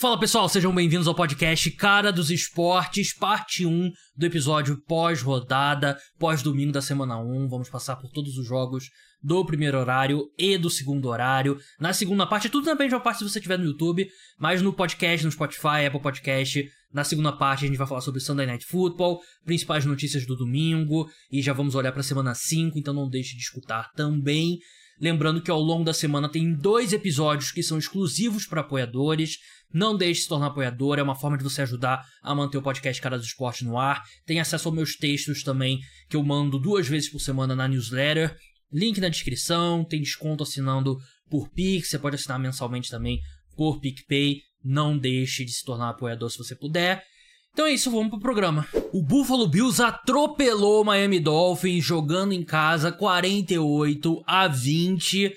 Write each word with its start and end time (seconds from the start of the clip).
Fala 0.00 0.16
pessoal, 0.16 0.48
sejam 0.48 0.72
bem-vindos 0.72 1.08
ao 1.08 1.14
podcast 1.14 1.68
Cara 1.72 2.12
dos 2.12 2.30
Esportes, 2.30 3.12
parte 3.12 3.66
1 3.66 3.90
do 4.16 4.26
episódio 4.26 4.80
pós-rodada, 4.86 5.98
pós-domingo 6.20 6.70
da 6.70 6.80
semana 6.80 7.18
1. 7.18 7.48
Vamos 7.48 7.68
passar 7.68 7.96
por 7.96 8.08
todos 8.12 8.38
os 8.38 8.46
jogos 8.46 8.90
do 9.20 9.44
primeiro 9.44 9.76
horário 9.76 10.30
e 10.38 10.56
do 10.56 10.70
segundo 10.70 11.08
horário. 11.08 11.58
Na 11.80 11.92
segunda 11.92 12.24
parte, 12.28 12.48
tudo 12.48 12.64
também 12.64 12.88
já 12.88 13.00
parte 13.00 13.18
se 13.18 13.28
você 13.28 13.40
estiver 13.40 13.58
no 13.58 13.64
YouTube, 13.64 14.08
mas 14.38 14.62
no 14.62 14.72
podcast, 14.72 15.26
no 15.26 15.32
Spotify, 15.32 15.86
Apple 15.88 16.00
Podcast. 16.00 16.64
Na 16.92 17.02
segunda 17.02 17.32
parte, 17.32 17.64
a 17.64 17.66
gente 17.66 17.76
vai 17.76 17.86
falar 17.88 18.00
sobre 18.00 18.20
Sunday 18.20 18.46
Night 18.46 18.64
Football, 18.66 19.18
principais 19.44 19.84
notícias 19.84 20.24
do 20.24 20.36
domingo, 20.36 21.10
e 21.28 21.42
já 21.42 21.52
vamos 21.52 21.74
olhar 21.74 21.90
para 21.90 22.02
a 22.02 22.04
semana 22.04 22.36
5, 22.36 22.78
então 22.78 22.94
não 22.94 23.08
deixe 23.08 23.34
de 23.34 23.42
escutar 23.42 23.90
também. 23.96 24.60
Lembrando 25.00 25.40
que 25.40 25.50
ao 25.50 25.60
longo 25.60 25.84
da 25.84 25.94
semana 25.94 26.28
tem 26.28 26.52
dois 26.52 26.92
episódios 26.92 27.52
que 27.52 27.62
são 27.62 27.78
exclusivos 27.78 28.46
para 28.46 28.62
apoiadores. 28.62 29.38
Não 29.72 29.96
deixe 29.96 30.20
de 30.20 30.22
se 30.22 30.28
tornar 30.28 30.46
apoiador, 30.46 30.98
é 30.98 31.02
uma 31.02 31.14
forma 31.14 31.36
de 31.36 31.44
você 31.44 31.62
ajudar 31.62 32.04
a 32.22 32.34
manter 32.34 32.56
o 32.56 32.62
podcast 32.62 33.00
Cara 33.02 33.18
do 33.18 33.24
Esporte 33.24 33.64
no 33.64 33.78
ar. 33.78 34.02
Tem 34.24 34.40
acesso 34.40 34.68
aos 34.68 34.74
meus 34.74 34.96
textos 34.96 35.42
também, 35.42 35.80
que 36.08 36.16
eu 36.16 36.22
mando 36.22 36.58
duas 36.58 36.88
vezes 36.88 37.10
por 37.10 37.20
semana 37.20 37.54
na 37.54 37.68
newsletter. 37.68 38.34
Link 38.72 39.00
na 39.00 39.08
descrição, 39.08 39.84
tem 39.84 40.00
desconto 40.00 40.42
assinando 40.42 40.96
por 41.30 41.50
Pix, 41.50 41.90
você 41.90 41.98
pode 41.98 42.16
assinar 42.16 42.38
mensalmente 42.38 42.90
também 42.90 43.20
por 43.56 43.80
PicPay. 43.80 44.40
Não 44.64 44.96
deixe 44.96 45.44
de 45.44 45.52
se 45.52 45.64
tornar 45.64 45.90
apoiador 45.90 46.30
se 46.30 46.38
você 46.38 46.54
puder. 46.54 47.04
Então 47.52 47.66
é 47.66 47.72
isso, 47.72 47.90
vamos 47.90 48.10
pro 48.10 48.20
programa. 48.20 48.66
O 48.92 49.02
Buffalo 49.02 49.48
Bills 49.48 49.82
atropelou 49.82 50.82
o 50.82 50.84
Miami 50.84 51.20
Dolphins 51.20 51.84
jogando 51.84 52.32
em 52.32 52.42
casa 52.42 52.92
48 52.92 54.22
a 54.26 54.48
20. 54.48 55.34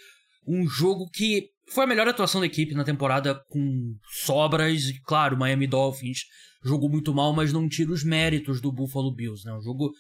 Um 0.48 0.68
jogo 0.68 1.10
que 1.10 1.50
foi 1.72 1.86
a 1.86 1.88
melhor 1.88 2.08
atuação 2.08 2.42
da 2.42 2.48
equipe 2.48 2.76
na 2.76 2.84
temporada 2.84 3.36
com 3.50 3.96
sobras. 4.24 4.92
Claro, 5.06 5.36
o 5.36 5.40
Miami 5.40 5.68
Dolphins 5.68 6.26
jogou 6.64 6.90
muito 6.90 7.14
mal, 7.14 7.34
mas 7.34 7.54
não 7.54 7.68
tira 7.68 7.92
os 7.92 8.04
méritos 8.04 8.60
do 8.60 8.72
Buffalo 8.72 9.14
Bills, 9.14 9.46
né? 9.46 9.54
Um 9.54 9.62
jogo 9.62 9.92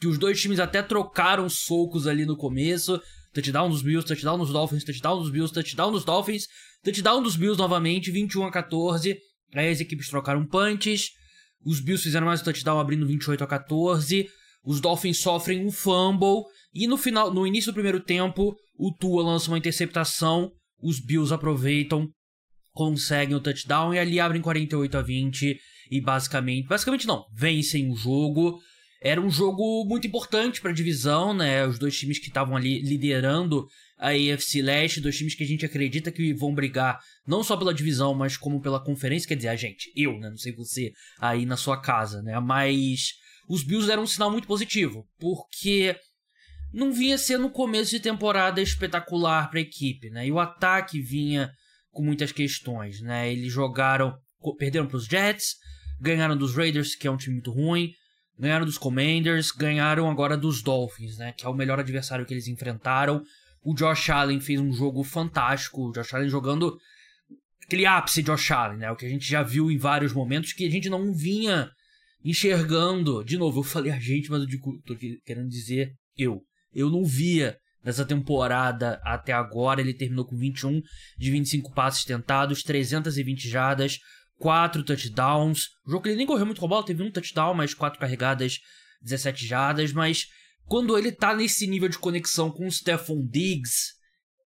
que 0.00 0.06
os 0.06 0.18
dois 0.18 0.40
times 0.40 0.60
até 0.60 0.82
trocaram 0.82 1.48
socos 1.48 2.06
ali 2.06 2.24
no 2.24 2.36
começo. 2.36 3.00
Touchdown 3.34 3.68
dos 3.68 3.82
Bills, 3.82 4.06
touchdown 4.06 4.38
dos 4.38 4.52
Dolphins, 4.52 4.84
touchdown 4.84 5.18
dos 5.18 5.30
Bills, 5.30 5.52
touchdown 5.52 5.92
dos 5.92 6.04
Dolphins, 6.04 6.44
touchdown 6.84 7.22
dos 7.22 7.36
Bills 7.36 7.58
novamente, 7.58 8.10
21 8.10 8.44
a 8.46 8.52
14. 8.52 9.18
Aí 9.54 9.68
as 9.68 9.80
equipes 9.80 10.08
trocaram 10.08 10.46
punches. 10.46 11.10
Os 11.64 11.80
Bills 11.80 12.04
fizeram 12.04 12.26
mais 12.26 12.40
um 12.40 12.44
touchdown 12.44 12.78
abrindo 12.78 13.06
28 13.06 13.42
a 13.42 13.46
14. 13.48 14.28
Os 14.64 14.80
Dolphins 14.80 15.20
sofrem 15.20 15.66
um 15.66 15.72
fumble 15.72 16.44
e 16.72 16.86
no 16.86 16.96
final, 16.96 17.32
no 17.32 17.46
início 17.46 17.72
do 17.72 17.74
primeiro 17.74 18.00
tempo, 18.00 18.54
o 18.76 18.92
Tua 18.92 19.24
lança 19.24 19.50
uma 19.50 19.58
interceptação, 19.58 20.52
os 20.80 21.00
Bills 21.00 21.32
aproveitam, 21.32 22.08
conseguem 22.72 23.34
o 23.34 23.40
touchdown 23.40 23.94
e 23.94 23.98
ali 23.98 24.20
abrem 24.20 24.42
48 24.42 24.98
a 24.98 25.02
20 25.02 25.58
e 25.90 26.00
basicamente, 26.00 26.66
basicamente 26.66 27.06
não, 27.06 27.24
vencem 27.32 27.90
o 27.90 27.96
jogo. 27.96 28.60
Era 29.00 29.20
um 29.20 29.30
jogo 29.30 29.84
muito 29.84 30.06
importante 30.06 30.60
para 30.60 30.70
a 30.70 30.74
divisão, 30.74 31.32
né? 31.32 31.66
Os 31.66 31.78
dois 31.78 31.96
times 31.98 32.18
que 32.18 32.28
estavam 32.28 32.56
ali 32.56 32.80
liderando 32.80 33.66
a 33.98 34.10
AFC 34.10 34.60
Leste, 34.60 35.00
dois 35.00 35.16
times 35.16 35.34
que 35.34 35.44
a 35.44 35.46
gente 35.46 35.64
acredita 35.64 36.10
que 36.10 36.32
vão 36.34 36.54
brigar 36.54 36.98
não 37.26 37.42
só 37.42 37.56
pela 37.56 37.74
divisão, 37.74 38.14
mas 38.14 38.36
como 38.36 38.60
pela 38.60 38.82
conferência, 38.82 39.28
quer 39.28 39.36
dizer, 39.36 39.48
a 39.48 39.56
gente, 39.56 39.92
eu, 39.94 40.18
né? 40.18 40.28
Não 40.30 40.36
sei 40.36 40.52
você 40.52 40.92
aí 41.20 41.46
na 41.46 41.56
sua 41.56 41.80
casa, 41.80 42.22
né? 42.22 42.38
Mas 42.40 43.12
os 43.48 43.62
Bills 43.62 43.86
deram 43.86 44.02
um 44.02 44.06
sinal 44.06 44.30
muito 44.30 44.48
positivo, 44.48 45.06
porque 45.18 45.96
não 46.72 46.92
vinha 46.92 47.16
sendo 47.16 47.46
um 47.46 47.50
começo 47.50 47.90
de 47.90 48.00
temporada 48.00 48.60
espetacular 48.60 49.48
para 49.50 49.58
a 49.58 49.62
equipe, 49.62 50.10
né? 50.10 50.26
E 50.26 50.32
o 50.32 50.38
ataque 50.38 51.00
vinha 51.00 51.50
com 51.90 52.02
muitas 52.02 52.32
questões, 52.32 53.00
né? 53.00 53.32
Eles 53.32 53.52
jogaram, 53.52 54.14
perderam 54.58 54.86
para 54.86 54.96
os 54.96 55.06
Jets, 55.06 55.54
ganharam 56.00 56.36
dos 56.36 56.54
Raiders, 56.54 56.94
que 56.94 57.06
é 57.06 57.10
um 57.10 57.16
time 57.16 57.36
muito 57.36 57.50
ruim, 57.50 57.90
ganharam 58.38 58.66
dos 58.66 58.78
Commanders, 58.78 59.50
ganharam 59.50 60.10
agora 60.10 60.36
dos 60.36 60.62
Dolphins, 60.62 61.16
né? 61.16 61.32
Que 61.32 61.46
é 61.46 61.48
o 61.48 61.54
melhor 61.54 61.80
adversário 61.80 62.26
que 62.26 62.34
eles 62.34 62.48
enfrentaram. 62.48 63.22
O 63.62 63.74
Josh 63.74 64.10
Allen 64.10 64.40
fez 64.40 64.60
um 64.60 64.72
jogo 64.72 65.02
fantástico, 65.02 65.88
o 65.88 65.92
Josh 65.92 66.12
Allen 66.14 66.28
jogando 66.28 66.76
aquele 67.64 67.86
ápice 67.86 68.22
de 68.22 68.30
Josh 68.30 68.50
Allen, 68.50 68.78
né? 68.78 68.90
O 68.90 68.96
que 68.96 69.06
a 69.06 69.08
gente 69.08 69.28
já 69.28 69.42
viu 69.42 69.70
em 69.70 69.78
vários 69.78 70.12
momentos 70.12 70.52
que 70.52 70.66
a 70.66 70.70
gente 70.70 70.88
não 70.88 71.12
vinha 71.12 71.70
enxergando. 72.24 73.24
De 73.24 73.36
novo, 73.36 73.60
eu 73.60 73.64
falei 73.64 73.92
a 73.92 73.98
gente, 73.98 74.30
mas 74.30 74.40
eu 74.40 74.46
digo, 74.46 74.80
tô 74.84 74.94
querendo 75.24 75.48
dizer 75.48 75.92
eu. 76.16 76.42
Eu 76.76 76.90
não 76.90 77.02
via 77.02 77.58
nessa 77.82 78.04
temporada 78.04 79.00
até 79.02 79.32
agora. 79.32 79.80
Ele 79.80 79.94
terminou 79.94 80.26
com 80.26 80.36
21 80.36 80.82
de 81.16 81.30
25 81.30 81.72
passes 81.72 82.04
tentados, 82.04 82.62
320 82.62 83.48
jardas, 83.48 83.98
4 84.38 84.84
touchdowns. 84.84 85.68
O 85.86 85.90
jogo 85.92 86.02
que 86.02 86.10
ele 86.10 86.18
nem 86.18 86.26
correu 86.26 86.44
muito 86.44 86.58
com 86.58 86.66
a 86.66 86.68
bola, 86.68 86.84
teve 86.84 87.02
um 87.02 87.10
touchdown, 87.10 87.54
mas 87.54 87.72
4 87.72 87.98
carregadas, 87.98 88.58
17 89.00 89.46
jardas. 89.46 89.92
Mas 89.92 90.26
quando 90.66 90.98
ele 90.98 91.10
tá 91.10 91.34
nesse 91.34 91.66
nível 91.66 91.88
de 91.88 91.98
conexão 91.98 92.50
com 92.50 92.66
o 92.66 92.70
Stephon 92.70 93.26
Diggs, 93.26 93.94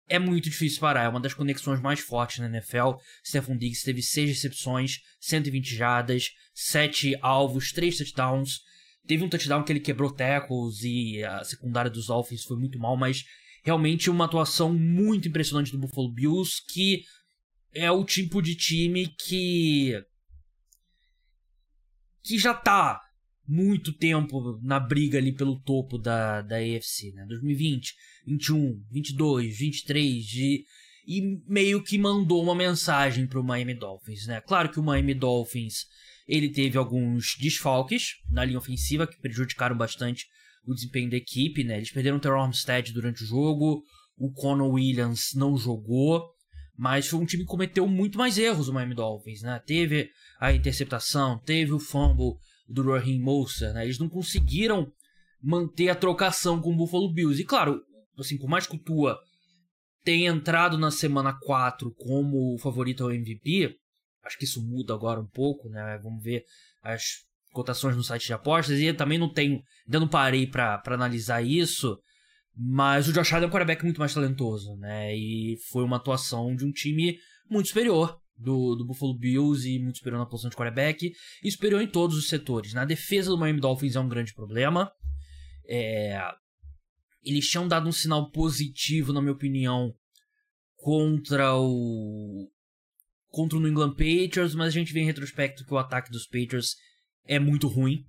é 0.08 0.18
muito 0.18 0.44
difícil 0.44 0.80
parar. 0.80 1.04
É 1.04 1.08
uma 1.08 1.20
das 1.20 1.34
conexões 1.34 1.80
mais 1.80 2.00
fortes 2.00 2.38
na 2.38 2.46
NFL. 2.46 2.92
Stephon 3.26 3.56
Diggs 3.56 3.84
teve 3.84 4.02
6 4.02 4.30
recepções, 4.30 5.00
120 5.20 5.74
jardas, 5.74 6.30
7 6.54 7.18
alvos, 7.20 7.70
3 7.72 7.98
touchdowns. 7.98 8.60
Teve 9.06 9.24
um 9.24 9.28
touchdown 9.28 9.62
que 9.62 9.72
ele 9.72 9.80
quebrou 9.80 10.10
tackles 10.10 10.82
e 10.82 11.22
a 11.22 11.44
secundária 11.44 11.90
dos 11.90 12.06
Dolphins 12.06 12.44
foi 12.44 12.56
muito 12.56 12.78
mal, 12.78 12.96
mas 12.96 13.24
realmente 13.62 14.10
uma 14.10 14.24
atuação 14.24 14.72
muito 14.72 15.28
impressionante 15.28 15.72
do 15.72 15.78
Buffalo 15.78 16.12
Bills, 16.12 16.62
que 16.72 17.02
é 17.74 17.90
o 17.90 18.04
tipo 18.04 18.40
de 18.40 18.54
time 18.54 19.08
que 19.08 19.94
que 22.22 22.38
já 22.38 22.54
tá 22.54 23.00
muito 23.46 23.92
tempo 23.92 24.58
na 24.62 24.80
briga 24.80 25.18
ali 25.18 25.32
pelo 25.32 25.60
topo 25.60 25.98
da, 25.98 26.40
da 26.40 26.56
AFC, 26.56 27.12
né? 27.12 27.26
2020, 27.28 27.94
21, 28.26 28.82
22, 28.90 29.58
23 29.58 30.24
de, 30.24 30.64
e 31.06 31.42
meio 31.46 31.82
que 31.82 31.98
mandou 31.98 32.42
uma 32.42 32.54
mensagem 32.54 33.26
pro 33.26 33.44
Miami 33.44 33.74
Dolphins, 33.74 34.26
né? 34.26 34.40
Claro 34.40 34.70
que 34.70 34.80
o 34.80 34.82
Miami 34.82 35.12
Dolphins 35.12 35.86
ele 36.26 36.50
teve 36.50 36.78
alguns 36.78 37.36
desfalques 37.38 38.14
na 38.30 38.44
linha 38.44 38.58
ofensiva 38.58 39.06
que 39.06 39.20
prejudicaram 39.20 39.76
bastante 39.76 40.26
o 40.66 40.74
desempenho 40.74 41.10
da 41.10 41.16
equipe, 41.16 41.62
né? 41.62 41.76
Eles 41.76 41.92
perderam 41.92 42.16
o 42.16 42.20
Terrell 42.20 42.40
Armstead 42.40 42.92
durante 42.92 43.22
o 43.22 43.26
jogo, 43.26 43.82
o 44.16 44.32
Conor 44.32 44.72
Williams 44.72 45.32
não 45.34 45.56
jogou, 45.56 46.24
mas 46.76 47.06
foi 47.06 47.20
um 47.20 47.26
time 47.26 47.44
que 47.44 47.50
cometeu 47.50 47.86
muito 47.86 48.18
mais 48.18 48.38
erros 48.38 48.68
o 48.68 48.72
Miami 48.72 48.94
Dolphins, 48.94 49.42
né? 49.42 49.60
Teve 49.66 50.10
a 50.40 50.52
interceptação, 50.52 51.38
teve 51.38 51.72
o 51.72 51.78
fumble 51.78 52.34
do 52.68 52.82
Raheem 52.82 53.20
Mostert, 53.20 53.74
né? 53.74 53.84
Eles 53.84 53.98
não 53.98 54.08
conseguiram 54.08 54.90
manter 55.42 55.90
a 55.90 55.94
trocação 55.94 56.60
com 56.60 56.72
o 56.72 56.76
Buffalo 56.76 57.12
Bills. 57.12 57.40
E 57.40 57.44
claro, 57.44 57.82
assim, 58.18 58.38
por 58.38 58.48
mais 58.48 58.66
que 58.66 58.76
o 58.76 58.78
Tua 58.78 59.18
tenha 60.02 60.30
entrado 60.30 60.78
na 60.78 60.90
semana 60.90 61.32
4 61.32 61.94
como 61.94 62.58
favorito 62.58 63.04
ao 63.04 63.12
MVP, 63.12 63.76
Acho 64.24 64.38
que 64.38 64.44
isso 64.44 64.62
muda 64.64 64.94
agora 64.94 65.20
um 65.20 65.26
pouco, 65.26 65.68
né? 65.68 65.98
Vamos 66.02 66.22
ver 66.22 66.44
as 66.82 67.24
cotações 67.52 67.96
no 67.96 68.02
site 68.02 68.26
de 68.26 68.32
apostas. 68.32 68.78
E 68.78 68.92
também 68.92 69.18
não 69.18 69.32
tenho. 69.32 69.62
Ainda 69.86 70.00
não 70.00 70.08
parei 70.08 70.46
para 70.46 70.82
analisar 70.86 71.42
isso. 71.42 71.98
Mas 72.56 73.08
o 73.08 73.12
Josh 73.12 73.32
Allen 73.32 73.46
é 73.46 73.48
um 73.48 73.50
quarterback 73.50 73.82
muito 73.82 73.98
mais 73.98 74.14
talentoso, 74.14 74.76
né? 74.76 75.14
E 75.14 75.56
foi 75.70 75.84
uma 75.84 75.96
atuação 75.96 76.54
de 76.54 76.64
um 76.64 76.70
time 76.70 77.18
muito 77.50 77.68
superior 77.68 78.20
do, 78.36 78.76
do 78.76 78.84
Buffalo 78.84 79.16
Bills 79.16 79.68
e 79.68 79.78
muito 79.78 79.98
superior 79.98 80.18
na 80.18 80.26
posição 80.26 80.50
de 80.50 80.56
quarterback 80.56 81.12
e 81.42 81.50
superior 81.50 81.82
em 81.82 81.88
todos 81.88 82.16
os 82.16 82.28
setores. 82.28 82.72
Na 82.72 82.84
defesa 82.84 83.30
do 83.30 83.38
Miami 83.38 83.60
Dolphins 83.60 83.96
é 83.96 84.00
um 84.00 84.08
grande 84.08 84.32
problema. 84.34 84.90
É... 85.68 86.20
Eles 87.24 87.48
tinham 87.48 87.66
dado 87.66 87.88
um 87.88 87.92
sinal 87.92 88.30
positivo, 88.30 89.12
na 89.12 89.20
minha 89.20 89.32
opinião, 89.32 89.92
contra 90.76 91.56
o, 91.56 92.48
contra 93.34 93.58
o 93.58 93.60
New 93.60 93.70
England 93.70 93.94
Patriots, 93.94 94.54
mas 94.54 94.68
a 94.68 94.70
gente 94.70 94.92
vê 94.92 95.00
em 95.00 95.06
retrospecto 95.06 95.64
que 95.64 95.74
o 95.74 95.78
ataque 95.78 96.10
dos 96.10 96.24
Patriots 96.24 96.76
é 97.26 97.38
muito 97.40 97.66
ruim. 97.66 98.04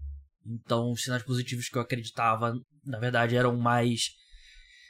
Então, 0.45 0.91
os 0.91 1.01
sinais 1.01 1.23
positivos 1.23 1.67
que 1.67 1.75
eu 1.75 1.81
acreditava, 1.81 2.53
na 2.85 2.99
verdade, 2.99 3.35
eram 3.35 3.57
mais 3.57 4.01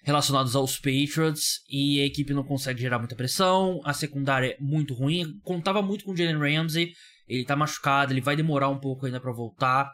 relacionados 0.03 0.53
aos 0.53 0.75
Patriots 0.75 1.61
e 1.69 2.01
a 2.01 2.05
equipe 2.05 2.33
não 2.33 2.43
consegue 2.43 2.81
gerar 2.81 2.99
muita 2.99 3.15
pressão, 3.15 3.79
a 3.85 3.93
secundária 3.93 4.51
é 4.51 4.57
muito 4.59 4.93
ruim, 4.93 5.39
contava 5.41 5.81
muito 5.81 6.03
com 6.03 6.11
o 6.11 6.17
Jalen 6.17 6.38
Ramsey, 6.38 6.91
ele 7.27 7.45
tá 7.45 7.55
machucado, 7.55 8.13
ele 8.13 8.21
vai 8.21 8.35
demorar 8.35 8.69
um 8.69 8.79
pouco 8.79 9.05
ainda 9.05 9.21
para 9.21 9.31
voltar, 9.31 9.89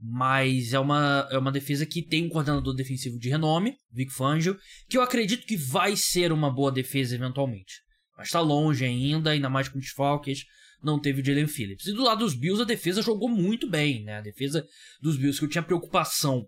mas 0.00 0.72
é 0.72 0.78
uma, 0.78 1.28
é 1.30 1.36
uma 1.36 1.52
defesa 1.52 1.84
que 1.84 2.00
tem 2.00 2.24
um 2.24 2.28
coordenador 2.30 2.74
defensivo 2.74 3.18
de 3.18 3.28
renome, 3.28 3.74
Vic 3.92 4.12
Fangio, 4.12 4.56
que 4.88 4.96
eu 4.96 5.02
acredito 5.02 5.44
que 5.44 5.56
vai 5.56 5.94
ser 5.96 6.32
uma 6.32 6.50
boa 6.50 6.70
defesa 6.70 7.16
eventualmente 7.16 7.89
mas 8.20 8.28
está 8.28 8.40
longe 8.40 8.84
ainda, 8.84 9.30
ainda 9.30 9.48
mais 9.48 9.66
com 9.66 9.78
desfalques. 9.78 10.44
Não 10.82 11.00
teve 11.00 11.22
o 11.22 11.24
Jalen 11.24 11.46
Phillips. 11.46 11.86
E 11.86 11.92
do 11.94 12.02
lado 12.02 12.18
dos 12.18 12.34
Bills, 12.34 12.60
a 12.60 12.66
defesa 12.66 13.00
jogou 13.00 13.30
muito 13.30 13.66
bem, 13.66 14.04
né? 14.04 14.18
A 14.18 14.20
defesa 14.20 14.62
dos 15.00 15.16
Bills, 15.16 15.38
que 15.38 15.46
eu 15.46 15.48
tinha 15.48 15.62
preocupação 15.62 16.46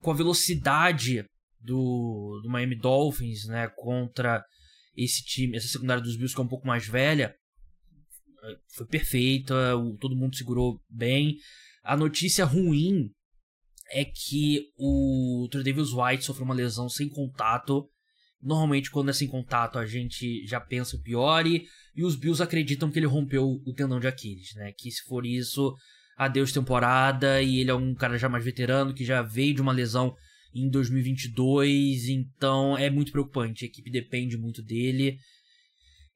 com 0.00 0.10
a 0.10 0.14
velocidade 0.14 1.26
do, 1.60 2.40
do 2.42 2.48
Miami 2.48 2.74
Dolphins, 2.74 3.44
né? 3.44 3.68
Contra 3.76 4.42
esse 4.96 5.22
time, 5.22 5.58
essa 5.58 5.68
secundária 5.68 6.02
dos 6.02 6.16
Bills 6.16 6.34
que 6.34 6.40
é 6.40 6.44
um 6.44 6.48
pouco 6.48 6.66
mais 6.66 6.88
velha. 6.88 7.36
foi 8.74 8.86
perfeita, 8.86 9.54
todo 10.00 10.16
mundo 10.16 10.36
segurou 10.36 10.80
bem. 10.88 11.36
A 11.82 11.98
notícia 11.98 12.46
ruim 12.46 13.10
é 13.90 14.06
que 14.06 14.70
o 14.78 15.46
Tredavious 15.50 15.92
White 15.92 16.24
sofreu 16.24 16.46
uma 16.46 16.54
lesão 16.54 16.88
sem 16.88 17.10
contato. 17.10 17.90
Normalmente, 18.44 18.90
quando 18.90 19.08
é 19.08 19.12
sem 19.14 19.26
contato, 19.26 19.78
a 19.78 19.86
gente 19.86 20.46
já 20.46 20.60
pensa 20.60 20.96
o 20.96 21.00
pior. 21.00 21.46
E, 21.46 21.66
e 21.96 22.04
os 22.04 22.14
Bills 22.14 22.42
acreditam 22.42 22.90
que 22.90 22.98
ele 22.98 23.06
rompeu 23.06 23.60
o 23.64 23.72
tendão 23.72 23.98
de 23.98 24.06
Aquiles, 24.06 24.54
né? 24.56 24.70
Que 24.76 24.90
se 24.90 25.02
for 25.04 25.24
isso, 25.24 25.74
adeus 26.14 26.52
temporada. 26.52 27.40
E 27.40 27.60
ele 27.60 27.70
é 27.70 27.74
um 27.74 27.94
cara 27.94 28.18
já 28.18 28.28
mais 28.28 28.44
veterano, 28.44 28.92
que 28.92 29.04
já 29.04 29.22
veio 29.22 29.54
de 29.54 29.62
uma 29.62 29.72
lesão 29.72 30.14
em 30.54 30.68
2022. 30.68 32.08
Então 32.10 32.76
é 32.76 32.90
muito 32.90 33.10
preocupante. 33.10 33.64
A 33.64 33.68
equipe 33.68 33.90
depende 33.90 34.36
muito 34.36 34.62
dele. 34.62 35.16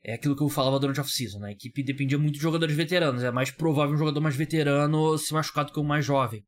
É 0.05 0.13
aquilo 0.13 0.37
que 0.37 0.43
eu 0.43 0.51
falava 0.51 0.79
durante 0.79 1.01
a 1.01 1.03
off-season, 1.03 1.39
né? 1.39 1.49
A 1.49 1.53
equipe 1.53 1.83
dependia 1.83 2.19
muito 2.19 2.35
de 2.35 2.43
jogadores 2.43 2.77
veteranos. 2.77 3.23
É 3.23 3.31
mais 3.31 3.51
provável 3.51 3.95
um 3.95 3.99
jogador 3.99 4.21
mais 4.21 4.37
veterano 4.37 5.17
se 5.17 5.33
machucar 5.33 5.65
do 5.65 5.73
que 5.73 5.81
um 5.81 5.85
mais 5.85 6.05
jovem. 6.05 6.45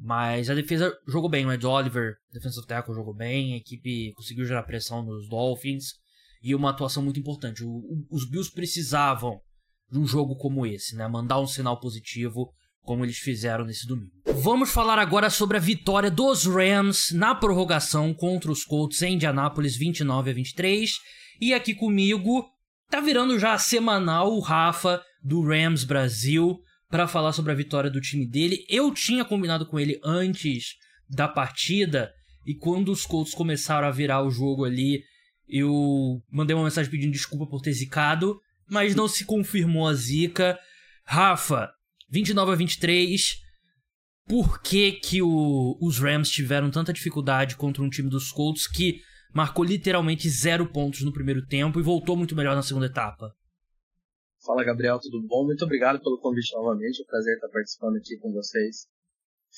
Mas 0.00 0.50
a 0.50 0.54
defesa 0.54 0.96
jogou 1.06 1.30
bem. 1.30 1.46
O 1.46 1.52
Ed 1.52 1.66
Oliver, 1.66 2.14
defensive 2.32 2.66
tackle, 2.66 2.94
jogou 2.94 3.14
bem. 3.14 3.54
A 3.54 3.56
equipe 3.56 4.12
conseguiu 4.14 4.44
gerar 4.44 4.62
pressão 4.64 5.02
nos 5.02 5.28
Dolphins. 5.28 5.94
E 6.42 6.54
uma 6.54 6.70
atuação 6.70 7.02
muito 7.02 7.18
importante. 7.18 7.64
O, 7.64 7.70
o, 7.70 8.06
os 8.10 8.28
Bills 8.28 8.52
precisavam 8.52 9.40
de 9.90 9.98
um 9.98 10.06
jogo 10.06 10.36
como 10.36 10.66
esse, 10.66 10.94
né? 10.96 11.06
Mandar 11.08 11.40
um 11.40 11.46
sinal 11.46 11.78
positivo 11.80 12.50
como 12.82 13.04
eles 13.04 13.16
fizeram 13.18 13.64
nesse 13.64 13.86
domingo. 13.86 14.12
Vamos 14.42 14.70
falar 14.70 14.98
agora 14.98 15.30
sobre 15.30 15.56
a 15.56 15.60
vitória 15.60 16.10
dos 16.10 16.44
Rams 16.44 17.12
na 17.12 17.34
prorrogação 17.34 18.12
contra 18.12 18.52
os 18.52 18.64
Colts 18.64 19.00
em 19.02 19.14
Indianápolis 19.14 19.76
29 19.76 20.30
a 20.30 20.34
23. 20.34 20.92
E 21.40 21.54
aqui 21.54 21.74
comigo 21.74 22.44
tá 22.90 23.00
virando 23.00 23.38
já 23.38 23.56
semanal 23.56 24.32
o 24.32 24.40
Rafa 24.40 25.02
do 25.22 25.42
Rams 25.42 25.84
Brasil 25.84 26.58
para 26.90 27.08
falar 27.08 27.32
sobre 27.32 27.52
a 27.52 27.54
vitória 27.54 27.90
do 27.90 28.00
time 28.00 28.26
dele. 28.26 28.64
Eu 28.68 28.92
tinha 28.92 29.24
combinado 29.24 29.66
com 29.66 29.78
ele 29.78 30.00
antes 30.04 30.76
da 31.08 31.26
partida 31.26 32.12
e 32.46 32.54
quando 32.54 32.92
os 32.92 33.06
Colts 33.06 33.34
começaram 33.34 33.88
a 33.88 33.90
virar 33.90 34.22
o 34.22 34.30
jogo 34.30 34.64
ali, 34.64 35.02
eu 35.48 36.22
mandei 36.30 36.54
uma 36.54 36.64
mensagem 36.64 36.90
pedindo 36.90 37.12
desculpa 37.12 37.46
por 37.46 37.60
ter 37.60 37.72
zicado, 37.72 38.38
mas 38.68 38.94
não 38.94 39.08
se 39.08 39.24
confirmou 39.24 39.86
a 39.86 39.94
zica. 39.94 40.58
Rafa, 41.04 41.70
29 42.10 42.52
a 42.52 42.54
23. 42.54 43.36
Por 44.26 44.60
que, 44.62 44.92
que 44.92 45.20
o, 45.20 45.76
os 45.80 45.98
Rams 45.98 46.30
tiveram 46.30 46.70
tanta 46.70 46.92
dificuldade 46.92 47.56
contra 47.56 47.82
um 47.82 47.90
time 47.90 48.08
dos 48.08 48.32
Colts 48.32 48.66
que 48.66 49.00
marcou 49.34 49.64
literalmente 49.64 50.28
zero 50.30 50.66
pontos 50.66 51.02
no 51.02 51.12
primeiro 51.12 51.44
tempo 51.46 51.78
e 51.78 51.82
voltou 51.82 52.16
muito 52.16 52.34
melhor 52.36 52.54
na 52.54 52.62
segunda 52.62 52.86
etapa? 52.86 53.34
Fala 54.44 54.62
Gabriel, 54.62 55.00
tudo 55.00 55.22
bom? 55.22 55.46
Muito 55.46 55.64
obrigado 55.64 56.02
pelo 56.02 56.18
convite 56.18 56.52
novamente, 56.52 57.00
é 57.00 57.02
um 57.02 57.06
prazer 57.06 57.34
estar 57.34 57.48
participando 57.48 57.96
aqui 57.96 58.18
com 58.18 58.30
vocês. 58.30 58.86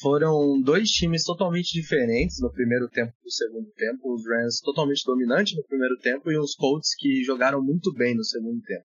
Foram 0.00 0.60
dois 0.62 0.90
times 0.90 1.24
totalmente 1.24 1.72
diferentes 1.72 2.40
no 2.40 2.52
primeiro 2.52 2.88
tempo 2.88 3.12
e 3.20 3.24
no 3.24 3.30
segundo 3.30 3.70
tempo. 3.72 4.14
Os 4.14 4.24
Rams 4.24 4.60
totalmente 4.60 5.02
dominantes 5.04 5.56
no 5.56 5.64
primeiro 5.64 5.96
tempo 5.98 6.30
e 6.30 6.38
os 6.38 6.54
Colts 6.54 6.94
que 6.96 7.24
jogaram 7.24 7.60
muito 7.60 7.92
bem 7.94 8.14
no 8.14 8.22
segundo 8.22 8.62
tempo. 8.62 8.84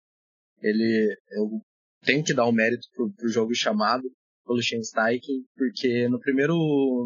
Ele, 0.61 1.17
eu 1.31 1.61
tenho 2.05 2.23
que 2.23 2.33
dar 2.33 2.45
o 2.45 2.49
um 2.49 2.53
mérito 2.53 2.87
pro, 2.95 3.11
pro 3.11 3.27
jogo 3.27 3.53
chamado 3.53 4.03
pelo 4.45 4.61
Shane 4.61 4.85
Steichen, 4.85 5.43
porque 5.57 6.07
no 6.07 6.19
primeiro, 6.19 6.53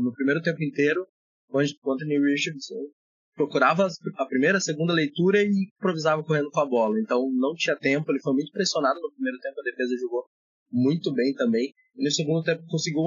no 0.04 0.14
primeiro 0.14 0.42
tempo 0.42 0.62
inteiro, 0.62 1.08
o 1.50 1.60
Anthony 1.60 2.20
Richardson 2.20 2.92
procurava 3.36 3.88
a 4.18 4.26
primeira, 4.26 4.58
a 4.58 4.62
segunda 4.62 4.94
leitura 4.94 5.42
e 5.42 5.70
improvisava 5.76 6.24
correndo 6.24 6.52
com 6.52 6.60
a 6.60 6.66
bola. 6.66 7.00
Então 7.00 7.30
não 7.34 7.54
tinha 7.56 7.76
tempo, 7.76 8.12
ele 8.12 8.22
foi 8.22 8.34
muito 8.34 8.52
pressionado 8.52 9.00
no 9.02 9.12
primeiro 9.12 9.40
tempo, 9.40 9.60
a 9.60 9.64
defesa 9.64 9.98
jogou 10.00 10.26
muito 10.72 11.14
bem 11.14 11.34
também. 11.34 11.74
E 11.96 12.04
no 12.04 12.12
segundo 12.12 12.44
tempo 12.44 12.64
conseguiu, 12.68 13.02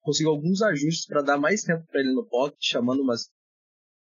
conseguiu 0.00 0.30
alguns 0.30 0.62
ajustes 0.62 1.06
para 1.06 1.22
dar 1.22 1.38
mais 1.38 1.62
tempo 1.62 1.84
para 1.86 2.00
ele 2.00 2.12
no 2.12 2.26
pocket, 2.26 2.58
chamando 2.60 3.02
umas, 3.02 3.28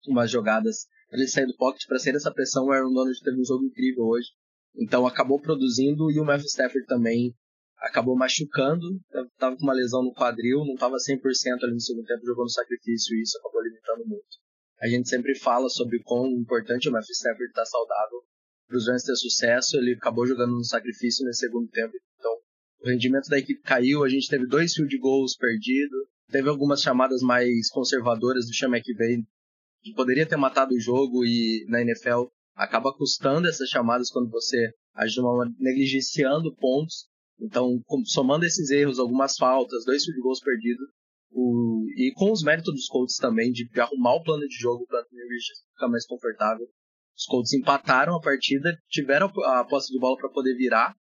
umas 0.07 0.29
jogadas 0.29 0.85
para 1.09 1.19
ele 1.19 1.27
sair 1.27 1.45
do 1.45 1.55
pocket, 1.55 1.85
para 1.87 1.99
sair 1.99 2.13
dessa 2.13 2.33
pressão. 2.33 2.65
O 2.65 2.71
Aaron 2.71 2.93
Donald 2.93 3.19
teve 3.21 3.39
um 3.39 3.45
jogo 3.45 3.65
incrível 3.65 4.05
hoje. 4.05 4.29
Então 4.75 5.05
acabou 5.05 5.39
produzindo 5.39 6.09
e 6.11 6.19
o 6.19 6.25
Matthew 6.25 6.47
Stafford 6.47 6.85
também 6.87 7.35
acabou 7.77 8.15
machucando, 8.15 8.87
estava 9.33 9.57
com 9.57 9.63
uma 9.63 9.73
lesão 9.73 10.01
no 10.01 10.13
quadril, 10.13 10.63
não 10.65 10.73
estava 10.73 10.95
100% 10.95 11.19
ali 11.63 11.73
no 11.73 11.81
segundo 11.81 12.05
tempo, 12.05 12.25
jogou 12.25 12.45
no 12.45 12.49
sacrifício 12.49 13.15
e 13.15 13.21
isso 13.21 13.37
acabou 13.37 13.61
limitando 13.61 14.07
muito. 14.07 14.42
A 14.83 14.87
gente 14.89 15.07
sempre 15.07 15.33
fala 15.39 15.69
sobre 15.69 16.03
quão 16.03 16.29
importante 16.29 16.89
o 16.89 16.91
Matthew 16.91 17.13
Stafford 17.13 17.45
estar 17.45 17.61
tá 17.61 17.65
saudável 17.65 18.21
para 18.67 18.77
os 18.77 18.85
Rams 18.85 19.03
ter 19.03 19.15
sucesso. 19.15 19.77
Ele 19.77 19.93
acabou 19.93 20.27
jogando 20.27 20.51
no 20.51 20.65
sacrifício 20.65 21.25
nesse 21.25 21.39
segundo 21.39 21.69
tempo, 21.69 21.93
então 22.19 22.31
o 22.81 22.89
rendimento 22.89 23.29
da 23.29 23.39
equipe 23.39 23.61
caiu. 23.61 24.03
A 24.03 24.09
gente 24.09 24.27
teve 24.27 24.45
dois 24.45 24.73
field 24.73 24.97
goals 24.97 25.37
perdidos, 25.37 26.05
teve 26.29 26.49
algumas 26.49 26.81
chamadas 26.81 27.21
mais 27.21 27.69
conservadoras 27.71 28.45
do 28.45 28.53
Sean 28.53 28.75
McVay 28.75 29.23
que 29.83 29.93
poderia 29.93 30.25
ter 30.25 30.35
matado 30.35 30.75
o 30.75 30.79
jogo 30.81 31.23
e 31.23 31.65
na 31.69 31.81
NFL 31.81 32.25
acaba 32.53 32.93
custando 32.93 33.47
essas 33.47 33.69
chamadas 33.69 34.09
quando 34.11 34.29
você 34.29 34.69
age 34.95 35.13
de 35.13 35.21
uma 35.21 35.49
negligenciando 35.59 36.53
pontos. 36.57 37.07
Então, 37.39 37.81
somando 38.03 38.45
esses 38.45 38.69
erros, 38.69 38.99
algumas 38.99 39.37
faltas, 39.37 39.85
dois 39.85 40.03
field 40.03 40.19
goals 40.21 40.41
perdidos, 40.41 40.89
o, 41.33 41.85
e 41.97 42.11
com 42.15 42.31
os 42.31 42.43
méritos 42.43 42.73
dos 42.73 42.87
Colts 42.87 43.17
também, 43.17 43.51
de, 43.51 43.67
de 43.67 43.79
arrumar 43.81 44.15
o 44.15 44.23
plano 44.23 44.47
de 44.47 44.55
jogo 44.55 44.85
para 44.87 45.01
Anthony 45.01 45.21
Richardson 45.21 45.65
ficar 45.73 45.87
mais 45.89 46.05
confortável. 46.05 46.67
Os 47.15 47.25
Colts 47.25 47.53
empataram 47.53 48.15
a 48.15 48.21
partida, 48.21 48.69
tiveram 48.89 49.27
a 49.27 49.63
posse 49.65 49.91
de 49.91 49.99
bola 49.99 50.17
para 50.17 50.29
poder 50.29 50.55
virar, 50.55 50.95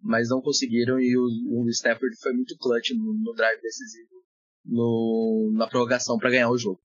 mas 0.00 0.28
não 0.28 0.40
conseguiram 0.40 1.00
e 1.00 1.16
o, 1.16 1.62
o 1.62 1.68
Stafford 1.70 2.16
foi 2.20 2.32
muito 2.32 2.56
clutch 2.58 2.90
no, 2.90 3.14
no 3.14 3.32
drive 3.34 3.60
decisivo 3.60 4.18
no, 4.64 5.50
na 5.54 5.66
prorrogação 5.66 6.18
para 6.18 6.30
ganhar 6.30 6.50
o 6.50 6.58
jogo. 6.58 6.80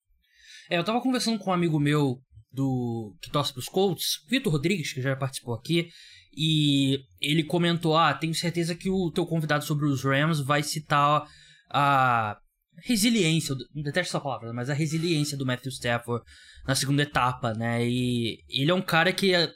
É, 0.70 0.78
eu 0.78 0.84
tava 0.84 1.02
conversando 1.02 1.38
com 1.38 1.50
um 1.52 1.54
amigo 1.54 1.80
meu 1.80 2.20
do 2.52 3.16
que 3.22 3.32
torce 3.32 3.52
pros 3.52 3.68
Colts, 3.68 4.24
Vitor 4.30 4.54
Rodrigues, 4.54 4.94
que 4.94 5.02
já 5.02 5.16
participou 5.16 5.54
aqui, 5.54 5.90
e 6.36 7.00
ele 7.20 7.44
comentou: 7.44 7.98
Ah, 7.98 8.14
tenho 8.14 8.34
certeza 8.34 8.76
que 8.76 8.90
o 8.90 9.12
teu 9.12 9.26
convidado 9.26 9.66
sobre 9.66 9.86
os 9.86 10.04
Rams 10.04 10.40
vai 10.40 10.64
citar 10.64 11.28
a 11.70 12.38
resiliência, 12.78 13.56
não 13.74 13.84
detesto 13.84 14.16
essa 14.16 14.20
palavra, 14.20 14.54
mas 14.54 14.70
a 14.70 14.74
resiliência 14.74 15.38
do 15.38 15.46
Matthew 15.46 15.72
Stafford 15.72 16.24
na 16.68 16.76
segunda 16.76 17.04
etapa, 17.04 17.54
né? 17.54 17.86
E 17.88 18.40
ele 18.50 18.72
é 18.72 18.74
um 18.74 18.82
cara 18.82 19.12
que 19.12 19.36
a, 19.36 19.50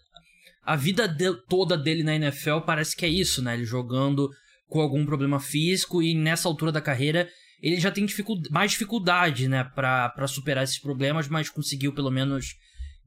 a 0.63 0.75
vida 0.75 1.07
de, 1.07 1.33
toda 1.47 1.77
dele 1.77 2.03
na 2.03 2.15
NFL 2.15 2.59
parece 2.65 2.95
que 2.95 3.05
é 3.05 3.09
isso, 3.09 3.41
né? 3.41 3.53
Ele 3.53 3.65
jogando 3.65 4.29
com 4.67 4.81
algum 4.81 5.05
problema 5.05 5.39
físico 5.39 6.01
e 6.03 6.13
nessa 6.13 6.47
altura 6.47 6.71
da 6.71 6.81
carreira 6.81 7.29
ele 7.61 7.79
já 7.79 7.91
tem 7.91 8.05
mais 8.51 8.71
dificuldade, 8.71 9.47
né, 9.47 9.63
para 9.63 10.27
superar 10.27 10.63
esses 10.63 10.79
problemas, 10.79 11.27
mas 11.27 11.49
conseguiu 11.49 11.93
pelo 11.93 12.11
menos 12.11 12.55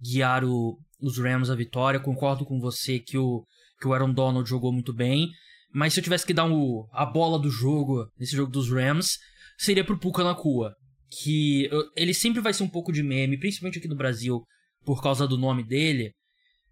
guiar 0.03 0.45
o, 0.45 0.77
os 1.01 1.19
Rams 1.19 1.51
à 1.51 1.55
vitória. 1.55 2.01
Concordo 2.01 2.45
com 2.45 2.59
você 2.59 2.99
que 2.99 3.17
o, 3.17 3.45
que 3.81 3.87
o 3.87 3.93
Aaron 3.93 4.13
Donald 4.13 4.49
jogou 4.49 4.73
muito 4.73 4.93
bem, 4.93 5.31
mas 5.73 5.93
se 5.93 6.01
eu 6.01 6.05
tivesse 6.05 6.27
que 6.27 6.35
dar 6.35 6.45
um, 6.45 6.87
a 6.93 7.07
bola 7.07 7.39
do 7.39 7.51
jogo 7.51 8.11
nesse 8.19 8.35
jogo 8.35 8.51
dos 8.51 8.71
Rams, 8.71 9.19
seria 9.57 9.85
pro 9.85 9.99
Puka 9.99 10.25
Nakua. 10.25 10.75
Que 11.11 11.69
ele 11.97 12.15
sempre 12.15 12.41
vai 12.41 12.55
ser 12.55 12.63
um 12.63 12.69
pouco 12.69 12.93
de 12.93 13.03
meme, 13.03 13.39
principalmente 13.39 13.79
aqui 13.79 13.89
no 13.89 13.97
Brasil, 13.97 14.43
por 14.85 15.03
causa 15.03 15.27
do 15.27 15.37
nome 15.37 15.65
dele. 15.65 16.13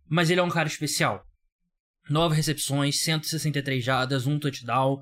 Mas 0.09 0.31
ele 0.31 0.41
é 0.41 0.43
um 0.43 0.49
cara 0.49 0.69
especial. 0.69 1.23
Nove 2.09 2.37
recepções, 2.37 3.03
163 3.03 3.85
jardas, 3.85 4.27
um 4.27 4.39
touchdown. 4.39 5.01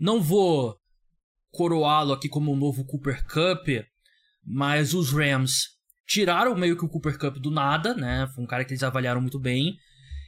Não 0.00 0.20
vou 0.20 0.76
coroá-lo 1.50 2.12
aqui 2.12 2.28
como 2.28 2.50
o 2.50 2.56
novo 2.56 2.84
Cooper 2.84 3.24
Cup, 3.26 3.68
mas 4.44 4.94
os 4.94 5.12
Rams 5.12 5.68
tiraram 6.06 6.56
meio 6.56 6.76
que 6.76 6.84
o 6.84 6.88
Cooper 6.88 7.18
Cup 7.18 7.36
do 7.36 7.50
nada, 7.50 7.94
né? 7.94 8.26
Foi 8.34 8.42
um 8.42 8.46
cara 8.46 8.64
que 8.64 8.72
eles 8.72 8.82
avaliaram 8.82 9.20
muito 9.20 9.38
bem. 9.38 9.76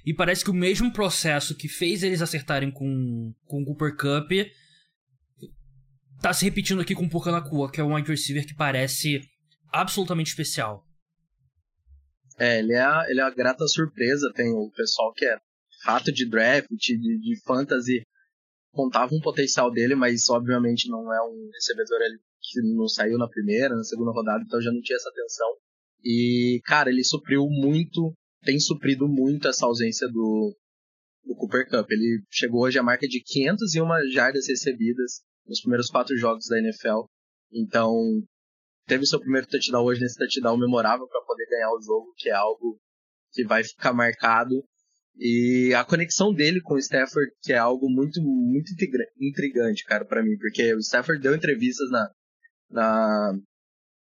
E 0.04 0.12
parece 0.12 0.44
que 0.44 0.50
o 0.50 0.54
mesmo 0.54 0.92
processo 0.92 1.56
que 1.56 1.68
fez 1.68 2.02
eles 2.02 2.20
acertarem 2.20 2.70
com, 2.70 3.34
com 3.46 3.62
o 3.62 3.64
Cooper 3.64 3.96
Cup 3.96 4.30
tá 6.20 6.32
se 6.32 6.44
repetindo 6.44 6.80
aqui 6.80 6.94
com 6.94 7.04
o 7.04 7.10
Pukanakua, 7.10 7.70
que 7.70 7.80
é 7.80 7.84
um 7.84 7.94
wide 7.94 8.08
receiver 8.08 8.46
que 8.46 8.54
parece 8.54 9.20
absolutamente 9.72 10.30
especial. 10.30 10.84
É, 12.38 12.58
ele 12.58 12.74
é, 12.74 13.10
ele 13.10 13.20
é 13.20 13.22
a 13.22 13.30
grata 13.30 13.66
surpresa. 13.66 14.32
Tem 14.34 14.50
o 14.52 14.70
pessoal 14.70 15.12
que 15.14 15.24
é 15.24 15.38
rato 15.84 16.12
de 16.12 16.28
draft, 16.28 16.68
de, 16.70 16.96
de 16.96 17.40
fantasy, 17.44 18.02
contava 18.72 19.14
um 19.14 19.20
potencial 19.20 19.70
dele, 19.70 19.94
mas 19.94 20.28
obviamente 20.28 20.88
não 20.88 21.12
é 21.12 21.22
um 21.22 21.50
recebedor 21.52 21.98
que 22.40 22.60
não 22.74 22.88
saiu 22.88 23.16
na 23.16 23.28
primeira, 23.28 23.74
na 23.74 23.84
segunda 23.84 24.10
rodada, 24.10 24.42
então 24.44 24.60
já 24.60 24.70
não 24.72 24.80
tinha 24.80 24.96
essa 24.96 25.08
atenção. 25.08 25.48
E, 26.04 26.60
cara, 26.64 26.90
ele 26.90 27.04
supriu 27.04 27.46
muito, 27.48 28.12
tem 28.44 28.58
suprido 28.60 29.08
muito 29.08 29.48
essa 29.48 29.66
ausência 29.66 30.06
do, 30.08 30.56
do 31.24 31.34
Cooper 31.34 31.68
Cup. 31.68 31.90
Ele 31.90 32.22
chegou 32.30 32.62
hoje 32.62 32.78
à 32.78 32.82
marca 32.82 33.06
de 33.06 33.22
501 33.22 34.10
jardas 34.10 34.46
recebidas, 34.48 35.22
nos 35.46 35.60
primeiros 35.60 35.88
quatro 35.88 36.16
jogos 36.16 36.46
da 36.46 36.58
NFL. 36.58 37.06
Então, 37.52 37.94
teve 38.86 39.06
seu 39.06 39.20
primeiro 39.20 39.46
touchdown 39.46 39.84
hoje 39.84 40.00
nesse 40.00 40.18
touchdown 40.18 40.56
memorável 40.56 41.06
para 41.08 41.20
poder 41.22 41.46
ganhar 41.48 41.70
o 41.70 41.80
jogo, 41.80 42.12
que 42.16 42.28
é 42.28 42.34
algo 42.34 42.78
que 43.32 43.44
vai 43.44 43.64
ficar 43.64 43.92
marcado. 43.92 44.64
E 45.16 45.72
a 45.74 45.84
conexão 45.84 46.32
dele 46.32 46.60
com 46.60 46.74
o 46.74 46.78
Stafford, 46.78 47.30
que 47.42 47.52
é 47.52 47.58
algo 47.58 47.88
muito, 47.88 48.20
muito 48.20 48.72
intrigante, 49.20 49.84
cara, 49.84 50.04
para 50.04 50.22
mim, 50.22 50.36
porque 50.38 50.74
o 50.74 50.80
Stafford 50.80 51.22
deu 51.22 51.34
entrevistas 51.34 51.88
na, 51.90 52.10
na, 52.70 53.38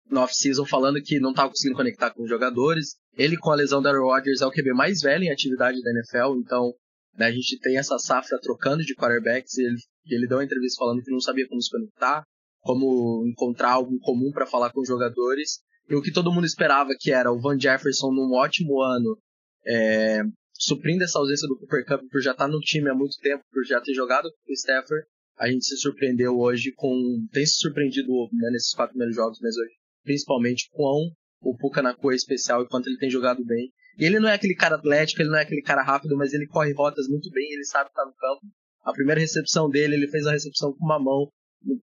no 0.10 0.22
off-season 0.22 0.66
falando 0.66 1.02
que 1.02 1.20
não 1.20 1.32
estava 1.32 1.50
conseguindo 1.50 1.78
conectar 1.78 2.12
com 2.12 2.24
os 2.24 2.30
jogadores. 2.30 2.96
Ele, 3.18 3.38
com 3.38 3.52
a 3.52 3.56
lesão 3.56 3.82
da 3.82 3.90
Aaron 3.90 4.06
Rodgers, 4.06 4.42
é 4.42 4.46
o 4.46 4.52
QB 4.52 4.74
mais 4.74 5.02
velho 5.02 5.24
em 5.24 5.32
atividade 5.32 5.82
da 5.82 5.92
NFL, 5.92 6.40
então 6.40 6.74
né, 7.18 7.28
a 7.28 7.32
gente 7.32 7.60
tem 7.60 7.78
essa 7.78 7.98
safra 8.00 8.40
trocando 8.42 8.84
de 8.84 8.96
quarterbacks. 8.96 9.58
Ele, 9.58 9.78
ele 10.08 10.28
deu 10.28 10.38
uma 10.38 10.44
entrevista 10.44 10.80
falando 10.80 11.04
que 11.04 11.12
não 11.12 11.20
sabia 11.20 11.48
como 11.48 11.62
se 11.62 11.70
conectar, 11.70 12.24
como 12.62 13.26
encontrar 13.28 13.72
algo 13.72 14.00
comum 14.00 14.32
para 14.32 14.46
falar 14.46 14.72
com 14.72 14.82
os 14.82 14.88
jogadores. 14.88 15.60
E 15.90 15.96
o 15.96 16.02
que 16.02 16.12
todo 16.12 16.32
mundo 16.32 16.46
esperava 16.46 16.92
que 16.98 17.12
era 17.12 17.32
o 17.32 17.40
Van 17.40 17.60
Jefferson 17.60 18.12
num 18.12 18.34
ótimo 18.34 18.82
ano, 18.82 19.18
é, 19.66 20.22
suprindo 20.54 21.04
essa 21.04 21.18
ausência 21.18 21.48
do 21.48 21.58
Cooper 21.58 21.86
Cup 21.86 22.02
por 22.12 22.22
já 22.22 22.32
estar 22.32 22.46
tá 22.46 22.52
no 22.52 22.60
time 22.60 22.90
há 22.90 22.94
muito 22.94 23.18
tempo, 23.22 23.44
por 23.52 23.66
já 23.66 23.82
ter 23.82 23.94
jogado 23.94 24.30
com 24.30 24.52
o 24.52 24.54
Stafford, 24.54 25.04
a 25.40 25.50
gente 25.50 25.66
se 25.66 25.78
surpreendeu 25.78 26.38
hoje 26.38 26.74
com. 26.76 27.26
tem 27.32 27.46
se 27.46 27.60
surpreendido 27.60 28.12
né, 28.34 28.50
nesses 28.52 28.74
quatro 28.74 28.92
primeiros 28.92 29.16
jogos, 29.16 29.40
mas 29.42 29.56
hoje, 29.56 29.72
principalmente 30.10 30.68
com 30.72 31.12
o 31.40 31.56
Puka 31.56 31.84
na 31.84 31.96
cor 31.96 32.16
especial 32.16 32.64
e 32.64 32.68
quanto 32.68 32.88
ele 32.88 32.98
tem 32.98 33.12
jogado 33.12 33.46
bem. 33.46 33.72
E 33.96 34.06
ele 34.06 34.20
não 34.20 34.28
é 34.28 34.34
aquele 34.34 34.56
cara 34.56 34.76
atlético, 34.76 35.22
ele 35.22 35.30
não 35.30 35.38
é 35.38 35.44
aquele 35.44 35.62
cara 35.62 35.84
rápido, 35.84 36.18
mas 36.18 36.34
ele 36.34 36.48
corre 36.48 36.74
rotas 36.74 37.08
muito 37.08 37.30
bem, 37.30 37.54
ele 37.54 37.64
sabe 37.64 37.90
estar 37.90 38.06
no 38.06 38.14
campo. 38.14 38.42
A 38.84 38.92
primeira 38.92 39.22
recepção 39.22 39.70
dele, 39.70 39.94
ele 39.94 40.08
fez 40.08 40.26
a 40.26 40.32
recepção 40.32 40.74
com 40.74 40.84
uma 40.84 40.98
mão 40.98 41.30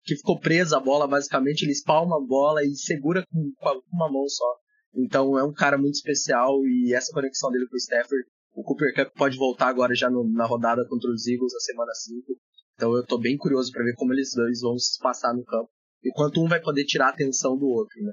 que 0.05 0.17
ficou 0.17 0.39
presa 0.39 0.77
a 0.77 0.81
bola, 0.81 1.09
basicamente, 1.09 1.63
ele 1.63 1.73
espalma 1.73 2.17
a 2.17 2.21
bola 2.21 2.63
e 2.63 2.75
segura 2.75 3.25
com, 3.33 3.53
com 3.59 3.83
uma 3.91 4.13
mão 4.13 4.29
só. 4.29 4.57
Então 4.95 5.39
é 5.39 5.45
um 5.45 5.53
cara 5.53 5.79
muito 5.79 5.95
especial 5.95 6.61
e 6.67 6.93
essa 6.93 7.11
conexão 7.13 7.51
dele 7.51 7.67
com 7.69 7.77
o 7.77 7.79
Stafford, 7.79 8.25
o 8.55 8.63
Cooper 8.63 8.95
Cup 8.95 9.17
pode 9.17 9.39
voltar 9.39 9.69
agora 9.69 9.95
já 9.95 10.11
no, 10.11 10.29
na 10.31 10.45
rodada 10.45 10.87
contra 10.89 11.11
os 11.11 11.27
Eagles 11.27 11.55
na 11.55 11.61
semana 11.61 11.95
5. 11.95 12.27
Então 12.75 12.95
eu 12.95 13.07
tô 13.07 13.17
bem 13.17 13.39
curioso 13.39 13.73
para 13.73 13.85
ver 13.85 13.95
como 13.95 14.13
eles 14.13 14.35
dois 14.35 14.61
vão 14.61 14.77
se 14.77 14.99
passar 14.99 15.33
no 15.33 15.45
campo. 15.45 15.71
E 16.03 16.11
quanto 16.13 16.43
um 16.43 16.49
vai 16.49 16.61
poder 16.61 16.85
tirar 16.85 17.07
a 17.07 17.11
atenção 17.11 17.57
do 17.57 17.67
outro, 17.67 18.01
né? 18.03 18.13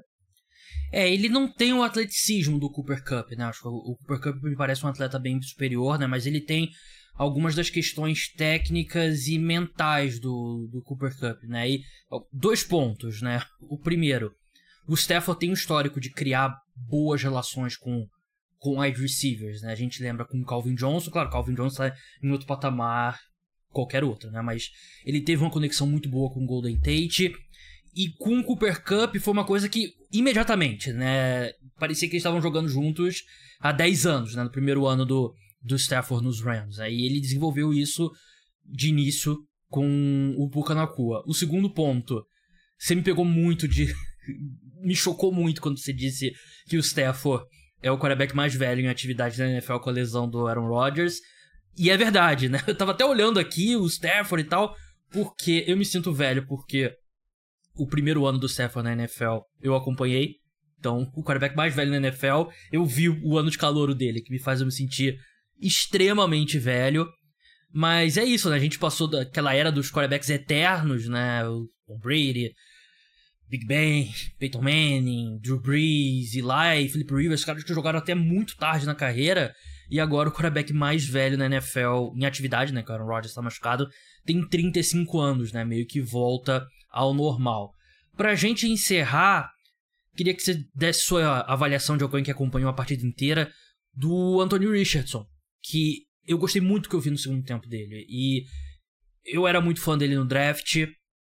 É, 0.90 1.12
ele 1.12 1.28
não 1.28 1.46
tem 1.50 1.72
o 1.72 1.82
atleticismo 1.82 2.58
do 2.58 2.70
Cooper 2.70 3.04
Cup, 3.04 3.30
né? 3.32 3.44
Acho 3.44 3.62
que 3.62 3.68
o 3.68 3.96
Cooper 3.96 4.20
Cup 4.20 4.42
me 4.42 4.56
parece 4.56 4.84
um 4.84 4.88
atleta 4.88 5.18
bem 5.18 5.40
superior, 5.42 5.98
né? 5.98 6.06
Mas 6.06 6.26
ele 6.26 6.40
tem 6.40 6.70
algumas 7.14 7.54
das 7.54 7.68
questões 7.68 8.32
técnicas 8.32 9.26
e 9.26 9.38
mentais 9.38 10.18
do, 10.18 10.68
do 10.70 10.82
Cooper 10.82 11.14
Cup, 11.18 11.42
né? 11.44 11.70
E 11.70 11.82
dois 12.32 12.62
pontos, 12.62 13.20
né? 13.20 13.42
O 13.60 13.78
primeiro, 13.78 14.32
o 14.86 14.94
Stafford 14.94 15.38
tem 15.38 15.50
um 15.50 15.54
histórico 15.54 16.00
de 16.00 16.10
criar 16.10 16.54
boas 16.74 17.22
relações 17.22 17.76
com 17.76 18.06
com 18.60 18.80
wide 18.80 19.00
receivers, 19.00 19.62
né? 19.62 19.70
A 19.70 19.76
gente 19.76 20.02
lembra 20.02 20.26
com 20.26 20.36
o 20.36 20.44
Calvin 20.44 20.74
Johnson, 20.74 21.12
claro, 21.12 21.30
Calvin 21.30 21.54
Johnson 21.54 21.84
está 21.84 21.96
em 22.20 22.30
outro 22.32 22.46
patamar 22.46 23.16
qualquer 23.70 24.02
outro, 24.02 24.30
né? 24.30 24.42
Mas 24.42 24.70
ele 25.04 25.20
teve 25.20 25.42
uma 25.42 25.50
conexão 25.50 25.86
muito 25.86 26.08
boa 26.08 26.32
com 26.32 26.42
o 26.42 26.46
Golden 26.46 26.76
Tate 26.76 27.32
e 27.94 28.10
com 28.18 28.38
o 28.38 28.44
Cooper 28.44 28.82
Cup 28.82 29.16
foi 29.16 29.32
uma 29.32 29.44
coisa 29.44 29.68
que 29.68 29.92
imediatamente, 30.12 30.92
né? 30.92 31.52
Parecia 31.78 32.08
que 32.08 32.14
eles 32.14 32.22
estavam 32.22 32.40
jogando 32.40 32.68
juntos 32.68 33.22
há 33.60 33.72
10 33.72 34.06
anos, 34.06 34.34
né? 34.34 34.44
No 34.44 34.50
primeiro 34.50 34.86
ano 34.86 35.04
do, 35.04 35.34
do 35.62 35.76
Stafford 35.76 36.24
nos 36.24 36.40
Rams. 36.40 36.78
Aí 36.78 37.06
ele 37.06 37.20
desenvolveu 37.20 37.72
isso 37.72 38.10
de 38.64 38.88
início 38.88 39.36
com 39.68 40.34
o 40.36 40.48
Puka 40.48 40.74
Nakua. 40.74 41.22
O 41.26 41.34
segundo 41.34 41.70
ponto, 41.70 42.24
você 42.78 42.94
me 42.94 43.02
pegou 43.02 43.24
muito 43.24 43.68
de. 43.68 43.92
me 44.80 44.94
chocou 44.94 45.32
muito 45.32 45.60
quando 45.60 45.78
você 45.78 45.92
disse 45.92 46.32
que 46.68 46.76
o 46.76 46.80
Stafford 46.80 47.44
é 47.82 47.90
o 47.90 47.98
quarterback 47.98 48.34
mais 48.34 48.54
velho 48.54 48.80
em 48.80 48.88
atividade 48.88 49.38
na 49.38 49.50
NFL 49.50 49.78
com 49.78 49.90
a 49.90 49.92
lesão 49.92 50.28
do 50.28 50.46
Aaron 50.46 50.68
Rodgers. 50.68 51.20
E 51.76 51.90
é 51.90 51.96
verdade, 51.96 52.48
né? 52.48 52.60
Eu 52.66 52.76
tava 52.76 52.92
até 52.92 53.04
olhando 53.04 53.38
aqui 53.38 53.76
o 53.76 53.86
Stafford 53.86 54.44
e 54.44 54.48
tal, 54.48 54.74
porque 55.10 55.64
eu 55.66 55.76
me 55.76 55.84
sinto 55.84 56.12
velho, 56.12 56.46
porque 56.46 56.92
o 57.78 57.86
primeiro 57.86 58.26
ano 58.26 58.38
do 58.38 58.46
Stafford 58.46 58.88
na 58.88 58.92
NFL 58.92 59.38
eu 59.62 59.74
acompanhei. 59.74 60.34
Então, 60.78 61.10
o 61.14 61.22
quarterback 61.22 61.56
mais 61.56 61.74
velho 61.74 61.90
na 61.90 61.96
NFL, 61.96 62.50
eu 62.70 62.84
vi 62.84 63.08
o 63.08 63.36
ano 63.36 63.50
de 63.50 63.58
calouro 63.58 63.94
dele, 63.94 64.20
que 64.20 64.30
me 64.30 64.38
faz 64.38 64.60
eu 64.60 64.66
me 64.66 64.72
sentir 64.72 65.18
extremamente 65.60 66.58
velho. 66.58 67.08
Mas 67.72 68.16
é 68.16 68.24
isso, 68.24 68.48
né? 68.48 68.56
A 68.56 68.60
gente 68.60 68.78
passou 68.78 69.08
daquela 69.08 69.54
era 69.54 69.72
dos 69.72 69.90
quarterbacks 69.90 70.30
eternos, 70.30 71.08
né? 71.08 71.46
O 71.48 71.98
Brady, 72.00 72.52
Big 73.48 73.66
Ben, 73.66 74.12
Peyton 74.38 74.62
Manning, 74.62 75.38
Drew 75.40 75.60
Brees, 75.60 76.34
Eli, 76.34 76.88
Philip 76.88 77.14
Rivers, 77.14 77.44
caras 77.44 77.64
que 77.64 77.74
jogaram 77.74 77.98
até 77.98 78.14
muito 78.14 78.56
tarde 78.56 78.86
na 78.86 78.94
carreira. 78.94 79.52
E 79.90 79.98
agora 79.98 80.28
o 80.28 80.32
quarterback 80.32 80.72
mais 80.72 81.04
velho 81.04 81.36
na 81.36 81.46
NFL 81.46 82.14
em 82.14 82.24
atividade, 82.24 82.72
né? 82.72 82.82
Que 82.82 82.90
o 82.90 82.94
Aaron 82.94 83.06
Rodgers 83.06 83.30
está 83.30 83.42
machucado, 83.42 83.88
tem 84.24 84.46
35 84.46 85.18
anos, 85.18 85.52
né? 85.52 85.64
Meio 85.64 85.86
que 85.86 86.00
volta 86.00 86.66
ao 86.98 87.14
normal. 87.14 87.72
Pra 88.16 88.34
gente 88.34 88.66
encerrar, 88.66 89.50
queria 90.16 90.34
que 90.34 90.42
você 90.42 90.64
desse 90.74 91.02
sua 91.02 91.40
avaliação 91.42 91.96
de 91.96 92.02
alguém 92.02 92.24
que 92.24 92.30
acompanhou 92.30 92.68
a 92.68 92.74
partida 92.74 93.06
inteira 93.06 93.50
do 93.94 94.40
Anthony 94.40 94.66
Richardson, 94.66 95.24
que 95.62 96.06
eu 96.26 96.36
gostei 96.36 96.60
muito 96.60 96.88
que 96.88 96.96
eu 96.96 97.00
vi 97.00 97.10
no 97.10 97.16
segundo 97.16 97.44
tempo 97.44 97.68
dele. 97.68 98.04
E 98.08 98.44
eu 99.24 99.46
era 99.46 99.60
muito 99.60 99.80
fã 99.80 99.96
dele 99.96 100.16
no 100.16 100.26
draft. 100.26 100.76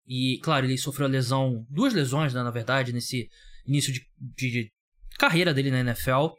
E, 0.08 0.40
claro, 0.42 0.66
ele 0.66 0.78
sofreu 0.78 1.08
lesão, 1.08 1.66
duas 1.70 1.94
lesões, 1.94 2.34
né, 2.34 2.42
na 2.42 2.52
verdade, 2.52 2.94
nesse 2.94 3.30
início 3.66 3.94
de, 3.94 4.02
de 4.36 4.72
carreira 5.20 5.54
dele 5.54 5.70
na 5.70 5.82
NFL. 5.82 6.30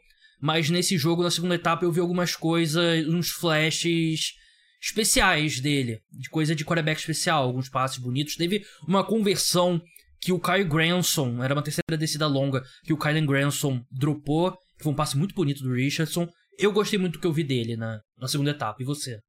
Mas 0.41 0.69
nesse 0.69 0.97
jogo, 0.97 1.23
na 1.23 1.31
segunda 1.31 1.55
etapa, 1.55 1.85
eu 1.85 1.91
vi 1.91 1.99
algumas 1.99 2.35
coisas, 2.35 3.07
uns 3.07 3.29
flashes 3.29 4.33
especiais 4.81 5.59
dele, 5.59 6.01
de 6.11 6.29
coisa 6.29 6.55
de 6.55 6.63
quarterback 6.63 6.99
especial, 6.99 7.43
alguns 7.43 7.69
passes 7.69 7.97
bonitos. 7.97 8.35
Teve 8.35 8.65
uma 8.87 9.05
conversão 9.05 9.81
que 10.21 10.31
o 10.31 10.39
Kyle 10.39 10.63
Granson, 10.63 11.43
era 11.43 11.53
uma 11.53 11.63
terceira 11.63 11.97
descida 11.97 12.27
longa, 12.27 12.63
que 12.83 12.93
o 12.93 12.97
Kyle 12.97 13.25
Granson 13.25 13.83
dropou, 13.91 14.51
que 14.77 14.83
foi 14.83 14.91
um 14.91 14.95
passe 14.95 15.17
muito 15.17 15.33
bonito 15.33 15.63
do 15.63 15.73
Richardson. 15.73 16.27
Eu 16.57 16.71
gostei 16.71 16.99
muito 16.99 17.13
do 17.13 17.19
que 17.19 17.27
eu 17.27 17.33
vi 17.33 17.43
dele 17.43 17.75
na, 17.75 18.01
na 18.17 18.27
segunda 18.27 18.51
etapa. 18.51 18.81
E 18.81 18.85
você? 18.85 19.19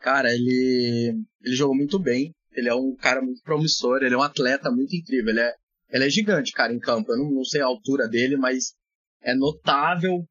Cara, 0.00 0.32
ele, 0.32 1.14
ele 1.42 1.56
jogou 1.56 1.74
muito 1.74 1.98
bem. 1.98 2.34
Ele 2.52 2.68
é 2.68 2.74
um 2.74 2.94
cara 2.94 3.20
muito 3.20 3.42
promissor, 3.42 4.02
ele 4.02 4.14
é 4.14 4.18
um 4.18 4.22
atleta 4.22 4.70
muito 4.70 4.94
incrível. 4.94 5.30
Ele 5.30 5.40
é, 5.40 5.54
ele 5.90 6.04
é 6.04 6.10
gigante, 6.10 6.52
cara, 6.52 6.72
em 6.72 6.78
campo. 6.78 7.10
Eu 7.12 7.18
não, 7.18 7.30
não 7.30 7.44
sei 7.44 7.62
a 7.62 7.66
altura 7.66 8.06
dele, 8.06 8.36
mas 8.36 8.74
é 9.22 9.34
notável 9.34 10.24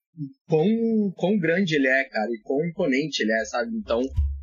quão, 0.47 0.67
quão 1.15 1.37
grande 1.37 1.75
ele 1.75 1.87
é, 1.87 2.03
cara, 2.05 2.29
e 2.31 2.39
quão 2.43 2.65
imponente 2.65 3.21
ele 3.21 3.31
é, 3.31 3.45
sabe? 3.45 3.75
Então, 3.75 4.01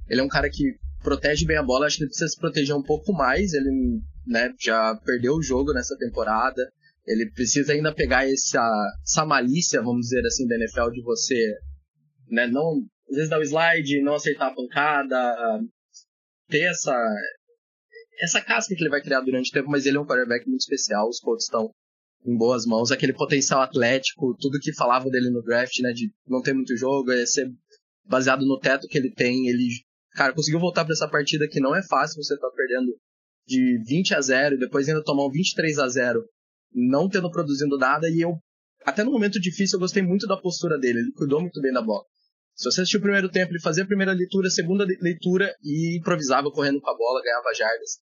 ele 0.09 0.21
é 0.21 0.25
um 0.25 0.29
cara 0.29 0.49
que 0.51 0.75
protege 1.03 1.47
bem 1.47 1.57
a 1.57 1.63
bola, 1.63 1.87
acho 1.87 1.97
que 1.97 2.03
ele 2.03 2.11
precisa 2.11 2.31
se 2.31 2.39
proteger 2.39 2.75
um 2.75 2.83
pouco 2.83 3.13
mais, 3.13 3.53
ele 3.53 4.01
né, 4.27 4.53
já 4.59 4.95
perdeu 5.05 5.35
o 5.35 5.43
jogo 5.43 5.73
nessa 5.73 5.97
temporada, 5.97 6.63
ele 7.07 7.31
precisa 7.31 7.73
ainda 7.73 7.95
pegar 7.95 8.29
essa, 8.29 8.63
essa 9.03 9.25
malícia, 9.25 9.83
vamos 9.83 10.07
dizer 10.07 10.25
assim, 10.27 10.47
da 10.47 10.57
NFL 10.57 10.91
de 10.93 11.03
você, 11.03 11.55
né, 12.29 12.47
não, 12.47 12.85
às 13.09 13.17
vezes 13.17 13.31
dar 13.31 13.39
o 13.39 13.43
slide, 13.43 14.03
não 14.03 14.15
aceitar 14.15 14.49
a 14.49 14.55
pancada, 14.55 15.61
ter 16.49 16.65
essa, 16.65 16.95
essa 18.23 18.41
casca 18.41 18.75
que 18.75 18.83
ele 18.83 18.91
vai 18.91 19.01
criar 19.01 19.21
durante 19.21 19.51
o 19.51 19.53
tempo, 19.53 19.71
mas 19.71 19.87
ele 19.87 19.97
é 19.97 20.01
um 20.01 20.07
quarterback 20.07 20.47
muito 20.47 20.61
especial, 20.61 21.09
os 21.09 21.21
Colts 21.21 21.45
estão 21.45 21.71
em 22.25 22.37
boas 22.37 22.67
mãos, 22.67 22.91
aquele 22.91 23.13
potencial 23.13 23.61
atlético, 23.63 24.37
tudo 24.39 24.59
que 24.61 24.75
falava 24.75 25.09
dele 25.09 25.31
no 25.31 25.43
draft, 25.43 25.79
né, 25.81 25.93
de 25.93 26.13
não 26.27 26.43
ter 26.43 26.53
muito 26.53 26.77
jogo, 26.77 27.11
é 27.11 27.25
ser 27.25 27.51
baseado 28.05 28.45
no 28.45 28.59
teto 28.59 28.87
que 28.89 28.99
ele 28.99 29.11
tem, 29.11 29.49
ele, 29.49 29.69
cara, 30.13 30.35
conseguiu 30.35 30.61
voltar 30.61 30.85
para 30.85 30.93
essa 30.93 31.09
partida 31.09 31.49
que 31.49 31.61
não 31.61 31.75
é 31.75 31.83
fácil, 31.83 32.23
você 32.23 32.37
tá 32.39 32.51
perdendo 32.55 32.93
de 33.47 33.83
20 33.87 34.15
a 34.15 34.21
0 34.21 34.55
e 34.57 34.59
depois 34.59 34.89
ainda 34.89 35.03
tomar 35.03 35.27
um 35.27 35.31
23 35.31 35.79
a 35.79 35.89
0 35.89 36.23
não 36.73 37.09
tendo 37.09 37.31
produzindo 37.31 37.77
nada, 37.79 38.09
e 38.09 38.21
eu, 38.21 38.39
até 38.85 39.03
no 39.03 39.11
momento 39.11 39.41
difícil, 39.41 39.77
eu 39.77 39.81
gostei 39.81 40.03
muito 40.03 40.27
da 40.27 40.37
postura 40.37 40.79
dele, 40.79 41.01
ele 41.01 41.13
cuidou 41.13 41.41
muito 41.41 41.61
bem 41.61 41.73
da 41.73 41.83
bola. 41.83 42.05
Se 42.55 42.71
você 42.71 42.83
assistiu 42.83 42.99
o 42.99 43.03
primeiro 43.03 43.29
tempo, 43.29 43.53
ele 43.53 43.61
fazia 43.61 43.83
a 43.83 43.87
primeira 43.87 44.13
leitura, 44.13 44.49
a 44.49 44.51
segunda 44.51 44.85
leitura 44.85 45.53
e 45.63 45.99
improvisava 45.99 46.51
correndo 46.51 46.81
com 46.81 46.91
a 46.91 46.97
bola, 46.97 47.23
ganhava 47.23 47.55
jardas. 47.55 47.99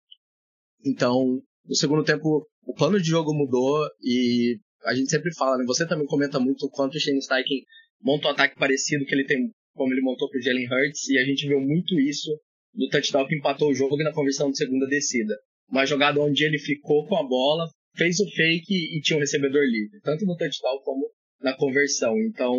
Então, 0.84 1.42
no 1.66 1.74
segundo 1.74 2.04
tempo, 2.04 2.46
o 2.66 2.74
plano 2.74 3.00
de 3.00 3.08
jogo 3.08 3.32
mudou 3.34 3.86
e 4.02 4.58
a 4.84 4.94
gente 4.94 5.10
sempre 5.10 5.32
fala, 5.34 5.56
né? 5.56 5.64
Você 5.66 5.86
também 5.86 6.06
comenta 6.06 6.40
muito 6.40 6.66
o 6.66 6.70
quanto 6.70 6.96
o 6.96 7.00
Shane 7.00 7.22
Steichen 7.22 7.64
monta 8.02 8.28
um 8.28 8.30
ataque 8.32 8.56
parecido 8.56 9.04
que 9.04 9.14
ele 9.14 9.24
tem, 9.24 9.50
como 9.74 9.92
ele 9.92 10.02
montou 10.02 10.28
com 10.28 10.38
o 10.38 10.42
Jalen 10.42 10.66
Hurts, 10.66 11.08
e 11.08 11.18
a 11.18 11.24
gente 11.24 11.46
viu 11.46 11.60
muito 11.60 11.98
isso 12.00 12.30
no 12.74 12.88
touchdown 12.88 13.26
que 13.26 13.36
empatou 13.36 13.70
o 13.70 13.74
jogo 13.74 14.00
e 14.00 14.04
na 14.04 14.12
conversão 14.12 14.50
de 14.50 14.58
segunda 14.58 14.86
descida. 14.86 15.38
Uma 15.70 15.86
jogada 15.86 16.20
onde 16.20 16.44
ele 16.44 16.58
ficou 16.58 17.06
com 17.06 17.16
a 17.16 17.26
bola, 17.26 17.68
fez 17.94 18.18
o 18.20 18.30
fake 18.30 18.96
e 18.96 19.00
tinha 19.00 19.16
um 19.16 19.20
recebedor 19.20 19.62
livre, 19.64 20.00
tanto 20.02 20.26
no 20.26 20.36
touchdown 20.36 20.80
como 20.82 21.08
na 21.40 21.56
conversão. 21.56 22.18
Então, 22.18 22.58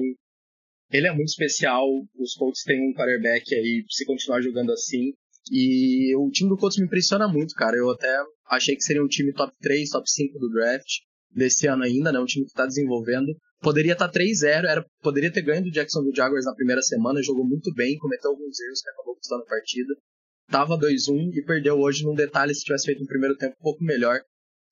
ele 0.91 1.07
é 1.07 1.13
muito 1.13 1.29
especial. 1.29 1.85
Os 2.17 2.33
Colts 2.35 2.63
têm 2.63 2.79
um 2.87 2.93
quarterback 2.93 3.53
aí, 3.53 3.83
se 3.89 4.05
continuar 4.05 4.41
jogando 4.41 4.71
assim, 4.71 5.13
e 5.51 6.15
o 6.15 6.29
time 6.29 6.49
do 6.49 6.57
Colts 6.57 6.77
me 6.77 6.85
impressiona 6.85 7.27
muito, 7.27 7.53
cara. 7.55 7.75
Eu 7.75 7.89
até 7.89 8.23
achei 8.49 8.75
que 8.75 8.83
seria 8.83 9.03
um 9.03 9.07
time 9.07 9.33
top 9.33 9.53
3, 9.61 9.89
top 9.89 10.09
5 10.09 10.39
do 10.39 10.49
draft 10.49 10.87
desse 11.31 11.67
ano 11.67 11.83
ainda, 11.83 12.11
né? 12.11 12.19
Um 12.19 12.25
time 12.25 12.45
que 12.45 12.51
está 12.51 12.65
desenvolvendo. 12.65 13.35
poderia 13.61 13.93
estar 13.93 14.07
tá 14.07 14.19
3-0, 14.19 14.65
era, 14.65 14.85
poderia 15.01 15.31
ter 15.31 15.41
ganho 15.41 15.63
do 15.63 15.71
Jacksonville 15.71 16.15
Jaguars 16.15 16.45
na 16.45 16.53
primeira 16.53 16.81
semana, 16.81 17.23
jogou 17.23 17.45
muito 17.45 17.73
bem, 17.73 17.97
cometeu 17.97 18.31
alguns 18.31 18.59
erros 18.59 18.81
que 18.81 18.89
acabou 18.89 19.15
custando 19.15 19.43
a 19.43 19.47
partida. 19.47 19.93
Tava 20.49 20.77
2-1 20.77 21.33
e 21.33 21.45
perdeu 21.45 21.79
hoje 21.79 22.03
num 22.03 22.13
detalhe, 22.13 22.53
se 22.53 22.63
tivesse 22.63 22.85
feito 22.85 23.01
um 23.01 23.07
primeiro 23.07 23.35
tempo 23.37 23.55
um 23.59 23.63
pouco 23.63 23.83
melhor, 23.83 24.19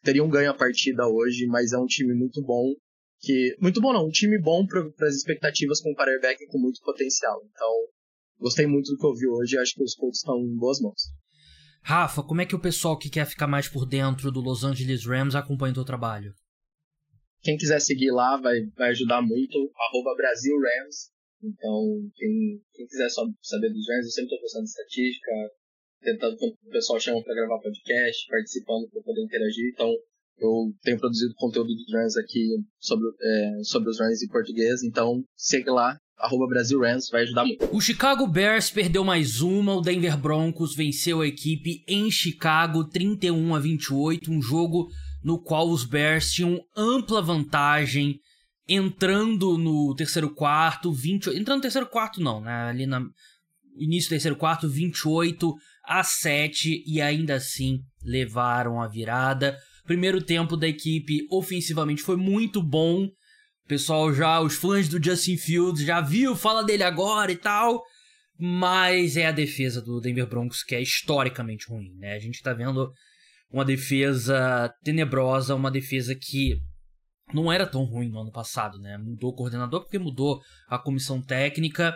teriam 0.03 0.29
ganho 0.29 0.51
a 0.51 0.53
partida 0.53 1.07
hoje, 1.07 1.45
mas 1.47 1.71
é 1.71 1.77
um 1.77 1.85
time 1.85 2.13
muito 2.13 2.41
bom, 2.43 2.73
que 3.21 3.55
muito 3.59 3.79
bom 3.79 3.93
não, 3.93 4.05
um 4.05 4.11
time 4.11 4.39
bom 4.39 4.65
para 4.65 5.07
as 5.07 5.15
expectativas 5.15 5.81
com 5.81 5.91
um 5.91 5.95
quarterback 5.95 6.45
com 6.47 6.59
muito 6.59 6.81
potencial. 6.81 7.41
Então, 7.49 7.69
gostei 8.39 8.67
muito 8.67 8.91
do 8.91 8.97
que 8.97 9.05
eu 9.05 9.13
vi 9.13 9.27
hoje 9.27 9.57
acho 9.57 9.75
que 9.75 9.83
os 9.83 9.95
Colts 9.95 10.19
estão 10.19 10.37
em 10.39 10.55
boas 10.57 10.81
mãos. 10.81 11.01
Rafa, 11.83 12.23
como 12.23 12.41
é 12.41 12.45
que 12.45 12.55
o 12.55 12.61
pessoal 12.61 12.97
que 12.97 13.09
quer 13.09 13.25
ficar 13.25 13.47
mais 13.47 13.67
por 13.67 13.85
dentro 13.85 14.31
do 14.31 14.39
Los 14.39 14.63
Angeles 14.63 15.05
Rams 15.05 15.35
acompanha 15.35 15.71
o 15.71 15.75
teu 15.75 15.85
trabalho? 15.85 16.33
Quem 17.41 17.57
quiser 17.57 17.79
seguir 17.79 18.11
lá 18.11 18.37
vai, 18.37 18.61
vai 18.77 18.89
ajudar 18.89 19.21
muito. 19.21 19.57
Arroba 19.75 20.15
Brasil 20.15 20.55
Rams. 20.55 21.11
Então, 21.43 22.07
quem, 22.15 22.61
quem 22.73 22.85
quiser 22.85 23.09
saber 23.09 23.69
dos 23.69 23.87
Rams, 23.89 24.05
eu 24.05 24.11
sempre 24.11 24.25
estou 24.25 24.41
postando 24.41 24.65
estatística, 24.65 25.31
tentando 26.01 26.37
quando 26.37 26.53
o 26.53 26.69
pessoal 26.69 26.99
chama 26.99 27.23
para 27.23 27.33
gravar 27.33 27.59
podcast, 27.59 28.27
participando 28.27 28.87
para 28.89 29.01
poder 29.01 29.23
interagir. 29.23 29.71
Então, 29.73 29.91
eu 30.37 30.73
tenho 30.83 30.99
produzido 30.99 31.33
conteúdo 31.35 31.73
dos 31.73 31.91
Rams 31.91 32.15
aqui 32.17 32.47
sobre, 32.79 33.07
é, 33.21 33.63
sobre 33.63 33.89
os 33.89 33.99
Rams 33.99 34.21
em 34.21 34.27
português. 34.27 34.83
Então, 34.83 35.23
segue 35.35 35.71
lá, 35.71 35.97
arroba 36.21 36.47
Brasil 36.47 36.79
Rams, 36.79 37.09
vai 37.09 37.23
ajudar 37.23 37.45
muito. 37.45 37.67
O 37.75 37.81
Chicago 37.81 38.27
Bears 38.27 38.69
perdeu 38.69 39.03
mais 39.03 39.41
uma, 39.41 39.75
o 39.75 39.81
Denver 39.81 40.17
Broncos 40.17 40.75
venceu 40.75 41.21
a 41.21 41.27
equipe 41.27 41.83
em 41.87 42.09
Chicago 42.09 42.83
31 42.85 43.55
a 43.55 43.59
28, 43.59 44.31
um 44.31 44.41
jogo 44.41 44.87
no 45.23 45.41
qual 45.41 45.69
os 45.69 45.83
Bears 45.83 46.31
tinham 46.31 46.59
ampla 46.75 47.21
vantagem 47.21 48.19
entrando 48.67 49.57
no 49.57 49.93
terceiro 49.95 50.33
quarto, 50.33 50.91
20, 50.91 51.29
entrando 51.31 51.57
no 51.57 51.61
terceiro 51.61 51.87
quarto 51.87 52.21
não, 52.21 52.39
né, 52.39 52.69
ali 52.69 52.85
no 52.85 53.09
início 53.77 54.09
do 54.09 54.11
terceiro 54.11 54.35
quarto, 54.35 54.69
28 54.69 55.53
a 55.85 56.03
7 56.03 56.83
e 56.85 57.01
ainda 57.01 57.35
assim 57.35 57.79
levaram 58.03 58.81
a 58.81 58.87
virada. 58.87 59.57
Primeiro 59.85 60.21
tempo 60.21 60.55
da 60.55 60.67
equipe 60.67 61.25
ofensivamente 61.29 62.01
foi 62.01 62.15
muito 62.15 62.61
bom. 62.61 63.09
Pessoal 63.67 64.13
já, 64.13 64.39
os 64.41 64.55
fãs 64.55 64.87
do 64.87 65.03
Justin 65.03 65.37
Fields 65.37 65.83
já 65.83 66.01
viu, 66.01 66.35
fala 66.35 66.63
dele 66.63 66.83
agora 66.83 67.31
e 67.31 67.37
tal. 67.37 67.83
Mas 68.37 69.17
é 69.17 69.27
a 69.27 69.31
defesa 69.31 69.81
do 69.81 70.01
Denver 70.01 70.27
Broncos 70.27 70.63
que 70.63 70.73
é 70.73 70.81
historicamente 70.81 71.67
ruim, 71.69 71.93
né? 71.97 72.13
A 72.13 72.19
gente 72.19 72.41
tá 72.41 72.53
vendo 72.53 72.91
uma 73.51 73.63
defesa 73.63 74.73
tenebrosa, 74.83 75.53
uma 75.53 75.69
defesa 75.69 76.15
que 76.15 76.59
não 77.33 77.51
era 77.51 77.67
tão 77.67 77.83
ruim 77.83 78.09
no 78.09 78.19
ano 78.19 78.31
passado, 78.31 78.79
né? 78.79 78.97
Mudou 78.97 79.31
o 79.31 79.35
coordenador 79.35 79.81
porque 79.81 79.99
mudou 79.99 80.41
a 80.67 80.79
comissão 80.79 81.21
técnica, 81.21 81.95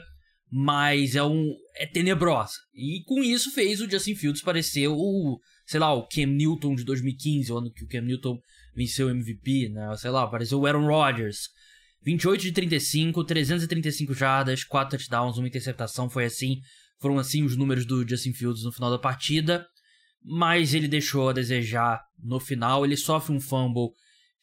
mas 0.52 1.16
é 1.16 1.24
um 1.24 1.54
é 1.76 1.86
tenebrosa. 1.86 2.54
E 2.74 3.04
com 3.06 3.24
isso 3.24 3.52
fez 3.52 3.82
o 3.82 3.90
Justin 3.90 4.16
Fields 4.16 4.42
parecer 4.42 4.88
o, 4.88 5.40
sei 5.66 5.80
lá, 5.80 5.94
o 5.94 6.08
Cam 6.08 6.28
Newton 6.28 6.76
de 6.76 6.84
2015, 6.84 7.52
o 7.52 7.58
ano 7.58 7.72
que 7.72 7.84
o 7.84 7.88
Cam 7.88 8.02
Newton 8.02 8.38
venceu 8.76 9.08
o 9.08 9.10
MVP, 9.10 9.70
né? 9.70 9.96
Sei 9.98 10.10
lá, 10.10 10.28
pareceu 10.28 10.60
o 10.60 10.66
Aaron 10.66 10.88
Rodgers. 10.88 11.50
28 12.04 12.42
de 12.42 12.52
35, 12.52 13.24
335 13.24 14.14
jardas, 14.14 14.64
4 14.64 14.98
touchdowns, 14.98 15.38
uma 15.38 15.48
interceptação, 15.48 16.08
foi 16.08 16.26
assim, 16.26 16.60
foram 17.00 17.18
assim 17.18 17.44
os 17.44 17.58
números 17.58 17.86
do 17.86 18.08
Justin 18.08 18.34
Fields 18.34 18.64
no 18.64 18.72
final 18.72 18.92
da 18.92 19.00
partida 19.00 19.66
mas 20.26 20.74
ele 20.74 20.88
deixou 20.88 21.30
a 21.30 21.34
desejar 21.34 22.04
no 22.18 22.40
final. 22.40 22.84
Ele 22.84 22.98
sofre 22.98 23.32
um 23.32 23.40
fumble 23.40 23.92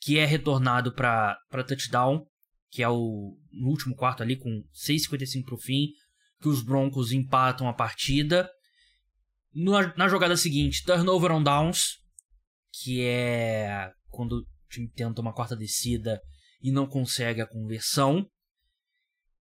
que 0.00 0.16
é 0.16 0.24
retornado 0.24 0.94
para 0.94 1.36
touchdown, 1.66 2.24
que 2.70 2.82
é 2.82 2.88
o 2.88 3.36
no 3.50 3.68
último 3.68 3.96
quarto 3.96 4.22
ali, 4.22 4.36
com 4.36 4.64
6,55 4.72 5.44
para 5.44 5.54
o 5.54 5.58
fim, 5.58 5.88
que 6.40 6.48
os 6.48 6.62
Broncos 6.62 7.12
empatam 7.12 7.68
a 7.68 7.72
partida. 7.72 8.48
Na 9.96 10.08
jogada 10.08 10.36
seguinte, 10.36 10.84
turnover 10.84 11.32
on 11.32 11.42
downs, 11.42 11.98
que 12.80 13.02
é 13.02 13.90
quando 14.12 14.32
o 14.32 14.46
time 14.70 14.88
tenta 14.88 15.20
uma 15.20 15.34
quarta 15.34 15.56
descida 15.56 16.20
e 16.62 16.70
não 16.70 16.86
consegue 16.86 17.40
a 17.40 17.46
conversão 17.46 18.26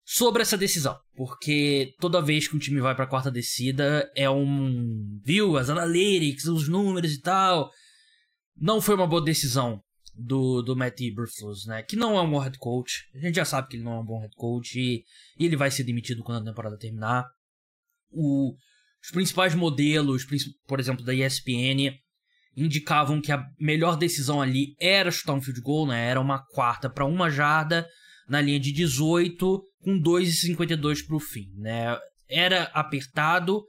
sobre 0.05 0.41
essa 0.41 0.57
decisão, 0.57 0.99
porque 1.15 1.95
toda 2.01 2.23
vez 2.23 2.49
que 2.49 2.57
um 2.57 2.59
time 2.59 2.81
vai 2.81 2.95
para 2.95 3.05
a 3.05 3.09
quarta 3.09 3.31
descida 3.31 4.11
é 4.17 4.31
um, 4.31 5.21
viu, 5.23 5.59
as 5.59 5.69
analytics, 5.69 6.47
os 6.47 6.67
números 6.67 7.13
e 7.13 7.21
tal, 7.21 7.71
não 8.57 8.81
foi 8.81 8.95
uma 8.95 9.07
boa 9.07 9.23
decisão 9.23 9.83
do, 10.15 10.63
do 10.63 10.75
Matt 10.75 11.01
Eberflus, 11.01 11.67
né? 11.67 11.83
Que 11.83 11.95
não 11.95 12.17
é 12.17 12.23
um 12.23 12.31
bom 12.31 12.39
head 12.39 12.59
coach. 12.59 13.05
A 13.15 13.19
gente 13.19 13.37
já 13.37 13.45
sabe 13.45 13.69
que 13.69 13.77
ele 13.77 13.85
não 13.85 13.93
é 13.93 14.01
um 14.01 14.05
bom 14.05 14.21
head 14.21 14.35
coach 14.35 14.79
e, 14.79 15.05
e 15.39 15.45
ele 15.45 15.57
vai 15.57 15.71
ser 15.71 15.85
demitido 15.85 16.23
quando 16.23 16.43
a 16.43 16.51
temporada 16.51 16.79
terminar. 16.79 17.27
O, 18.11 18.57
os 19.03 19.11
principais 19.11 19.55
modelos, 19.55 20.27
por 20.67 20.81
exemplo, 20.81 21.05
da 21.05 21.15
ESPN, 21.15 21.95
indicavam 22.65 23.21
que 23.21 23.33
a 23.33 23.45
melhor 23.61 23.97
decisão 23.97 24.41
ali 24.41 24.75
era 24.81 25.11
chutar 25.11 25.35
um 25.35 25.41
field 25.41 25.61
goal, 25.61 25.87
né? 25.87 26.09
Era 26.09 26.21
uma 26.21 26.39
quarta 26.39 26.91
para 26.91 27.05
uma 27.05 27.31
jarda 27.31 27.87
na 28.29 28.41
linha 28.41 28.61
de 28.61 28.73
18 28.73 29.63
com 29.83 30.01
2,52 30.01 31.07
para 31.07 31.17
o 31.17 31.21
fim. 31.21 31.47
Né? 31.57 31.99
Era 32.29 32.65
apertado, 32.75 33.65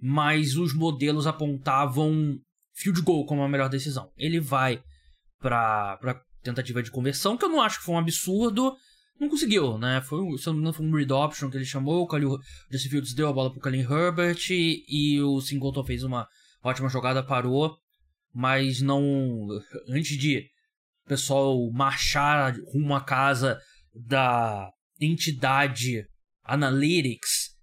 mas 0.00 0.56
os 0.56 0.72
modelos 0.72 1.26
apontavam 1.26 2.38
field 2.74 3.02
goal 3.02 3.26
como 3.26 3.42
a 3.42 3.48
melhor 3.48 3.68
decisão. 3.68 4.10
Ele 4.16 4.38
vai 4.38 4.80
para 5.40 5.98
tentativa 6.42 6.82
de 6.82 6.90
conversão, 6.90 7.36
que 7.36 7.44
eu 7.44 7.48
não 7.48 7.60
acho 7.60 7.78
que 7.78 7.84
foi 7.84 7.94
um 7.94 7.98
absurdo. 7.98 8.74
Não 9.18 9.28
conseguiu, 9.28 9.78
né? 9.78 10.00
Foi, 10.02 10.20
se 10.38 10.50
não 10.52 10.72
foi 10.72 10.86
um 10.86 10.94
read 10.94 11.12
option 11.12 11.50
que 11.50 11.56
ele 11.56 11.64
chamou. 11.64 12.06
O, 12.06 12.34
o 12.34 12.40
Justin 12.70 12.88
Fields 12.88 13.14
deu 13.14 13.28
a 13.28 13.32
bola 13.32 13.50
pro 13.50 13.60
Kalin 13.60 13.80
Herbert 13.80 14.38
e, 14.50 14.84
e 14.88 15.20
o 15.22 15.40
Singleton 15.40 15.84
fez 15.84 16.04
uma 16.04 16.28
ótima 16.62 16.88
jogada, 16.88 17.22
parou. 17.22 17.76
Mas 18.38 18.82
não. 18.82 19.48
Antes 19.88 20.18
de 20.18 20.46
o 21.06 21.08
pessoal 21.08 21.70
marchar 21.72 22.54
rumo 22.70 22.94
à 22.94 23.00
casa 23.02 23.58
da 23.94 24.68
entidade 25.00 26.04
Analytics 26.44 27.56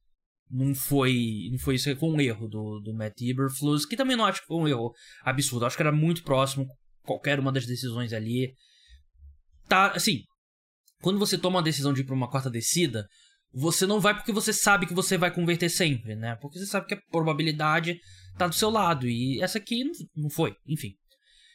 não 0.49 0.73
foi 0.73 1.49
não 1.51 1.59
foi 1.59 1.75
isso 1.75 1.95
foi 1.95 2.09
um 2.09 2.19
erro 2.19 2.47
do, 2.47 2.79
do 2.79 2.93
Matt 2.93 3.21
Eberflus 3.21 3.85
que 3.85 3.95
também 3.95 4.15
não 4.15 4.25
acho 4.25 4.41
que 4.41 4.47
foi 4.47 4.57
um 4.57 4.67
erro 4.67 4.91
absurdo 5.23 5.65
acho 5.65 5.75
que 5.75 5.81
era 5.83 5.91
muito 5.91 6.23
próximo 6.23 6.65
qualquer 7.03 7.39
uma 7.39 7.51
das 7.51 7.65
decisões 7.65 8.13
ali 8.13 8.53
tá 9.67 9.91
assim 9.91 10.21
quando 11.01 11.19
você 11.19 11.37
toma 11.37 11.57
uma 11.57 11.63
decisão 11.63 11.91
de 11.91 12.01
ir 12.01 12.05
para 12.05 12.15
uma 12.15 12.29
quarta 12.29 12.49
descida 12.49 13.07
você 13.53 13.85
não 13.85 13.99
vai 13.99 14.15
porque 14.15 14.31
você 14.31 14.53
sabe 14.53 14.85
que 14.85 14.93
você 14.93 15.17
vai 15.17 15.33
converter 15.33 15.69
sempre 15.69 16.15
né 16.15 16.35
porque 16.41 16.59
você 16.59 16.65
sabe 16.65 16.87
que 16.87 16.93
a 16.93 17.01
probabilidade 17.11 17.99
tá 18.37 18.47
do 18.47 18.55
seu 18.55 18.69
lado 18.69 19.07
e 19.07 19.41
essa 19.41 19.57
aqui 19.57 19.83
não 20.15 20.29
foi 20.29 20.55
enfim 20.67 20.95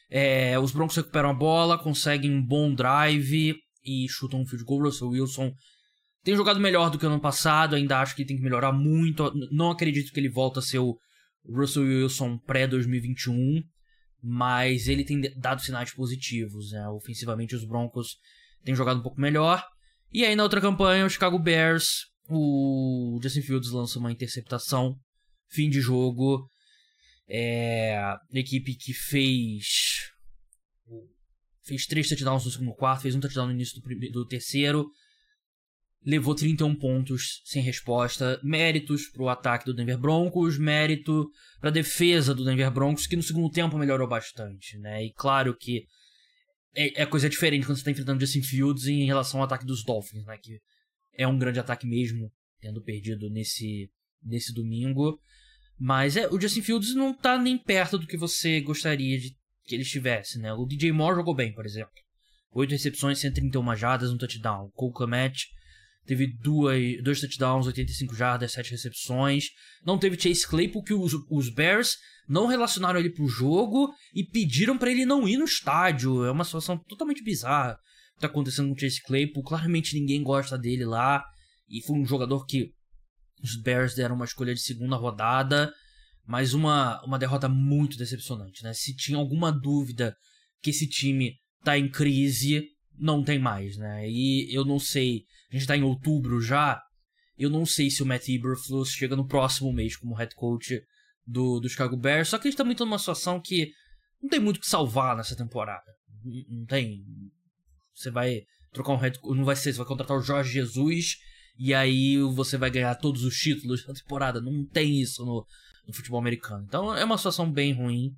é, 0.09 0.57
os 0.57 0.71
Broncos 0.71 0.95
recuperam 0.95 1.29
a 1.29 1.33
bola 1.33 1.77
conseguem 1.77 2.31
um 2.31 2.41
bom 2.41 2.73
drive 2.73 3.55
e 3.83 4.07
chutam 4.09 4.41
um 4.41 4.45
field 4.45 4.65
goal. 4.65 4.83
Russell 4.83 5.09
Wilson 5.09 5.53
tem 6.23 6.35
jogado 6.35 6.59
melhor 6.59 6.89
do 6.89 6.99
que 6.99 7.05
ano 7.05 7.19
passado, 7.19 7.75
ainda 7.75 7.99
acho 7.99 8.15
que 8.15 8.25
tem 8.25 8.37
que 8.37 8.43
melhorar 8.43 8.71
muito. 8.71 9.31
Não 9.51 9.71
acredito 9.71 10.11
que 10.11 10.19
ele 10.19 10.29
volta 10.29 10.59
a 10.59 10.63
ser 10.63 10.79
o 10.79 10.97
Russell 11.47 11.83
Wilson 11.83 12.37
pré-2021, 12.39 13.63
mas 14.21 14.87
ele 14.87 15.03
tem 15.03 15.21
dado 15.37 15.61
sinais 15.61 15.93
positivos. 15.93 16.71
Né? 16.71 16.87
Ofensivamente, 16.89 17.55
os 17.55 17.65
Broncos 17.65 18.17
têm 18.63 18.75
jogado 18.75 18.99
um 18.99 19.03
pouco 19.03 19.19
melhor. 19.19 19.65
E 20.11 20.25
aí, 20.25 20.35
na 20.35 20.43
outra 20.43 20.59
campanha, 20.59 21.05
o 21.05 21.09
Chicago 21.09 21.39
Bears, 21.39 22.07
o 22.29 23.19
Justin 23.21 23.41
Fields 23.41 23.71
lança 23.71 23.99
uma 23.99 24.11
interceptação, 24.11 24.95
fim 25.49 25.69
de 25.69 25.79
jogo. 25.79 26.49
É 27.29 28.15
equipe 28.33 28.73
que 28.75 28.91
fez 28.91 30.09
fez 31.69 31.85
três 31.85 32.09
touchdowns 32.09 32.45
no 32.45 32.51
segundo 32.51 32.73
quarto, 32.73 33.03
fez 33.03 33.13
um 33.13 33.19
touchdown 33.19 33.45
no 33.45 33.53
início 33.53 33.75
do, 33.75 33.83
primeiro, 33.83 34.13
do 34.13 34.25
terceiro, 34.25 34.89
levou 36.03 36.33
31 36.33 36.75
pontos 36.75 37.41
sem 37.45 37.61
resposta. 37.61 38.39
Méritos 38.43 39.07
para 39.07 39.23
o 39.23 39.29
ataque 39.29 39.65
do 39.65 39.73
Denver 39.73 39.97
Broncos, 39.97 40.57
mérito 40.57 41.29
para 41.59 41.69
a 41.69 41.73
defesa 41.73 42.33
do 42.33 42.43
Denver 42.43 42.71
Broncos, 42.71 43.05
que 43.05 43.15
no 43.15 43.23
segundo 43.23 43.51
tempo 43.51 43.77
melhorou 43.77 44.07
bastante. 44.07 44.77
Né? 44.79 45.05
E 45.05 45.13
claro 45.13 45.55
que 45.55 45.85
é, 46.75 47.03
é 47.03 47.05
coisa 47.05 47.29
diferente 47.29 47.65
quando 47.65 47.77
você 47.77 47.81
está 47.81 47.91
enfrentando 47.91 48.19
Justin 48.19 48.41
Fields 48.41 48.85
em 48.87 49.05
relação 49.05 49.39
ao 49.39 49.45
ataque 49.45 49.65
dos 49.65 49.83
Dolphins, 49.83 50.25
né? 50.25 50.37
que 50.41 50.59
é 51.13 51.27
um 51.27 51.37
grande 51.37 51.59
ataque 51.59 51.85
mesmo, 51.85 52.31
tendo 52.59 52.81
perdido 52.81 53.29
nesse, 53.29 53.91
nesse 54.23 54.53
domingo. 54.53 55.19
Mas 55.79 56.17
é, 56.17 56.27
o 56.27 56.39
Justin 56.39 56.61
Fields 56.61 56.93
não 56.93 57.11
está 57.11 57.37
nem 57.37 57.57
perto 57.57 57.97
do 57.97 58.05
que 58.05 58.17
você 58.17 58.59
gostaria 58.59 59.17
de 59.17 59.33
que 59.63 59.75
ele 59.75 59.83
estivesse, 59.83 60.37
né? 60.39 60.51
O 60.53 60.65
DJ 60.65 60.91
Moore 60.91 61.15
jogou 61.15 61.33
bem, 61.33 61.53
por 61.53 61.65
exemplo. 61.65 61.93
8 62.51 62.71
recepções, 62.71 63.19
131 63.19 63.75
jardas, 63.75 64.11
um 64.11 64.17
touchdown. 64.17 64.69
Cole 64.73 64.91
Komet 64.91 65.45
teve 66.05 66.27
duas, 66.27 66.77
dois 67.03 67.21
touchdowns, 67.21 67.67
85 67.67 68.15
jardas, 68.15 68.51
7 68.51 68.71
recepções. 68.71 69.45
Não 69.85 69.97
teve 69.97 70.19
Chase 70.19 70.47
Claypool, 70.47 70.83
que 70.83 70.93
os, 70.93 71.13
os 71.29 71.53
Bears 71.53 71.95
não 72.27 72.47
relacionaram 72.47 72.99
ele 72.99 73.11
pro 73.11 73.27
jogo 73.27 73.93
e 74.13 74.23
pediram 74.23 74.77
para 74.77 74.91
ele 74.91 75.05
não 75.05 75.27
ir 75.27 75.37
no 75.37 75.45
estádio. 75.45 76.25
É 76.25 76.31
uma 76.31 76.43
situação 76.43 76.77
totalmente 76.77 77.23
bizarra. 77.23 77.77
tá 78.19 78.27
acontecendo 78.27 78.67
com 78.67 78.75
o 78.75 78.79
Chase 78.79 79.01
Claypool. 79.03 79.43
Claramente 79.43 79.97
ninguém 79.97 80.23
gosta 80.23 80.57
dele 80.57 80.83
lá. 80.83 81.23
E 81.69 81.81
foi 81.83 81.95
um 81.95 82.05
jogador 82.05 82.45
que 82.45 82.73
os 83.41 83.55
Bears 83.61 83.95
deram 83.95 84.15
uma 84.15 84.25
escolha 84.25 84.53
de 84.53 84.61
segunda 84.61 84.95
rodada. 84.95 85.73
Mas 86.25 86.53
uma, 86.53 87.03
uma 87.03 87.17
derrota 87.17 87.49
muito 87.49 87.97
decepcionante, 87.97 88.63
né? 88.63 88.71
Se 88.71 88.95
tinha 88.95 89.17
alguma 89.17 89.51
dúvida 89.51 90.15
que 90.61 90.69
esse 90.69 90.87
time 90.87 91.33
tá 91.63 91.75
em 91.75 91.89
crise, 91.89 92.67
não 92.95 93.23
tem 93.23 93.39
mais, 93.39 93.77
né? 93.77 94.07
E 94.07 94.53
eu 94.53 94.63
não 94.63 94.77
sei, 94.77 95.23
a 95.51 95.55
gente 95.55 95.65
tá 95.65 95.75
em 95.75 95.81
outubro 95.81 96.39
já, 96.39 96.79
eu 97.35 97.49
não 97.49 97.65
sei 97.65 97.89
se 97.89 98.03
o 98.03 98.05
Matt 98.05 98.27
Eberflus 98.29 98.91
chega 98.91 99.15
no 99.15 99.25
próximo 99.25 99.73
mês 99.73 99.95
como 99.95 100.13
head 100.13 100.35
coach 100.35 100.79
do, 101.25 101.59
do 101.59 101.69
Chicago 101.69 101.97
Bears, 101.97 102.27
só 102.27 102.37
que 102.37 102.47
a 102.47 102.51
gente 102.51 102.57
tá 102.57 102.63
muito 102.63 102.85
numa 102.85 102.99
situação 102.99 103.41
que 103.41 103.71
não 104.21 104.29
tem 104.29 104.39
muito 104.39 104.57
o 104.57 104.59
que 104.59 104.67
salvar 104.67 105.15
nessa 105.15 105.35
temporada. 105.35 105.91
Não, 106.23 106.59
não 106.59 106.65
tem. 106.65 107.03
Você 107.95 108.11
vai 108.11 108.41
trocar 108.71 108.93
um 108.93 108.97
head 108.97 109.17
não 109.23 109.45
vai 109.45 109.55
ser, 109.55 109.71
você 109.71 109.77
vai 109.77 109.87
contratar 109.87 110.15
o 110.15 110.21
Jorge 110.21 110.51
Jesus 110.51 111.17
e 111.59 111.73
aí 111.73 112.17
você 112.21 112.57
vai 112.57 112.71
ganhar 112.71 112.95
todos 112.95 113.25
os 113.25 113.35
títulos 113.35 113.85
da 113.85 113.93
temporada. 113.93 114.39
Não 114.39 114.65
tem 114.65 115.01
isso 115.01 115.25
no, 115.25 115.45
no 115.85 115.93
futebol 115.93 116.17
americano. 116.17 116.63
Então 116.65 116.95
é 116.95 117.03
uma 117.03 117.17
situação 117.17 117.51
bem 117.51 117.73
ruim. 117.73 118.13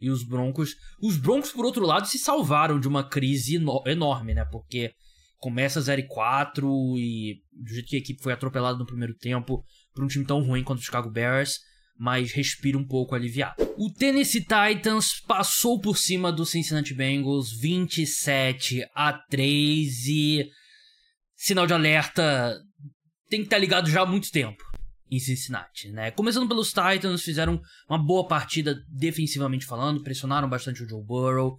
E 0.00 0.08
os 0.08 0.22
Broncos. 0.22 0.76
Os 1.02 1.16
Broncos, 1.16 1.50
por 1.50 1.64
outro 1.64 1.84
lado, 1.84 2.06
se 2.06 2.18
salvaram 2.18 2.78
de 2.78 2.86
uma 2.86 3.02
crise 3.02 3.56
enorme, 3.86 4.34
né? 4.34 4.44
Porque 4.44 4.92
começa 5.38 5.80
0-4 5.80 6.96
e 6.96 7.40
do 7.52 7.74
jeito 7.74 7.88
que 7.88 7.96
a 7.96 7.98
equipe 7.98 8.22
foi 8.22 8.32
atropelada 8.32 8.78
no 8.78 8.86
primeiro 8.86 9.16
tempo 9.16 9.64
por 9.92 10.04
um 10.04 10.06
time 10.06 10.24
tão 10.24 10.40
ruim 10.40 10.62
quanto 10.62 10.78
o 10.78 10.84
Chicago 10.84 11.10
Bears, 11.10 11.58
mas 11.98 12.30
respira 12.32 12.78
um 12.78 12.86
pouco 12.86 13.14
aliviado. 13.14 13.56
O 13.76 13.90
Tennessee 13.90 14.42
Titans 14.42 15.20
passou 15.26 15.80
por 15.80 15.98
cima 15.98 16.30
do 16.30 16.46
Cincinnati 16.46 16.94
Bengals 16.94 17.50
27 17.58 18.86
a 18.94 19.12
3 19.12 20.06
e 20.06 20.50
sinal 21.34 21.66
de 21.66 21.74
alerta 21.74 22.58
tem 23.28 23.40
que 23.40 23.46
estar 23.46 23.58
ligado 23.58 23.90
já 23.90 24.02
há 24.02 24.06
muito 24.06 24.30
tempo 24.30 24.62
em 25.10 25.18
Cincinnati, 25.18 25.90
né? 25.90 26.10
Começando 26.10 26.48
pelos 26.48 26.68
Titans, 26.68 27.22
fizeram 27.22 27.60
uma 27.88 27.98
boa 27.98 28.26
partida 28.26 28.76
defensivamente 28.88 29.64
falando, 29.64 30.02
pressionaram 30.02 30.48
bastante 30.48 30.82
o 30.82 30.88
Joe 30.88 31.04
Burrow, 31.04 31.58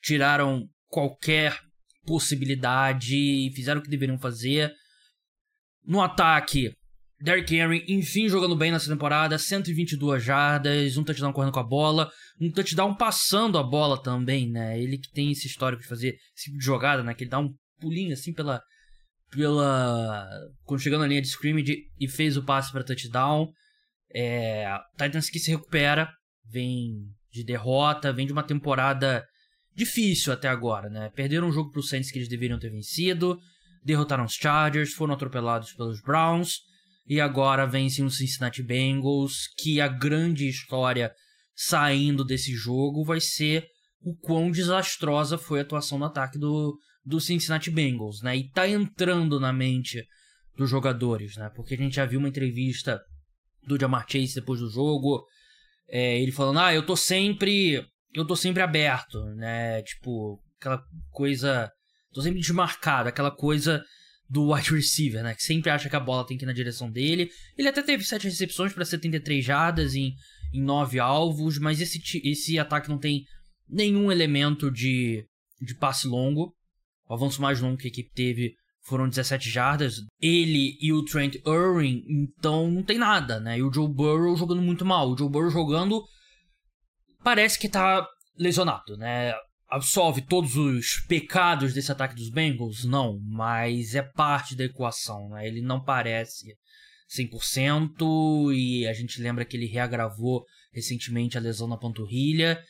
tiraram 0.00 0.68
qualquer 0.88 1.58
possibilidade 2.06 3.16
e 3.16 3.50
fizeram 3.54 3.80
o 3.80 3.82
que 3.82 3.90
deveriam 3.90 4.18
fazer. 4.18 4.72
No 5.84 6.00
ataque, 6.00 6.72
Derrick 7.20 7.54
Henry, 7.54 7.84
enfim, 7.88 8.28
jogando 8.28 8.54
bem 8.54 8.70
nessa 8.70 8.90
temporada, 8.90 9.38
122 9.38 10.22
jardas, 10.22 10.96
um 10.96 11.04
touchdown 11.04 11.32
correndo 11.32 11.52
com 11.52 11.60
a 11.60 11.64
bola, 11.64 12.10
um 12.40 12.50
touchdown 12.50 12.94
passando 12.94 13.58
a 13.58 13.62
bola 13.62 14.00
também, 14.00 14.50
né? 14.50 14.80
Ele 14.80 14.98
que 14.98 15.10
tem 15.10 15.32
esse 15.32 15.46
histórico 15.46 15.82
de 15.82 15.88
fazer 15.88 16.16
esse 16.36 16.44
tipo 16.44 16.58
de 16.58 16.64
jogada, 16.64 17.02
né? 17.02 17.14
Que 17.14 17.24
ele 17.24 17.30
dá 17.30 17.40
um 17.40 17.52
pulinho 17.80 18.12
assim 18.12 18.32
pela, 18.32 18.62
pela 19.34 20.28
chegou 20.78 20.98
na 20.98 21.06
linha 21.06 21.22
de 21.22 21.28
scrimmage 21.28 21.84
e 21.98 22.08
fez 22.08 22.36
o 22.36 22.44
passe 22.44 22.72
para 22.72 22.84
touchdown. 22.84 23.50
É, 24.14 24.66
Titans 24.96 25.28
que 25.28 25.38
se 25.38 25.50
recupera, 25.50 26.08
vem 26.50 26.94
de 27.32 27.44
derrota, 27.44 28.12
vem 28.12 28.26
de 28.26 28.32
uma 28.32 28.42
temporada 28.42 29.24
difícil 29.74 30.32
até 30.32 30.48
agora, 30.48 30.88
né? 30.88 31.10
Perderam 31.14 31.48
um 31.48 31.52
jogo 31.52 31.70
para 31.70 31.80
os 31.80 31.88
Saints 31.88 32.10
que 32.10 32.18
eles 32.18 32.28
deveriam 32.28 32.58
ter 32.58 32.70
vencido, 32.70 33.38
derrotaram 33.84 34.24
os 34.24 34.34
Chargers, 34.34 34.92
foram 34.92 35.14
atropelados 35.14 35.72
pelos 35.72 36.00
Browns 36.00 36.60
e 37.06 37.20
agora 37.20 37.66
vencem 37.66 38.04
os 38.04 38.16
Cincinnati 38.16 38.62
Bengals, 38.62 39.48
que 39.58 39.80
a 39.80 39.88
grande 39.88 40.48
história 40.48 41.12
saindo 41.54 42.24
desse 42.24 42.54
jogo 42.54 43.04
vai 43.04 43.20
ser 43.20 43.66
o 44.00 44.14
quão 44.14 44.50
desastrosa 44.50 45.38
foi 45.38 45.58
a 45.58 45.62
atuação 45.62 45.98
no 45.98 46.04
ataque 46.04 46.38
do, 46.38 46.78
do 47.04 47.20
Cincinnati 47.20 47.70
Bengals, 47.70 48.22
né? 48.22 48.36
E 48.36 48.50
tá 48.50 48.68
entrando 48.68 49.38
na 49.38 49.52
mente 49.52 50.04
dos 50.56 50.70
jogadores, 50.70 51.36
né? 51.36 51.50
Porque 51.54 51.74
a 51.74 51.76
gente 51.76 51.96
já 51.96 52.06
viu 52.06 52.18
uma 52.18 52.28
entrevista 52.28 53.00
do 53.66 53.78
Jamar 53.78 54.06
Chase 54.08 54.34
depois 54.34 54.60
do 54.60 54.70
jogo, 54.70 55.24
é, 55.88 56.20
ele 56.20 56.32
falando, 56.32 56.60
ah, 56.60 56.74
eu 56.74 56.84
tô 56.84 56.96
sempre, 56.96 57.84
eu 58.14 58.26
tô 58.26 58.36
sempre 58.36 58.62
aberto, 58.62 59.22
né? 59.36 59.82
Tipo, 59.82 60.40
aquela 60.58 60.82
coisa, 61.10 61.70
tô 62.12 62.22
sempre 62.22 62.40
desmarcado, 62.40 63.08
aquela 63.08 63.30
coisa 63.30 63.82
do 64.28 64.52
wide 64.52 64.70
receiver, 64.70 65.22
né? 65.22 65.34
Que 65.34 65.42
sempre 65.42 65.70
acha 65.70 65.88
que 65.88 65.96
a 65.96 66.00
bola 66.00 66.26
tem 66.26 66.36
que 66.36 66.44
ir 66.44 66.46
na 66.46 66.52
direção 66.52 66.90
dele. 66.90 67.30
Ele 67.56 67.68
até 67.68 67.82
teve 67.82 68.04
sete 68.04 68.24
recepções 68.24 68.72
para 68.72 68.84
73 68.84 69.44
jardas 69.44 69.94
em, 69.94 70.14
em 70.52 70.62
nove 70.62 70.98
alvos, 70.98 71.58
mas 71.58 71.80
esse, 71.80 72.00
esse 72.24 72.58
ataque 72.58 72.88
não 72.88 72.98
tem 72.98 73.24
nenhum 73.68 74.10
elemento 74.10 74.70
de, 74.70 75.26
de 75.60 75.74
passe 75.74 76.06
longo. 76.06 76.54
O 77.14 77.16
avanço 77.16 77.40
mais 77.40 77.60
longo 77.60 77.76
que 77.76 77.86
a 77.86 77.90
equipe 77.90 78.10
teve 78.12 78.56
foram 78.82 79.08
17 79.08 79.48
jardas. 79.48 80.00
Ele 80.20 80.76
e 80.80 80.92
o 80.92 81.04
Trent 81.04 81.36
Irwin, 81.46 82.02
então 82.08 82.68
não 82.68 82.82
tem 82.82 82.98
nada, 82.98 83.38
né? 83.38 83.58
E 83.58 83.62
o 83.62 83.72
Joe 83.72 83.88
Burrow 83.88 84.36
jogando 84.36 84.60
muito 84.60 84.84
mal. 84.84 85.08
O 85.08 85.16
Joe 85.16 85.30
Burrow 85.30 85.48
jogando 85.48 86.02
parece 87.22 87.56
que 87.56 87.68
tá 87.68 88.04
lesionado, 88.36 88.96
né? 88.96 89.32
Absolve 89.68 90.22
todos 90.22 90.56
os 90.56 91.04
pecados 91.06 91.72
desse 91.72 91.92
ataque 91.92 92.16
dos 92.16 92.30
Bengals? 92.30 92.84
Não, 92.84 93.20
mas 93.22 93.94
é 93.94 94.02
parte 94.02 94.56
da 94.56 94.64
equação, 94.64 95.28
né? 95.28 95.46
Ele 95.46 95.62
não 95.62 95.84
parece 95.84 96.52
100% 97.16 98.52
e 98.52 98.88
a 98.88 98.92
gente 98.92 99.22
lembra 99.22 99.44
que 99.44 99.56
ele 99.56 99.66
reagravou 99.66 100.44
recentemente 100.72 101.38
a 101.38 101.40
lesão 101.40 101.68
na 101.68 101.78
panturrilha 101.78 102.60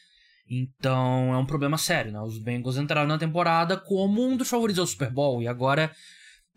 então 0.49 1.33
é 1.33 1.39
um 1.39 1.47
problema 1.47 1.79
sério, 1.79 2.13
né? 2.13 2.21
Os 2.21 2.39
Bengals 2.39 2.77
entraram 2.77 3.09
na 3.09 3.19
temporada 3.19 3.77
como 3.77 4.27
um 4.27 4.37
dos 4.37 4.49
favoritos 4.49 4.79
ao 4.79 4.87
Super 4.87 5.11
Bowl 5.11 5.43
e 5.43 5.49
agora 5.49 5.95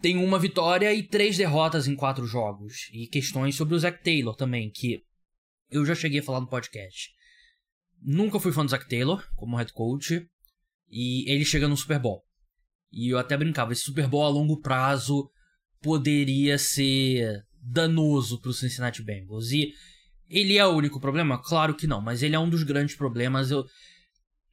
tem 0.01 0.17
uma 0.17 0.37
vitória 0.37 0.93
e 0.93 1.03
três 1.03 1.37
derrotas 1.37 1.87
em 1.87 1.95
quatro 1.95 2.25
jogos. 2.25 2.89
E 2.91 3.07
questões 3.07 3.55
sobre 3.55 3.75
o 3.75 3.79
Zach 3.79 4.03
Taylor 4.03 4.35
também, 4.35 4.69
que 4.69 5.03
eu 5.69 5.85
já 5.85 5.95
cheguei 5.95 6.19
a 6.19 6.23
falar 6.23 6.41
no 6.41 6.49
podcast. 6.49 7.11
Nunca 8.01 8.39
fui 8.39 8.51
fã 8.51 8.63
do 8.63 8.71
Zach 8.71 8.87
Taylor 8.87 9.25
como 9.35 9.57
head 9.57 9.71
coach 9.73 10.27
e 10.89 11.29
ele 11.31 11.45
chega 11.45 11.67
no 11.67 11.77
Super 11.77 11.99
Bowl. 11.99 12.23
E 12.91 13.09
eu 13.09 13.17
até 13.17 13.35
brincava, 13.35 13.73
esse 13.73 13.81
Super 13.81 14.07
Bowl 14.07 14.23
a 14.23 14.29
longo 14.29 14.61
prazo 14.61 15.29
poderia 15.81 16.57
ser 16.57 17.43
danoso 17.61 18.39
para 18.39 18.49
o 18.49 18.53
Cincinnati 18.53 19.01
Bengals. 19.01 19.51
E 19.51 19.73
ele 20.29 20.57
é 20.57 20.65
o 20.65 20.75
único 20.75 20.99
problema? 20.99 21.41
Claro 21.41 21.73
que 21.73 21.87
não, 21.87 22.01
mas 22.01 22.21
ele 22.21 22.35
é 22.35 22.39
um 22.39 22.49
dos 22.49 22.63
grandes 22.63 22.95
problemas. 22.95 23.51
Eu... 23.51 23.65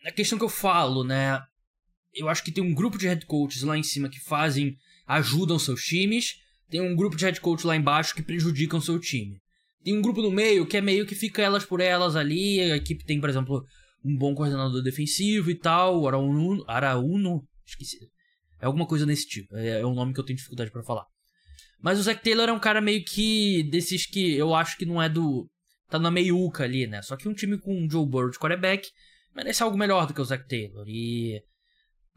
A 0.04 0.12
questão 0.12 0.38
que 0.38 0.44
eu 0.44 0.48
falo, 0.48 1.02
né? 1.02 1.40
Eu 2.14 2.28
acho 2.28 2.44
que 2.44 2.52
tem 2.52 2.62
um 2.62 2.74
grupo 2.74 2.96
de 2.96 3.06
head 3.06 3.26
coaches 3.26 3.62
lá 3.62 3.76
em 3.76 3.82
cima 3.82 4.08
que 4.08 4.20
fazem, 4.20 4.76
ajudam 5.06 5.58
seus 5.58 5.82
times. 5.82 6.36
Tem 6.70 6.80
um 6.80 6.94
grupo 6.94 7.16
de 7.16 7.24
head 7.24 7.40
coach 7.40 7.66
lá 7.66 7.74
embaixo 7.76 8.14
que 8.14 8.22
prejudicam 8.22 8.80
seu 8.80 8.98
time. 9.00 9.40
Tem 9.82 9.96
um 9.96 10.02
grupo 10.02 10.22
no 10.22 10.30
meio 10.30 10.66
que 10.66 10.76
é 10.76 10.80
meio 10.80 11.06
que 11.06 11.14
fica 11.14 11.42
elas 11.42 11.64
por 11.64 11.80
elas 11.80 12.16
ali. 12.16 12.60
A 12.60 12.76
equipe 12.76 13.04
tem, 13.04 13.20
por 13.20 13.28
exemplo, 13.28 13.64
um 14.04 14.16
bom 14.16 14.34
coordenador 14.34 14.82
defensivo 14.82 15.50
e 15.50 15.54
tal. 15.54 16.00
O 16.00 16.08
Arauno 16.08 17.46
esqueci. 17.66 17.98
É 18.60 18.66
alguma 18.66 18.86
coisa 18.86 19.04
nesse 19.04 19.26
tipo. 19.26 19.54
É, 19.56 19.80
é 19.80 19.86
um 19.86 19.94
nome 19.94 20.14
que 20.14 20.20
eu 20.20 20.24
tenho 20.24 20.36
dificuldade 20.36 20.70
para 20.70 20.82
falar. 20.82 21.04
Mas 21.82 21.98
o 21.98 22.02
Zac 22.02 22.22
Taylor 22.22 22.48
é 22.48 22.52
um 22.52 22.60
cara 22.60 22.80
meio 22.80 23.04
que 23.04 23.62
desses 23.64 24.06
que 24.06 24.32
eu 24.32 24.54
acho 24.54 24.78
que 24.78 24.86
não 24.86 25.02
é 25.02 25.08
do 25.08 25.46
tá 25.88 25.98
na 25.98 26.10
meiuca 26.10 26.64
ali, 26.64 26.86
né? 26.86 27.02
Só 27.02 27.16
que 27.16 27.28
um 27.28 27.34
time 27.34 27.58
com 27.58 27.84
o 27.84 27.90
Joe 27.90 28.06
Burrow 28.06 28.30
de 28.30 28.38
quarterback 28.38 28.88
merece 29.34 29.62
algo 29.62 29.76
melhor 29.76 30.06
do 30.06 30.14
que 30.14 30.20
o 30.20 30.24
Zach 30.24 30.46
Taylor. 30.46 30.84
E 30.88 31.42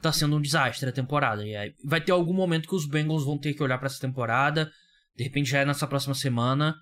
tá 0.02 0.12
sendo 0.12 0.36
um 0.36 0.42
desastre 0.42 0.90
a 0.90 0.94
temporada. 0.94 1.46
E 1.46 1.54
vai 1.84 2.02
ter 2.02 2.12
algum 2.12 2.34
momento 2.34 2.68
que 2.68 2.76
os 2.76 2.88
Bengals 2.88 3.26
vão 3.26 3.38
ter 3.38 3.54
que 3.54 3.64
olhar 3.64 3.78
para 3.78 3.88
essa 3.88 4.00
temporada, 4.00 4.70
de 5.16 5.24
repente 5.24 5.50
já 5.50 5.60
é 5.60 5.66
nessa 5.66 5.88
próxima 5.88 6.14
semana, 6.14 6.76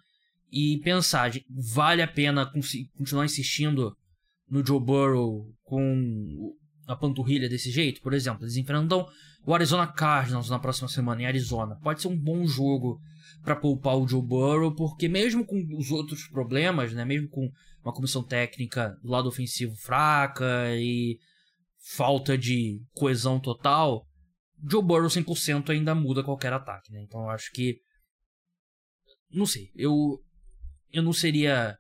e 0.51 0.79
pensar, 0.83 1.31
vale 1.73 2.01
a 2.01 2.07
pena 2.07 2.49
continuar 2.97 3.25
insistindo 3.25 3.95
no 4.49 4.65
Joe 4.65 4.79
Burrow 4.79 5.51
com 5.63 6.53
a 6.87 6.95
panturrilha 6.95 7.49
desse 7.49 7.71
jeito? 7.71 8.01
Por 8.01 8.13
exemplo, 8.13 8.43
eles 8.43 8.57
enfrentam 8.57 9.07
o 9.45 9.53
Arizona 9.53 9.87
Cardinals 9.87 10.49
na 10.49 10.59
próxima 10.59 10.87
semana 10.87 11.21
em 11.21 11.25
Arizona. 11.25 11.77
Pode 11.81 12.01
ser 12.01 12.07
um 12.07 12.17
bom 12.17 12.45
jogo 12.45 12.99
para 13.45 13.55
poupar 13.55 13.95
o 13.95 14.07
Joe 14.07 14.21
Burrow, 14.21 14.75
porque 14.75 15.07
mesmo 15.07 15.45
com 15.45 15.63
os 15.77 15.91
outros 15.91 16.27
problemas, 16.27 16.91
né, 16.93 17.05
mesmo 17.05 17.29
com 17.29 17.49
uma 17.83 17.93
comissão 17.93 18.23
técnica 18.23 18.97
do 19.03 19.11
lado 19.11 19.29
ofensivo 19.29 19.75
fraca 19.75 20.75
e 20.75 21.19
falta 21.95 22.35
de 22.35 22.81
coesão 22.93 23.39
total, 23.39 24.07
Joe 24.67 24.81
Burrow 24.81 25.07
100% 25.07 25.69
ainda 25.69 25.93
muda 25.93 26.23
qualquer 26.23 26.51
ataque, 26.51 26.91
né? 26.91 27.03
Então 27.03 27.21
eu 27.21 27.29
acho 27.29 27.51
que 27.51 27.79
não 29.29 29.45
sei, 29.45 29.71
eu 29.75 30.19
eu 30.91 31.03
não 31.03 31.13
seria 31.13 31.77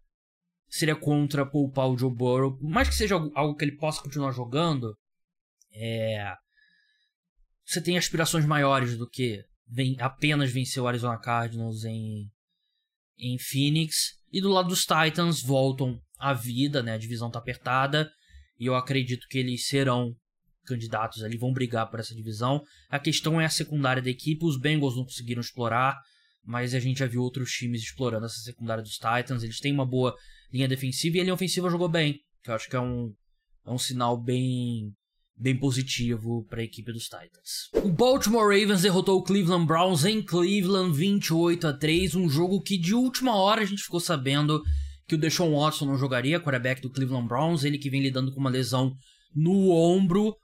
seria 0.67 0.95
contra 0.95 1.45
poupar 1.45 1.89
o 1.89 1.97
Joe 1.97 2.13
Burrow, 2.13 2.59
mais 2.61 2.87
que 2.87 2.95
seja 2.95 3.15
algo 3.33 3.55
que 3.55 3.65
ele 3.65 3.77
possa 3.77 4.03
continuar 4.03 4.31
jogando, 4.31 4.95
é 5.73 6.35
você 7.65 7.81
tem 7.81 7.97
aspirações 7.97 8.45
maiores 8.45 8.95
do 8.95 9.09
que 9.09 9.43
vem, 9.67 9.95
apenas 9.99 10.51
vencer 10.51 10.81
o 10.81 10.87
Arizona 10.87 11.17
Cardinals 11.17 11.83
em, 11.83 12.29
em 13.17 13.37
Phoenix. 13.37 14.13
E 14.31 14.41
do 14.41 14.49
lado 14.49 14.69
dos 14.69 14.85
Titans 14.85 15.41
voltam 15.41 15.99
à 16.19 16.33
vida, 16.33 16.83
né? 16.83 16.93
A 16.93 16.97
divisão 16.97 17.31
tá 17.31 17.39
apertada. 17.39 18.09
E 18.59 18.65
eu 18.65 18.75
acredito 18.75 19.27
que 19.29 19.37
eles 19.37 19.67
serão 19.67 20.15
candidatos 20.65 21.23
ali, 21.23 21.37
vão 21.37 21.53
brigar 21.53 21.89
por 21.89 21.99
essa 21.99 22.15
divisão. 22.15 22.61
A 22.89 22.99
questão 22.99 23.39
é 23.39 23.45
a 23.45 23.49
secundária 23.49 24.01
da 24.01 24.09
equipe. 24.09 24.45
Os 24.45 24.59
Bengals 24.59 24.95
não 24.95 25.03
conseguiram 25.03 25.41
explorar, 25.41 25.97
mas 26.43 26.73
a 26.73 26.79
gente 26.79 26.99
já 26.99 27.05
viu 27.05 27.21
outros 27.21 27.51
times 27.51 27.81
explorando 27.81 28.25
essa 28.25 28.39
secundária 28.41 28.83
dos 28.83 28.93
Titans. 28.93 29.43
Eles 29.43 29.59
têm 29.59 29.71
uma 29.71 29.85
boa 29.85 30.15
linha 30.51 30.67
defensiva 30.67 31.17
e 31.17 31.19
a 31.19 31.23
linha 31.23 31.33
ofensiva 31.33 31.69
jogou 31.69 31.89
bem, 31.89 32.19
que 32.43 32.49
eu 32.49 32.55
acho 32.55 32.69
que 32.69 32.75
é 32.75 32.79
um, 32.79 33.13
é 33.65 33.71
um 33.71 33.77
sinal 33.77 34.17
bem 34.21 34.93
bem 35.37 35.57
positivo 35.57 36.45
para 36.49 36.61
a 36.61 36.63
equipe 36.63 36.91
dos 36.91 37.03
Titans. 37.03 37.69
O 37.83 37.91
Baltimore 37.91 38.47
Ravens 38.47 38.81
derrotou 38.81 39.19
o 39.19 39.23
Cleveland 39.23 39.65
Browns 39.65 40.05
em 40.05 40.21
Cleveland 40.21 40.95
28 40.97 41.67
a 41.67 41.73
3, 41.73 42.15
um 42.15 42.29
jogo 42.29 42.61
que 42.61 42.77
de 42.77 42.93
última 42.93 43.35
hora 43.35 43.61
a 43.61 43.65
gente 43.65 43.83
ficou 43.83 43.99
sabendo 43.99 44.63
que 45.07 45.15
o 45.15 45.17
Deshaun 45.17 45.59
Watson 45.59 45.85
não 45.85 45.97
jogaria, 45.97 46.39
quarterback 46.39 46.81
do 46.81 46.89
Cleveland 46.89 47.27
Browns, 47.27 47.63
ele 47.63 47.77
que 47.77 47.89
vem 47.89 48.01
lidando 48.01 48.31
com 48.33 48.39
uma 48.39 48.49
lesão 48.49 48.95
no 49.35 49.69
ombro. 49.69 50.35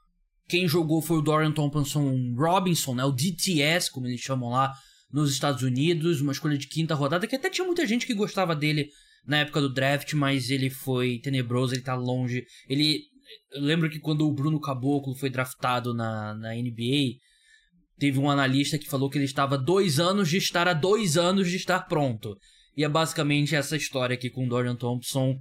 Quem 0.47 0.67
jogou 0.67 1.01
foi 1.01 1.17
o 1.17 1.21
Dorian 1.21 1.51
Thompson 1.51 2.36
Robinson, 2.36 2.95
né, 2.95 3.06
o 3.06 3.12
DTS, 3.12 3.89
como 3.89 4.08
eles 4.08 4.19
chamam 4.19 4.49
lá 4.49 4.73
nos 5.12 5.32
Estados 5.32 5.63
Unidos, 5.63 6.21
uma 6.21 6.32
escolha 6.32 6.58
de 6.58 6.67
quinta 6.67 6.93
rodada, 6.93 7.27
que 7.27 7.36
até 7.36 7.49
tinha 7.49 7.65
muita 7.65 7.86
gente 7.88 8.06
que 8.06 8.13
gostava 8.13 8.56
dele 8.56 8.89
na 9.25 9.38
época 9.38 9.62
do 9.62 9.73
draft, 9.73 10.13
mas 10.13 10.49
ele 10.49 10.69
foi 10.69 11.19
tenebroso, 11.19 11.73
ele 11.73 11.82
tá 11.82 11.95
longe. 11.95 12.45
Ele 12.67 13.04
eu 13.54 13.62
lembro 13.62 13.89
que 13.89 14.00
quando 14.00 14.28
o 14.28 14.34
Bruno 14.34 14.60
Caboclo 14.60 15.15
foi 15.15 15.30
draftado 15.30 15.94
na, 15.94 16.34
na 16.36 16.54
NBA, 16.54 17.17
teve 17.98 18.17
um 18.20 18.30
analista 18.30 18.78
que 18.78 18.89
falou 18.89 19.10
que 19.10 19.17
ele 19.17 19.26
estava 19.26 19.58
dois 19.58 20.00
anos 20.00 20.30
de 20.30 20.38
estar 20.38 20.67
a 20.67 20.74
dois 20.74 21.17
anos 21.17 21.50
de 21.50 21.58
estar 21.58 21.82
pronto. 21.82 22.38
E 22.76 22.84
é 22.84 22.89
basicamente 22.89 23.56
essa 23.56 23.76
história 23.76 24.15
aqui 24.15 24.30
com 24.30 24.46
o 24.46 24.50
Dorian 24.50 24.76
Thompson. 24.76 25.38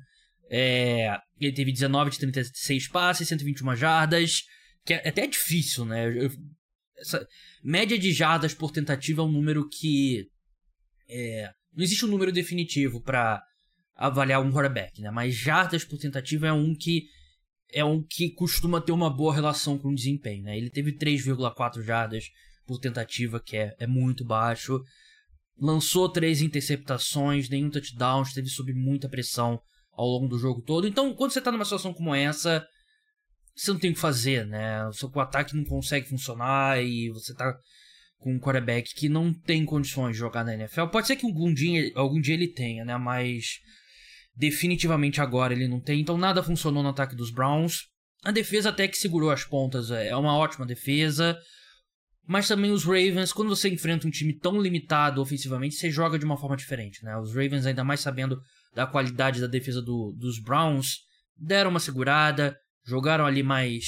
É, 0.51 1.17
ele 1.41 1.53
teve 1.53 1.73
19 1.73 2.11
de 2.11 2.19
36 2.19 2.89
passes, 2.89 3.29
121 3.29 3.77
jardas, 3.77 4.43
que 4.85 4.95
é 4.95 5.09
até 5.09 5.27
difícil, 5.27 5.85
né? 5.85 6.09
Eu, 6.09 6.31
essa 6.99 7.27
média 7.63 7.99
de 7.99 8.13
jardas 8.13 8.53
por 8.53 8.71
tentativa 8.73 9.23
é 9.23 9.25
um 9.25 9.33
número 9.33 9.67
que 9.69 10.27
é, 11.09 11.51
não 11.75 11.83
existe 11.83 12.05
um 12.05 12.09
número 12.09 12.33
definitivo 12.33 13.03
para 13.03 13.43
avaliar 13.97 14.43
um 14.43 14.51
quarterback, 14.51 15.01
né? 15.01 15.11
Mas 15.11 15.35
jardas 15.35 15.85
por 15.85 15.99
tentativa 15.99 16.49
é 16.49 16.53
um 16.53 16.75
que 16.75 17.05
é 17.73 17.85
um 17.85 18.03
que 18.03 18.31
costuma 18.31 18.81
ter 18.81 18.93
uma 18.93 19.11
boa 19.11 19.35
relação 19.35 19.79
com 19.79 19.89
o 19.89 19.95
desempenho, 19.95 20.45
né? 20.45 20.57
Ele 20.57 20.71
teve 20.71 20.93
3,4 20.93 21.83
jardas 21.83 22.31
por 22.67 22.79
tentativa, 22.79 23.41
que 23.41 23.57
é, 23.57 23.75
é 23.79 23.87
muito 23.87 24.25
baixo. 24.25 24.81
Lançou 25.59 26.09
três 26.09 26.41
interceptações, 26.41 27.49
nenhum 27.49 27.71
touchdown, 27.71 28.23
esteve 28.23 28.49
sob 28.49 28.73
muita 28.73 29.09
pressão 29.09 29.61
ao 29.93 30.07
longo 30.07 30.29
do 30.29 30.39
jogo 30.39 30.63
todo. 30.63 30.87
Então, 30.87 31.15
quando 31.15 31.33
você 31.33 31.41
tá 31.41 31.53
numa 31.53 31.65
situação 31.65 31.93
como 31.93 32.15
essa, 32.15 32.67
você 33.55 33.73
não 33.73 33.79
tem 33.79 33.91
o 33.91 33.95
que 33.95 34.01
fazer, 34.01 34.47
né? 34.47 34.87
O 34.87 34.93
seu 34.93 35.11
ataque 35.21 35.57
não 35.57 35.65
consegue 35.65 36.09
funcionar 36.09 36.83
e 36.83 37.11
você 37.11 37.35
tá 37.35 37.55
com 38.19 38.35
um 38.35 38.39
quarterback 38.39 38.95
que 38.95 39.09
não 39.09 39.33
tem 39.33 39.65
condições 39.65 40.13
de 40.13 40.19
jogar 40.19 40.45
na 40.45 40.55
NFL. 40.55 40.87
Pode 40.87 41.07
ser 41.07 41.17
que 41.17 41.27
algum 41.27 41.53
dia, 41.53 41.91
algum 41.95 42.21
dia 42.21 42.35
ele 42.35 42.49
tenha, 42.49 42.85
né? 42.85 42.97
Mas 42.97 43.61
definitivamente 44.41 45.21
agora 45.21 45.53
ele 45.53 45.69
não 45.69 45.79
tem. 45.79 46.01
Então 46.01 46.17
nada 46.17 46.43
funcionou 46.43 46.83
no 46.83 46.89
ataque 46.89 47.15
dos 47.15 47.31
Browns. 47.31 47.89
A 48.25 48.33
defesa 48.33 48.71
até 48.71 48.89
que 48.89 48.97
segurou 48.97 49.31
as 49.31 49.45
pontas, 49.45 49.91
é, 49.91 50.09
é 50.09 50.17
uma 50.17 50.35
ótima 50.35 50.67
defesa. 50.67 51.39
Mas 52.27 52.49
também 52.49 52.71
os 52.71 52.85
Ravens, 52.85 53.33
quando 53.33 53.49
você 53.49 53.69
enfrenta 53.69 54.07
um 54.07 54.11
time 54.11 54.33
tão 54.39 54.61
limitado 54.61 55.21
ofensivamente, 55.21 55.75
você 55.75 55.91
joga 55.91 56.19
de 56.19 56.25
uma 56.25 56.37
forma 56.37 56.57
diferente, 56.57 57.05
né? 57.05 57.17
Os 57.19 57.31
Ravens, 57.31 57.67
ainda 57.67 57.85
mais 57.85 58.01
sabendo 58.01 58.41
da 58.75 58.87
qualidade 58.87 59.41
da 59.41 59.47
defesa 59.47 59.83
do, 59.83 60.15
dos 60.17 60.39
Browns, 60.41 61.01
deram 61.37 61.71
uma 61.71 61.81
segurada, 61.81 62.57
jogaram 62.85 63.27
ali 63.27 63.43
mais. 63.43 63.85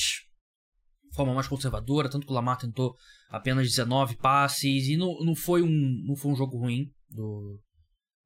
de 1.09 1.15
forma 1.15 1.35
mais 1.35 1.47
conservadora, 1.47 2.11
tanto 2.11 2.27
que 2.27 2.33
o 2.33 2.35
Lamar 2.35 2.59
tentou 2.59 2.95
apenas 3.31 3.69
19 3.69 4.17
passes, 4.17 4.89
e 4.89 4.97
não, 4.97 5.15
não, 5.25 5.35
foi, 5.35 5.63
um, 5.63 6.03
não 6.07 6.17
foi 6.17 6.33
um 6.33 6.37
jogo 6.37 6.59
ruim 6.59 6.91
do, 7.09 7.61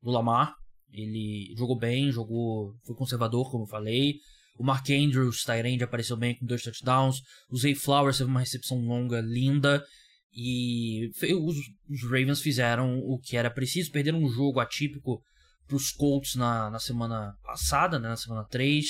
do 0.03 0.11
Lamar. 0.11 0.55
Ele 1.03 1.55
jogou 1.57 1.79
bem, 1.79 2.11
jogou, 2.11 2.75
foi 2.85 2.95
conservador, 2.95 3.51
como 3.51 3.65
eu 3.65 3.69
falei. 3.69 4.17
O 4.59 4.65
Mark 4.65 4.89
Andrews, 4.91 5.45
Tyrande, 5.45 5.85
apareceu 5.85 6.17
bem 6.17 6.35
com 6.35 6.47
dois 6.47 6.63
touchdowns. 6.63 7.21
O 7.51 7.57
Zay 7.59 7.75
Flowers 7.75 8.19
teve 8.19 8.31
uma 8.31 8.41
recepção 8.41 8.79
longa, 8.79 9.21
linda. 9.21 9.85
E 10.33 11.11
os, 11.23 11.57
os 11.89 12.03
Ravens 12.05 12.41
fizeram 12.41 12.99
o 12.99 13.19
que 13.19 13.37
era 13.37 13.51
preciso. 13.51 13.93
Perderam 13.93 14.23
um 14.23 14.29
jogo 14.29 14.61
atípico 14.61 15.23
para 15.67 15.77
os 15.77 15.91
Colts 15.91 16.37
na, 16.37 16.71
na 16.71 16.79
semana 16.79 17.35
passada, 17.45 17.99
né, 17.99 18.09
na 18.09 18.17
semana 18.17 18.45
3. 18.45 18.87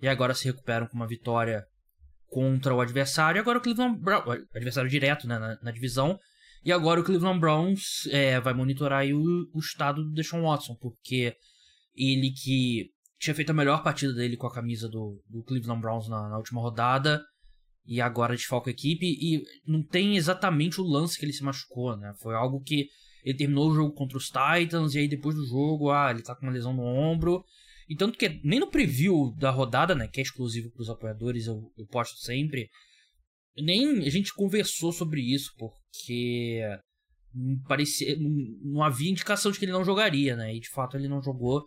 E 0.00 0.08
agora 0.08 0.34
se 0.34 0.44
recuperam 0.44 0.86
com 0.86 0.96
uma 0.96 1.06
vitória 1.06 1.64
contra 2.28 2.74
o 2.74 2.80
adversário. 2.80 3.40
Agora 3.40 3.58
o 3.58 3.60
Cleveland 3.60 3.98
Browns, 4.00 4.44
adversário 4.54 4.90
direto 4.90 5.26
né, 5.26 5.38
na, 5.38 5.58
na 5.62 5.70
divisão. 5.70 6.18
E 6.64 6.72
agora 6.72 7.00
o 7.00 7.04
Cleveland 7.04 7.40
Browns 7.40 8.06
é, 8.10 8.40
vai 8.40 8.52
monitorar 8.52 9.04
o, 9.06 9.48
o, 9.54 9.58
estado 9.58 10.02
do 10.02 10.12
Deshaun 10.12 10.42
Watson, 10.42 10.74
porque 10.80 11.34
ele 11.98 12.30
que 12.30 12.90
tinha 13.18 13.34
feito 13.34 13.50
a 13.50 13.54
melhor 13.54 13.82
partida 13.82 14.14
dele 14.14 14.36
com 14.36 14.46
a 14.46 14.54
camisa 14.54 14.88
do, 14.88 15.20
do 15.28 15.42
Cleveland 15.42 15.80
Browns 15.80 16.08
na, 16.08 16.28
na, 16.28 16.36
última 16.36 16.60
rodada, 16.60 17.22
e 17.84 18.00
agora 18.00 18.36
desfalca 18.36 18.70
a 18.70 18.72
equipe, 18.72 19.06
e 19.06 19.42
não 19.66 19.82
tem 19.82 20.16
exatamente 20.16 20.80
o 20.80 20.84
lance 20.84 21.18
que 21.18 21.24
ele 21.24 21.32
se 21.32 21.42
machucou, 21.42 21.96
né? 21.96 22.12
Foi 22.20 22.34
algo 22.34 22.60
que 22.60 22.86
ele 23.24 23.36
terminou 23.36 23.70
o 23.70 23.74
jogo 23.74 23.92
contra 23.94 24.16
os 24.16 24.26
Titans, 24.26 24.94
e 24.94 24.98
aí 24.98 25.08
depois 25.08 25.34
do 25.34 25.46
jogo, 25.46 25.90
ah, 25.90 26.10
ele 26.10 26.22
tá 26.22 26.34
com 26.34 26.46
uma 26.46 26.52
lesão 26.52 26.72
no 26.72 26.82
ombro. 26.82 27.42
E 27.88 27.96
tanto 27.96 28.18
que 28.18 28.40
nem 28.44 28.60
no 28.60 28.70
preview 28.70 29.34
da 29.38 29.50
rodada, 29.50 29.94
né, 29.94 30.06
que 30.06 30.20
é 30.20 30.22
exclusivo 30.22 30.70
para 30.70 30.82
os 30.82 30.90
apoiadores, 30.90 31.46
eu, 31.46 31.72
eu 31.76 31.86
posto 31.86 32.18
sempre, 32.18 32.68
nem 33.56 34.06
a 34.06 34.10
gente 34.10 34.34
conversou 34.34 34.92
sobre 34.92 35.22
isso, 35.22 35.52
porque 35.58 36.60
parecia, 37.66 38.16
não, 38.62 38.82
havia 38.82 39.10
indicação 39.10 39.50
de 39.50 39.58
que 39.58 39.64
ele 39.64 39.72
não 39.72 39.84
jogaria, 39.84 40.36
né? 40.36 40.54
E 40.54 40.60
de 40.60 40.68
fato 40.68 40.96
ele 40.96 41.08
não 41.08 41.22
jogou, 41.22 41.64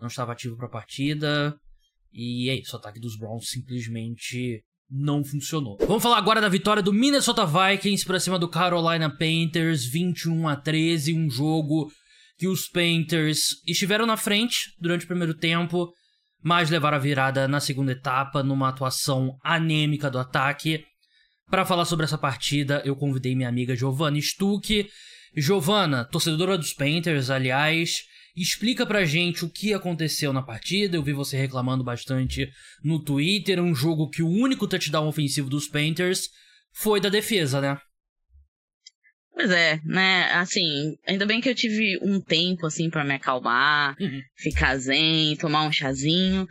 não 0.00 0.08
estava 0.08 0.32
ativo 0.32 0.56
para 0.56 0.66
a 0.66 0.70
partida. 0.70 1.56
E 2.12 2.48
é 2.48 2.54
isso, 2.54 2.76
o 2.76 2.78
ataque 2.78 3.00
dos 3.00 3.18
Browns 3.18 3.48
simplesmente 3.48 4.62
não 4.90 5.24
funcionou. 5.24 5.76
Vamos 5.80 6.02
falar 6.02 6.18
agora 6.18 6.40
da 6.40 6.48
vitória 6.48 6.82
do 6.82 6.92
Minnesota 6.92 7.44
Vikings 7.44 8.04
para 8.04 8.20
cima 8.20 8.38
do 8.38 8.48
Carolina 8.48 9.10
Panthers, 9.10 9.84
21 9.84 10.46
a 10.46 10.56
13, 10.56 11.14
um 11.14 11.28
jogo 11.28 11.90
que 12.38 12.46
os 12.46 12.68
Panthers 12.68 13.62
estiveram 13.66 14.06
na 14.06 14.16
frente 14.16 14.74
durante 14.78 15.04
o 15.04 15.08
primeiro 15.08 15.34
tempo, 15.34 15.92
mas 16.42 16.70
levaram 16.70 16.96
a 16.96 17.00
virada 17.00 17.48
na 17.48 17.60
segunda 17.60 17.92
etapa 17.92 18.42
numa 18.42 18.68
atuação 18.68 19.36
anêmica 19.42 20.10
do 20.10 20.18
ataque. 20.18 20.84
Para 21.50 21.64
falar 21.64 21.84
sobre 21.84 22.04
essa 22.04 22.18
partida, 22.18 22.82
eu 22.84 22.96
convidei 22.96 23.34
minha 23.34 23.48
amiga 23.48 23.76
Giovanna 23.76 24.20
Stuck. 24.20 24.88
Giovanna, 25.36 26.04
torcedora 26.04 26.56
dos 26.56 26.72
Panthers, 26.72 27.28
aliás, 27.28 28.04
explica 28.36 28.84
pra 28.84 29.04
gente 29.04 29.44
o 29.44 29.50
que 29.50 29.72
aconteceu 29.72 30.32
na 30.32 30.42
partida. 30.42 30.96
Eu 30.96 31.02
vi 31.02 31.12
você 31.12 31.36
reclamando 31.36 31.84
bastante 31.84 32.50
no 32.82 33.02
Twitter, 33.02 33.60
um 33.60 33.74
jogo 33.74 34.08
que 34.08 34.22
o 34.22 34.28
único 34.28 34.66
touchdown 34.66 35.06
ofensivo 35.06 35.48
dos 35.48 35.68
Panthers 35.68 36.28
foi 36.72 37.00
da 37.00 37.08
defesa, 37.08 37.60
né? 37.60 37.78
Pois 39.32 39.50
é, 39.50 39.80
né? 39.84 40.30
Assim, 40.32 40.96
ainda 41.06 41.26
bem 41.26 41.40
que 41.40 41.48
eu 41.48 41.54
tive 41.54 41.98
um 42.00 42.20
tempo 42.20 42.66
assim 42.66 42.88
para 42.88 43.02
me 43.02 43.14
acalmar, 43.14 43.96
uhum. 44.00 44.20
ficar 44.36 44.76
zen, 44.76 45.36
tomar 45.36 45.62
um 45.62 45.72
chazinho. 45.72 46.46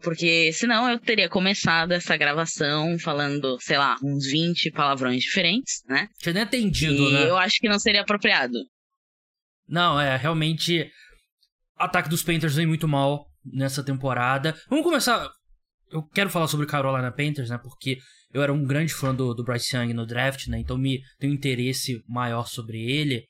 Porque 0.00 0.52
senão 0.52 0.88
eu 0.88 0.98
teria 1.00 1.28
começado 1.28 1.90
essa 1.90 2.16
gravação 2.16 2.96
falando, 3.00 3.58
sei 3.60 3.76
lá, 3.76 3.96
uns 4.04 4.26
20 4.30 4.70
palavrões 4.70 5.22
diferentes, 5.22 5.82
né? 5.88 6.08
Tinha 6.20 6.32
nem 6.32 6.42
atendido, 6.44 7.10
e 7.10 7.12
né? 7.12 7.28
eu 7.28 7.36
acho 7.36 7.58
que 7.58 7.68
não 7.68 7.80
seria 7.80 8.02
apropriado. 8.02 8.56
Não, 9.68 10.00
é, 10.00 10.16
realmente. 10.16 10.90
Ataque 11.78 12.08
dos 12.08 12.22
Panthers 12.22 12.54
vem 12.54 12.66
muito 12.66 12.88
mal 12.88 13.26
nessa 13.44 13.82
temporada. 13.82 14.54
Vamos 14.68 14.84
começar. 14.84 15.30
Eu 15.90 16.02
quero 16.02 16.28
falar 16.28 16.48
sobre 16.48 16.66
Carolina 16.66 17.10
Panthers, 17.10 17.50
né? 17.50 17.58
Porque 17.58 17.98
eu 18.32 18.42
era 18.42 18.52
um 18.52 18.64
grande 18.64 18.92
fã 18.92 19.14
do, 19.14 19.32
do 19.32 19.44
Bryce 19.44 19.76
Young 19.76 19.94
no 19.94 20.06
draft, 20.06 20.46
né? 20.48 20.58
Então 20.58 20.76
me 20.76 21.00
tenho 21.18 21.32
um 21.32 21.36
interesse 21.36 22.02
maior 22.08 22.46
sobre 22.46 22.78
ele. 22.78 23.24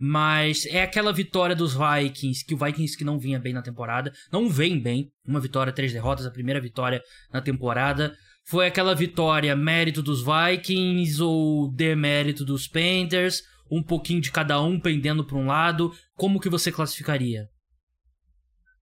Mas 0.00 0.64
é 0.66 0.82
aquela 0.82 1.12
vitória 1.12 1.56
dos 1.56 1.74
Vikings, 1.74 2.46
que 2.46 2.54
o 2.54 2.56
Vikings 2.56 2.96
que 2.96 3.04
não 3.04 3.18
vinha 3.18 3.38
bem 3.40 3.52
na 3.52 3.62
temporada, 3.62 4.12
não 4.32 4.48
vem 4.48 4.80
bem. 4.80 5.10
Uma 5.26 5.40
vitória, 5.40 5.72
três 5.72 5.92
derrotas, 5.92 6.24
a 6.24 6.30
primeira 6.30 6.60
vitória 6.60 7.02
na 7.32 7.40
temporada. 7.40 8.14
Foi 8.46 8.66
aquela 8.66 8.94
vitória 8.94 9.54
mérito 9.56 10.00
dos 10.00 10.22
Vikings 10.24 11.20
ou 11.20 11.70
demérito 11.74 12.44
dos 12.44 12.68
Panthers? 12.68 13.42
Um 13.70 13.82
pouquinho 13.82 14.20
de 14.20 14.30
cada 14.30 14.62
um 14.62 14.80
pendendo 14.80 15.26
para 15.26 15.36
um 15.36 15.46
lado. 15.46 15.92
Como 16.14 16.40
que 16.40 16.48
você 16.48 16.72
classificaria? 16.72 17.48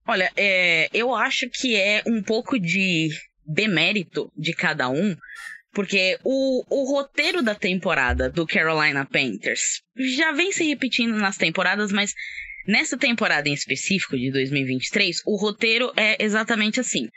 Olha, 0.07 0.31
é, 0.37 0.89
eu 0.93 1.13
acho 1.13 1.49
que 1.49 1.75
é 1.75 2.01
um 2.07 2.23
pouco 2.23 2.57
de 2.57 3.09
demérito 3.45 4.31
de 4.37 4.53
cada 4.53 4.89
um, 4.89 5.15
porque 5.73 6.17
o, 6.23 6.63
o 6.69 6.91
roteiro 6.91 7.43
da 7.43 7.53
temporada 7.53 8.29
do 8.29 8.47
Carolina 8.47 9.05
Panthers 9.05 9.81
já 9.95 10.31
vem 10.31 10.51
se 10.51 10.63
repetindo 10.63 11.17
nas 11.17 11.37
temporadas, 11.37 11.91
mas 11.91 12.13
nessa 12.65 12.97
temporada 12.97 13.49
em 13.49 13.53
específico 13.53 14.17
de 14.17 14.31
2023, 14.31 15.21
o 15.25 15.35
roteiro 15.35 15.91
é 15.95 16.23
exatamente 16.23 16.79
assim. 16.79 17.09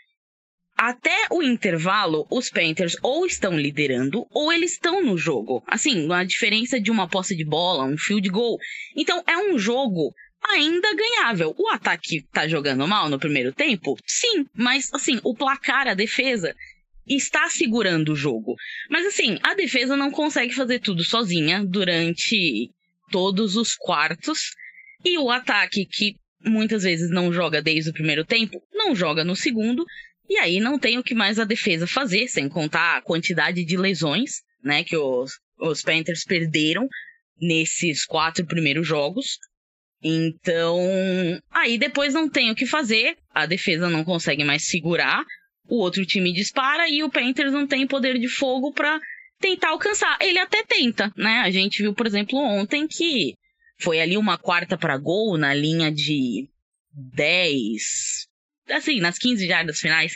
até 0.76 1.26
o 1.30 1.42
intervalo, 1.42 2.26
os 2.30 2.50
Panthers 2.50 2.96
ou 3.02 3.26
estão 3.26 3.56
liderando 3.58 4.26
ou 4.30 4.52
eles 4.52 4.72
estão 4.72 5.04
no 5.04 5.16
jogo. 5.16 5.62
Assim, 5.66 6.10
a 6.12 6.24
diferença 6.24 6.80
de 6.80 6.90
uma 6.90 7.08
posse 7.08 7.36
de 7.36 7.44
bola, 7.44 7.84
um 7.84 7.98
field 7.98 8.28
goal. 8.30 8.58
Então 8.96 9.22
é 9.28 9.36
um 9.36 9.58
jogo 9.58 10.12
ainda 10.42 10.94
ganhável. 10.94 11.54
O 11.58 11.68
ataque 11.68 12.22
tá 12.32 12.48
jogando 12.48 12.86
mal 12.86 13.08
no 13.08 13.18
primeiro 13.18 13.52
tempo? 13.52 13.96
Sim, 14.06 14.46
mas 14.54 14.92
assim, 14.92 15.20
o 15.22 15.34
placar, 15.34 15.88
a 15.88 15.94
defesa 15.94 16.54
está 17.06 17.48
segurando 17.48 18.12
o 18.12 18.16
jogo. 18.16 18.54
Mas 18.88 19.06
assim, 19.06 19.38
a 19.42 19.54
defesa 19.54 19.96
não 19.96 20.10
consegue 20.10 20.54
fazer 20.54 20.80
tudo 20.80 21.04
sozinha 21.04 21.64
durante 21.64 22.70
todos 23.10 23.56
os 23.56 23.74
quartos. 23.74 24.54
E 25.04 25.18
o 25.18 25.30
ataque, 25.30 25.86
que 25.86 26.16
muitas 26.44 26.82
vezes 26.82 27.10
não 27.10 27.32
joga 27.32 27.60
desde 27.60 27.90
o 27.90 27.94
primeiro 27.94 28.24
tempo, 28.24 28.62
não 28.72 28.94
joga 28.94 29.24
no 29.24 29.36
segundo. 29.36 29.84
E 30.28 30.38
aí 30.38 30.60
não 30.60 30.78
tem 30.78 30.98
o 30.98 31.02
que 31.02 31.14
mais 31.14 31.38
a 31.38 31.44
defesa 31.44 31.86
fazer, 31.86 32.28
sem 32.28 32.48
contar 32.48 32.96
a 32.96 33.02
quantidade 33.02 33.64
de 33.64 33.76
lesões, 33.76 34.42
né, 34.62 34.84
que 34.84 34.96
os, 34.96 35.32
os 35.58 35.82
Panthers 35.82 36.24
perderam 36.24 36.88
nesses 37.40 38.04
quatro 38.04 38.46
primeiros 38.46 38.86
jogos. 38.86 39.38
Então, 40.02 40.78
aí 41.50 41.76
depois 41.76 42.14
não 42.14 42.28
tem 42.28 42.50
o 42.50 42.54
que 42.54 42.66
fazer, 42.66 43.16
a 43.34 43.44
defesa 43.44 43.90
não 43.90 44.02
consegue 44.02 44.44
mais 44.44 44.64
segurar, 44.64 45.24
o 45.68 45.76
outro 45.76 46.04
time 46.06 46.32
dispara 46.32 46.88
e 46.88 47.02
o 47.02 47.10
Panthers 47.10 47.52
não 47.52 47.66
tem 47.66 47.86
poder 47.86 48.18
de 48.18 48.28
fogo 48.28 48.72
para 48.72 48.98
tentar 49.38 49.70
alcançar. 49.70 50.16
Ele 50.20 50.38
até 50.38 50.62
tenta, 50.64 51.12
né? 51.16 51.40
A 51.40 51.50
gente 51.50 51.82
viu, 51.82 51.94
por 51.94 52.06
exemplo, 52.06 52.38
ontem 52.38 52.86
que 52.88 53.34
foi 53.78 54.00
ali 54.00 54.16
uma 54.16 54.36
quarta 54.36 54.76
para 54.76 54.98
gol 54.98 55.36
na 55.38 55.54
linha 55.54 55.92
de 55.92 56.48
10, 56.92 58.26
assim, 58.70 59.00
nas 59.00 59.18
15 59.18 59.46
jardas 59.46 59.78
finais 59.78 60.14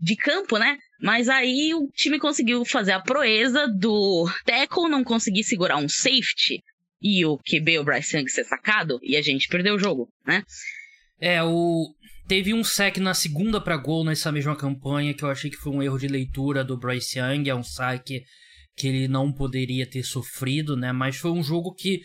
de 0.00 0.16
campo, 0.16 0.58
né? 0.58 0.78
Mas 1.00 1.28
aí 1.28 1.74
o 1.74 1.88
time 1.94 2.18
conseguiu 2.18 2.64
fazer 2.64 2.92
a 2.92 3.00
proeza 3.00 3.66
do 3.68 4.28
tackle 4.44 4.88
não 4.88 5.04
conseguir 5.04 5.44
segurar 5.44 5.76
um 5.76 5.88
safety 5.88 6.62
e 7.00 7.24
o 7.24 7.38
QB, 7.38 7.78
o 7.78 7.84
Bryce 7.84 8.16
Young, 8.16 8.28
ser 8.28 8.44
sacado 8.44 8.98
e 9.02 9.16
a 9.16 9.22
gente 9.22 9.48
perdeu 9.48 9.74
o 9.74 9.78
jogo, 9.78 10.08
né? 10.26 10.42
É, 11.20 11.42
o. 11.42 11.94
Teve 12.28 12.52
um 12.52 12.64
sec 12.64 12.96
na 12.96 13.14
segunda 13.14 13.60
para 13.60 13.76
gol 13.76 14.04
nessa 14.04 14.32
mesma 14.32 14.56
campanha 14.56 15.14
que 15.14 15.22
eu 15.22 15.30
achei 15.30 15.48
que 15.48 15.56
foi 15.56 15.72
um 15.72 15.82
erro 15.82 15.96
de 15.96 16.08
leitura 16.08 16.64
do 16.64 16.76
Bryce 16.76 17.20
Young. 17.20 17.48
É 17.48 17.54
um 17.54 17.62
saque 17.62 18.24
que 18.76 18.88
ele 18.88 19.06
não 19.06 19.32
poderia 19.32 19.88
ter 19.88 20.02
sofrido, 20.02 20.76
né? 20.76 20.90
Mas 20.92 21.16
foi 21.16 21.30
um 21.30 21.42
jogo 21.42 21.72
que, 21.72 22.00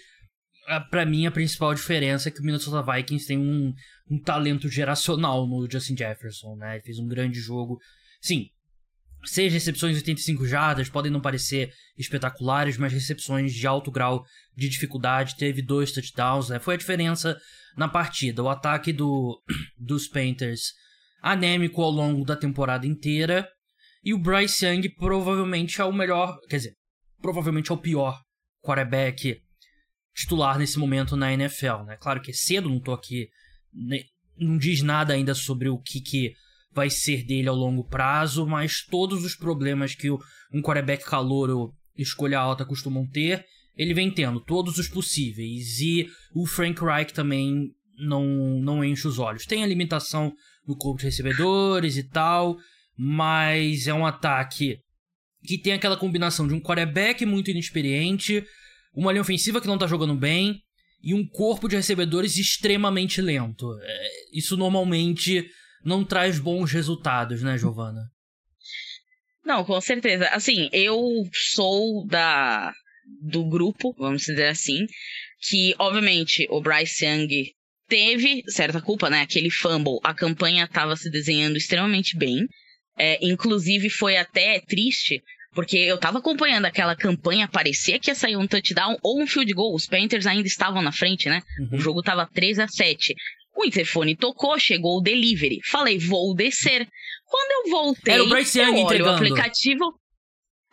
para 0.91 1.07
mim, 1.07 1.25
a 1.25 1.31
principal 1.31 1.73
diferença 1.73 2.29
é 2.29 2.31
que 2.31 2.39
o 2.39 2.43
Minnesota 2.43 2.83
Vikings 2.83 3.25
tem 3.25 3.37
um, 3.37 3.73
um 4.11 4.21
talento 4.21 4.69
geracional 4.69 5.47
no 5.47 5.67
Justin 5.69 5.97
Jefferson, 5.97 6.55
né? 6.55 6.75
Ele 6.75 6.83
fez 6.83 6.99
um 6.99 7.07
grande 7.07 7.39
jogo. 7.39 7.79
Sim, 8.21 8.45
Seis 9.23 9.53
recepções 9.53 9.95
de 9.95 10.01
85 10.01 10.47
jardas 10.47 10.89
podem 10.89 11.11
não 11.11 11.21
parecer 11.21 11.71
espetaculares, 11.97 12.77
mas 12.77 12.91
recepções 12.91 13.53
de 13.53 13.67
alto 13.67 13.91
grau 13.91 14.25
de 14.55 14.67
dificuldade. 14.67 15.35
Teve 15.37 15.61
dois 15.61 15.91
touchdowns, 15.91 16.49
né? 16.49 16.59
Foi 16.59 16.73
a 16.73 16.77
diferença 16.77 17.39
na 17.77 17.87
partida. 17.87 18.41
O 18.41 18.49
ataque 18.49 18.91
do, 18.91 19.41
dos 19.77 20.07
Panthers 20.07 20.73
anêmico 21.21 21.81
ao 21.81 21.91
longo 21.91 22.25
da 22.25 22.35
temporada 22.35 22.87
inteira. 22.87 23.47
E 24.03 24.13
o 24.13 24.19
Bryce 24.19 24.65
Young 24.65 24.89
provavelmente 24.95 25.79
é 25.79 25.85
o 25.85 25.93
melhor, 25.93 26.35
quer 26.49 26.57
dizer, 26.57 26.73
provavelmente 27.21 27.71
é 27.71 27.73
o 27.75 27.77
pior 27.77 28.19
quarterback 28.63 29.39
titular 30.13 30.57
nesse 30.57 30.79
momento 30.79 31.15
na 31.15 31.31
NFL, 31.31 31.83
né? 31.85 31.97
Claro 31.97 32.21
que 32.21 32.31
é 32.31 32.33
cedo, 32.33 32.67
não 32.67 32.79
tô 32.79 32.93
aqui, 32.93 33.29
não 34.37 34.57
diz 34.57 34.81
nada 34.81 35.13
ainda 35.13 35.35
sobre 35.35 35.69
o 35.69 35.77
que 35.77 36.01
que 36.01 36.33
vai 36.73 36.89
ser 36.89 37.23
dele 37.23 37.49
ao 37.49 37.55
longo 37.55 37.83
prazo, 37.83 38.45
mas 38.45 38.85
todos 38.85 39.23
os 39.23 39.35
problemas 39.35 39.95
que 39.95 40.09
um 40.09 40.61
quarterback 40.61 41.03
calouro 41.03 41.73
escolha 41.97 42.39
alta 42.39 42.65
costumam 42.65 43.05
ter, 43.07 43.45
ele 43.75 43.93
vem 43.93 44.11
tendo, 44.11 44.39
todos 44.39 44.77
os 44.77 44.87
possíveis. 44.87 45.79
E 45.79 46.07
o 46.33 46.45
Frank 46.45 46.83
Reich 46.83 47.13
também 47.13 47.71
não, 47.97 48.25
não 48.61 48.83
enche 48.83 49.07
os 49.07 49.19
olhos. 49.19 49.45
Tem 49.45 49.63
a 49.63 49.67
limitação 49.67 50.33
no 50.67 50.75
corpo 50.75 50.99
de 50.99 51.05
recebedores 51.05 51.97
e 51.97 52.03
tal, 52.03 52.57
mas 52.97 53.87
é 53.87 53.93
um 53.93 54.05
ataque 54.05 54.77
que 55.43 55.57
tem 55.57 55.73
aquela 55.73 55.97
combinação 55.97 56.47
de 56.47 56.53
um 56.53 56.61
quarterback 56.61 57.25
muito 57.25 57.49
inexperiente, 57.49 58.43
uma 58.93 59.11
linha 59.11 59.21
ofensiva 59.21 59.59
que 59.59 59.67
não 59.67 59.77
tá 59.77 59.87
jogando 59.87 60.15
bem 60.15 60.61
e 61.03 61.13
um 61.13 61.27
corpo 61.27 61.67
de 61.67 61.75
recebedores 61.75 62.37
extremamente 62.37 63.21
lento. 63.21 63.75
É, 63.81 64.07
isso 64.33 64.55
normalmente 64.55 65.49
não 65.83 66.03
traz 66.03 66.39
bons 66.39 66.71
resultados, 66.71 67.41
né, 67.41 67.57
Giovana? 67.57 68.11
Não, 69.43 69.63
com 69.63 69.79
certeza. 69.81 70.27
Assim, 70.29 70.69
eu 70.71 71.27
sou 71.33 72.05
da 72.07 72.71
do 73.21 73.43
grupo, 73.43 73.93
vamos 73.97 74.21
dizer 74.23 74.47
assim, 74.47 74.85
que 75.41 75.75
obviamente 75.79 76.47
o 76.49 76.61
Bryce 76.61 77.05
Young 77.05 77.27
teve 77.87 78.43
certa 78.47 78.79
culpa, 78.79 79.09
né? 79.09 79.21
Aquele 79.21 79.49
fumble, 79.49 79.99
a 80.03 80.13
campanha 80.13 80.63
estava 80.63 80.95
se 80.95 81.09
desenhando 81.09 81.57
extremamente 81.57 82.17
bem. 82.17 82.47
É, 82.97 83.17
inclusive 83.21 83.89
foi 83.89 84.17
até 84.17 84.59
triste, 84.61 85.21
porque 85.53 85.77
eu 85.77 85.97
tava 85.97 86.19
acompanhando 86.19 86.65
aquela 86.65 86.95
campanha, 86.95 87.47
parecia 87.47 87.99
que 87.99 88.09
ia 88.09 88.15
sair 88.15 88.37
um 88.37 88.47
touchdown 88.47 88.95
ou 89.01 89.21
um 89.21 89.27
field 89.27 89.51
goal. 89.53 89.75
Os 89.75 89.87
Panthers 89.87 90.25
ainda 90.25 90.47
estavam 90.47 90.81
na 90.81 90.91
frente, 90.91 91.27
né? 91.27 91.41
Uhum. 91.59 91.77
O 91.77 91.81
jogo 91.81 92.01
tava 92.01 92.29
3 92.31 92.59
a 92.59 92.67
7 92.67 93.13
o 93.55 93.65
interfone 93.65 94.15
tocou, 94.15 94.57
chegou 94.59 94.97
o 94.97 95.01
delivery. 95.01 95.59
Falei, 95.65 95.97
vou 95.99 96.33
descer. 96.35 96.87
Quando 97.25 97.65
eu 97.65 97.71
voltei, 97.71 98.13
Era 98.13 98.23
o 98.23 98.29
Bryce 98.29 98.59
Young 98.59 98.79
eu 98.79 98.85
olho 98.85 99.05
o 99.05 99.09
aplicativo. 99.09 99.83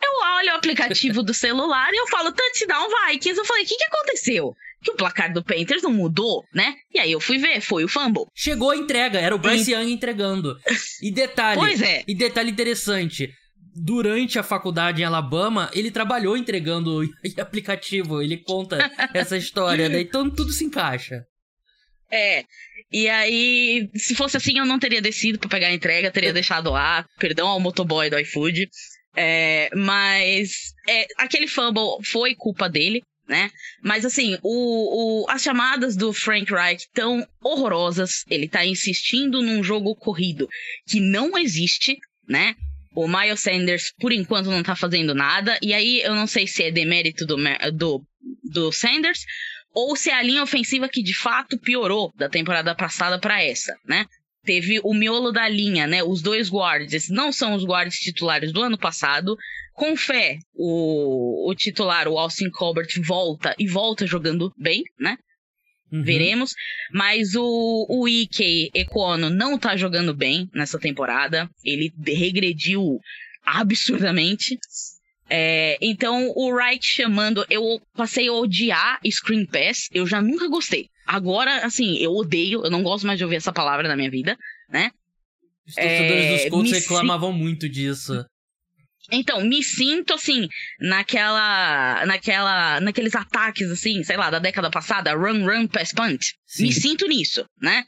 Eu 0.01 0.11
olho 0.37 0.53
o 0.53 0.55
aplicativo 0.55 1.21
do 1.21 1.33
celular 1.33 1.91
e 1.91 1.97
eu 1.97 2.07
falo, 2.07 2.31
touchdown 2.31 2.87
Vikings. 3.07 3.37
Eu 3.37 3.45
falei, 3.45 3.63
o 3.63 3.67
que, 3.67 3.75
que 3.75 3.83
aconteceu? 3.83 4.53
Que 4.81 4.91
o 4.91 4.95
placar 4.95 5.33
do 5.33 5.43
Panthers 5.43 5.83
não 5.83 5.91
mudou, 5.91 6.43
né? 6.53 6.73
E 6.93 6.99
aí 6.99 7.11
eu 7.11 7.19
fui 7.19 7.37
ver, 7.37 7.59
foi 7.59 7.83
o 7.83 7.89
fumble. 7.89 8.23
Chegou 8.33 8.71
a 8.71 8.77
entrega, 8.77 9.19
era 9.19 9.35
o 9.35 9.39
Bryce 9.39 9.71
e... 9.71 9.73
Young 9.73 9.91
entregando. 9.91 10.57
E 11.01 11.11
detalhe, 11.11 11.59
pois 11.59 11.81
é. 11.81 12.03
e 12.07 12.15
detalhe 12.15 12.49
interessante, 12.49 13.29
durante 13.75 14.39
a 14.39 14.43
faculdade 14.43 15.01
em 15.01 15.05
Alabama, 15.05 15.69
ele 15.73 15.91
trabalhou 15.91 16.37
entregando 16.37 17.01
aplicativo, 17.37 18.21
ele 18.21 18.37
conta 18.37 18.89
essa 19.13 19.35
história, 19.35 19.89
né? 19.89 19.99
Então 19.99 20.29
tudo 20.29 20.53
se 20.53 20.63
encaixa. 20.63 21.25
É. 22.11 22.43
E 22.91 23.07
aí, 23.07 23.89
se 23.95 24.15
fosse 24.15 24.37
assim, 24.37 24.57
eu 24.57 24.65
não 24.65 24.79
teria 24.79 25.01
descido 25.01 25.37
para 25.37 25.49
pegar 25.49 25.67
a 25.67 25.73
entrega, 25.73 26.11
teria 26.11 26.33
deixado 26.33 26.71
lá. 26.71 27.05
Perdão 27.19 27.47
ao 27.47 27.59
motoboy 27.59 28.09
do 28.09 28.19
iFood. 28.19 28.67
É, 29.15 29.69
mas 29.75 30.73
é, 30.87 31.05
aquele 31.17 31.47
fumble 31.47 32.03
foi 32.05 32.35
culpa 32.35 32.69
dele, 32.69 33.03
né? 33.27 33.51
Mas 33.83 34.05
assim, 34.05 34.37
o, 34.41 35.23
o, 35.23 35.29
as 35.29 35.43
chamadas 35.43 35.95
do 35.95 36.11
Frank 36.13 36.51
Reich 36.51 36.87
tão 36.93 37.25
horrorosas. 37.43 38.23
Ele 38.29 38.47
tá 38.47 38.65
insistindo 38.65 39.41
num 39.41 39.63
jogo 39.63 39.95
corrido 39.95 40.47
que 40.87 40.99
não 40.99 41.37
existe, 41.37 41.97
né? 42.27 42.55
O 42.95 43.07
Miles 43.07 43.39
Sanders, 43.39 43.93
por 43.99 44.11
enquanto, 44.11 44.49
não 44.49 44.63
tá 44.63 44.75
fazendo 44.75 45.13
nada. 45.13 45.59
E 45.61 45.73
aí, 45.73 46.01
eu 46.01 46.15
não 46.15 46.25
sei 46.25 46.47
se 46.47 46.63
é 46.63 46.71
demérito 46.71 47.23
do, 47.25 47.37
do, 47.71 48.03
do 48.51 48.71
Sanders 48.71 49.23
ou 49.73 49.95
se 49.95 50.09
é 50.09 50.13
a 50.13 50.23
linha 50.23 50.43
ofensiva 50.43 50.89
que 50.89 51.03
de 51.03 51.13
fato 51.13 51.57
piorou 51.57 52.11
da 52.15 52.29
temporada 52.29 52.75
passada 52.75 53.19
para 53.19 53.43
essa, 53.43 53.75
né? 53.85 54.05
Teve 54.43 54.79
o 54.83 54.93
miolo 54.93 55.31
da 55.31 55.47
linha, 55.47 55.85
né? 55.85 56.01
Os 56.03 56.21
dois 56.21 56.49
guards 56.49 57.09
não 57.09 57.31
são 57.31 57.53
os 57.53 57.63
guards 57.63 57.99
titulares 57.99 58.51
do 58.51 58.61
ano 58.61 58.77
passado. 58.77 59.35
Com 59.73 59.95
fé, 59.95 60.39
o, 60.53 61.49
o 61.49 61.55
titular, 61.55 62.07
o 62.07 62.17
Austin 62.17 62.49
Colbert, 62.49 62.89
volta 63.05 63.55
e 63.59 63.67
volta 63.67 64.07
jogando 64.07 64.51
bem, 64.57 64.83
né? 64.99 65.17
Uhum. 65.91 66.03
Veremos. 66.03 66.53
Mas 66.91 67.35
o, 67.35 67.85
o 67.89 68.07
Ike 68.07 68.71
Econo 68.73 69.29
não 69.29 69.57
tá 69.57 69.75
jogando 69.75 70.15
bem 70.15 70.49
nessa 70.53 70.79
temporada. 70.79 71.49
Ele 71.63 71.91
regrediu 72.05 72.99
absurdamente. 73.43 74.57
É, 75.29 75.77
então, 75.79 76.31
o 76.35 76.51
Wright 76.51 76.85
chamando, 76.85 77.45
eu 77.49 77.79
passei 77.93 78.27
a 78.27 78.33
odiar 78.33 78.99
Screen 79.09 79.45
Pass, 79.45 79.87
eu 79.93 80.07
já 80.07 80.21
nunca 80.21 80.47
gostei. 80.47 80.89
Agora, 81.05 81.65
assim, 81.65 81.97
eu 81.97 82.11
odeio, 82.11 82.63
eu 82.63 82.71
não 82.71 82.81
gosto 82.81 83.05
mais 83.05 83.17
de 83.17 83.23
ouvir 83.23 83.35
essa 83.35 83.53
palavra 83.53 83.87
na 83.87 83.95
minha 83.95 84.09
vida, 84.09 84.37
né? 84.69 84.91
Os 85.67 85.75
torcedores 85.75 86.25
é, 86.25 86.37
dos 86.37 86.49
Colts 86.49 86.71
reclamavam 86.71 87.31
si... 87.31 87.39
muito 87.39 87.69
disso. 87.69 88.25
Então, 89.11 89.41
me 89.41 89.63
sinto 89.63 90.13
assim, 90.13 90.47
naquela. 90.79 92.05
naquela. 92.05 92.79
naqueles 92.79 93.15
ataques, 93.15 93.69
assim, 93.71 94.03
sei 94.03 94.17
lá, 94.17 94.29
da 94.29 94.39
década 94.39 94.69
passada, 94.69 95.13
run, 95.13 95.45
run, 95.45 95.67
pass, 95.67 95.93
punt. 95.93 96.33
Sim. 96.45 96.63
Me 96.63 96.73
sinto 96.73 97.07
nisso, 97.07 97.45
né? 97.61 97.85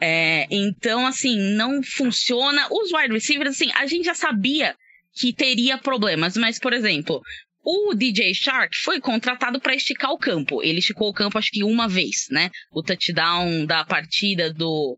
É, 0.00 0.46
então, 0.50 1.06
assim, 1.06 1.36
não 1.54 1.82
funciona. 1.82 2.66
Os 2.70 2.92
wide 2.92 3.12
receivers, 3.12 3.50
assim, 3.50 3.70
a 3.74 3.86
gente 3.86 4.04
já 4.04 4.14
sabia 4.14 4.76
que 5.18 5.32
teria 5.32 5.76
problemas. 5.76 6.36
Mas, 6.36 6.58
por 6.58 6.72
exemplo, 6.72 7.20
o 7.64 7.94
DJ 7.94 8.32
Shark 8.34 8.76
foi 8.76 9.00
contratado 9.00 9.60
para 9.60 9.74
esticar 9.74 10.12
o 10.12 10.18
campo. 10.18 10.62
Ele 10.62 10.78
esticou 10.78 11.08
o 11.08 11.14
campo 11.14 11.38
acho 11.38 11.50
que 11.50 11.64
uma 11.64 11.88
vez, 11.88 12.28
né? 12.30 12.50
O 12.72 12.82
touchdown 12.82 13.66
da 13.66 13.84
partida 13.84 14.52
do 14.52 14.96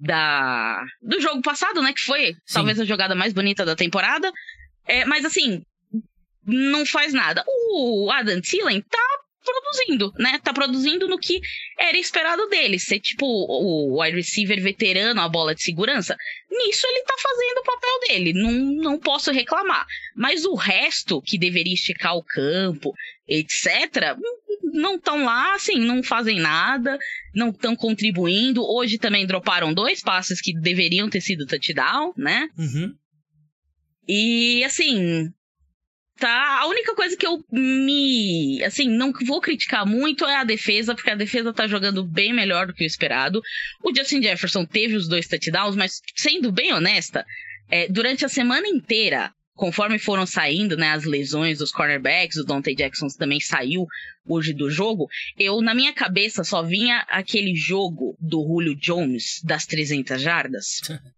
da 0.00 0.84
do 1.00 1.20
jogo 1.20 1.40
passado, 1.42 1.82
né? 1.82 1.92
Que 1.92 2.00
foi 2.00 2.32
Sim. 2.44 2.54
talvez 2.54 2.80
a 2.80 2.84
jogada 2.84 3.14
mais 3.14 3.32
bonita 3.32 3.64
da 3.64 3.76
temporada. 3.76 4.32
É, 4.86 5.04
mas 5.04 5.24
assim, 5.24 5.62
não 6.44 6.84
faz 6.84 7.12
nada. 7.12 7.44
O 7.46 8.10
Adam 8.10 8.40
Thielen 8.40 8.80
tá 8.82 9.18
produzindo, 9.46 10.12
né? 10.18 10.38
Tá 10.42 10.52
produzindo 10.52 11.08
no 11.08 11.18
que 11.18 11.40
era 11.78 11.96
esperado 11.96 12.48
dele. 12.48 12.78
Ser 12.78 13.00
tipo 13.00 13.26
o 13.26 14.00
wide 14.00 14.16
receiver 14.16 14.60
veterano, 14.62 15.20
a 15.20 15.28
bola 15.28 15.54
de 15.54 15.62
segurança. 15.62 16.16
Nisso 16.50 16.86
ele 16.86 17.04
tá 17.04 17.14
fazendo 17.20 17.58
o 17.58 17.64
papel 17.64 18.00
dele. 18.08 18.32
Não, 18.32 18.52
não 18.52 18.98
posso 18.98 19.30
reclamar. 19.30 19.86
Mas 20.14 20.44
o 20.44 20.54
resto, 20.54 21.22
que 21.22 21.38
deveria 21.38 21.74
esticar 21.74 22.16
o 22.16 22.24
campo, 22.24 22.92
etc., 23.26 24.16
não 24.72 24.96
estão 24.96 25.24
lá, 25.24 25.54
assim, 25.54 25.78
não 25.78 26.02
fazem 26.02 26.38
nada, 26.38 26.98
não 27.34 27.50
estão 27.50 27.74
contribuindo. 27.74 28.62
Hoje 28.62 28.98
também 28.98 29.26
droparam 29.26 29.72
dois 29.72 30.02
passes 30.02 30.40
que 30.40 30.52
deveriam 30.58 31.08
ter 31.08 31.20
sido 31.20 31.46
touchdown, 31.46 32.12
né? 32.16 32.48
Uhum. 32.58 32.94
E 34.08 34.62
assim, 34.64 35.32
tá? 36.18 36.60
A 36.60 36.66
única 36.66 36.94
coisa 36.94 37.16
que 37.16 37.26
eu 37.26 37.44
me, 37.50 38.62
assim, 38.64 38.88
não 38.88 39.12
vou 39.26 39.40
criticar 39.40 39.86
muito 39.86 40.24
é 40.24 40.36
a 40.36 40.44
defesa, 40.44 40.94
porque 40.94 41.10
a 41.10 41.14
defesa 41.16 41.52
tá 41.52 41.66
jogando 41.66 42.04
bem 42.04 42.32
melhor 42.32 42.66
do 42.66 42.74
que 42.74 42.84
o 42.84 42.86
esperado. 42.86 43.40
O 43.82 43.94
Justin 43.94 44.22
Jefferson 44.22 44.64
teve 44.64 44.94
os 44.94 45.08
dois 45.08 45.28
touchdowns, 45.28 45.76
mas 45.76 46.00
sendo 46.14 46.50
bem 46.50 46.72
honesta, 46.72 47.24
é, 47.70 47.88
durante 47.88 48.24
a 48.24 48.28
semana 48.28 48.66
inteira, 48.66 49.32
conforme 49.54 49.98
foram 49.98 50.26
saindo, 50.26 50.76
né, 50.76 50.90
as 50.90 51.04
lesões 51.04 51.58
dos 51.58 51.72
cornerbacks, 51.72 52.36
o 52.36 52.44
Dante 52.44 52.74
Jackson 52.74 53.08
também 53.18 53.40
saiu 53.40 53.86
hoje 54.26 54.52
do 54.52 54.70
jogo, 54.70 55.08
eu, 55.38 55.60
na 55.60 55.74
minha 55.74 55.92
cabeça, 55.92 56.44
só 56.44 56.62
vinha 56.62 57.04
aquele 57.08 57.54
jogo 57.54 58.16
do 58.20 58.44
Julio 58.46 58.74
Jones 58.76 59.40
das 59.44 59.66
300 59.66 60.20
jardas. 60.20 60.80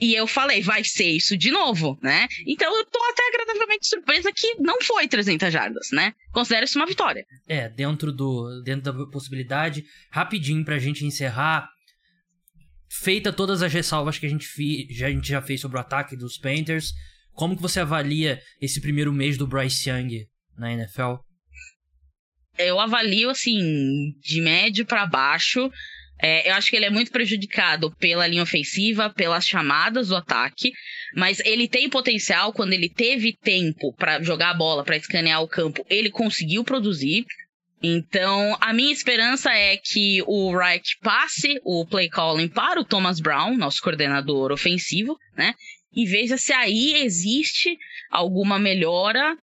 E 0.00 0.12
eu 0.14 0.26
falei, 0.26 0.60
vai 0.60 0.82
ser 0.82 1.08
isso 1.08 1.36
de 1.36 1.52
novo, 1.52 1.96
né? 2.02 2.26
Então 2.46 2.76
eu 2.76 2.84
tô 2.84 2.98
até 3.04 3.22
agradavelmente 3.28 3.86
surpresa 3.86 4.32
que 4.32 4.56
não 4.58 4.80
foi 4.82 5.06
300 5.06 5.52
jardas, 5.52 5.88
né? 5.92 6.12
Considero 6.32 6.64
isso 6.64 6.78
uma 6.78 6.86
vitória. 6.86 7.24
É, 7.46 7.68
dentro 7.68 8.12
do 8.12 8.62
dentro 8.64 8.92
da 8.92 9.06
possibilidade, 9.06 9.84
rapidinho 10.10 10.64
pra 10.64 10.80
gente 10.80 11.04
encerrar, 11.04 11.68
feita 12.90 13.32
todas 13.32 13.62
as 13.62 13.72
ressalvas 13.72 14.18
que 14.18 14.26
a 14.26 14.28
gente, 14.28 14.46
fi, 14.46 14.86
já, 14.90 15.06
a 15.06 15.10
gente 15.10 15.28
já 15.28 15.40
fez 15.40 15.60
sobre 15.60 15.76
o 15.76 15.80
ataque 15.80 16.16
dos 16.16 16.38
Panthers, 16.38 16.92
como 17.32 17.56
que 17.56 17.62
você 17.62 17.80
avalia 17.80 18.40
esse 18.60 18.80
primeiro 18.80 19.12
mês 19.12 19.36
do 19.36 19.46
Bryce 19.46 19.90
Young 19.90 20.26
na 20.56 20.72
NFL? 20.72 21.16
Eu 22.56 22.78
avalio 22.78 23.30
assim, 23.30 24.12
de 24.20 24.40
médio 24.40 24.86
para 24.86 25.06
baixo. 25.06 25.68
É, 26.20 26.48
eu 26.48 26.54
acho 26.54 26.70
que 26.70 26.76
ele 26.76 26.84
é 26.84 26.90
muito 26.90 27.10
prejudicado 27.10 27.90
pela 27.96 28.26
linha 28.26 28.42
ofensiva, 28.42 29.10
pelas 29.10 29.46
chamadas 29.46 30.08
do 30.08 30.16
ataque, 30.16 30.72
mas 31.14 31.40
ele 31.40 31.68
tem 31.68 31.88
potencial. 31.88 32.52
Quando 32.52 32.72
ele 32.72 32.88
teve 32.88 33.36
tempo 33.42 33.92
para 33.94 34.22
jogar 34.22 34.50
a 34.50 34.54
bola, 34.54 34.84
para 34.84 34.96
escanear 34.96 35.42
o 35.42 35.48
campo, 35.48 35.84
ele 35.88 36.10
conseguiu 36.10 36.64
produzir. 36.64 37.24
Então, 37.82 38.56
a 38.60 38.72
minha 38.72 38.92
esperança 38.92 39.50
é 39.50 39.76
que 39.76 40.22
o 40.26 40.56
Reich 40.56 40.96
passe 41.02 41.60
o 41.64 41.84
play 41.84 42.08
calling 42.08 42.48
para 42.48 42.80
o 42.80 42.84
Thomas 42.84 43.20
Brown, 43.20 43.56
nosso 43.56 43.82
coordenador 43.82 44.52
ofensivo, 44.52 45.18
né? 45.36 45.54
E 45.94 46.06
veja 46.06 46.38
se 46.38 46.52
aí 46.52 46.94
existe 47.04 47.76
alguma 48.10 48.58
melhora. 48.58 49.36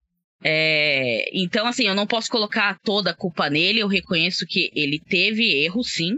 É... 0.42 1.28
Então, 1.34 1.66
assim, 1.66 1.86
eu 1.86 1.94
não 1.94 2.06
posso 2.06 2.30
colocar 2.30 2.78
toda 2.82 3.10
a 3.10 3.14
culpa 3.14 3.50
nele. 3.50 3.80
Eu 3.80 3.88
reconheço 3.88 4.46
que 4.48 4.70
ele 4.74 4.98
teve 4.98 5.62
erro, 5.62 5.84
sim 5.84 6.16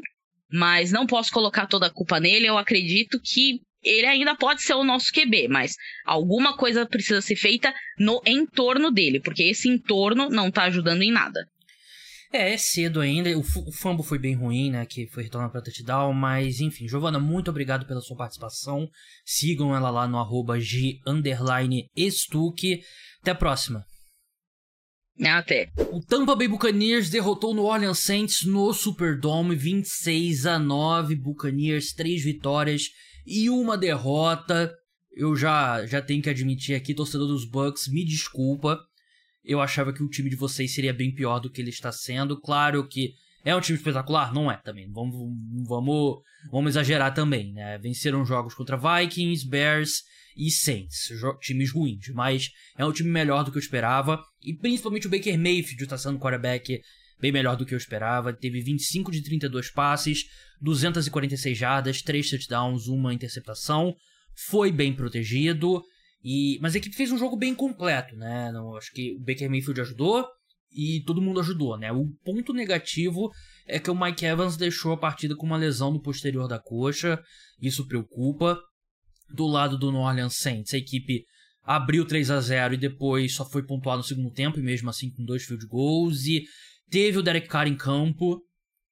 mas 0.53 0.93
não 0.93 1.07
posso 1.07 1.31
colocar 1.31 1.67
toda 1.67 1.87
a 1.87 1.93
culpa 1.93 2.21
nele. 2.21 2.47
Eu 2.47 2.59
acredito 2.59 3.21
que 3.23 3.61
ele 3.83 4.07
ainda 4.07 4.37
pode 4.37 4.63
ser 4.63 4.75
o 4.75 4.85
nosso 4.85 5.13
QB, 5.13 5.49
mas 5.49 5.75
alguma 6.05 6.57
coisa 6.57 6.87
precisa 6.87 7.21
ser 7.21 7.37
feita 7.37 7.75
no 7.99 8.21
entorno 8.27 8.91
dele, 8.91 9.21
porque 9.21 9.43
esse 9.43 9.69
entorno 9.69 10.29
não 10.29 10.51
tá 10.51 10.65
ajudando 10.65 11.03
em 11.03 11.11
nada. 11.11 11.41
É, 12.33 12.53
é 12.53 12.57
cedo 12.57 13.01
ainda. 13.01 13.29
O, 13.37 13.41
o 13.41 13.73
fumble 13.73 14.05
foi 14.05 14.19
bem 14.19 14.35
ruim, 14.35 14.71
né? 14.71 14.87
Que 14.87 15.07
foi 15.09 15.25
retornado 15.25 15.53
para 15.53 15.63
touchdown. 15.63 16.15
Mas, 16.15 16.61
enfim, 16.61 16.89
Giovana, 16.89 17.19
muito 17.19 17.51
obrigado 17.51 17.87
pela 17.87 18.01
sua 18.01 18.17
participação. 18.17 18.89
Sigam 19.25 19.77
ela 19.77 19.91
lá 19.91 20.09
no 20.09 20.19
arroba 20.19 20.59
G 20.59 20.99
Até 23.21 23.31
a 23.33 23.35
próxima. 23.35 23.85
Até. 25.21 25.71
O 25.91 26.01
Tampa 26.01 26.35
Bay 26.35 26.49
Buccaneers 26.49 27.11
derrotou 27.11 27.51
o 27.51 27.55
New 27.55 27.65
Orleans 27.65 27.99
Saints 27.99 28.45
no 28.45 28.73
Superdome 28.73 29.55
26 29.55 30.47
a 30.47 30.59
9. 30.59 31.15
Buccaneers, 31.17 31.93
três 31.93 32.25
vitórias 32.25 32.91
e 33.27 33.51
uma 33.51 33.77
derrota. 33.77 34.73
Eu 35.15 35.37
já, 35.37 35.85
já 35.87 36.01
tenho 36.01 36.23
que 36.23 36.31
admitir 36.31 36.75
aqui, 36.75 36.95
torcedor 36.95 37.29
dos 37.29 37.45
Bucks, 37.45 37.89
me 37.89 38.05
desculpa. 38.05 38.81
Eu 39.45 39.61
achava 39.61 39.93
que 39.93 40.03
o 40.03 40.09
time 40.09 40.31
de 40.31 40.37
vocês 40.37 40.75
seria 40.75 40.95
bem 40.95 41.15
pior 41.15 41.39
do 41.39 41.51
que 41.51 41.61
ele 41.61 41.71
está 41.71 41.93
sendo. 41.93 42.41
Claro 42.41 42.87
que 42.89 43.13
é 43.45 43.55
um 43.55 43.61
time 43.61 43.77
espetacular? 43.77 44.33
Não 44.33 44.51
é 44.51 44.57
também. 44.57 44.91
Vamos, 44.91 45.15
vamos, 45.67 46.21
vamos 46.51 46.71
exagerar 46.71 47.13
também, 47.13 47.53
né? 47.53 47.79
Venceram 47.79 48.25
jogos 48.25 48.55
contra 48.55 48.77
Vikings, 48.77 49.49
Bears 49.49 50.03
e 50.37 50.51
Saints, 50.51 51.09
times 51.41 51.71
ruins, 51.73 52.09
mas 52.15 52.51
é 52.77 52.85
um 52.85 52.93
time 52.93 53.11
melhor 53.11 53.45
do 53.45 53.51
que 53.51 53.59
eu 53.59 53.63
esperava. 53.63 54.23
E 54.43 54.55
principalmente 54.55 55.07
o 55.07 55.11
Baker 55.11 55.37
Mayfield 55.37 55.83
está 55.85 55.99
sendo 55.99 56.19
quarterback 56.19 56.81
bem 57.21 57.33
melhor 57.33 57.57
do 57.57 57.67
que 57.67 57.75
eu 57.75 57.79
esperava. 57.79 58.33
Teve 58.33 58.61
25 58.61 59.11
de 59.11 59.23
32 59.23 59.71
passes, 59.71 60.25
246 60.61 61.57
jardas, 61.57 62.03
3 62.03 62.31
touchdowns, 62.31 62.87
uma 62.87 63.13
interceptação. 63.13 63.95
Foi 64.49 64.73
bem 64.73 64.95
protegido. 64.95 65.83
E, 66.25 66.59
mas 66.63 66.75
a 66.75 66.79
equipe 66.79 66.95
fez 66.95 67.11
um 67.11 67.19
jogo 67.19 67.37
bem 67.37 67.55
completo, 67.55 68.17
né? 68.17 68.51
Não, 68.53 68.77
acho 68.77 68.93
que 68.93 69.15
o 69.15 69.21
Baker 69.21 69.51
Mayfield 69.51 69.81
ajudou 69.81 70.27
e 70.75 71.03
todo 71.05 71.23
mundo 71.23 71.41
ajudou, 71.41 71.77
né? 71.77 71.93
O 71.93 72.09
ponto 72.25 72.53
negativo 72.53 73.31
é 73.67 73.79
que 73.79 73.91
o 73.91 73.99
Mike 73.99 74.25
Evans 74.25 74.57
deixou 74.57 74.93
a 74.93 74.97
partida 74.97 75.37
com 75.37 75.47
uma 75.47 75.57
lesão 75.57 75.93
no 75.93 76.01
posterior 76.01 76.49
da 76.49 76.59
coxa. 76.59 77.23
Isso 77.61 77.87
preocupa 77.87 78.59
do 79.31 79.47
lado 79.47 79.79
do 79.79 79.91
New 79.91 80.01
Orleans 80.01 80.37
Saints. 80.37 80.75
A 80.75 80.79
equipe 80.79 81.25
abriu 81.63 82.07
3 82.07 82.31
a 82.31 82.41
0 82.41 82.75
e 82.75 82.79
depois 82.79 83.35
só 83.35 83.49
foi 83.49 83.65
pontuar 83.65 83.97
no 83.97 84.03
segundo 84.03 84.31
tempo, 84.31 84.59
e 84.59 84.63
mesmo 84.63 84.91
assim 84.91 85.11
com 85.11 85.25
dois 85.25 85.45
field 85.45 85.67
goals. 85.67 86.25
E 86.27 86.45
teve 86.91 87.19
o 87.19 87.23
Derek 87.23 87.49
Carr 87.49 87.67
em 87.67 87.77
campo. 87.77 88.43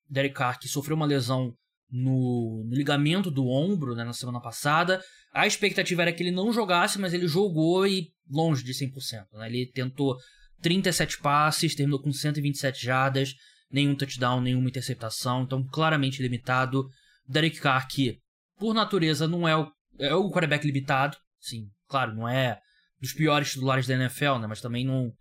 Derek 0.08 0.34
Carr 0.34 0.58
que 0.58 0.68
sofreu 0.68 0.96
uma 0.96 1.06
lesão 1.06 1.54
no, 1.90 2.64
no 2.66 2.74
ligamento 2.74 3.30
do 3.30 3.46
ombro 3.46 3.94
né, 3.94 4.04
na 4.04 4.12
semana 4.12 4.40
passada. 4.40 5.02
A 5.32 5.46
expectativa 5.46 6.02
era 6.02 6.12
que 6.12 6.22
ele 6.22 6.30
não 6.30 6.52
jogasse, 6.52 6.98
mas 6.98 7.12
ele 7.12 7.26
jogou 7.26 7.86
e 7.86 8.08
longe 8.28 8.64
de 8.64 8.72
100%. 8.72 8.92
Né? 9.34 9.48
Ele 9.48 9.66
tentou 9.66 10.16
37 10.62 11.18
passes, 11.20 11.74
terminou 11.74 12.00
com 12.00 12.12
127 12.12 12.84
jardas, 12.84 13.34
nenhum 13.70 13.94
touchdown, 13.94 14.40
nenhuma 14.40 14.68
interceptação, 14.68 15.42
então 15.42 15.66
claramente 15.66 16.22
limitado. 16.22 16.88
Derek 17.26 17.60
Carr, 17.60 17.86
que 17.88 18.18
por 18.58 18.74
natureza 18.74 19.28
não 19.28 19.46
é 19.46 19.56
o 19.56 19.70
é 20.00 20.14
o 20.14 20.30
quarterback 20.30 20.66
limitado, 20.66 21.16
sim, 21.38 21.68
claro, 21.86 22.14
não 22.14 22.26
é 22.26 22.58
dos 23.00 23.12
piores 23.12 23.52
titulares 23.52 23.86
da 23.86 23.94
NFL, 23.94 24.38
né? 24.40 24.46
Mas 24.46 24.60
também 24.60 24.84
não. 24.84 25.12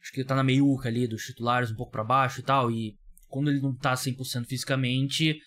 Acho 0.00 0.12
que 0.12 0.24
tá 0.24 0.34
na 0.34 0.44
meiuca 0.44 0.88
ali 0.88 1.06
dos 1.06 1.24
titulares, 1.24 1.70
um 1.70 1.76
pouco 1.76 1.92
para 1.92 2.04
baixo 2.04 2.40
e 2.40 2.42
tal. 2.42 2.70
E 2.70 2.94
quando 3.28 3.50
ele 3.50 3.60
não 3.60 3.74
tá 3.74 3.94
100% 3.94 4.46
fisicamente, 4.46 5.38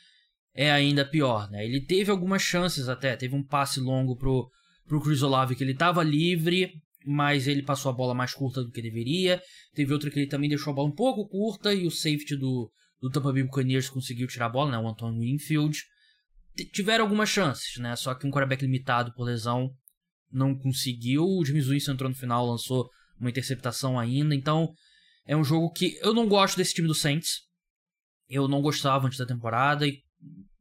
é 0.54 0.72
ainda 0.72 1.06
pior, 1.06 1.50
né? 1.50 1.64
Ele 1.64 1.80
teve 1.82 2.10
algumas 2.10 2.42
chances 2.42 2.90
até. 2.90 3.16
Teve 3.16 3.36
um 3.36 3.44
passe 3.44 3.80
longo 3.80 4.16
pro, 4.16 4.50
pro 4.88 5.02
Chris 5.02 5.22
Olave 5.22 5.56
que 5.56 5.64
ele 5.64 5.76
tava 5.76 6.04
livre, 6.04 6.72
mas 7.10 7.48
ele 7.48 7.64
passou 7.64 7.90
a 7.90 7.94
bola 7.94 8.14
mais 8.14 8.34
curta 8.34 8.62
do 8.62 8.70
que 8.70 8.82
deveria. 8.82 9.42
Teve 9.74 9.94
outra 9.94 10.12
que 10.12 10.20
ele 10.20 10.28
também 10.28 10.50
deixou 10.50 10.72
a 10.72 10.76
bola 10.76 10.90
um 10.90 10.96
pouco 10.96 11.26
curta 11.26 11.74
e 11.74 11.88
o 11.88 11.92
safety 11.92 12.36
do, 12.36 12.70
do 13.00 13.10
Tampa 13.10 13.32
Bay 13.32 13.44
Buccaneers 13.44 13.90
conseguiu 13.90 14.28
tirar 14.28 14.48
a 14.48 14.50
bola, 14.50 14.72
né? 14.72 14.78
O 14.78 14.90
Antonio 14.90 15.22
Winfield 15.22 15.82
tiveram 16.74 17.06
algumas 17.06 17.30
chances, 17.30 17.78
né? 17.78 17.96
Só 17.96 18.14
que 18.14 18.28
um 18.28 18.30
quarterback 18.30 18.62
limitado 18.62 19.14
por 19.14 19.24
lesão 19.24 19.72
não 20.30 20.54
conseguiu. 20.54 21.24
O 21.24 21.46
James 21.46 21.68
Winston 21.68 21.94
entrou 21.94 22.10
no 22.10 22.16
final, 22.16 22.46
lançou 22.46 22.90
uma 23.18 23.30
interceptação 23.30 23.98
ainda. 23.98 24.36
Então, 24.36 24.74
é 25.26 25.36
um 25.36 25.46
jogo 25.46 25.72
que 25.72 25.98
eu 26.02 26.14
não 26.14 26.28
gosto 26.28 26.58
desse 26.58 26.74
time 26.74 26.90
do 26.90 26.96
Saints. 26.96 27.44
Eu 28.28 28.50
não 28.50 28.62
gostava 28.62 29.08
antes 29.08 29.18
da 29.18 29.26
temporada 29.26 29.88
e 29.88 30.02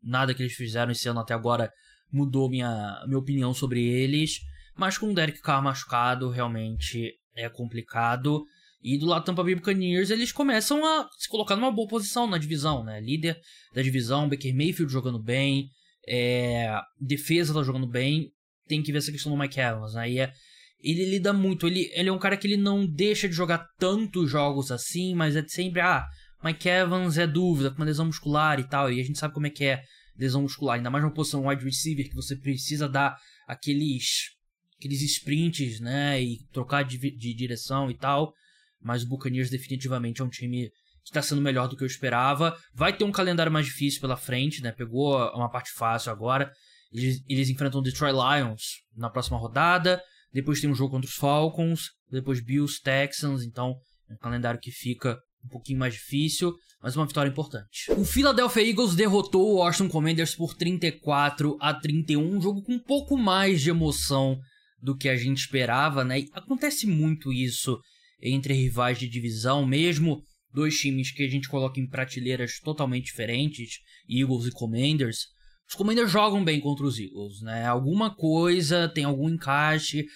nada 0.01 0.33
que 0.33 0.45
eles 0.45 0.55
fizeram 0.55 0.93
esse 0.93 1.09
ano 1.09 1.19
até 1.19 1.35
agora 1.35 1.73
mudou 2.13 2.49
minha, 2.49 3.03
minha 3.09 3.19
opinião 3.19 3.53
sobre 3.53 3.83
eles. 3.83 4.39
Mas 4.77 4.99
com 4.99 5.11
o 5.11 5.15
Derek 5.15 5.41
Carr 5.41 5.63
machucado, 5.63 6.29
realmente 6.31 7.15
é 7.35 7.49
complicado. 7.49 8.45
E 8.83 8.99
do 8.99 9.07
lado 9.07 9.23
do 9.23 9.27
Tampa 9.27 9.43
Bay 9.43 9.55
Buccaneers, 9.55 10.11
eles 10.11 10.31
começam 10.31 10.85
a 10.85 11.09
se 11.19 11.29
colocar 11.29 11.57
numa 11.57 11.73
boa 11.73 11.89
posição 11.89 12.27
na 12.27 12.39
divisão, 12.39 12.85
né? 12.85 13.01
Líder 13.01 13.37
da 13.75 13.83
divisão, 13.83 14.29
Baker 14.29 14.55
Mayfield 14.55 14.93
jogando 14.93 15.21
bem, 15.21 15.69
é, 16.07 16.79
defesa 17.01 17.53
tá 17.53 17.63
jogando 17.63 17.87
bem. 17.87 18.31
Tem 18.69 18.83
que 18.83 18.93
ver 18.93 18.99
essa 18.99 19.13
questão 19.13 19.33
do 19.33 19.39
Mike 19.39 19.59
Evans, 19.59 19.95
né? 19.95 20.11
E 20.11 20.19
é, 20.19 20.33
ele 20.81 21.05
lida 21.05 21.33
muito. 21.33 21.67
Ele, 21.67 21.91
ele 21.95 22.09
é 22.09 22.13
um 22.13 22.19
cara 22.19 22.37
que 22.37 22.47
ele 22.47 22.57
não 22.57 22.87
deixa 22.87 23.29
de 23.29 23.35
jogar 23.35 23.67
tantos 23.79 24.31
jogos 24.31 24.71
assim, 24.71 25.15
mas 25.15 25.35
é 25.37 25.45
sempre, 25.47 25.81
ah, 25.81 26.07
Mike 26.45 26.69
Evans 26.69 27.19
é 27.19 27.27
dúvida, 27.27 27.71
com 27.71 27.77
uma 27.79 27.87
lesão 27.87 28.07
muscular 28.07 28.61
e 28.61 28.65
tal. 28.65 28.93
E 28.93 29.01
a 29.01 29.05
gente 29.05 29.19
sabe 29.19 29.35
como 29.35 29.47
é 29.47 29.51
que 29.51 29.65
é 29.65 29.83
lesão 30.17 30.43
muscular, 30.43 30.77
ainda 30.77 30.91
mais 30.91 31.05
uma 31.05 31.13
posição 31.13 31.47
wide 31.47 31.65
receiver 31.65 32.09
que 32.09 32.15
você 32.15 32.37
precisa 32.37 32.89
dar 32.89 33.17
aqueles 33.47 34.36
aqueles 34.79 35.03
sprints, 35.03 35.81
né, 35.81 36.23
e 36.23 36.39
trocar 36.53 36.85
de, 36.85 36.99
de 36.99 37.35
direção 37.35 37.91
e 37.91 37.95
tal. 37.95 38.33
Mas 38.81 39.03
o 39.03 39.09
Buccaneers 39.09 39.51
definitivamente 39.51 40.21
é 40.21 40.25
um 40.25 40.29
time 40.29 40.71
que 41.03 41.11
está 41.11 41.23
sendo 41.23 41.41
melhor 41.41 41.69
do 41.69 41.77
que 41.77 41.83
eu 41.83 41.87
esperava. 41.87 42.57
Vai 42.75 42.97
ter 42.97 43.05
um 43.05 43.13
calendário 43.13 43.51
mais 43.51 43.67
difícil 43.67 44.01
pela 44.01 44.17
frente, 44.17 44.63
né? 44.63 44.73
Pegou 44.73 45.17
uma 45.35 45.51
parte 45.51 45.71
fácil 45.73 46.13
agora. 46.13 46.51
Eles, 46.93 47.23
eles 47.29 47.49
enfrentam 47.49 47.81
o 47.81 47.83
Detroit 47.83 48.13
Lions 48.13 48.83
na 48.95 49.09
próxima 49.09 49.39
rodada. 49.39 50.03
Depois 50.33 50.61
tem 50.61 50.71
um 50.71 50.75
jogo 50.75 50.91
contra 50.93 51.09
os 51.09 51.17
Falcons. 51.17 51.91
Depois 52.11 52.41
Bills, 52.41 52.81
Texans. 52.83 53.43
Então, 53.43 53.77
é 54.11 54.15
um 54.15 54.19
calendário 54.19 54.61
que 54.61 54.71
fica 54.71 55.19
um 55.45 55.49
pouquinho 55.49 55.79
mais 55.79 55.95
difícil, 55.95 56.55
mas 56.83 56.97
uma 56.97 57.07
vitória 57.07 57.31
importante. 57.31 57.91
O 57.93 58.05
Philadelphia 58.05 58.69
Eagles 58.69 58.95
derrotou 58.95 59.49
o 59.49 59.57
Washington 59.57 59.89
Commanders 59.89 60.35
por 60.35 60.55
34 60.55 61.57
a 61.61 61.73
31, 61.73 62.37
um 62.37 62.41
jogo 62.41 62.63
com 62.63 62.73
um 62.73 62.83
pouco 62.83 63.17
mais 63.17 63.61
de 63.61 63.71
emoção 63.71 64.39
do 64.81 64.97
que 64.97 65.09
a 65.09 65.17
gente 65.17 65.39
esperava, 65.39 66.05
né? 66.05 66.21
E 66.21 66.29
acontece 66.33 66.87
muito 66.87 67.33
isso 67.33 67.79
entre 68.21 68.55
rivais 68.55 68.99
de 68.99 69.09
divisão, 69.09 69.67
mesmo 69.67 70.23
dois 70.53 70.79
times 70.79 71.11
que 71.11 71.23
a 71.23 71.29
gente 71.29 71.49
coloca 71.49 71.79
em 71.81 71.89
prateleiras 71.89 72.59
totalmente 72.61 73.07
diferentes, 73.07 73.81
Eagles 74.09 74.47
e 74.47 74.53
Commanders. 74.53 75.27
Os 75.69 75.75
Commanders 75.75 76.11
jogam 76.11 76.45
bem 76.45 76.61
contra 76.61 76.87
os 76.87 76.99
Eagles, 76.99 77.43
né? 77.43 77.67
Alguma 77.67 78.15
coisa, 78.15 78.89
tem 78.89 79.05
algum 79.05 79.29
encaixe. 79.29 80.07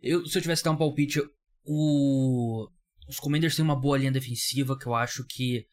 Eu, 0.00 0.26
se 0.26 0.38
eu 0.38 0.42
tivesse 0.42 0.62
que 0.62 0.68
dar 0.68 0.72
um 0.72 0.78
palpite, 0.78 1.20
o 1.64 2.68
os 3.08 3.18
Commanders 3.18 3.56
têm 3.56 3.64
uma 3.64 3.80
boa 3.80 3.96
linha 3.96 4.12
defensiva 4.12 4.78
que 4.78 4.86
eu 4.86 4.94
acho 4.94 5.24
que 5.24 5.64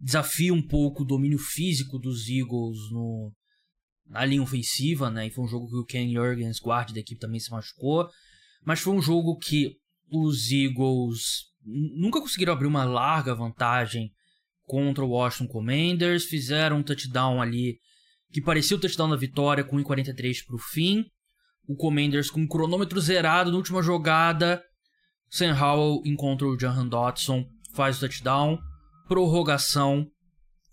desafia 0.00 0.54
um 0.54 0.62
pouco 0.62 1.02
o 1.02 1.06
domínio 1.06 1.38
físico 1.38 1.98
dos 1.98 2.28
Eagles 2.28 2.78
no, 2.92 3.32
na 4.08 4.24
linha 4.24 4.42
ofensiva, 4.42 5.10
né? 5.10 5.26
E 5.26 5.30
foi 5.30 5.44
um 5.44 5.48
jogo 5.48 5.68
que 5.68 5.76
o 5.76 5.84
Ken 5.84 6.10
Jurgens, 6.12 6.58
guarda 6.58 6.92
da 6.92 7.00
equipe, 7.00 7.20
também 7.20 7.40
se 7.40 7.50
machucou. 7.50 8.08
Mas 8.64 8.80
foi 8.80 8.92
um 8.94 9.02
jogo 9.02 9.36
que 9.38 9.76
os 10.10 10.50
Eagles 10.50 11.46
nunca 11.64 12.20
conseguiram 12.20 12.52
abrir 12.52 12.66
uma 12.66 12.84
larga 12.84 13.34
vantagem 13.34 14.10
contra 14.64 15.04
o 15.04 15.10
Washington 15.10 15.52
Commanders. 15.52 16.24
Fizeram 16.24 16.78
um 16.78 16.82
touchdown 16.82 17.40
ali 17.40 17.78
que 18.32 18.40
parecia 18.40 18.76
o 18.76 18.80
touchdown 18.80 19.10
da 19.10 19.16
vitória 19.16 19.64
com 19.64 19.76
1,43 19.76 20.44
para 20.46 20.56
o 20.56 20.58
fim. 20.58 21.04
O 21.66 21.76
Commanders 21.76 22.30
com 22.30 22.42
o 22.42 22.48
cronômetro 22.48 23.00
zerado 23.00 23.50
na 23.50 23.56
última 23.56 23.82
jogada 23.82 24.62
Sam 25.30 25.54
Howell 25.54 26.02
encontra 26.06 26.46
o 26.46 26.58
Jahan 26.58 26.86
Dotson, 26.86 27.44
faz 27.74 27.98
o 27.98 28.00
touchdown. 28.00 28.58
Prorrogação, 29.06 30.06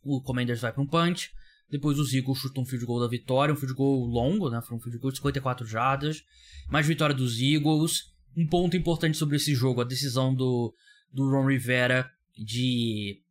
o 0.02 0.22
Commanders 0.22 0.62
vai 0.62 0.72
para 0.72 0.82
um 0.82 0.88
punch. 0.88 1.30
Depois 1.70 1.98
os 2.00 2.14
Eagles 2.14 2.40
chutam 2.40 2.64
um 2.64 2.66
field 2.66 2.86
goal 2.86 3.00
da 3.00 3.08
vitória, 3.08 3.54
um 3.54 3.58
field 3.58 3.74
goal 3.74 4.06
longo, 4.06 4.50
né? 4.50 4.62
Foi 4.62 4.78
um 4.78 4.80
field 4.80 5.00
goal 5.00 5.12
de 5.12 5.18
54 5.18 5.66
jardas. 5.66 6.24
Mais 6.70 6.86
vitória 6.86 7.16
dos 7.16 7.40
Eagles. 7.40 8.14
Um 8.38 8.48
ponto 8.48 8.76
importante 8.76 9.18
sobre 9.18 9.38
esse 9.38 9.56
jogo, 9.56 9.82
a 9.82 9.86
decisão 9.86 10.34
do, 10.34 10.74
do 11.12 11.30
Ron 11.30 11.48
Rivera 11.48 12.10
de 12.38 13.22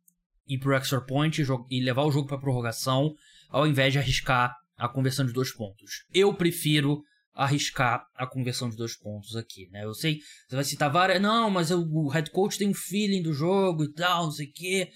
ir 0.47 0.59
pro 0.59 0.73
extra 0.73 0.99
point 1.01 1.43
e 1.69 1.81
levar 1.81 2.03
o 2.03 2.11
jogo 2.11 2.27
para 2.27 2.39
prorrogação, 2.39 3.13
ao 3.49 3.67
invés 3.67 3.93
de 3.93 3.99
arriscar 3.99 4.55
a 4.77 4.89
conversão 4.89 5.25
de 5.25 5.33
dois 5.33 5.53
pontos. 5.53 6.05
Eu 6.13 6.33
prefiro 6.33 7.03
arriscar 7.33 8.05
a 8.15 8.25
conversão 8.25 8.69
de 8.69 8.77
dois 8.77 8.95
pontos 8.95 9.35
aqui, 9.35 9.67
né? 9.69 9.83
Eu 9.83 9.93
sei, 9.93 10.19
você 10.47 10.55
vai 10.55 10.63
citar 10.63 10.91
várias, 10.91 11.21
não, 11.21 11.49
mas 11.49 11.69
o 11.69 12.07
head 12.07 12.31
coach 12.31 12.57
tem 12.57 12.69
um 12.69 12.73
feeling 12.73 13.21
do 13.21 13.33
jogo 13.33 13.83
e 13.83 13.91
tal, 13.91 14.25
não 14.25 14.31
sei 14.31 14.47
o 14.47 14.53
quê. 14.53 14.89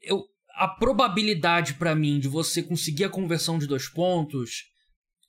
Eu, 0.00 0.22
a 0.56 0.68
probabilidade 0.68 1.74
para 1.74 1.94
mim 1.94 2.18
de 2.18 2.28
você 2.28 2.62
conseguir 2.62 3.04
a 3.04 3.10
conversão 3.10 3.58
de 3.58 3.66
dois 3.66 3.88
pontos 3.88 4.64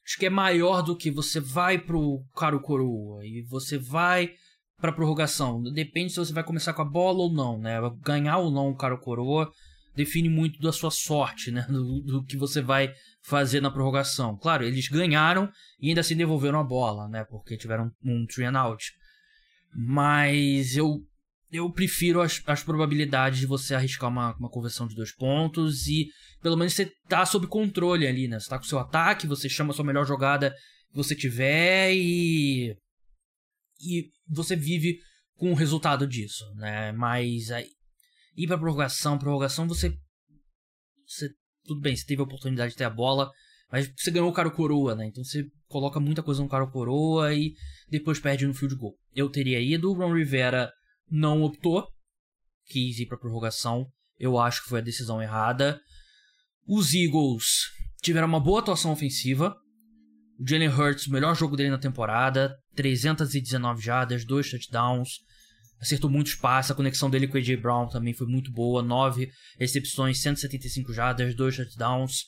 acho 0.06 0.20
que 0.20 0.28
é 0.28 0.30
maior 0.30 0.84
do 0.84 0.96
que 0.96 1.10
você 1.10 1.40
vai 1.40 1.80
pro 1.80 2.24
caro 2.36 2.62
coroa 2.62 3.26
e 3.26 3.42
você 3.50 3.78
vai 3.78 4.32
pra 4.78 4.92
prorrogação. 4.92 5.62
Depende 5.64 6.12
se 6.12 6.20
você 6.20 6.32
vai 6.32 6.44
começar 6.44 6.74
com 6.74 6.82
a 6.82 6.86
bola 6.86 7.20
ou 7.20 7.34
não, 7.34 7.58
né? 7.58 7.78
Ganhar 8.02 8.38
ou 8.38 8.52
não 8.52 8.70
o 8.70 8.78
caro 8.78 9.00
coroa 9.00 9.52
define 9.96 10.30
muito 10.30 10.60
da 10.60 10.72
sua 10.72 10.92
sorte, 10.92 11.52
né? 11.52 11.66
Do, 11.70 12.02
do, 12.02 12.24
que 12.26 12.38
você 12.38 12.62
vai 12.62 12.94
fazer 13.24 13.62
na 13.62 13.72
prorrogação. 13.72 14.38
Claro, 14.38 14.64
eles 14.64 14.88
ganharam 14.90 15.50
e 15.80 15.90
ainda 15.90 16.02
assim 16.02 16.16
devolveram 16.16 16.60
a 16.60 16.64
bola, 16.64 17.08
né? 17.08 17.26
Porque 17.26 17.58
tiveram 17.58 17.90
um 18.04 18.26
three 18.28 18.46
and 18.46 18.60
out. 18.60 18.84
Mas 19.74 20.76
eu 20.76 21.00
eu 21.52 21.72
prefiro 21.72 22.22
as, 22.22 22.41
as 22.46 22.64
probabilidades 22.64 23.39
de 23.39 23.46
você 23.46 23.76
arriscar 23.76 24.10
uma, 24.10 24.36
uma 24.38 24.50
conversão 24.50 24.88
de 24.88 24.96
dois 24.96 25.14
pontos 25.14 25.88
e 25.88 26.08
pelo 26.41 26.58
menos 26.58 26.74
você 26.74 26.91
tá 27.08 27.26
sob 27.26 27.48
controle 27.48 28.08
ali, 28.08 28.28
né? 28.28 28.39
Você 28.39 28.50
tá 28.50 28.58
com 28.58 28.66
seu 28.66 28.80
ataque, 28.80 29.28
você 29.28 29.48
chama 29.48 29.72
a 29.72 29.76
sua 29.76 29.86
melhor 29.86 30.06
jogada 30.06 30.52
que 30.89 30.96
você 30.96 31.16
tiver 31.16 31.93
e. 31.93 32.76
E 33.82 34.10
você 34.30 34.56
vive 34.56 34.98
com 35.36 35.52
o 35.52 35.56
resultado 35.56 36.08
disso, 36.08 36.46
né? 36.56 36.91
Mas 36.93 37.52
aí, 37.52 37.68
ir 38.38 38.48
pra 38.48 38.58
prorrogação, 38.58 39.18
prorrogação 39.18 39.68
você. 39.68 39.93
Você. 41.06 41.30
Tudo 41.66 41.82
bem, 41.82 41.96
você 41.96 42.06
teve 42.06 42.22
a 42.22 42.26
oportunidade 42.26 42.72
de 42.72 42.78
ter 42.78 42.84
a 42.84 42.89
bola, 42.89 43.32
mas 43.72 43.91
você 43.98 44.12
ganhou 44.12 44.30
o 44.30 44.34
cara 44.34 44.52
coroa, 44.52 44.96
né? 44.96 45.08
Então 45.08 45.24
você 45.24 45.43
coloca 45.68 46.00
muita 46.00 46.22
coisa 46.22 46.43
no 46.43 46.50
cara 46.50 46.68
coroa 46.68 47.34
e 47.34 47.54
depois 47.89 48.20
perde 48.20 48.46
no 48.46 48.54
field 48.54 48.76
goal. 48.76 48.96
Eu 49.16 49.30
teria 49.30 49.60
ido, 49.60 49.91
o 49.91 49.93
Ron 49.93 50.14
Rivera 50.14 50.72
não 51.10 51.41
optou, 51.43 51.88
quis 52.66 52.99
ir 52.99 53.06
pra 53.06 53.18
prorrogação. 53.18 53.88
Eu 54.18 54.38
acho 54.38 54.64
que 54.64 54.70
foi 54.70 54.80
a 54.80 54.84
decisão 54.84 55.22
errada. 55.22 55.80
Os 56.68 56.93
Eagles 56.93 57.70
tiveram 58.01 58.28
uma 58.28 58.39
boa 58.39 58.60
atuação 58.60 58.91
ofensiva. 58.91 59.56
O 60.39 60.47
Jalen 60.47 60.70
Hurts, 60.70 61.08
melhor 61.08 61.36
jogo 61.36 61.56
dele 61.56 61.70
na 61.70 61.78
temporada, 61.78 62.56
319 62.76 63.82
jardas, 63.82 64.26
dois 64.26 64.49
touchdowns, 64.49 65.20
acertou 65.80 66.10
muito 66.10 66.28
espaço, 66.28 66.72
a 66.72 66.76
conexão 66.76 67.10
dele 67.10 67.28
com 67.28 67.36
o 67.36 67.38
AJ 67.38 67.56
Brown 67.62 67.88
também 67.88 68.14
foi 68.14 68.28
muito 68.28 68.51
boa, 68.51 68.82
9 68.82 69.30
recepções, 69.58 70.22
175 70.22 70.93
jardas, 70.93 71.36
dois 71.36 71.56
touchdowns. 71.56 72.26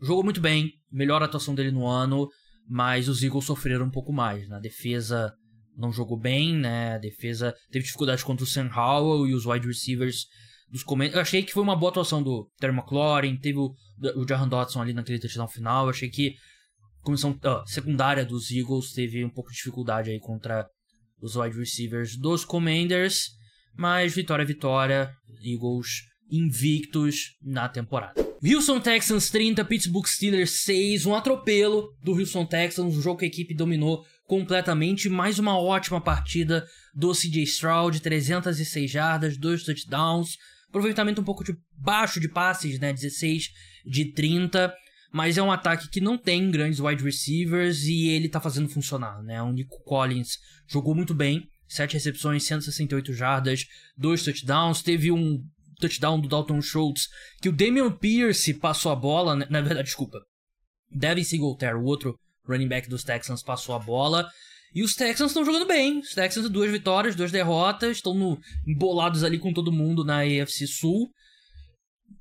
Jogou 0.00 0.24
muito 0.24 0.40
bem, 0.40 0.72
melhor 0.90 1.22
atuação 1.22 1.54
dele 1.54 1.70
no 1.70 1.86
ano, 1.86 2.28
mas 2.68 3.08
os 3.08 3.22
Eagles 3.22 3.44
sofreram 3.44 3.86
um 3.86 3.90
pouco 3.90 4.12
mais. 4.12 4.48
Na 4.48 4.58
defesa 4.58 5.32
não 5.76 5.92
jogou 5.92 6.18
bem, 6.18 6.54
né? 6.54 6.94
A 6.94 6.98
defesa 6.98 7.54
teve 7.70 7.84
dificuldade 7.84 8.24
contra 8.24 8.44
o 8.44 8.46
Sam 8.46 8.70
Howell 8.74 9.26
e 9.26 9.34
os 9.34 9.46
wide 9.46 9.66
receivers 9.66 10.26
dos 10.70 10.82
comentários. 10.82 11.16
Eu 11.16 11.22
achei 11.22 11.42
que 11.42 11.52
foi 11.52 11.62
uma 11.62 11.76
boa 11.76 11.90
atuação 11.90 12.22
do 12.22 12.50
Terry 12.58 12.74
McLaurin, 12.74 13.36
teve 13.36 13.58
o, 13.58 13.74
o 14.16 14.28
Jahan 14.28 14.48
Dotson 14.48 14.82
ali 14.82 14.92
naquele 14.92 15.18
touchdown 15.18 15.48
final. 15.48 15.84
Eu 15.84 15.90
achei 15.90 16.08
que 16.08 16.34
a 17.00 17.04
comissão 17.04 17.32
uh, 17.32 17.66
secundária 17.66 18.24
dos 18.24 18.50
Eagles 18.50 18.92
teve 18.92 19.24
um 19.24 19.30
pouco 19.30 19.50
de 19.50 19.56
dificuldade 19.56 20.10
aí 20.10 20.18
contra 20.18 20.66
os 21.20 21.36
wide 21.36 21.56
receivers 21.56 22.16
dos 22.16 22.44
Commanders, 22.44 23.30
mas 23.76 24.14
vitória 24.14 24.42
é 24.42 24.46
vitória, 24.46 25.14
Eagles 25.42 26.02
invictos 26.30 27.36
na 27.42 27.68
temporada. 27.68 28.24
Houston 28.42 28.80
Texans 28.80 29.30
30, 29.30 29.64
Pittsburgh 29.64 30.06
Steelers 30.06 30.62
6, 30.64 31.06
um 31.06 31.14
atropelo 31.14 31.88
do 32.02 32.12
Houston 32.12 32.44
Texans, 32.44 32.94
um 32.94 33.00
jogo 33.00 33.20
que 33.20 33.24
a 33.24 33.28
equipe 33.28 33.54
dominou 33.54 34.04
completamente, 34.26 35.08
mais 35.08 35.38
uma 35.38 35.58
ótima 35.58 36.00
partida 36.00 36.66
do 36.94 37.12
CJ 37.12 37.42
Stroud, 37.42 38.00
306 38.00 38.90
jardas, 38.90 39.36
dois 39.36 39.64
touchdowns, 39.64 40.36
aproveitamento 40.68 41.20
um 41.20 41.24
pouco 41.24 41.44
de 41.44 41.56
baixo 41.76 42.18
de 42.18 42.28
passes, 42.28 42.78
né, 42.78 42.92
16 42.92 43.50
de 43.86 44.12
30, 44.12 44.74
mas 45.12 45.38
é 45.38 45.42
um 45.42 45.52
ataque 45.52 45.88
que 45.88 46.00
não 46.00 46.18
tem 46.18 46.50
grandes 46.50 46.80
wide 46.80 47.04
receivers 47.04 47.84
e 47.84 48.08
ele 48.08 48.28
tá 48.28 48.40
fazendo 48.40 48.68
funcionar, 48.68 49.22
né? 49.22 49.40
O 49.42 49.52
Nico 49.52 49.80
Collins 49.84 50.38
jogou 50.66 50.94
muito 50.94 51.14
bem, 51.14 51.46
7 51.68 51.92
recepções, 51.92 52.44
168 52.44 53.12
jardas, 53.12 53.64
2 53.96 54.24
touchdowns, 54.24 54.82
teve 54.82 55.12
um 55.12 55.38
touchdown 55.78 56.20
do 56.20 56.28
Dalton 56.28 56.60
Schultz 56.60 57.08
que 57.40 57.48
o 57.48 57.52
Damian 57.52 57.92
Pierce 57.92 58.54
passou 58.54 58.90
a 58.90 58.96
bola, 58.96 59.36
né? 59.36 59.46
na 59.48 59.60
verdade, 59.60 59.86
desculpa. 59.86 60.20
Devin 60.90 61.24
Singletary, 61.24 61.76
o 61.76 61.84
outro 61.84 62.18
running 62.46 62.68
back 62.68 62.88
dos 62.88 63.04
Texans, 63.04 63.42
passou 63.42 63.74
a 63.74 63.78
bola. 63.78 64.28
E 64.74 64.82
os 64.82 64.94
Texans 64.94 65.30
estão 65.30 65.44
jogando 65.44 65.66
bem. 65.66 66.00
Os 66.00 66.14
Texans, 66.14 66.48
duas 66.50 66.70
vitórias, 66.70 67.14
duas 67.14 67.30
derrotas, 67.30 67.98
estão 67.98 68.38
embolados 68.66 69.22
ali 69.22 69.38
com 69.38 69.52
todo 69.52 69.72
mundo 69.72 70.04
na 70.04 70.20
AFC 70.20 70.66
Sul 70.66 71.10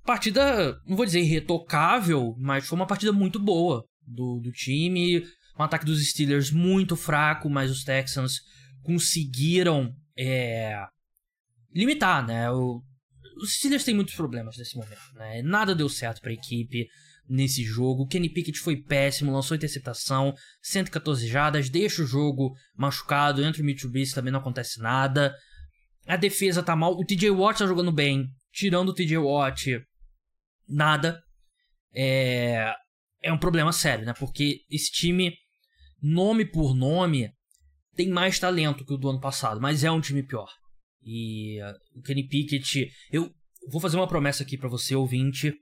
partida, 0.05 0.79
não 0.85 0.95
vou 0.95 1.05
dizer 1.05 1.21
irretocável, 1.21 2.35
mas 2.37 2.67
foi 2.67 2.75
uma 2.75 2.87
partida 2.87 3.11
muito 3.11 3.39
boa 3.39 3.83
do, 4.05 4.39
do 4.39 4.51
time. 4.51 5.23
Um 5.57 5.63
ataque 5.63 5.85
dos 5.85 6.05
Steelers 6.09 6.51
muito 6.51 6.95
fraco, 6.95 7.49
mas 7.49 7.71
os 7.71 7.83
Texans 7.83 8.39
conseguiram 8.81 9.93
é, 10.17 10.77
limitar, 11.73 12.25
né? 12.25 12.49
O, 12.51 12.81
os 13.37 13.55
Steelers 13.55 13.83
têm 13.83 13.95
muitos 13.95 14.15
problemas 14.15 14.57
nesse 14.57 14.75
momento, 14.75 15.13
né? 15.15 15.41
Nada 15.41 15.75
deu 15.75 15.87
certo 15.87 16.21
para 16.21 16.31
a 16.31 16.35
equipe 16.35 16.87
nesse 17.27 17.63
jogo. 17.63 18.07
Kenny 18.07 18.29
Pickett 18.29 18.59
foi 18.59 18.77
péssimo, 18.77 19.31
lançou 19.31 19.55
interceptação, 19.55 20.33
114 20.61 21.27
jadas, 21.27 21.69
deixa 21.69 22.03
o 22.03 22.07
jogo 22.07 22.53
machucado, 22.75 23.43
entre 23.43 23.61
o 23.61 23.65
Mitchell 23.65 23.91
também 24.13 24.31
não 24.31 24.39
acontece 24.39 24.79
nada. 24.81 25.35
A 26.05 26.17
defesa 26.17 26.61
tá 26.61 26.75
mal, 26.75 26.93
o 26.93 27.05
TJ 27.05 27.31
Watt 27.31 27.59
tá 27.59 27.65
jogando 27.65 27.91
bem, 27.91 28.27
tirando 28.51 28.89
o 28.89 28.93
TJ 28.93 29.17
Watt, 29.17 29.81
nada. 30.67 31.21
É, 31.95 32.73
é 33.21 33.31
um 33.31 33.37
problema 33.37 33.71
sério, 33.71 34.05
né? 34.05 34.13
Porque 34.13 34.61
esse 34.69 34.91
time, 34.91 35.33
nome 36.01 36.45
por 36.45 36.75
nome, 36.75 37.31
tem 37.95 38.09
mais 38.09 38.39
talento 38.39 38.85
que 38.85 38.93
o 38.93 38.97
do 38.97 39.09
ano 39.09 39.19
passado, 39.19 39.61
mas 39.61 39.83
é 39.83 39.91
um 39.91 40.01
time 40.01 40.23
pior. 40.23 40.49
E 41.01 41.61
uh, 41.61 41.99
o 41.99 42.01
Kenny 42.01 42.27
Pickett, 42.27 42.89
eu 43.11 43.31
vou 43.69 43.79
fazer 43.79 43.97
uma 43.97 44.07
promessa 44.07 44.43
aqui 44.43 44.57
para 44.57 44.69
você, 44.69 44.95
ouvinte. 44.95 45.53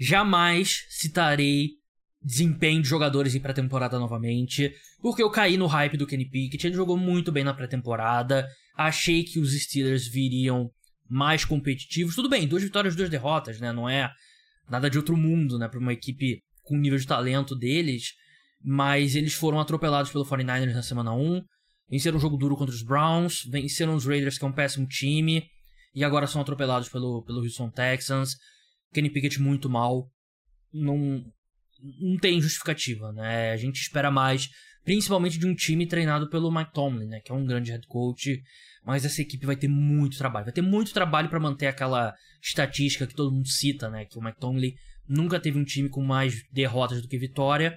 Jamais 0.00 0.86
citarei 0.88 1.72
desempenho 2.22 2.80
de 2.80 2.88
jogadores 2.88 3.34
em 3.34 3.40
pré-temporada 3.40 3.98
novamente, 3.98 4.74
porque 5.02 5.22
eu 5.22 5.30
caí 5.30 5.58
no 5.58 5.66
hype 5.66 5.98
do 5.98 6.06
Kenny 6.06 6.28
Pickett, 6.28 6.66
ele 6.66 6.76
jogou 6.76 6.96
muito 6.96 7.30
bem 7.30 7.44
na 7.44 7.52
pré-temporada, 7.52 8.46
achei 8.74 9.22
que 9.22 9.38
os 9.38 9.52
Steelers 9.52 10.06
viriam 10.06 10.70
mais 11.08 11.44
competitivos. 11.44 12.14
Tudo 12.14 12.30
bem, 12.30 12.48
duas 12.48 12.62
vitórias, 12.62 12.96
duas 12.96 13.10
derrotas, 13.10 13.60
né? 13.60 13.72
Não 13.72 13.88
é 13.88 14.10
nada 14.70 14.88
de 14.88 14.96
outro 14.96 15.16
mundo, 15.16 15.58
né, 15.58 15.68
para 15.68 15.78
uma 15.78 15.92
equipe 15.92 16.42
com 16.62 16.76
o 16.76 16.80
nível 16.80 16.98
de 16.98 17.06
talento 17.06 17.54
deles, 17.54 18.14
mas 18.62 19.16
eles 19.16 19.34
foram 19.34 19.60
atropelados 19.60 20.10
pelo 20.10 20.24
49ers 20.24 20.72
na 20.72 20.82
semana 20.82 21.12
1, 21.12 21.42
venceram 21.90 22.16
um 22.16 22.20
jogo 22.20 22.36
duro 22.36 22.56
contra 22.56 22.74
os 22.74 22.82
Browns, 22.82 23.44
venceram 23.50 23.96
os 23.96 24.06
Raiders, 24.06 24.38
que 24.38 24.44
é 24.44 24.48
um 24.48 24.52
péssimo 24.52 24.86
time, 24.86 25.44
e 25.94 26.04
agora 26.04 26.26
são 26.26 26.40
atropelados 26.40 26.88
pelo, 26.88 27.22
pelo 27.24 27.40
Houston 27.40 27.68
Texans. 27.68 28.36
Kenny 28.92 29.10
Pickett 29.10 29.40
muito 29.40 29.68
mal. 29.68 30.10
Não, 30.72 31.24
não 32.00 32.16
tem 32.18 32.40
justificativa, 32.40 33.12
né? 33.12 33.52
A 33.52 33.56
gente 33.56 33.80
espera 33.80 34.10
mais, 34.10 34.48
principalmente 34.84 35.38
de 35.38 35.46
um 35.46 35.54
time 35.54 35.86
treinado 35.86 36.28
pelo 36.28 36.50
Mike 36.50 36.72
Tomlin, 36.72 37.06
né? 37.06 37.20
Que 37.20 37.32
é 37.32 37.34
um 37.34 37.44
grande 37.44 37.70
head 37.70 37.86
coach. 37.86 38.40
Mas 38.84 39.04
essa 39.04 39.20
equipe 39.20 39.46
vai 39.46 39.56
ter 39.56 39.68
muito 39.68 40.16
trabalho. 40.16 40.46
Vai 40.46 40.54
ter 40.54 40.62
muito 40.62 40.92
trabalho 40.92 41.28
para 41.28 41.40
manter 41.40 41.66
aquela 41.66 42.14
estatística 42.42 43.06
que 43.06 43.14
todo 43.14 43.32
mundo 43.32 43.48
cita, 43.48 43.90
né? 43.90 44.04
Que 44.04 44.18
o 44.18 44.22
Mike 44.22 44.40
Tomlin 44.40 44.72
nunca 45.06 45.40
teve 45.40 45.58
um 45.58 45.64
time 45.64 45.88
com 45.88 46.02
mais 46.02 46.42
derrotas 46.52 47.02
do 47.02 47.08
que 47.08 47.18
vitória. 47.18 47.76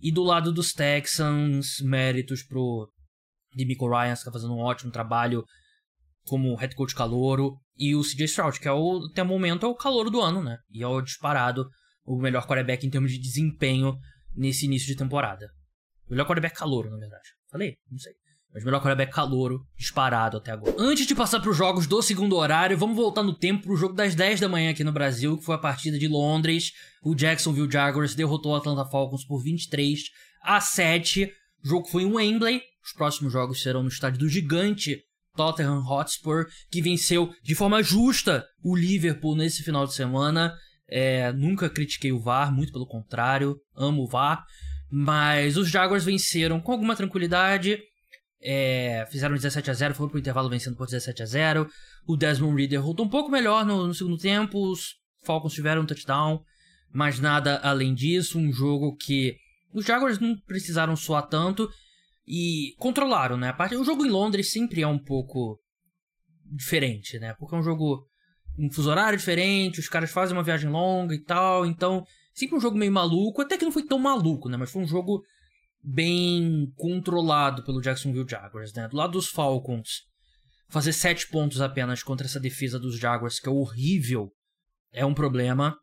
E 0.00 0.12
do 0.12 0.22
lado 0.22 0.52
dos 0.52 0.72
Texans, 0.72 1.80
méritos 1.80 2.42
pro 2.42 2.90
Demico 3.54 3.88
Ryan, 3.88 4.14
que 4.14 4.24
tá 4.24 4.32
fazendo 4.32 4.54
um 4.54 4.60
ótimo 4.60 4.92
trabalho 4.92 5.42
como 6.26 6.54
head 6.56 6.74
coach 6.74 6.94
calouro. 6.94 7.56
E 7.78 7.94
o 7.94 8.02
CJ 8.02 8.24
Stroud, 8.24 8.60
que 8.60 8.68
é 8.68 8.72
o, 8.72 9.06
até 9.10 9.22
o 9.22 9.26
momento 9.26 9.66
é 9.66 9.68
o 9.68 9.74
calouro 9.74 10.10
do 10.10 10.20
ano, 10.20 10.42
né? 10.42 10.58
E 10.70 10.82
é 10.82 10.86
o 10.86 11.00
disparado 11.00 11.68
o 12.04 12.16
melhor 12.16 12.46
quarterback 12.46 12.86
em 12.86 12.90
termos 12.90 13.10
de 13.10 13.18
desempenho 13.18 13.96
nesse 14.34 14.66
início 14.66 14.86
de 14.86 14.96
temporada. 14.96 15.50
Melhor 16.08 16.24
quarterback 16.24 16.56
calouro, 16.56 16.88
na 16.88 16.96
verdade. 16.96 17.28
Falei? 17.50 17.76
Não 17.90 17.98
sei. 17.98 18.12
Mas 18.54 18.64
melhor 18.64 18.80
quarterback 18.80 19.12
calouro 19.12 19.66
disparado 19.76 20.38
até 20.38 20.52
agora. 20.52 20.74
Antes 20.78 21.06
de 21.06 21.14
passar 21.14 21.40
para 21.40 21.50
os 21.50 21.56
jogos 21.56 21.86
do 21.86 22.00
segundo 22.00 22.36
horário, 22.36 22.78
vamos 22.78 22.96
voltar 22.96 23.22
no 23.22 23.36
tempo 23.36 23.64
para 23.64 23.72
o 23.72 23.76
jogo 23.76 23.94
das 23.94 24.14
10 24.14 24.40
da 24.40 24.48
manhã 24.48 24.70
aqui 24.70 24.84
no 24.84 24.92
Brasil, 24.92 25.36
que 25.36 25.44
foi 25.44 25.56
a 25.56 25.58
partida 25.58 25.98
de 25.98 26.08
Londres. 26.08 26.72
O 27.02 27.14
Jacksonville 27.14 27.70
Jaguars 27.70 28.14
derrotou 28.14 28.52
o 28.52 28.56
Atlanta 28.56 28.88
Falcons 28.88 29.26
por 29.26 29.42
23 29.42 30.00
a 30.42 30.60
7. 30.60 31.30
O 31.64 31.68
jogo 31.68 31.88
foi 31.88 32.04
em 32.04 32.12
Wembley. 32.12 32.62
Os 32.82 32.92
próximos 32.92 33.32
jogos 33.32 33.62
serão 33.62 33.82
no 33.82 33.88
estádio 33.88 34.20
do 34.20 34.28
gigante 34.28 35.02
Tottenham 35.36 35.84
Hotspur, 35.86 36.46
que 36.70 36.82
venceu 36.82 37.32
de 37.42 37.54
forma 37.54 37.82
justa 37.82 38.44
o 38.62 38.74
Liverpool 38.74 39.36
nesse 39.36 39.62
final 39.62 39.86
de 39.86 39.94
semana. 39.94 40.54
É, 40.88 41.32
nunca 41.32 41.68
critiquei 41.68 42.12
o 42.12 42.20
VAR, 42.20 42.52
muito 42.52 42.72
pelo 42.72 42.86
contrário, 42.86 43.56
amo 43.76 44.02
o 44.02 44.08
VAR. 44.08 44.44
Mas 44.90 45.56
os 45.56 45.68
Jaguars 45.68 46.04
venceram 46.04 46.60
com 46.60 46.72
alguma 46.72 46.96
tranquilidade. 46.96 47.78
É, 48.40 49.06
fizeram 49.10 49.34
17 49.34 49.70
a 49.70 49.74
0 49.74 49.94
foram 49.94 50.10
pro 50.10 50.18
intervalo 50.18 50.48
vencendo 50.48 50.76
por 50.76 50.86
17 50.86 51.22
a 51.22 51.26
0 51.26 51.68
O 52.06 52.16
Desmond 52.16 52.54
Reader 52.54 52.82
voltou 52.82 53.06
um 53.06 53.08
pouco 53.08 53.30
melhor 53.30 53.64
no, 53.64 53.86
no 53.86 53.94
segundo 53.94 54.18
tempo. 54.18 54.70
Os 54.70 54.94
Falcons 55.24 55.52
tiveram 55.52 55.82
um 55.82 55.86
touchdown, 55.86 56.40
mas 56.92 57.18
nada 57.18 57.58
além 57.58 57.94
disso. 57.94 58.38
Um 58.38 58.52
jogo 58.52 58.96
que 58.96 59.36
os 59.72 59.84
Jaguars 59.84 60.18
não 60.18 60.36
precisaram 60.46 60.94
suar 60.94 61.26
tanto 61.28 61.68
e 62.26 62.74
controlaram, 62.78 63.36
né? 63.36 63.54
O 63.78 63.84
jogo 63.84 64.04
em 64.04 64.10
Londres 64.10 64.50
sempre 64.50 64.82
é 64.82 64.86
um 64.86 64.98
pouco 64.98 65.60
diferente, 66.44 67.18
né? 67.18 67.34
Porque 67.38 67.54
é 67.54 67.58
um 67.58 67.62
jogo 67.62 68.06
um 68.58 68.72
fuso 68.72 68.90
horário 68.90 69.18
diferente, 69.18 69.80
os 69.80 69.88
caras 69.88 70.10
fazem 70.10 70.36
uma 70.36 70.42
viagem 70.42 70.70
longa 70.70 71.14
e 71.14 71.22
tal, 71.22 71.66
então 71.66 72.04
sempre 72.32 72.56
um 72.56 72.60
jogo 72.60 72.76
meio 72.76 72.92
maluco, 72.92 73.42
até 73.42 73.58
que 73.58 73.64
não 73.64 73.72
foi 73.72 73.84
tão 73.84 73.98
maluco, 73.98 74.48
né? 74.48 74.56
Mas 74.56 74.70
foi 74.70 74.82
um 74.82 74.86
jogo 74.86 75.22
bem 75.82 76.72
controlado 76.74 77.62
pelo 77.64 77.80
Jacksonville 77.80 78.28
Jaguars, 78.28 78.72
né? 78.72 78.88
Do 78.88 78.96
lado 78.96 79.12
dos 79.12 79.28
Falcons, 79.28 80.02
fazer 80.68 80.92
sete 80.92 81.28
pontos 81.28 81.60
apenas 81.60 82.02
contra 82.02 82.26
essa 82.26 82.40
defesa 82.40 82.78
dos 82.78 82.98
Jaguars, 82.98 83.38
que 83.38 83.48
é 83.48 83.52
horrível, 83.52 84.32
é 84.92 85.04
um 85.04 85.14
problema. 85.14 85.76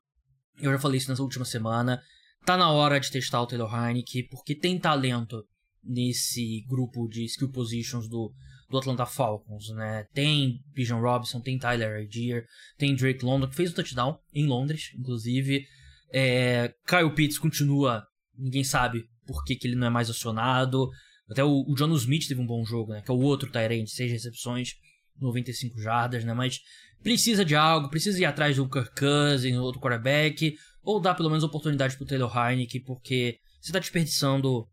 Eu 0.59 0.71
já 0.71 0.79
falei 0.79 0.97
isso 0.97 1.09
nessa 1.09 1.23
última 1.23 1.45
semana. 1.45 2.01
Tá 2.45 2.57
na 2.57 2.71
hora 2.71 2.99
de 2.99 3.09
testar 3.09 3.41
o 3.41 3.47
Taylor 3.47 3.73
Heineke, 3.73 4.27
porque 4.27 4.53
tem 4.53 4.77
talento 4.77 5.43
nesse 5.83 6.63
grupo 6.67 7.07
de 7.07 7.25
skill 7.25 7.49
positions 7.49 8.07
do, 8.07 8.33
do 8.69 8.77
Atlanta 8.77 9.05
Falcons, 9.05 9.69
né? 9.69 10.05
Tem 10.13 10.59
Bijan 10.73 10.99
Robinson, 10.99 11.41
tem 11.41 11.59
Tyler 11.59 12.01
Algier, 12.01 12.45
tem 12.77 12.95
Drake 12.95 13.25
London, 13.25 13.47
que 13.47 13.55
fez 13.55 13.71
o 13.71 13.75
touchdown 13.75 14.17
em 14.33 14.47
Londres, 14.47 14.91
inclusive. 14.97 15.65
É, 16.11 16.73
Kyle 16.87 17.13
Pitts 17.13 17.37
continua, 17.37 18.05
ninguém 18.37 18.63
sabe 18.63 19.05
por 19.25 19.43
que, 19.43 19.55
que 19.55 19.67
ele 19.67 19.75
não 19.75 19.87
é 19.87 19.89
mais 19.89 20.09
acionado. 20.09 20.89
Até 21.29 21.43
o, 21.43 21.65
o 21.67 21.75
John 21.75 21.93
Smith 21.95 22.27
teve 22.27 22.41
um 22.41 22.45
bom 22.45 22.63
jogo, 22.63 22.93
né? 22.93 23.01
Que 23.01 23.11
é 23.11 23.13
o 23.13 23.19
outro 23.19 23.51
Tyrant, 23.51 23.87
seis 23.87 24.11
recepções, 24.11 24.75
95 25.19 25.81
jardas, 25.81 26.23
né? 26.23 26.33
Mas 26.33 26.59
precisa 27.01 27.43
de 27.43 27.55
algo, 27.55 27.89
precisa 27.89 28.19
ir 28.19 28.25
atrás 28.25 28.55
do 28.55 28.69
Kirk 28.69 28.91
Cousins, 28.95 29.57
outro 29.57 29.81
quarterback, 29.81 30.55
ou 30.81 30.99
dar 30.99 31.15
pelo 31.15 31.29
menos 31.29 31.43
oportunidade 31.43 31.97
pro 31.97 32.05
Taylor 32.05 32.31
Heineke, 32.35 32.79
porque 32.79 33.37
você 33.61 33.71
tá 33.71 33.79
desperdiçando 33.79 34.67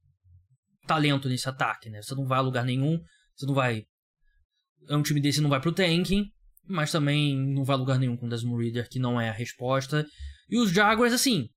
talento 0.87 1.29
nesse 1.29 1.49
ataque, 1.49 1.91
né? 1.91 2.03
Você 2.03 2.15
não 2.15 2.27
vai 2.27 2.39
a 2.39 2.43
lugar 2.43 2.65
nenhum, 2.65 3.01
você 3.35 3.47
não 3.47 3.55
vai. 3.55 3.85
É 4.89 4.97
um 4.97 5.03
time 5.03 5.21
desse 5.21 5.41
não 5.41 5.51
vai 5.51 5.61
pro 5.61 5.73
tanking, 5.73 6.27
mas 6.67 6.91
também 6.91 7.37
não 7.37 7.65
vai 7.65 7.75
a 7.75 7.79
lugar 7.79 7.99
nenhum 7.99 8.17
com 8.17 8.27
o 8.27 8.29
Desmond 8.29 8.65
Reader, 8.65 8.89
que 8.89 8.99
não 8.99 9.21
é 9.21 9.29
a 9.29 9.33
resposta. 9.33 10.07
E 10.49 10.59
os 10.59 10.71
Jaguars, 10.73 11.13
assim, 11.13 11.49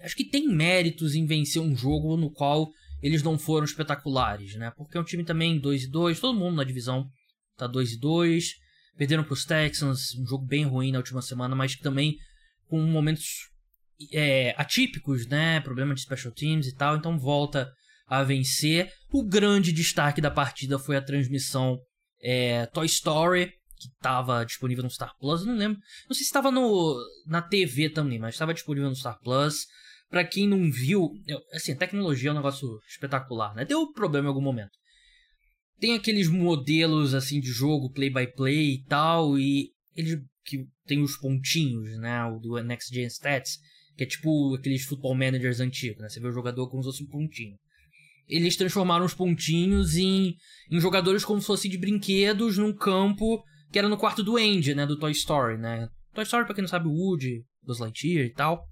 acho 0.00 0.16
que 0.16 0.24
tem 0.24 0.48
méritos 0.48 1.14
em 1.14 1.26
vencer 1.26 1.60
um 1.60 1.76
jogo 1.76 2.16
no 2.16 2.30
qual 2.30 2.70
eles 3.02 3.22
não 3.22 3.38
foram 3.38 3.64
espetaculares, 3.64 4.54
né? 4.56 4.72
Porque 4.76 4.96
é 4.96 5.00
um 5.00 5.04
time 5.04 5.24
também 5.24 5.58
2 5.58 5.84
e 5.84 5.90
2, 5.90 6.20
todo 6.20 6.38
mundo 6.38 6.56
na 6.56 6.64
divisão 6.64 7.08
tá 7.56 7.66
2 7.66 7.92
e 7.92 7.98
2. 7.98 8.54
Perderam 8.96 9.22
pros 9.22 9.44
Texans, 9.44 10.14
um 10.16 10.26
jogo 10.26 10.44
bem 10.44 10.64
ruim 10.64 10.90
na 10.90 10.98
última 10.98 11.22
semana, 11.22 11.54
mas 11.54 11.76
também 11.76 12.16
com 12.66 12.80
momentos 12.80 13.48
é, 14.12 14.54
atípicos, 14.56 15.26
né? 15.26 15.60
Problema 15.60 15.94
de 15.94 16.00
special 16.00 16.32
teams 16.32 16.66
e 16.66 16.74
tal, 16.74 16.96
então 16.96 17.18
volta 17.18 17.70
a 18.08 18.22
vencer. 18.22 18.90
O 19.12 19.22
grande 19.22 19.72
destaque 19.72 20.20
da 20.20 20.30
partida 20.30 20.78
foi 20.78 20.96
a 20.96 21.02
transmissão 21.02 21.78
é, 22.20 22.66
Toy 22.66 22.86
Story, 22.86 23.52
que 23.76 23.88
estava 23.88 24.44
disponível 24.44 24.82
no 24.82 24.90
Star 24.90 25.12
Plus. 25.20 25.44
Não 25.44 25.56
lembro. 25.56 25.78
Não 26.08 26.14
sei 26.14 26.24
se 26.24 26.30
estava 26.30 26.50
na 27.26 27.42
TV 27.42 27.90
também, 27.90 28.18
mas 28.18 28.34
estava 28.34 28.54
disponível 28.54 28.88
no 28.88 28.96
Star 28.96 29.18
Plus. 29.20 29.66
Para 30.10 30.24
quem 30.24 30.48
não 30.48 30.70
viu, 30.70 31.10
assim, 31.52 31.72
a 31.72 31.76
tecnologia 31.76 32.30
é 32.30 32.32
um 32.32 32.36
negócio 32.36 32.66
espetacular, 32.88 33.54
né? 33.54 33.64
Deu 33.64 33.92
problema 33.92 34.26
em 34.26 34.28
algum 34.28 34.40
momento. 34.40 34.72
Tem 35.78 35.94
aqueles 35.94 36.28
modelos 36.28 37.14
assim 37.14 37.40
de 37.40 37.52
jogo 37.52 37.92
play 37.92 38.10
by 38.10 38.26
play 38.34 38.74
e 38.74 38.84
tal, 38.84 39.38
e 39.38 39.70
eles 39.94 40.18
que 40.44 40.66
tem 40.86 41.02
os 41.02 41.16
pontinhos, 41.18 41.96
né, 41.98 42.24
o 42.24 42.40
do 42.40 42.60
Next 42.62 42.92
Gen 42.92 43.06
Stats, 43.06 43.58
que 43.94 44.04
é 44.04 44.06
tipo 44.06 44.54
aqueles 44.54 44.84
football 44.86 45.14
managers 45.14 45.60
antigos, 45.60 46.00
né? 46.00 46.08
Você 46.08 46.18
vê 46.18 46.26
o 46.26 46.32
jogador 46.32 46.70
como 46.70 46.82
se 46.82 46.88
fosse 46.88 47.02
um 47.04 47.06
pontinho 47.06 47.54
eles 48.28 48.56
transformaram 48.56 49.04
os 49.04 49.14
pontinhos 49.14 49.96
em, 49.96 50.34
em 50.70 50.80
jogadores 50.80 51.24
como 51.24 51.40
se 51.40 51.46
fossem 51.46 51.70
de 51.70 51.78
brinquedos 51.78 52.58
num 52.58 52.72
campo 52.72 53.42
que 53.70 53.78
era 53.78 53.88
no 53.88 53.96
quarto 53.96 54.22
do 54.22 54.36
Andy, 54.36 54.74
né? 54.74 54.86
Do 54.86 54.98
Toy 54.98 55.12
Story, 55.12 55.58
né? 55.58 55.88
Toy 56.14 56.24
Story, 56.24 56.44
pra 56.44 56.54
quem 56.54 56.62
não 56.62 56.68
sabe, 56.68 56.88
o 56.88 56.92
Woody, 56.92 57.44
Buzz 57.62 57.78
Lightyear 57.78 58.26
e 58.26 58.32
tal. 58.32 58.64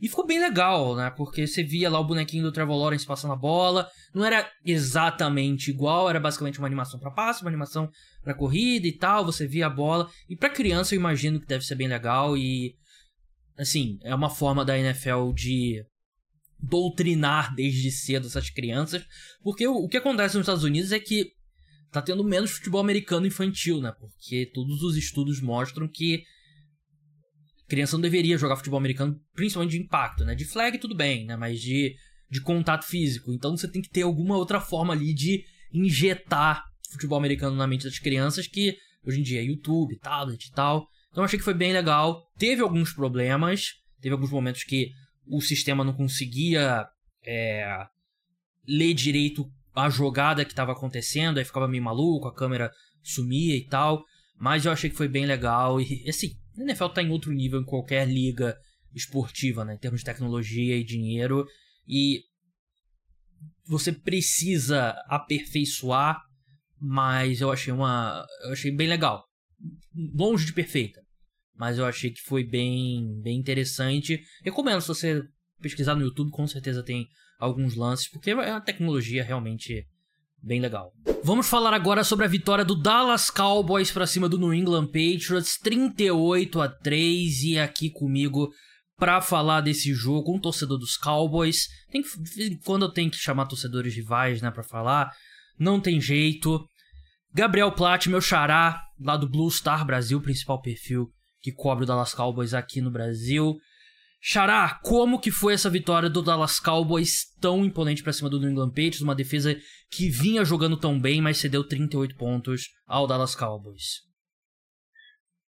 E 0.00 0.08
ficou 0.08 0.26
bem 0.26 0.40
legal, 0.40 0.96
né? 0.96 1.10
Porque 1.10 1.46
você 1.46 1.62
via 1.62 1.88
lá 1.88 1.98
o 2.00 2.04
bonequinho 2.04 2.42
do 2.42 2.52
Trevor 2.52 2.76
Lawrence 2.76 3.06
passando 3.06 3.32
a 3.32 3.36
bola. 3.36 3.88
Não 4.12 4.24
era 4.24 4.50
exatamente 4.64 5.70
igual, 5.70 6.10
era 6.10 6.18
basicamente 6.18 6.58
uma 6.58 6.66
animação 6.66 6.98
para 6.98 7.12
passe, 7.12 7.42
uma 7.42 7.48
animação 7.48 7.88
para 8.22 8.34
corrida 8.34 8.86
e 8.86 8.92
tal. 8.92 9.24
Você 9.24 9.46
via 9.46 9.66
a 9.66 9.70
bola. 9.70 10.10
E 10.28 10.36
para 10.36 10.50
criança 10.50 10.94
eu 10.94 10.98
imagino 10.98 11.40
que 11.40 11.46
deve 11.46 11.64
ser 11.64 11.76
bem 11.76 11.88
legal. 11.88 12.36
E, 12.36 12.74
assim, 13.56 13.98
é 14.02 14.14
uma 14.14 14.28
forma 14.28 14.64
da 14.64 14.76
NFL 14.76 15.32
de 15.32 15.84
doutrinar 16.68 17.54
desde 17.54 17.90
cedo 17.90 18.26
essas 18.26 18.50
crianças, 18.50 19.04
porque 19.42 19.66
o, 19.66 19.74
o 19.74 19.88
que 19.88 19.96
acontece 19.96 20.36
nos 20.36 20.44
Estados 20.44 20.64
Unidos 20.64 20.92
é 20.92 20.98
que 20.98 21.32
tá 21.90 22.02
tendo 22.02 22.24
menos 22.24 22.52
futebol 22.52 22.80
americano 22.80 23.26
infantil, 23.26 23.80
né? 23.80 23.92
Porque 23.98 24.50
todos 24.52 24.82
os 24.82 24.96
estudos 24.96 25.40
mostram 25.40 25.88
que 25.88 26.24
criança 27.68 27.96
não 27.96 28.02
deveria 28.02 28.36
jogar 28.36 28.56
futebol 28.56 28.78
americano, 28.78 29.18
principalmente 29.34 29.72
de 29.72 29.82
impacto, 29.82 30.24
né? 30.24 30.34
De 30.34 30.44
flag 30.44 30.78
tudo 30.78 30.94
bem, 30.94 31.24
né? 31.24 31.36
Mas 31.36 31.60
de, 31.60 31.94
de 32.30 32.40
contato 32.40 32.84
físico. 32.84 33.32
Então 33.32 33.56
você 33.56 33.70
tem 33.70 33.82
que 33.82 33.90
ter 33.90 34.02
alguma 34.02 34.36
outra 34.36 34.60
forma 34.60 34.92
ali 34.92 35.14
de 35.14 35.44
injetar 35.72 36.64
futebol 36.90 37.18
americano 37.18 37.56
na 37.56 37.66
mente 37.66 37.84
das 37.84 37.98
crianças, 37.98 38.46
que 38.46 38.76
hoje 39.06 39.20
em 39.20 39.22
dia 39.22 39.40
é 39.40 39.44
YouTube, 39.44 39.98
tablet 39.98 40.46
e 40.46 40.52
tal. 40.52 40.88
Então 41.10 41.22
achei 41.22 41.38
que 41.38 41.44
foi 41.44 41.54
bem 41.54 41.72
legal. 41.72 42.24
Teve 42.38 42.62
alguns 42.62 42.92
problemas, 42.92 43.74
teve 44.00 44.12
alguns 44.12 44.30
momentos 44.30 44.64
que 44.64 44.90
o 45.26 45.40
sistema 45.40 45.84
não 45.84 45.92
conseguia 45.92 46.86
é, 47.26 47.86
ler 48.66 48.94
direito 48.94 49.50
a 49.74 49.90
jogada 49.90 50.44
que 50.44 50.52
estava 50.52 50.72
acontecendo, 50.72 51.38
aí 51.38 51.44
ficava 51.44 51.66
meio 51.66 51.82
maluco, 51.82 52.28
a 52.28 52.34
câmera 52.34 52.70
sumia 53.02 53.56
e 53.56 53.66
tal. 53.66 54.04
Mas 54.36 54.64
eu 54.64 54.72
achei 54.72 54.88
que 54.88 54.96
foi 54.96 55.08
bem 55.08 55.26
legal. 55.26 55.80
E 55.80 56.08
assim, 56.08 56.30
a 56.58 56.62
NFL 56.62 56.88
tá 56.88 57.02
em 57.02 57.10
outro 57.10 57.32
nível 57.32 57.60
em 57.60 57.64
qualquer 57.64 58.06
liga 58.06 58.56
esportiva, 58.94 59.64
né? 59.64 59.74
Em 59.74 59.78
termos 59.78 60.00
de 60.00 60.06
tecnologia 60.06 60.76
e 60.76 60.84
dinheiro. 60.84 61.46
E 61.86 62.22
você 63.66 63.92
precisa 63.92 64.90
aperfeiçoar, 65.08 66.20
mas 66.80 67.40
eu 67.40 67.50
achei 67.50 67.72
uma. 67.72 68.24
Eu 68.44 68.52
achei 68.52 68.70
bem 68.70 68.88
legal. 68.88 69.24
Longe 70.14 70.46
de 70.46 70.52
perfeita. 70.52 71.03
Mas 71.56 71.78
eu 71.78 71.86
achei 71.86 72.10
que 72.10 72.20
foi 72.20 72.44
bem, 72.44 73.20
bem 73.22 73.38
interessante. 73.38 74.20
Recomendo 74.42 74.80
se 74.80 74.88
você 74.88 75.22
pesquisar 75.60 75.94
no 75.94 76.02
YouTube, 76.02 76.30
com 76.30 76.46
certeza 76.46 76.82
tem 76.82 77.06
alguns 77.38 77.74
lances, 77.74 78.08
porque 78.08 78.30
é 78.30 78.34
uma 78.34 78.60
tecnologia 78.60 79.22
realmente 79.22 79.86
bem 80.42 80.60
legal. 80.60 80.92
Vamos 81.22 81.48
falar 81.48 81.72
agora 81.72 82.04
sobre 82.04 82.24
a 82.24 82.28
vitória 82.28 82.64
do 82.64 82.74
Dallas 82.74 83.30
Cowboys 83.30 83.90
para 83.90 84.06
cima 84.06 84.28
do 84.28 84.38
New 84.38 84.52
England 84.52 84.86
Patriots, 84.86 85.58
38 85.58 86.60
a 86.60 86.68
3 86.68 87.42
e 87.44 87.58
aqui 87.58 87.90
comigo 87.90 88.52
para 88.96 89.20
falar 89.20 89.60
desse 89.62 89.92
jogo, 89.94 90.34
um 90.34 90.38
torcedor 90.38 90.78
dos 90.78 90.96
Cowboys. 90.96 91.68
Tem 91.90 92.02
que, 92.02 92.58
quando 92.64 92.84
eu 92.84 92.92
tenho 92.92 93.10
que 93.10 93.16
chamar 93.16 93.46
torcedores 93.46 93.94
rivais, 93.94 94.42
né, 94.42 94.50
para 94.50 94.62
falar, 94.62 95.10
não 95.58 95.80
tem 95.80 96.00
jeito. 96.00 96.64
Gabriel 97.32 97.72
Platt, 97.72 98.08
meu 98.08 98.20
xará, 98.20 98.80
lá 99.00 99.16
do 99.16 99.28
Blue 99.28 99.50
Star 99.50 99.84
Brasil, 99.84 100.20
principal 100.20 100.60
perfil 100.60 101.10
que 101.44 101.52
cobre 101.52 101.84
o 101.84 101.86
Dallas 101.86 102.14
Cowboys 102.14 102.54
aqui 102.54 102.80
no 102.80 102.90
Brasil. 102.90 103.58
Xará, 104.18 104.80
como 104.82 105.20
que 105.20 105.30
foi 105.30 105.52
essa 105.52 105.68
vitória 105.68 106.08
do 106.08 106.22
Dallas 106.22 106.58
Cowboys 106.58 107.26
tão 107.38 107.62
imponente 107.62 108.02
para 108.02 108.14
cima 108.14 108.30
do 108.30 108.40
New 108.40 108.48
England 108.48 108.70
Patriots, 108.70 109.02
uma 109.02 109.14
defesa 109.14 109.54
que 109.90 110.08
vinha 110.08 110.42
jogando 110.42 110.80
tão 110.80 110.98
bem, 110.98 111.20
mas 111.20 111.36
cedeu 111.36 111.62
38 111.62 112.16
pontos 112.16 112.70
ao 112.86 113.06
Dallas 113.06 113.36
Cowboys? 113.36 114.00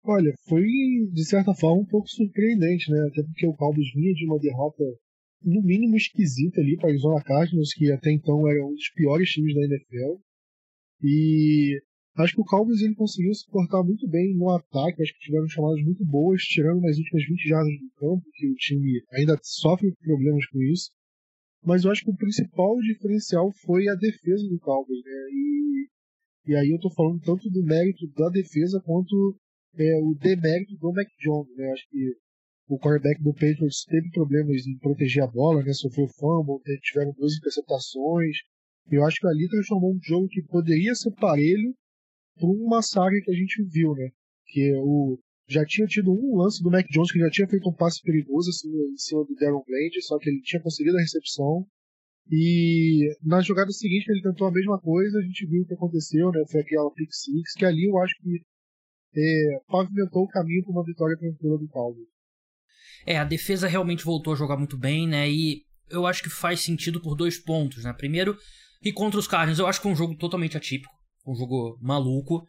Olha, 0.04 0.34
foi 0.50 0.66
de 1.14 1.26
certa 1.26 1.54
forma 1.54 1.84
um 1.84 1.86
pouco 1.86 2.10
surpreendente, 2.10 2.92
né? 2.92 3.08
Até 3.10 3.24
porque 3.24 3.48
o 3.48 3.54
Cowboys 3.54 3.88
vinha 3.94 4.14
de 4.14 4.26
uma 4.26 4.40
derrota 4.40 4.84
no 5.42 5.62
mínimo 5.64 5.96
esquisita 5.96 6.60
ali 6.60 6.76
para 6.76 6.90
a 6.90 6.92
Arizona 6.92 7.24
Cardinals, 7.24 7.74
que 7.74 7.90
até 7.94 8.12
então 8.12 8.46
era 8.50 8.66
um 8.66 8.74
dos 8.74 8.90
piores 8.90 9.30
times 9.30 9.56
da 9.56 9.62
NFL. 9.62 10.20
E 11.02 11.82
Acho 12.18 12.34
que 12.34 12.42
o 12.42 12.46
Cowboys 12.46 12.82
ele 12.82 12.96
conseguiu 12.96 13.32
se 13.36 13.46
portar 13.52 13.84
muito 13.84 14.08
bem 14.10 14.36
no 14.36 14.50
ataque, 14.50 15.04
acho 15.04 15.14
que 15.14 15.20
tiveram 15.20 15.48
chamadas 15.48 15.84
muito 15.84 16.04
boas, 16.04 16.42
tirando 16.42 16.82
nas 16.82 16.98
últimas 16.98 17.24
20 17.28 17.48
jardas 17.48 17.74
do 17.80 17.92
campo, 17.96 18.26
que 18.34 18.50
o 18.50 18.56
time 18.56 19.04
ainda 19.14 19.38
sofre 19.44 19.94
problemas 20.02 20.48
com 20.48 20.60
isso. 20.64 20.90
Mas 21.64 21.84
eu 21.84 21.92
acho 21.92 22.04
que 22.04 22.10
o 22.10 22.18
principal 22.18 22.76
diferencial 22.80 23.52
foi 23.64 23.88
a 23.88 23.94
defesa 23.94 24.48
do 24.50 24.58
Cowboys, 24.58 25.04
né? 25.04 25.12
E, 25.32 25.90
e 26.48 26.56
aí 26.56 26.72
eu 26.72 26.80
tô 26.80 26.90
falando 26.90 27.22
tanto 27.22 27.48
do 27.52 27.64
mérito 27.64 28.08
da 28.16 28.30
defesa 28.30 28.82
quanto 28.84 29.38
é, 29.78 30.02
o 30.02 30.16
demérito 30.16 30.76
do 30.78 30.92
Mac 30.92 31.08
Jones, 31.20 31.56
né? 31.56 31.72
Acho 31.72 31.88
que 31.88 32.16
o 32.68 32.80
quarterback 32.80 33.22
do 33.22 33.34
Patriots 33.34 33.86
teve 33.86 34.10
problemas 34.10 34.66
em 34.66 34.76
proteger 34.80 35.24
a 35.24 35.28
bola, 35.28 35.62
né? 35.62 35.72
Sofreu 35.72 36.08
fumble, 36.18 36.64
tiveram 36.82 37.14
duas 37.14 37.38
interceptações. 37.38 38.38
Eu 38.90 39.06
acho 39.06 39.20
que 39.20 39.28
ali 39.28 39.48
transformou 39.50 39.94
um 39.94 40.00
jogo 40.02 40.28
que 40.30 40.42
poderia 40.42 40.96
ser 40.96 41.12
parelho 41.12 41.76
por 42.40 42.50
uma 42.50 42.82
saga 42.82 43.20
que 43.24 43.32
a 43.32 43.36
gente 43.36 43.64
viu, 43.64 43.94
né? 43.94 44.10
Que 44.46 44.74
o 44.78 45.20
já 45.50 45.66
tinha 45.66 45.88
tido 45.88 46.12
um 46.12 46.38
lance 46.38 46.62
do 46.62 46.70
Mac 46.70 46.86
Jones 46.90 47.12
que 47.12 47.20
já 47.20 47.30
tinha 47.30 47.48
feito 47.48 47.70
um 47.70 47.74
passe 47.74 48.02
perigoso 48.02 48.50
assim, 48.50 48.68
em 48.70 48.98
cima 48.98 49.24
do 49.24 49.34
Darren 49.36 49.64
Bland, 49.66 50.02
só 50.02 50.18
que 50.20 50.30
ele 50.30 50.42
tinha 50.42 50.62
conseguido 50.62 50.98
a 50.98 51.02
recepção. 51.02 51.66
E 52.30 53.16
na 53.24 53.40
jogada 53.40 53.72
seguinte 53.72 54.10
ele 54.10 54.22
tentou 54.22 54.48
a 54.48 54.52
mesma 54.52 54.78
coisa, 54.80 55.18
a 55.18 55.22
gente 55.22 55.48
viu 55.48 55.62
o 55.62 55.66
que 55.66 55.74
aconteceu, 55.74 56.30
né? 56.32 56.44
Foi 56.52 56.60
aquela 56.60 56.92
pick 56.92 57.14
six, 57.14 57.54
que 57.54 57.64
ali 57.64 57.86
eu 57.86 57.98
acho 58.00 58.14
que 58.22 58.42
é, 59.16 59.60
pavimentou 59.70 60.24
o 60.24 60.28
caminho 60.28 60.64
para 60.64 60.74
uma 60.74 60.84
vitória 60.84 61.18
tranquila 61.18 61.58
do 61.58 61.68
Cowboys. 61.70 62.08
É, 63.06 63.18
a 63.18 63.24
defesa 63.24 63.68
realmente 63.68 64.04
voltou 64.04 64.34
a 64.34 64.36
jogar 64.36 64.58
muito 64.58 64.78
bem, 64.78 65.08
né? 65.08 65.30
E 65.32 65.62
eu 65.90 66.06
acho 66.06 66.22
que 66.22 66.30
faz 66.30 66.60
sentido 66.60 67.02
por 67.02 67.16
dois 67.16 67.38
pontos, 67.38 67.86
né? 67.86 67.94
Primeiro, 67.94 68.38
e 68.84 68.92
contra 68.92 69.18
os 69.18 69.28
Cardinals, 69.28 69.60
eu 69.60 69.68
acho 69.68 69.82
que 69.82 69.88
é 69.88 69.92
um 69.92 69.96
jogo 69.96 70.14
totalmente 70.18 70.58
atípico 70.58 70.97
um 71.32 71.36
jogo 71.36 71.78
maluco. 71.82 72.46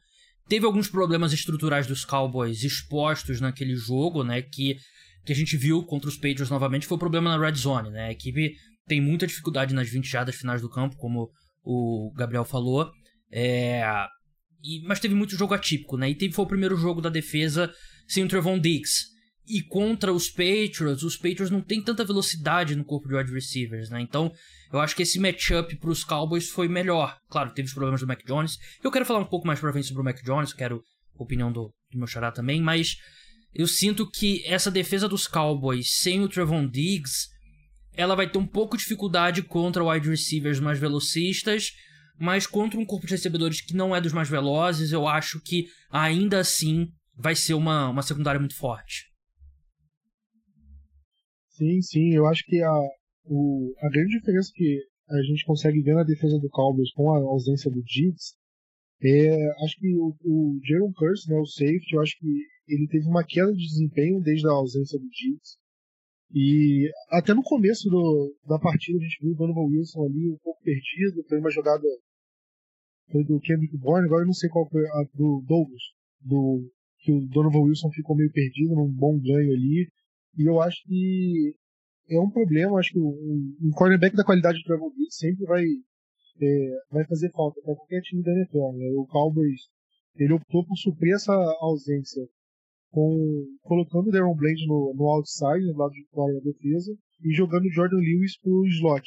Teve 0.48 0.64
alguns 0.64 0.88
problemas 0.88 1.32
estruturais 1.32 1.86
dos 1.86 2.04
Cowboys 2.04 2.64
expostos 2.64 3.40
naquele 3.40 3.76
jogo, 3.76 4.24
né? 4.24 4.40
Que, 4.40 4.76
que 5.24 5.32
a 5.32 5.36
gente 5.36 5.56
viu 5.56 5.82
contra 5.84 6.08
os 6.08 6.16
Patriots 6.16 6.50
novamente. 6.50 6.86
Foi 6.86 6.96
o 6.96 7.00
problema 7.00 7.36
na 7.36 7.44
red 7.44 7.54
zone, 7.54 7.90
né? 7.90 8.06
A 8.06 8.12
equipe 8.12 8.54
tem 8.86 9.00
muita 9.00 9.26
dificuldade 9.26 9.74
nas 9.74 9.88
20 9.88 10.06
jardas 10.06 10.36
finais 10.36 10.62
do 10.62 10.70
campo, 10.70 10.96
como 10.96 11.30
o 11.62 12.10
Gabriel 12.16 12.44
falou. 12.44 12.90
É, 13.30 13.82
e, 14.62 14.80
mas 14.86 15.00
teve 15.00 15.14
muito 15.14 15.36
jogo 15.36 15.54
atípico, 15.54 15.96
né? 15.96 16.08
E 16.10 16.14
teve, 16.14 16.34
foi 16.34 16.44
o 16.44 16.48
primeiro 16.48 16.76
jogo 16.76 17.00
da 17.00 17.10
defesa 17.10 17.70
sem 18.06 18.24
o 18.24 18.28
Trevon 18.28 18.58
Diggs. 18.58 19.17
E 19.48 19.62
contra 19.62 20.12
os 20.12 20.28
Patriots, 20.28 21.02
os 21.02 21.16
Patriots 21.16 21.50
não 21.50 21.62
tem 21.62 21.82
tanta 21.82 22.04
velocidade 22.04 22.76
no 22.76 22.84
corpo 22.84 23.08
de 23.08 23.14
wide 23.14 23.32
receivers, 23.32 23.88
né? 23.88 24.00
Então, 24.00 24.30
eu 24.72 24.78
acho 24.78 24.94
que 24.94 25.02
esse 25.02 25.18
matchup 25.18 25.74
para 25.76 25.90
os 25.90 26.04
Cowboys 26.04 26.50
foi 26.50 26.68
melhor. 26.68 27.16
Claro, 27.30 27.52
teve 27.52 27.68
os 27.68 27.72
problemas 27.74 28.00
do 28.00 28.06
Mac 28.06 28.20
Jones. 28.26 28.58
Eu 28.84 28.90
quero 28.90 29.06
falar 29.06 29.20
um 29.20 29.24
pouco 29.24 29.46
mais 29.46 29.58
pra 29.58 29.72
frente 29.72 29.88
sobre 29.88 30.02
o 30.02 30.04
Mac 30.04 30.22
Jones, 30.22 30.52
quero 30.52 30.82
a 31.18 31.22
opinião 31.22 31.50
do, 31.50 31.72
do 31.90 31.98
meu 31.98 32.06
xará 32.06 32.30
também, 32.30 32.60
mas 32.60 32.96
eu 33.54 33.66
sinto 33.66 34.08
que 34.08 34.44
essa 34.44 34.70
defesa 34.70 35.08
dos 35.08 35.26
Cowboys 35.26 35.94
sem 35.94 36.22
o 36.22 36.28
Trevon 36.28 36.68
Diggs, 36.68 37.28
ela 37.94 38.14
vai 38.14 38.30
ter 38.30 38.38
um 38.38 38.46
pouco 38.46 38.76
de 38.76 38.82
dificuldade 38.82 39.42
contra 39.42 39.82
wide 39.82 40.08
receivers 40.08 40.60
mais 40.60 40.78
velocistas, 40.78 41.72
mas 42.20 42.46
contra 42.46 42.78
um 42.78 42.84
corpo 42.84 43.06
de 43.06 43.14
recebedores 43.14 43.60
que 43.60 43.74
não 43.74 43.96
é 43.96 44.00
dos 44.00 44.12
mais 44.12 44.28
velozes, 44.28 44.92
eu 44.92 45.08
acho 45.08 45.40
que 45.40 45.66
ainda 45.90 46.38
assim 46.38 46.88
vai 47.16 47.34
ser 47.34 47.54
uma, 47.54 47.88
uma 47.88 48.02
secundária 48.02 48.38
muito 48.38 48.54
forte. 48.54 49.07
Sim, 51.58 51.82
sim, 51.82 52.14
eu 52.14 52.24
acho 52.26 52.44
que 52.46 52.62
a, 52.62 52.72
o, 53.24 53.74
a 53.78 53.90
grande 53.90 54.16
diferença 54.16 54.48
que 54.54 54.80
a 55.10 55.22
gente 55.22 55.44
consegue 55.44 55.82
ver 55.82 55.94
na 55.94 56.04
defesa 56.04 56.38
do 56.38 56.48
Cowboys 56.48 56.92
com 56.92 57.12
a 57.12 57.18
ausência 57.18 57.68
do 57.68 57.82
Diggs 57.82 58.36
é, 59.02 59.64
acho 59.64 59.76
que 59.76 59.92
o, 59.96 60.14
o 60.24 60.60
Jaron 60.64 60.92
Curse, 60.92 61.28
né, 61.28 61.36
o 61.36 61.46
safety, 61.46 61.94
eu 61.94 62.00
acho 62.00 62.16
que 62.16 62.26
ele 62.68 62.86
teve 62.86 63.06
uma 63.08 63.24
queda 63.24 63.52
de 63.52 63.58
desempenho 63.58 64.20
desde 64.20 64.46
a 64.46 64.52
ausência 64.52 64.98
do 65.00 65.08
Diggs. 65.08 65.58
E 66.32 66.88
até 67.10 67.34
no 67.34 67.42
começo 67.42 67.88
do, 67.88 68.36
da 68.46 68.58
partida 68.60 68.98
a 68.98 69.02
gente 69.02 69.18
viu 69.20 69.32
o 69.32 69.36
Donovan 69.36 69.66
Wilson 69.72 70.04
ali 70.04 70.28
um 70.28 70.38
pouco 70.38 70.62
perdido, 70.62 71.24
foi 71.28 71.40
uma 71.40 71.50
jogada 71.50 71.86
foi 73.10 73.24
do 73.24 73.40
Kendrick 73.40 73.76
Bourne, 73.78 74.06
agora 74.06 74.22
eu 74.22 74.26
não 74.26 74.34
sei 74.34 74.48
qual 74.48 74.68
foi 74.68 74.86
a 74.86 75.02
do 75.14 75.42
Douglas, 75.44 75.82
do 76.20 76.70
que 76.98 77.10
o 77.10 77.26
Donovan 77.26 77.62
Wilson 77.62 77.90
ficou 77.90 78.14
meio 78.14 78.30
perdido 78.30 78.76
num 78.76 78.92
bom 78.92 79.18
ganho 79.18 79.54
ali. 79.54 79.88
E 80.36 80.48
eu 80.48 80.60
acho 80.60 80.82
que 80.86 81.54
é 82.10 82.20
um 82.20 82.30
problema. 82.30 82.78
Acho 82.78 82.92
que 82.92 83.00
um, 83.00 83.70
cornerback 83.74 84.16
da 84.16 84.24
qualidade 84.24 84.58
do 84.58 84.64
Trevor 84.64 84.90
Diggs 84.90 85.16
sempre 85.16 85.44
vai, 85.46 85.64
é, 85.64 86.78
vai 86.90 87.04
fazer 87.06 87.30
falta 87.32 87.60
para 87.62 87.74
qualquer 87.74 88.00
time 88.02 88.22
da 88.22 88.32
NFL. 88.32 88.72
Né? 88.76 88.90
O 88.96 89.06
Cowboys 89.06 89.68
ele 90.16 90.32
optou 90.32 90.64
por 90.66 90.76
suprir 90.76 91.14
essa 91.14 91.32
ausência 91.60 92.28
com 92.90 93.46
colocando 93.62 94.08
o 94.08 94.10
Darren 94.10 94.34
Bland 94.34 94.66
no, 94.66 94.94
no 94.96 95.08
outside, 95.10 95.64
no 95.66 95.76
lado 95.76 95.92
de 95.92 96.04
fora 96.10 96.34
da 96.34 96.40
defesa, 96.40 96.92
e 97.22 97.32
jogando 97.34 97.66
o 97.66 97.72
Jordan 97.72 97.98
Lewis 97.98 98.38
pro 98.40 98.66
slot, 98.66 99.06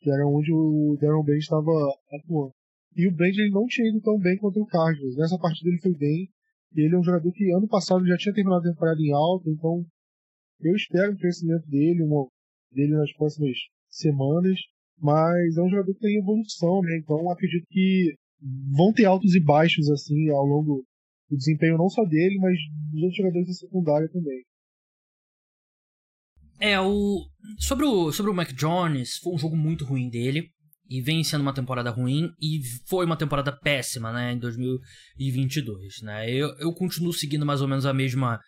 que 0.00 0.10
era 0.10 0.26
onde 0.26 0.52
o 0.52 0.98
Darren 1.00 1.24
Bland 1.24 1.38
estava 1.38 1.70
atuando. 2.12 2.52
E 2.94 3.06
o 3.06 3.14
Bland 3.14 3.40
ele 3.40 3.50
não 3.50 3.66
tinha 3.66 3.88
ido 3.88 4.00
tão 4.00 4.18
bem 4.18 4.36
contra 4.38 4.60
o 4.60 4.66
Cardinals. 4.66 5.16
Nessa 5.16 5.38
partida 5.38 5.70
ele 5.70 5.80
foi 5.80 5.94
bem. 5.94 6.28
Ele 6.74 6.94
é 6.94 6.98
um 6.98 7.02
jogador 7.02 7.32
que 7.32 7.52
ano 7.52 7.68
passado 7.68 8.06
já 8.06 8.16
tinha 8.16 8.34
terminado 8.34 8.66
a 8.66 8.72
temporada 8.72 9.00
em 9.00 9.12
alta, 9.12 9.48
então 9.48 9.86
eu 10.60 10.74
espero 10.74 11.12
o 11.12 11.18
crescimento 11.18 11.66
dele, 11.68 12.02
uma, 12.02 12.26
dele 12.72 12.92
nas 12.96 13.12
próximas 13.14 13.56
semanas, 13.88 14.58
mas 14.98 15.56
é 15.56 15.62
um 15.62 15.68
jogador 15.68 15.92
que 15.94 16.00
tem 16.00 16.18
evolução, 16.18 16.80
né? 16.82 16.98
Então 16.98 17.30
acredito 17.30 17.66
que 17.68 18.14
vão 18.76 18.92
ter 18.92 19.04
altos 19.04 19.34
e 19.34 19.40
baixos 19.40 19.90
assim 19.90 20.30
ao 20.30 20.44
longo 20.44 20.84
do 21.28 21.36
desempenho 21.36 21.78
não 21.78 21.88
só 21.88 22.04
dele, 22.04 22.38
mas 22.38 22.58
dos 22.92 23.02
outros 23.02 23.16
jogadores 23.16 23.48
da 23.48 23.54
secundária 23.54 24.08
também. 24.10 24.42
É, 26.58 26.80
o 26.80 27.26
sobre 27.58 27.84
o 27.84 28.10
sobre 28.12 28.30
o 28.30 28.34
Mac 28.34 28.50
Jones, 28.52 29.18
foi 29.18 29.34
um 29.34 29.38
jogo 29.38 29.56
muito 29.56 29.84
ruim 29.84 30.08
dele 30.08 30.50
e 30.88 31.02
vem 31.02 31.22
sendo 31.22 31.42
uma 31.42 31.52
temporada 31.52 31.90
ruim 31.90 32.30
e 32.40 32.60
foi 32.86 33.04
uma 33.04 33.16
temporada 33.16 33.52
péssima, 33.52 34.12
né, 34.12 34.32
em 34.32 34.38
2022, 34.38 36.02
né? 36.02 36.30
Eu, 36.30 36.48
eu 36.58 36.72
continuo 36.72 37.12
seguindo 37.12 37.44
mais 37.44 37.60
ou 37.60 37.68
menos 37.68 37.84
a 37.84 37.92
mesma 37.92 38.40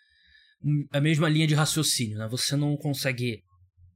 a 0.91 0.99
mesma 0.99 1.29
linha 1.29 1.47
de 1.47 1.55
raciocínio, 1.55 2.17
né? 2.17 2.27
Você 2.29 2.55
não 2.55 2.75
consegue 2.75 3.41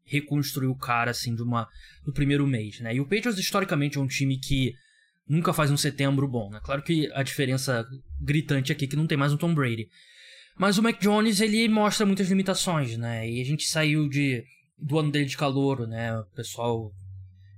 reconstruir 0.06 0.68
o 0.68 0.76
cara 0.76 1.12
assim 1.12 1.36
de 1.36 1.42
uma 1.42 1.68
no 2.06 2.14
primeiro 2.14 2.46
mês, 2.46 2.80
né? 2.80 2.96
E 2.96 3.00
o 3.00 3.06
Patriots 3.06 3.40
historicamente 3.40 3.98
é 3.98 4.02
um 4.02 4.08
time 4.08 4.38
que 4.38 4.74
nunca 5.28 5.54
faz 5.54 5.72
um 5.72 5.78
setembro 5.78 6.28
bom, 6.28 6.50
né? 6.50 6.60
Claro 6.64 6.84
que 6.84 7.10
a 7.14 7.24
diferença 7.24 7.86
gritante 8.22 8.72
aqui 8.72 8.86
é 8.86 8.88
que 8.88 8.96
não 8.96 9.08
tem 9.08 9.18
mais 9.18 9.34
um 9.34 9.38
Tom 9.38 9.54
Brady. 9.54 9.88
Mas 10.58 10.78
o 10.78 10.84
Mac 10.84 11.02
Jones, 11.02 11.42
ele 11.42 11.68
mostra 11.68 12.06
muitas 12.06 12.30
limitações, 12.30 12.98
né? 12.98 13.30
E 13.30 13.42
a 13.42 13.46
gente 13.46 13.68
saiu 13.68 14.08
de 14.08 14.44
do 14.78 15.00
ano 15.00 15.12
dele 15.12 15.26
de 15.26 15.38
calouro, 15.38 15.88
né? 15.88 16.18
O 16.18 16.26
pessoal 16.36 16.92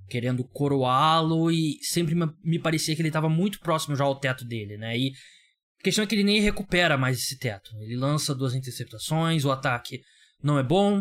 querendo 0.08 0.44
coroá-lo 0.44 1.50
e 1.50 1.78
sempre 1.82 2.14
me 2.44 2.58
parecia 2.58 2.94
que 2.94 3.02
ele 3.02 3.08
estava 3.08 3.28
muito 3.28 3.58
próximo 3.58 3.96
já 3.96 4.04
ao 4.04 4.18
teto 4.18 4.44
dele, 4.44 4.76
né? 4.76 4.96
E 4.96 5.12
questão 5.86 6.02
é 6.02 6.06
que 6.06 6.16
ele 6.16 6.24
nem 6.24 6.40
recupera 6.40 6.98
mais 6.98 7.18
esse 7.18 7.38
teto. 7.38 7.70
Ele 7.78 7.96
lança 7.96 8.34
duas 8.34 8.54
interceptações, 8.54 9.44
o 9.44 9.52
ataque 9.52 10.02
não 10.42 10.58
é 10.58 10.62
bom, 10.62 11.00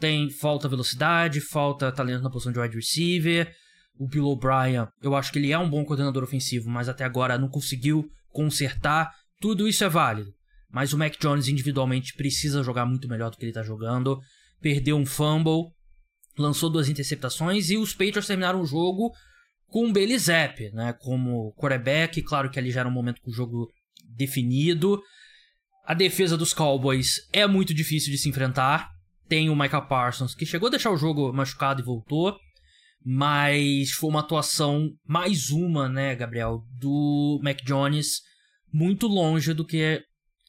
tem 0.00 0.30
falta 0.30 0.70
velocidade, 0.70 1.38
falta 1.38 1.92
talento 1.92 2.22
na 2.22 2.30
posição 2.30 2.50
de 2.50 2.58
wide 2.58 2.76
receiver. 2.76 3.54
O 3.98 4.08
Bill 4.08 4.24
O'Brien, 4.24 4.88
eu 5.02 5.14
acho 5.14 5.30
que 5.30 5.38
ele 5.38 5.52
é 5.52 5.58
um 5.58 5.68
bom 5.68 5.84
coordenador 5.84 6.22
ofensivo, 6.22 6.70
mas 6.70 6.88
até 6.88 7.04
agora 7.04 7.36
não 7.36 7.48
conseguiu 7.48 8.08
consertar. 8.30 9.12
Tudo 9.38 9.68
isso 9.68 9.84
é 9.84 9.88
válido. 9.88 10.32
Mas 10.70 10.94
o 10.94 10.98
Mac 10.98 11.14
Jones 11.20 11.48
individualmente 11.48 12.14
precisa 12.14 12.62
jogar 12.62 12.86
muito 12.86 13.08
melhor 13.08 13.30
do 13.30 13.36
que 13.36 13.44
ele 13.44 13.50
está 13.50 13.62
jogando. 13.62 14.18
Perdeu 14.62 14.96
um 14.96 15.04
fumble, 15.04 15.72
lançou 16.38 16.70
duas 16.70 16.88
interceptações 16.88 17.68
e 17.68 17.76
os 17.76 17.92
Patriots 17.92 18.26
terminaram 18.26 18.62
o 18.62 18.66
jogo 18.66 19.12
com 19.66 19.90
o 19.90 20.18
Zapp, 20.18 20.70
né, 20.72 20.94
como 20.94 21.52
quarterback. 21.52 22.22
Claro 22.22 22.50
que 22.50 22.58
ali 22.58 22.70
já 22.70 22.80
era 22.80 22.88
um 22.88 22.92
momento 22.92 23.20
com 23.20 23.30
o 23.30 23.34
jogo 23.34 23.68
definido. 24.16 25.00
A 25.84 25.94
defesa 25.94 26.36
dos 26.36 26.52
Cowboys 26.52 27.28
é 27.32 27.46
muito 27.46 27.72
difícil 27.72 28.10
de 28.10 28.18
se 28.18 28.28
enfrentar. 28.28 28.90
Tem 29.28 29.50
o 29.50 29.56
Michael 29.56 29.86
Parsons, 29.86 30.34
que 30.34 30.46
chegou 30.46 30.68
a 30.68 30.70
deixar 30.70 30.90
o 30.90 30.96
jogo 30.96 31.32
machucado 31.32 31.80
e 31.80 31.84
voltou. 31.84 32.36
Mas 33.04 33.92
foi 33.92 34.10
uma 34.10 34.20
atuação, 34.20 34.90
mais 35.06 35.50
uma, 35.50 35.88
né, 35.88 36.16
Gabriel, 36.16 36.64
do 36.80 37.38
Mac 37.42 37.62
Jones, 37.64 38.20
muito 38.72 39.06
longe 39.06 39.54
do 39.54 39.64
que 39.64 40.02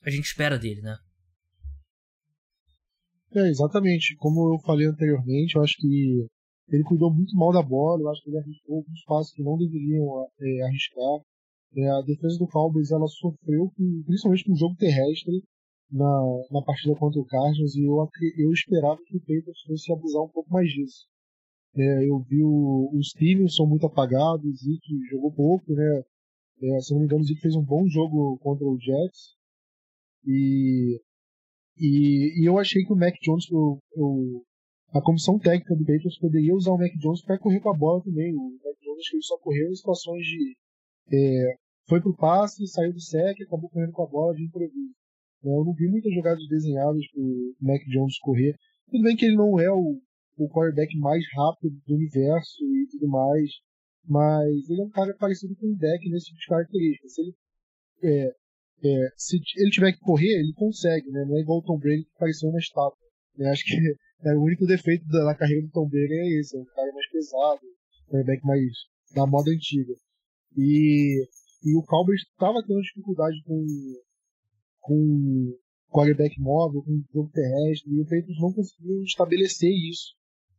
a 0.04 0.10
gente 0.10 0.26
espera 0.26 0.58
dele, 0.58 0.82
né? 0.82 0.98
É, 3.36 3.48
exatamente. 3.50 4.16
Como 4.16 4.56
eu 4.56 4.60
falei 4.66 4.88
anteriormente, 4.88 5.56
eu 5.56 5.62
acho 5.62 5.76
que 5.78 6.26
ele 6.70 6.84
cuidou 6.84 7.14
muito 7.14 7.36
mal 7.36 7.52
da 7.54 7.62
bola, 7.62 8.02
eu 8.02 8.10
acho 8.10 8.24
que 8.24 8.30
ele 8.30 8.40
arriscou 8.40 8.78
alguns 8.78 9.04
passos 9.06 9.34
que 9.34 9.44
não 9.44 9.58
deveriam 9.58 10.26
é, 10.40 10.66
arriscar. 10.66 11.22
É, 11.76 11.90
a 11.90 12.02
defesa 12.02 12.38
do 12.40 12.48
Cowboys 12.48 12.92
ela 12.92 13.08
sofreu, 13.08 13.72
com, 13.76 14.04
principalmente 14.06 14.46
com 14.46 14.54
o 14.54 14.58
jogo 14.58 14.76
terrestre, 14.76 15.44
na, 15.92 16.24
na 16.52 16.62
partida 16.62 16.96
contra 16.96 17.20
o 17.20 17.26
Cardinals, 17.26 17.76
e 17.76 17.84
eu, 17.84 17.96
eu 18.38 18.52
esperava 18.52 19.00
que 19.06 19.16
o 19.16 19.20
Patriots 19.20 19.62
fosse 19.66 19.92
abusar 19.92 20.24
um 20.24 20.30
pouco 20.30 20.52
mais 20.52 20.70
disso. 20.70 21.06
É, 21.76 22.10
eu 22.10 22.20
vi 22.20 22.44
o, 22.44 22.92
os 22.94 23.10
times 23.10 23.56
são 23.56 23.68
muito 23.68 23.86
apagados, 23.86 24.46
o 24.46 24.56
Zeke 24.56 25.10
jogou 25.12 25.32
pouco, 25.32 25.74
né? 25.74 26.04
É, 26.62 26.80
se 26.80 26.92
não 26.92 27.00
me 27.00 27.06
engano, 27.06 27.22
o 27.22 27.26
Zeke 27.26 27.42
fez 27.42 27.56
um 27.56 27.64
bom 27.64 27.88
jogo 27.88 28.38
contra 28.40 28.66
o 28.66 28.78
Jets. 28.80 29.38
E 30.26 31.00
e, 31.80 32.42
e 32.42 32.50
eu 32.50 32.58
achei 32.58 32.84
que 32.84 32.92
o 32.92 32.96
Mac 32.96 33.14
Jones, 33.22 33.50
o, 33.52 33.80
o, 33.96 34.44
a 34.94 35.02
comissão 35.02 35.38
técnica 35.38 35.76
do 35.76 35.86
Patriots 35.86 36.18
poderia 36.20 36.56
usar 36.56 36.72
o 36.72 36.78
Mac 36.78 36.92
Jones 36.98 37.22
para 37.22 37.38
correr 37.38 37.60
com 37.60 37.70
a 37.70 37.78
bola 37.78 38.04
também. 38.04 38.34
O 38.34 38.58
Mac 38.64 38.76
Jones 38.82 39.10
que 39.10 39.16
ele 39.16 39.24
só 39.24 39.38
correu 39.38 39.70
em 39.70 39.76
situações 39.76 40.24
de. 40.24 40.58
É, 41.12 41.56
foi 41.88 42.02
pro 42.02 42.16
passe, 42.16 42.68
saiu 42.68 42.94
do 42.94 43.00
sec 43.00 43.40
acabou 43.42 43.70
correndo 43.70 43.92
com 43.92 44.04
a 44.04 44.08
bola 44.08 44.36
de 44.36 44.44
improviso. 44.44 44.94
É, 45.44 45.50
eu 45.50 45.64
não 45.64 45.74
vi 45.74 45.88
muitas 45.88 46.14
jogadas 46.14 46.46
desenhadas 46.48 47.02
pro 47.12 47.56
Mac 47.62 47.82
Jones 47.88 48.20
correr. 48.20 48.56
Tudo 48.90 49.04
bem 49.04 49.16
que 49.16 49.26
ele 49.26 49.36
não 49.36 49.60
é 49.60 49.72
o, 49.72 50.02
o 50.38 50.50
quarterback 50.50 50.98
mais 50.98 51.24
rápido 51.36 51.76
do 51.86 51.96
universo 51.96 52.64
e 52.64 52.88
tudo 52.92 53.08
mais, 53.08 53.52
mas 54.06 54.70
ele 54.70 54.82
é 54.82 54.86
um 54.86 54.90
cara 54.90 55.16
parecido 55.18 55.56
com 55.56 55.68
o 55.68 55.78
deck 55.78 56.10
nesse 56.10 56.28
tipo 56.28 56.40
de 56.40 56.48
características. 56.48 57.14
Se 57.14 57.22
ele 57.22 57.36
é, 58.04 58.36
é, 58.84 59.10
se 59.16 59.38
ele 59.58 59.72
tiver 59.72 59.92
que 59.94 60.00
correr, 60.00 60.40
ele 60.40 60.54
consegue, 60.54 61.10
né? 61.10 61.26
Não 61.26 61.38
é 61.38 61.42
igual 61.42 61.60
o 61.60 61.64
Tom 61.64 61.78
Brady 61.78 62.04
que 62.04 62.20
pareceu 62.20 62.50
uma 62.50 62.60
estátua. 62.60 62.98
Eu 63.38 63.50
acho 63.50 63.64
que 63.64 63.76
é, 64.28 64.36
o 64.36 64.44
único 64.44 64.66
defeito 64.66 65.08
da, 65.08 65.26
da, 65.26 65.36
carreira 65.36 65.64
do 65.64 65.72
Tom 65.72 65.88
Brady 65.88 66.14
é 66.14 66.40
esse, 66.40 66.56
é 66.56 66.60
um 66.60 66.66
cara 66.66 66.92
mais 66.94 67.10
pesado, 67.10 67.62
um 67.64 68.12
quarterback 68.12 68.46
mais 68.46 68.72
da 69.14 69.26
moda 69.26 69.52
antiga. 69.52 69.94
E, 70.58 71.24
e 71.64 71.78
o 71.78 71.84
Cowboys 71.84 72.22
estava 72.22 72.64
tendo 72.66 72.82
dificuldade 72.82 73.42
com 73.46 73.66
com 74.82 75.58
quarterback 75.92 76.40
móvel, 76.40 76.82
com 76.82 77.04
jogo 77.14 77.30
terrestre, 77.34 77.92
e 77.92 78.02
o 78.02 78.06
Patriots 78.06 78.40
não 78.40 78.54
conseguiu 78.54 79.04
estabelecer 79.04 79.70
isso. 79.70 80.16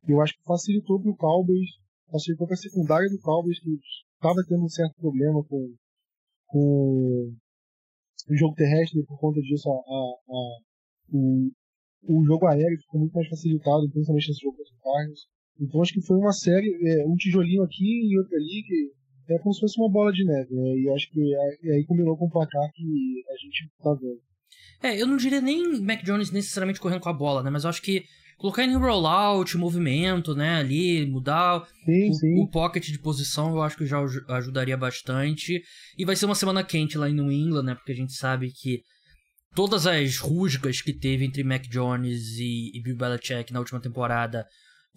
Eu 0.07 0.20
acho 0.20 0.34
que 0.34 0.44
facilitou 0.44 1.01
para 1.01 1.11
o 1.11 1.16
Cowboys, 1.16 1.70
facilitou 2.11 2.46
para 2.46 2.55
a 2.55 2.59
secundária 2.59 3.09
do 3.09 3.18
Cowboys, 3.20 3.59
que 3.59 3.70
estava 4.14 4.44
tendo 4.46 4.64
um 4.64 4.68
certo 4.68 4.94
problema 5.01 5.42
com, 5.44 5.74
com 6.46 7.32
o 8.28 8.36
jogo 8.36 8.55
terrestre, 8.55 9.03
por 9.05 9.18
conta 9.18 9.40
disso, 9.40 9.68
a, 9.70 9.72
a, 9.72 10.14
a, 10.28 10.59
o, 11.12 11.51
o 12.03 12.24
jogo 12.24 12.46
aéreo 12.46 12.78
ficou 12.80 13.01
muito 13.01 13.14
mais 13.14 13.28
facilitado, 13.28 13.90
principalmente 13.90 14.28
nesse 14.28 14.40
jogo 14.40 14.59
o 14.61 14.82
Cardinals. 14.82 15.26
Então 15.61 15.82
acho 15.82 15.92
que 15.92 16.03
foi 16.03 16.16
uma 16.16 16.32
série, 16.32 16.68
é, 16.86 17.07
um 17.07 17.16
tijolinho 17.16 17.62
aqui 17.62 18.11
e 18.11 18.18
outro 18.18 18.34
ali, 18.36 18.62
que 18.66 18.97
é 19.29 19.39
como 19.39 19.53
se 19.53 19.61
fosse 19.61 19.81
uma 19.81 19.91
bola 19.91 20.12
de 20.12 20.24
neve, 20.24 20.55
né? 20.55 20.74
E 20.76 20.91
acho 20.95 21.11
que 21.11 21.35
é, 21.35 21.74
aí 21.74 21.85
combinou 21.85 22.16
com 22.16 22.26
o 22.26 22.31
placar 22.31 22.70
que 22.74 23.24
a 23.29 23.37
gente 23.37 23.70
tá 23.83 23.95
vendo. 23.95 24.20
É, 24.83 25.01
eu 25.01 25.07
não 25.07 25.16
diria 25.16 25.41
nem 25.41 25.81
Mac 25.81 26.03
Jones 26.05 26.31
necessariamente 26.31 26.81
correndo 26.81 27.01
com 27.01 27.09
a 27.09 27.12
bola, 27.12 27.43
né? 27.43 27.51
Mas 27.51 27.64
eu 27.64 27.70
acho 27.70 27.83
que 27.83 28.05
colocar 28.39 28.64
em 28.64 28.76
rollout, 28.76 29.59
movimento, 29.59 30.35
né, 30.35 30.55
ali, 30.61 31.05
mudar 31.07 31.66
sim, 31.85 32.09
o, 32.09 32.14
sim. 32.14 32.41
o, 32.41 32.49
pocket 32.49 32.87
de 32.87 32.99
posição, 32.99 33.51
eu 33.51 33.62
acho 33.62 33.76
que 33.76 33.85
já 33.85 33.99
ajudaria 34.29 34.76
bastante. 34.76 35.61
E 35.99 36.05
vai 36.05 36.14
ser 36.14 36.26
uma 36.26 36.37
semana 36.37 36.62
quente 36.62 36.97
lá 36.97 37.11
em 37.11 37.14
New 37.14 37.33
England, 37.33 37.64
né, 37.64 37.74
porque 37.74 37.93
a 37.93 37.97
gente 37.97 38.12
sabe 38.12 38.53
que 38.53 38.81
todas 39.57 39.89
as 39.89 40.18
rusgas 40.18 40.81
que 40.81 40.93
teve 40.93 41.24
entre 41.24 41.43
Mac 41.43 41.62
Jones 41.68 42.39
e, 42.39 42.70
e 42.79 42.81
Bill 42.81 42.97
Belichick 42.97 43.53
na 43.53 43.59
última 43.59 43.81
temporada 43.81 44.47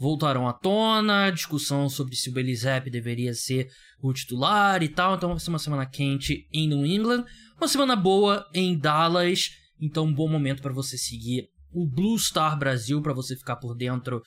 voltaram 0.02 0.48
à 0.48 0.54
tona, 0.54 1.30
discussão 1.30 1.88
sobre 1.88 2.16
se 2.16 2.32
o 2.32 2.34
Bailey 2.34 2.56
deveria 2.90 3.36
ser 3.36 3.70
o 4.02 4.12
titular 4.12 4.82
e 4.82 4.90
tal, 4.90 5.14
então 5.14 5.30
vai 5.30 5.40
ser 5.40 5.52
uma 5.52 5.60
semana 5.60 5.86
quente 5.86 6.48
em 6.52 6.68
New 6.68 6.84
England, 6.84 7.24
uma 7.56 7.68
semana 7.68 7.96
boa 7.96 8.44
em 8.52 8.76
Dallas, 8.76 9.52
então 9.80 10.06
um 10.06 10.14
bom 10.14 10.28
momento 10.28 10.60
para 10.60 10.74
você 10.74 10.98
seguir 10.98 11.50
o 11.72 11.88
Blue 11.88 12.18
Star 12.18 12.58
Brasil 12.58 13.00
para 13.00 13.14
você 13.14 13.36
ficar 13.36 13.58
por 13.58 13.76
dentro 13.76 14.24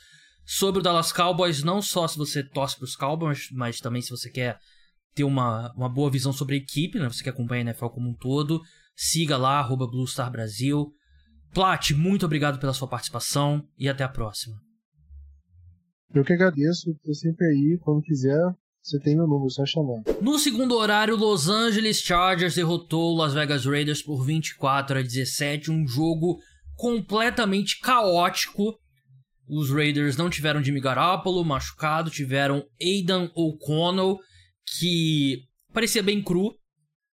sobre 0.46 0.78
o 0.78 0.82
Dallas 0.82 1.10
Cowboys, 1.10 1.64
não 1.64 1.82
só 1.82 2.06
se 2.06 2.16
você 2.16 2.44
torce 2.44 2.76
para 2.76 2.84
os 2.84 2.94
Cowboys, 2.94 3.48
mas 3.50 3.80
também 3.80 4.00
se 4.00 4.10
você 4.10 4.30
quer 4.30 4.56
ter 5.12 5.24
uma, 5.24 5.72
uma 5.74 5.88
boa 5.88 6.08
visão 6.08 6.32
sobre 6.32 6.54
a 6.54 6.58
equipe, 6.58 7.00
né? 7.00 7.08
Você 7.08 7.24
que 7.24 7.30
acompanha 7.30 7.62
a 7.62 7.66
NFL 7.70 7.86
como 7.86 8.10
um 8.10 8.14
todo, 8.14 8.62
siga 8.94 9.36
lá, 9.36 9.58
arroba 9.58 9.88
Blue 9.88 10.06
Star 10.06 10.30
Brasil. 10.30 10.92
Plat, 11.52 11.90
muito 11.90 12.26
obrigado 12.26 12.60
pela 12.60 12.72
sua 12.72 12.86
participação 12.86 13.66
e 13.76 13.88
até 13.88 14.04
a 14.04 14.08
próxima. 14.08 14.63
Eu 16.14 16.22
que 16.22 16.32
agradeço, 16.32 16.92
estou 16.92 17.12
sempre 17.12 17.44
aí, 17.44 17.76
quando 17.82 18.00
quiser, 18.00 18.38
você 18.80 19.00
tem 19.00 19.16
meu 19.16 19.26
número, 19.26 19.50
só 19.50 19.66
chamar. 19.66 20.00
No 20.22 20.38
segundo 20.38 20.76
horário, 20.76 21.16
Los 21.16 21.48
Angeles 21.48 22.00
Chargers 22.00 22.54
derrotou 22.54 23.16
Las 23.16 23.34
Vegas 23.34 23.66
Raiders 23.66 24.00
por 24.00 24.24
24 24.24 25.00
a 25.00 25.02
17, 25.02 25.72
um 25.72 25.84
jogo 25.88 26.38
completamente 26.76 27.80
caótico. 27.80 28.78
Os 29.48 29.70
Raiders 29.70 30.16
não 30.16 30.30
tiveram 30.30 30.62
Jimmy 30.62 30.80
Garoppolo 30.80 31.44
machucado, 31.44 32.10
tiveram 32.10 32.64
Aidan 32.80 33.28
O'Connell, 33.34 34.20
que 34.78 35.42
parecia 35.72 36.02
bem 36.02 36.22
cru. 36.22 36.54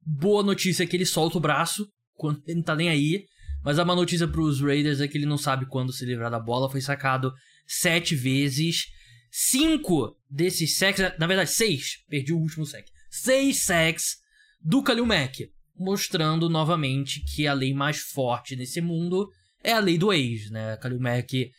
Boa 0.00 0.42
notícia 0.42 0.84
é 0.84 0.86
que 0.86 0.96
ele 0.96 1.04
solta 1.04 1.36
o 1.36 1.40
braço, 1.40 1.86
quando 2.14 2.40
ele 2.46 2.56
não 2.56 2.64
tá 2.64 2.74
nem 2.74 2.88
aí. 2.88 3.26
Mas 3.62 3.78
a 3.78 3.84
má 3.84 3.94
notícia 3.94 4.26
para 4.26 4.40
os 4.40 4.62
Raiders 4.62 5.02
é 5.02 5.08
que 5.08 5.18
ele 5.18 5.26
não 5.26 5.36
sabe 5.36 5.66
quando 5.66 5.92
se 5.92 6.06
livrar 6.06 6.30
da 6.30 6.40
bola. 6.40 6.70
Foi 6.70 6.80
sacado 6.80 7.30
sete 7.66 8.14
vezes. 8.14 8.86
Cinco 9.30 10.16
desses 10.30 10.76
sacks, 10.76 11.00
na 11.18 11.26
verdade 11.26 11.50
seis, 11.50 11.98
perdi 12.08 12.32
o 12.32 12.38
último 12.38 12.64
sack. 12.64 12.90
Seis 13.10 13.64
sacks 13.64 14.16
do 14.60 14.82
Kalil 14.82 15.06
Mack, 15.06 15.50
mostrando 15.78 16.48
novamente 16.48 17.22
que 17.34 17.46
a 17.46 17.52
lei 17.52 17.74
mais 17.74 17.98
forte 17.98 18.56
nesse 18.56 18.80
mundo 18.80 19.28
é 19.62 19.72
a 19.72 19.80
lei 19.80 19.98
do 19.98 20.12
ex, 20.12 20.50
né? 20.50 20.76
Khalil 20.76 21.00
Mack, 21.00 21.50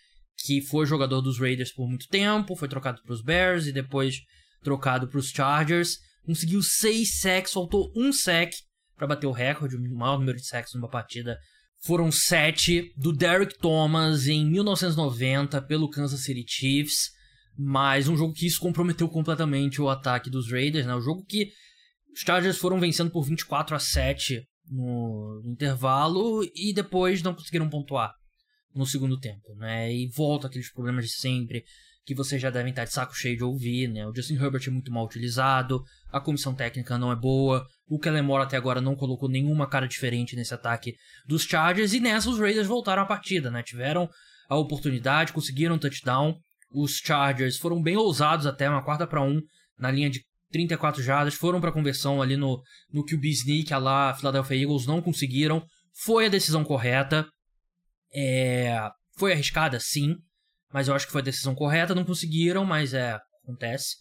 que 0.45 0.61
foi 0.61 0.85
jogador 0.85 1.21
dos 1.21 1.39
Raiders 1.39 1.71
por 1.71 1.87
muito 1.87 2.07
tempo, 2.07 2.55
foi 2.55 2.67
trocado 2.67 3.01
para 3.03 3.13
os 3.13 3.21
Bears 3.21 3.67
e 3.67 3.71
depois 3.71 4.21
trocado 4.63 5.07
para 5.07 5.19
os 5.19 5.29
Chargers. 5.29 5.97
Conseguiu 6.23 6.61
seis 6.63 7.19
sacks, 7.19 7.53
faltou 7.53 7.91
um 7.95 8.11
sack 8.11 8.55
para 8.95 9.07
bater 9.07 9.27
o 9.27 9.31
recorde, 9.31 9.75
o 9.75 9.95
maior 9.95 10.17
número 10.17 10.37
de 10.37 10.45
sacks 10.45 10.73
numa 10.73 10.89
partida. 10.89 11.37
Foram 11.83 12.11
sete 12.11 12.91
do 12.97 13.13
Derrick 13.13 13.57
Thomas 13.59 14.27
em 14.27 14.45
1990 14.45 15.61
pelo 15.63 15.89
Kansas 15.89 16.23
City 16.23 16.43
Chiefs. 16.47 17.11
Mas 17.57 18.07
um 18.07 18.15
jogo 18.15 18.33
que 18.33 18.45
isso 18.45 18.59
comprometeu 18.59 19.09
completamente 19.09 19.81
o 19.81 19.89
ataque 19.89 20.29
dos 20.29 20.51
Raiders, 20.51 20.85
né? 20.85 20.93
O 20.93 21.01
jogo 21.01 21.25
que 21.25 21.51
os 22.13 22.21
Chargers 22.21 22.57
foram 22.57 22.79
vencendo 22.79 23.09
por 23.09 23.23
24 23.23 23.75
a 23.75 23.79
7 23.79 24.43
no, 24.69 25.41
no 25.43 25.51
intervalo 25.51 26.43
e 26.55 26.73
depois 26.73 27.23
não 27.23 27.33
conseguiram 27.33 27.69
pontuar 27.69 28.13
no 28.75 28.85
segundo 28.85 29.19
tempo, 29.19 29.55
né? 29.55 29.91
E 29.91 30.07
volta 30.09 30.47
aqueles 30.47 30.71
problemas 30.71 31.05
de 31.05 31.11
sempre 31.11 31.63
que 32.07 32.15
vocês 32.15 32.41
já 32.41 32.49
devem 32.49 32.69
estar 32.69 32.85
de 32.85 32.93
saco 32.93 33.13
cheio 33.13 33.35
de 33.35 33.43
ouvir, 33.43 33.89
né? 33.89 34.07
O 34.07 34.15
Justin 34.15 34.35
Herbert 34.35 34.63
é 34.65 34.69
muito 34.69 34.89
mal 34.89 35.03
utilizado, 35.03 35.83
a 36.09 36.21
comissão 36.21 36.55
técnica 36.55 36.97
não 36.97 37.11
é 37.11 37.15
boa, 37.17 37.67
o 37.85 37.99
Kellen 37.99 38.21
Moore 38.21 38.43
até 38.43 38.55
agora 38.55 38.79
não 38.79 38.95
colocou 38.95 39.27
nenhuma 39.27 39.67
cara 39.67 39.89
diferente 39.89 40.33
nesse 40.33 40.53
ataque 40.53 40.95
dos 41.27 41.43
Chargers 41.43 41.91
e 41.91 41.99
nessa 41.99 42.29
os 42.29 42.39
Raiders 42.39 42.65
voltaram 42.65 43.03
à 43.03 43.05
partida, 43.05 43.51
né? 43.51 43.61
Tiveram 43.61 44.09
a 44.47 44.55
oportunidade, 44.55 45.33
conseguiram 45.33 45.75
um 45.75 45.77
touchdown. 45.77 46.37
Os 46.71 46.93
Chargers 46.95 47.57
foram 47.57 47.81
bem 47.81 47.97
ousados 47.97 48.45
até, 48.45 48.69
uma 48.69 48.85
quarta 48.85 49.05
para 49.05 49.21
um 49.21 49.41
na 49.77 49.91
linha 49.91 50.09
de 50.09 50.23
34 50.49 51.03
jardas, 51.03 51.33
foram 51.33 51.59
para 51.59 51.73
conversão 51.73 52.21
ali 52.21 52.37
no, 52.37 52.63
no 52.89 53.03
QB 53.03 53.29
sneak, 53.31 53.73
a 53.73 53.77
lá 53.77 54.13
Philadelphia 54.13 54.63
Eagles 54.63 54.87
não 54.87 55.01
conseguiram. 55.01 55.61
Foi 56.05 56.27
a 56.27 56.29
decisão 56.29 56.63
correta. 56.63 57.27
É, 58.15 58.79
foi 59.17 59.33
arriscada, 59.33 59.77
sim, 59.77 60.15
mas 60.73 60.87
eu 60.87 60.95
acho 60.95 61.05
que 61.05 61.11
foi 61.11 61.21
a 61.21 61.25
decisão 61.25 61.55
correta. 61.55 61.95
Não 61.95 62.03
conseguiram, 62.03 62.65
mas 62.65 62.93
é, 62.93 63.17
acontece. 63.43 63.95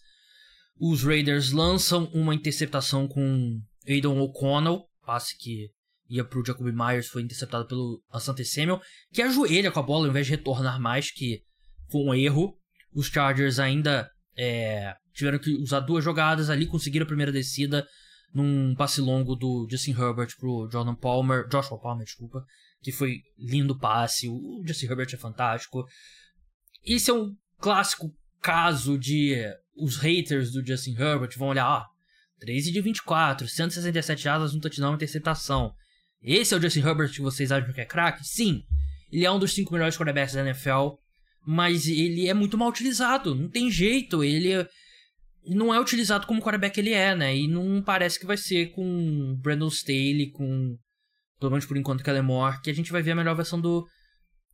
Os 0.79 1.03
Raiders 1.03 1.51
lançam 1.51 2.05
uma 2.13 2.35
interceptação 2.35 3.07
com 3.07 3.59
Aidan 3.87 4.11
O'Connell, 4.11 4.83
passe 5.05 5.35
que 5.37 5.69
ia 6.09 6.23
pro 6.23 6.45
Jacoby 6.45 6.71
Myers, 6.71 7.07
foi 7.07 7.21
interceptado 7.21 7.67
pelo 7.67 8.01
Asante 8.11 8.45
Samuel, 8.45 8.81
que 9.11 9.21
ajoelha 9.21 9.71
com 9.71 9.79
a 9.79 9.83
bola 9.83 10.05
ao 10.05 10.09
invés 10.09 10.25
de 10.25 10.33
retornar 10.33 10.79
mais, 10.79 11.11
que 11.11 11.41
foi 11.89 12.01
um 12.01 12.13
erro. 12.13 12.57
Os 12.93 13.07
Chargers 13.07 13.59
ainda 13.59 14.09
é, 14.37 14.93
tiveram 15.13 15.39
que 15.39 15.51
usar 15.55 15.81
duas 15.81 16.03
jogadas 16.03 16.49
ali, 16.49 16.65
conseguiram 16.65 17.03
a 17.03 17.07
primeira 17.07 17.31
descida 17.31 17.85
num 18.33 18.75
passe 18.75 19.01
longo 19.01 19.35
do 19.35 19.67
Justin 19.69 19.91
Herbert 19.91 20.29
pro 20.37 20.69
Jordan 20.71 20.95
Palmer, 20.95 21.47
Joshua 21.47 21.79
Palmer, 21.79 22.05
desculpa, 22.05 22.43
que 22.81 22.91
foi 22.91 23.21
lindo 23.37 23.77
passe. 23.77 24.29
O 24.29 24.63
Justin 24.65 24.85
Herbert 24.85 25.09
é 25.13 25.17
fantástico. 25.17 25.85
Esse 26.87 27.11
é 27.11 27.13
um 27.13 27.35
clássico 27.59 28.15
caso 28.41 28.97
de 28.97 29.35
os 29.75 29.97
haters 29.97 30.51
do 30.51 30.65
Justin 30.65 30.91
Herbert 30.91 31.37
vão 31.37 31.49
olhar, 31.49 31.65
ah, 31.65 31.85
13 32.39 32.71
de 32.71 32.79
24, 32.79 33.45
167 33.45 34.21
jardas, 34.21 34.55
um 34.55 34.59
touchdown, 34.59 34.91
uma 34.91 34.95
interceptação. 34.95 35.73
Esse 36.21 36.53
é 36.53 36.57
o 36.57 36.61
Justin 36.61 36.79
Herbert 36.79 37.11
que 37.11 37.21
vocês 37.21 37.51
acham 37.51 37.73
que 37.73 37.81
é 37.81 37.85
craque? 37.85 38.25
Sim. 38.25 38.63
Ele 39.11 39.25
é 39.25 39.31
um 39.31 39.37
dos 39.37 39.53
cinco 39.53 39.73
melhores 39.73 39.97
quarterbacks 39.97 40.33
da 40.33 40.41
NFL, 40.41 40.95
mas 41.45 41.87
ele 41.87 42.27
é 42.27 42.33
muito 42.33 42.57
mal 42.57 42.69
utilizado. 42.69 43.35
Não 43.35 43.49
tem 43.49 43.69
jeito. 43.69 44.23
Ele 44.23 44.65
não 45.45 45.73
é 45.73 45.79
utilizado 45.79 46.25
como 46.25 46.41
quarterback 46.41 46.79
ele 46.79 46.93
é, 46.93 47.15
né? 47.15 47.35
E 47.35 47.47
não 47.47 47.81
parece 47.81 48.19
que 48.19 48.25
vai 48.25 48.37
ser 48.37 48.71
com 48.71 49.35
Brandon 49.41 49.67
Staley, 49.67 50.31
com 50.31 50.77
pelo 51.39 51.51
menos 51.51 51.65
por 51.65 51.77
enquanto 51.77 52.03
Kellen 52.03 52.23
Moore, 52.23 52.61
que 52.61 52.69
a 52.69 52.73
gente 52.73 52.91
vai 52.91 53.01
ver 53.01 53.11
a 53.11 53.15
melhor 53.15 53.35
versão 53.35 53.59
do 53.59 53.85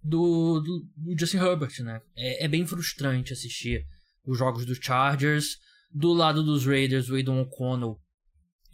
do, 0.03 0.59
do, 0.59 0.79
do 0.97 1.17
Justin 1.19 1.37
Herbert, 1.37 1.81
né? 1.81 2.01
É, 2.15 2.45
é, 2.45 2.47
bem 2.47 2.65
frustrante 2.65 3.33
assistir 3.33 3.85
os 4.25 4.37
jogos 4.37 4.65
dos 4.65 4.77
Chargers. 4.81 5.57
Do 5.91 6.11
lado 6.11 6.43
dos 6.43 6.65
Raiders, 6.65 7.09
o 7.09 7.15
Aidan 7.15 7.41
O'Connell 7.41 7.99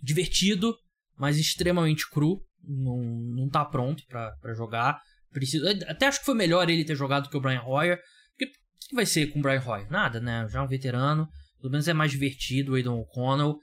divertido, 0.02 0.74
mas 1.18 1.38
extremamente 1.38 2.10
cru 2.10 2.42
não, 2.64 2.98
não 3.36 3.50
tá 3.50 3.66
pronto 3.66 4.04
para 4.08 4.54
jogar. 4.54 5.02
Precisa, 5.32 5.70
até 5.88 6.08
acho 6.08 6.20
que 6.20 6.26
foi 6.26 6.36
melhor 6.36 6.70
ele 6.70 6.86
ter 6.86 6.96
jogado 6.96 7.30
que 7.30 7.38
o 7.38 7.42
Brian 7.42 7.62
Hoyer. 7.62 7.98
O 7.98 8.38
que 8.38 8.96
vai 8.96 9.06
ser 9.06 9.28
com 9.28 9.40
o 9.40 9.42
Brian 9.42 9.62
Hoyer? 9.62 9.92
Nada, 9.92 10.20
né? 10.20 10.48
Já 10.50 10.60
é 10.60 10.62
um 10.62 10.68
veterano. 10.68 11.28
Pelo 11.60 11.72
menos 11.72 11.88
é 11.88 11.94
mais 11.94 12.12
divertido 12.12 12.72
o 12.72 12.76
Aidan 12.76 12.94
O'Connell. 12.94 13.60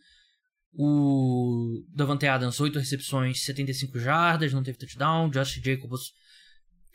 O 0.74 1.82
Davante 1.94 2.26
Adams, 2.26 2.60
8 2.60 2.78
recepções, 2.78 3.42
75 3.42 3.98
jardas, 3.98 4.52
não 4.52 4.62
teve 4.62 4.76
touchdown. 4.76 5.30
Josh 5.30 5.60
Jacobs 5.64 6.12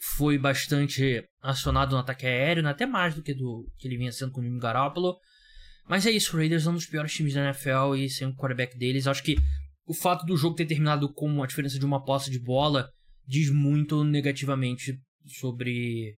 foi 0.01 0.37
bastante 0.37 1.23
acionado 1.41 1.91
no 1.91 2.01
ataque 2.01 2.25
aéreo, 2.25 2.63
né? 2.63 2.71
até 2.71 2.85
mais 2.85 3.13
do 3.13 3.21
que 3.21 3.33
do 3.33 3.71
que 3.77 3.87
ele 3.87 3.97
vinha 3.97 4.11
sendo 4.11 4.31
com 4.31 4.41
o 4.41 4.43
Jimmy 4.43 4.59
Garoppolo. 4.59 5.15
Mas 5.87 6.05
é 6.05 6.11
isso, 6.11 6.35
o 6.35 6.39
Raiders 6.39 6.65
é 6.65 6.69
um 6.69 6.73
dos 6.73 6.85
piores 6.87 7.13
times 7.13 7.33
da 7.33 7.43
NFL 7.45 7.95
e 7.97 8.09
sem 8.09 8.27
o 8.27 8.35
quarterback 8.35 8.77
deles, 8.77 9.05
acho 9.05 9.23
que 9.23 9.37
o 9.85 9.93
fato 9.93 10.25
do 10.25 10.37
jogo 10.37 10.55
ter 10.55 10.65
terminado 10.65 11.11
com 11.13 11.27
uma 11.27 11.45
diferença 11.45 11.77
de 11.77 11.85
uma 11.85 12.03
posse 12.03 12.31
de 12.31 12.39
bola 12.39 12.89
diz 13.27 13.51
muito 13.51 14.03
negativamente 14.03 14.99
sobre 15.39 16.15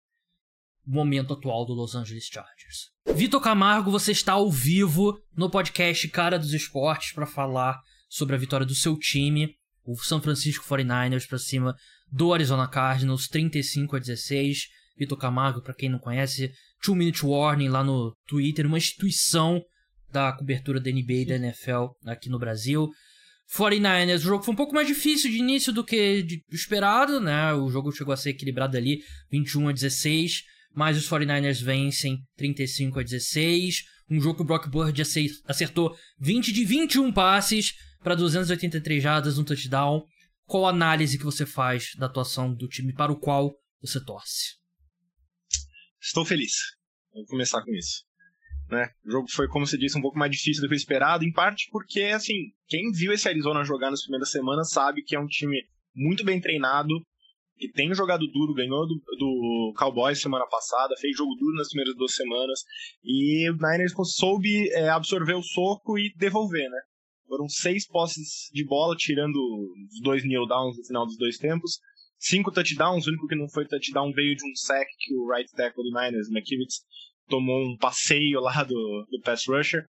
o 0.86 0.92
momento 0.92 1.34
atual 1.34 1.66
do 1.66 1.74
Los 1.74 1.96
Angeles 1.96 2.26
Chargers. 2.26 2.92
Vitor 3.16 3.42
Camargo, 3.42 3.90
você 3.90 4.12
está 4.12 4.34
ao 4.34 4.52
vivo 4.52 5.20
no 5.36 5.50
podcast 5.50 6.08
Cara 6.10 6.38
dos 6.38 6.54
Esportes 6.54 7.14
para 7.14 7.26
falar 7.26 7.80
sobre 8.10 8.36
a 8.36 8.40
vitória 8.40 8.66
do 8.66 8.76
seu 8.76 8.98
time, 8.98 9.56
o 9.84 9.96
San 9.96 10.22
Francisco 10.22 10.66
49ers, 10.66 11.28
para 11.28 11.40
cima 11.40 11.76
do 12.12 12.34
Arizona 12.34 12.68
Cardinals, 12.68 13.28
35 13.28 13.96
a 13.96 14.00
16. 14.00 14.68
Vitor 14.98 15.18
Camargo, 15.18 15.62
para 15.64 15.74
quem 15.74 15.90
não 15.90 15.98
conhece, 15.98 16.52
Two 16.84 16.96
Minute 16.96 17.26
Warning 17.26 17.70
lá 17.70 17.84
no 17.84 18.16
Twitter, 18.28 18.68
uma 18.68 18.78
instituição 18.78 19.64
da 20.12 20.32
cobertura 20.34 20.80
da 20.80 20.92
NBA 20.92 21.14
e 21.14 21.26
da 21.26 21.36
NFL 21.36 21.88
aqui 22.06 22.30
no 22.30 22.38
Brasil. 22.38 22.90
49ers, 23.56 24.20
o 24.20 24.20
jogo 24.20 24.44
foi 24.44 24.54
um 24.54 24.58
pouco 24.58 24.74
mais 24.74 24.88
difícil 24.88 25.30
de 25.30 25.38
início 25.38 25.74
do 25.74 25.84
que 25.84 26.24
de 26.24 26.44
esperado, 26.52 27.20
né? 27.20 27.54
O 27.54 27.70
jogo 27.70 27.92
chegou 27.92 28.14
a 28.14 28.18
ser 28.18 28.30
equilibrado 28.30 28.78
ali, 28.78 29.02
21 29.30 29.70
a 29.70 29.72
16, 29.72 30.44
mas 30.74 30.98
os 30.98 31.10
49ers 31.10 31.62
vencem 31.62 32.20
35 32.38 33.00
a 33.00 33.04
16. 33.04 33.84
Um 34.10 34.22
jogo 34.22 34.38
que 34.38 34.42
o 34.42 34.46
Brock 34.46 34.68
Bird 34.70 35.02
acertou 35.48 35.96
20 36.20 36.52
de 36.52 36.64
21 36.64 37.12
passes 37.12 37.74
para 38.04 38.16
283 38.16 39.02
jardas, 39.02 39.38
um 39.38 39.44
touchdown. 39.44 40.04
Qual 40.52 40.68
análise 40.68 41.18
que 41.18 41.24
você 41.24 41.46
faz 41.46 41.96
da 41.98 42.08
atuação 42.08 42.54
do 42.54 42.68
time 42.68 42.94
para 42.94 43.10
o 43.10 43.18
qual 43.18 43.56
você 43.82 44.04
torce? 44.04 44.58
Estou 45.98 46.26
feliz. 46.26 46.52
Vou 47.14 47.26
começar 47.26 47.64
com 47.64 47.72
isso. 47.74 48.04
Né? 48.70 48.90
O 49.06 49.12
jogo 49.12 49.32
foi, 49.32 49.48
como 49.48 49.66
você 49.66 49.78
disse, 49.78 49.98
um 49.98 50.02
pouco 50.02 50.20
mais 50.20 50.30
difícil 50.30 50.62
do 50.62 50.68
que 50.68 50.74
o 50.74 50.76
esperado, 50.76 51.24
em 51.24 51.32
parte 51.32 51.70
porque, 51.72 52.02
assim, 52.02 52.52
quem 52.68 52.92
viu 52.92 53.14
esse 53.14 53.30
Arizona 53.30 53.64
jogar 53.64 53.92
nas 53.92 54.02
primeiras 54.02 54.30
semanas 54.30 54.72
sabe 54.72 55.04
que 55.04 55.16
é 55.16 55.20
um 55.22 55.26
time 55.26 55.58
muito 55.96 56.26
bem 56.26 56.42
treinado, 56.42 57.00
que 57.56 57.72
tem 57.72 57.94
jogado 57.96 58.28
duro, 58.28 58.54
ganhou 58.54 58.86
do, 58.86 58.96
do 59.18 59.74
Cowboys 59.78 60.22
semana 60.22 60.46
passada, 60.48 60.98
fez 61.00 61.16
jogo 61.16 61.34
duro 61.36 61.56
nas 61.56 61.70
primeiras 61.70 61.96
duas 61.96 62.14
semanas, 62.14 62.60
e 63.02 63.50
o 63.50 63.54
Niners 63.54 63.94
soube 64.18 64.70
é, 64.72 64.90
absorver 64.90 65.36
o 65.36 65.44
soco 65.44 65.98
e 65.98 66.14
devolver, 66.18 66.70
né? 66.70 66.82
Foram 67.32 67.48
seis 67.48 67.88
posses 67.88 68.50
de 68.52 68.66
bola, 68.66 68.94
tirando 68.94 69.38
os 69.38 70.02
dois 70.02 70.22
kneel 70.22 70.46
downs 70.46 70.78
no 70.78 70.84
final 70.84 71.06
dos 71.06 71.16
dois 71.16 71.38
tempos. 71.38 71.80
Cinco 72.20 72.52
touchdowns, 72.52 73.08
o 73.08 73.10
único 73.10 73.26
que 73.26 73.38
não 73.38 73.48
foi 73.48 73.66
touchdown 73.66 74.12
veio 74.12 74.36
de 74.36 74.44
um 74.44 74.54
sack 74.54 74.86
que 75.00 75.16
o 75.16 75.32
right 75.32 75.50
tackle 75.54 75.82
do 75.82 75.98
Niners, 75.98 76.28
McKivitz, 76.30 76.82
tomou 77.30 77.58
um 77.58 77.78
passeio 77.78 78.42
lá 78.42 78.66
do, 78.66 79.08
do 79.10 79.22
pass 79.22 79.48
rusher. 79.48 79.82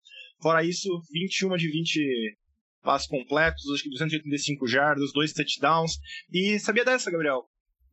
Fora 0.42 0.62
isso, 0.62 0.86
21 1.10 1.56
de 1.56 1.70
20 1.70 2.36
passos 2.82 3.08
completos, 3.08 3.62
acho 3.72 3.84
que 3.84 3.88
285 3.88 4.66
jardas, 4.66 5.10
dois 5.14 5.32
touchdowns. 5.32 5.92
E 6.30 6.58
sabia 6.58 6.84
dessa, 6.84 7.10
Gabriel? 7.10 7.44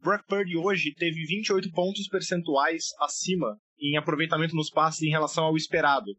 Brock 0.03 0.25
Purdy 0.27 0.57
hoje 0.57 0.93
teve 0.93 1.25
28 1.25 1.71
pontos 1.71 2.05
percentuais 2.09 2.87
acima 2.99 3.57
em 3.79 3.95
aproveitamento 3.95 4.57
nos 4.57 4.69
passes 4.69 5.03
em 5.03 5.09
relação 5.09 5.45
ao 5.45 5.55
esperado. 5.55 6.11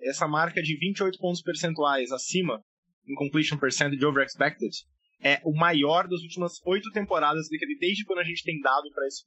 Essa 0.00 0.28
marca 0.28 0.62
de 0.62 0.76
28 0.78 1.18
pontos 1.18 1.42
percentuais 1.42 2.12
acima 2.12 2.62
em 3.08 3.14
completion 3.14 3.58
percentage 3.58 4.04
over 4.04 4.24
expected 4.24 4.72
é 5.22 5.40
o 5.44 5.54
maior 5.54 6.06
das 6.06 6.20
últimas 6.22 6.60
oito 6.66 6.90
temporadas 6.92 7.48
desde 7.80 8.04
quando 8.04 8.18
a 8.18 8.24
gente 8.24 8.44
tem 8.44 8.60
dado 8.60 8.90
para 8.92 9.06
isso. 9.06 9.24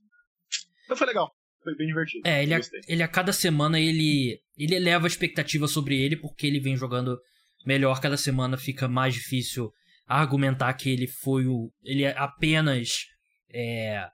Então 0.86 0.96
foi 0.96 1.08
legal 1.08 1.34
foi 1.64 1.76
bem 1.76 1.88
divertido. 1.88 2.28
É, 2.28 2.44
ele 2.44 2.54
a, 2.54 2.60
ele 2.88 3.04
a 3.04 3.08
cada 3.08 3.32
semana 3.32 3.80
ele, 3.80 4.40
ele 4.58 4.76
eleva 4.76 5.06
a 5.06 5.08
expectativa 5.08 5.68
sobre 5.68 6.00
ele, 6.00 6.16
porque 6.16 6.48
ele 6.48 6.60
vem 6.60 6.76
jogando 6.76 7.20
melhor. 7.66 8.00
Cada 8.00 8.18
semana 8.18 8.58
fica 8.58 8.88
mais 8.88 9.14
difícil 9.14 9.72
argumentar 10.08 10.74
que 10.74 10.90
ele 10.90 11.08
foi 11.08 11.46
o. 11.46 11.72
Ele 11.84 12.04
é 12.04 12.18
apenas 12.18 13.06
é, 13.54 14.08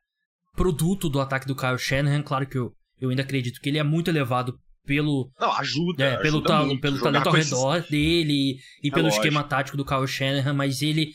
produto 0.56 1.10
do 1.10 1.20
ataque 1.20 1.48
do 1.48 1.56
Kyle 1.56 1.78
Shanahan. 1.78 2.24
Claro 2.24 2.48
que 2.48 2.58
eu, 2.58 2.74
eu 3.00 3.10
ainda 3.10 3.22
acredito 3.22 3.60
que 3.62 3.70
ele 3.70 3.80
é 3.80 3.84
muito 3.84 4.10
elevado 4.10 4.60
pelo. 4.86 5.32
Não, 5.40 5.52
ajuda. 5.54 6.04
É, 6.04 6.18
pelo 6.18 6.38
ajuda 6.38 6.48
ta, 6.48 6.80
pelo 6.80 7.00
talento 7.00 7.28
ao 7.28 7.34
redor 7.34 7.78
esses... 7.78 7.90
dele 7.90 8.34
e, 8.34 8.60
e 8.84 8.88
é 8.88 8.92
pelo 8.92 9.06
lógico. 9.06 9.24
esquema 9.24 9.44
tático 9.44 9.78
do 9.78 9.86
Kyle 9.86 10.08
Shanahan, 10.08 10.54
mas 10.54 10.82
ele 10.82 11.14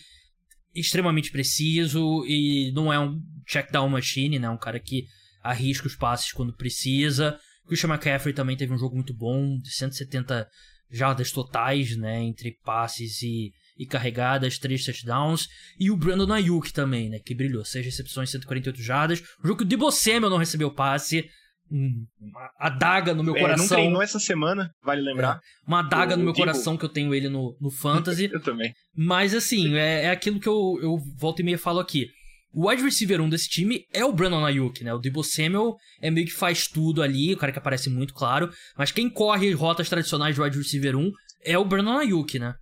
extremamente 0.75 1.31
preciso 1.31 2.25
e 2.27 2.71
não 2.73 2.93
é 2.93 2.99
um 2.99 3.21
check 3.47 3.71
down 3.71 3.89
machine, 3.89 4.39
né? 4.39 4.49
Um 4.49 4.59
cara 4.59 4.79
que 4.79 5.05
arrisca 5.43 5.87
os 5.87 5.97
passes 5.97 6.33
quando 6.33 6.55
precisa. 6.55 7.39
Christian 7.67 7.91
McCaffrey 7.91 8.35
também 8.35 8.57
teve 8.57 8.73
um 8.73 8.79
jogo 8.79 8.97
muito 8.97 9.15
bom, 9.15 9.59
de 9.59 9.71
170 9.71 10.49
jardas 10.91 11.31
totais, 11.31 11.97
né, 11.97 12.21
entre 12.21 12.59
passes 12.65 13.23
e, 13.23 13.53
e 13.79 13.87
carregadas, 13.87 14.59
três 14.59 14.85
touchdowns. 14.85 15.47
E 15.79 15.91
o 15.91 15.97
Brandon 15.97 16.33
Ayuk 16.33 16.73
também, 16.73 17.09
né, 17.09 17.21
que 17.21 17.35
brilhou, 17.35 17.65
seis 17.65 17.85
recepções, 17.85 18.31
148 18.31 18.83
jardas. 18.83 19.23
Um 19.43 19.47
jogo 19.47 19.59
que 19.59 19.65
o 19.65 19.67
Debo 19.67 19.91
Samuel 19.91 20.31
não 20.31 20.39
recebeu 20.39 20.73
passe, 20.73 21.29
uma 21.71 22.51
adaga 22.59 23.15
no 23.15 23.23
meu 23.23 23.37
é, 23.37 23.41
coração. 23.41 23.65
Não 23.65 23.77
treinou 23.77 24.03
essa 24.03 24.19
semana, 24.19 24.71
vale 24.83 25.03
lembrar. 25.03 25.37
É, 25.37 25.41
uma 25.67 25.81
adaga 25.81 26.17
no 26.17 26.25
meu 26.25 26.35
coração 26.35 26.77
que 26.77 26.85
eu 26.85 26.89
tenho 26.89 27.15
ele 27.15 27.29
no, 27.29 27.57
no 27.61 27.71
Fantasy. 27.71 28.29
eu 28.33 28.43
também. 28.43 28.75
Mas 28.95 29.35
assim, 29.35 29.77
é, 29.77 30.05
é 30.05 30.11
aquilo 30.11 30.41
que 30.41 30.49
eu, 30.49 30.79
eu 30.83 30.99
volto 31.17 31.41
e 31.41 31.43
meia 31.45 31.59
falo 31.59 31.79
aqui. 31.79 32.09
O 32.53 32.69
wide 32.69 32.83
receiver 32.83 33.21
1 33.21 33.29
desse 33.29 33.49
time 33.49 33.85
é 33.93 34.05
o 34.05 34.13
Brandon 34.13 34.45
Ayuk, 34.45 34.83
né? 34.83 34.93
O 34.93 34.99
Debo 34.99 35.23
Samuel 35.23 35.77
é 36.03 36.11
meio 36.11 36.27
que 36.27 36.33
faz 36.33 36.67
tudo 36.67 37.01
ali, 37.01 37.33
o 37.33 37.37
cara 37.37 37.53
que 37.53 37.59
aparece 37.59 37.89
muito 37.89 38.13
claro. 38.13 38.51
Mas 38.77 38.91
quem 38.91 39.09
corre 39.09 39.53
rotas 39.53 39.89
tradicionais 39.89 40.35
de 40.35 40.41
wide 40.41 40.59
receiver 40.59 40.97
1 40.97 41.13
é 41.45 41.57
o 41.57 41.65
Brandon 41.65 41.99
Ayuk, 41.99 42.39
né? 42.41 42.55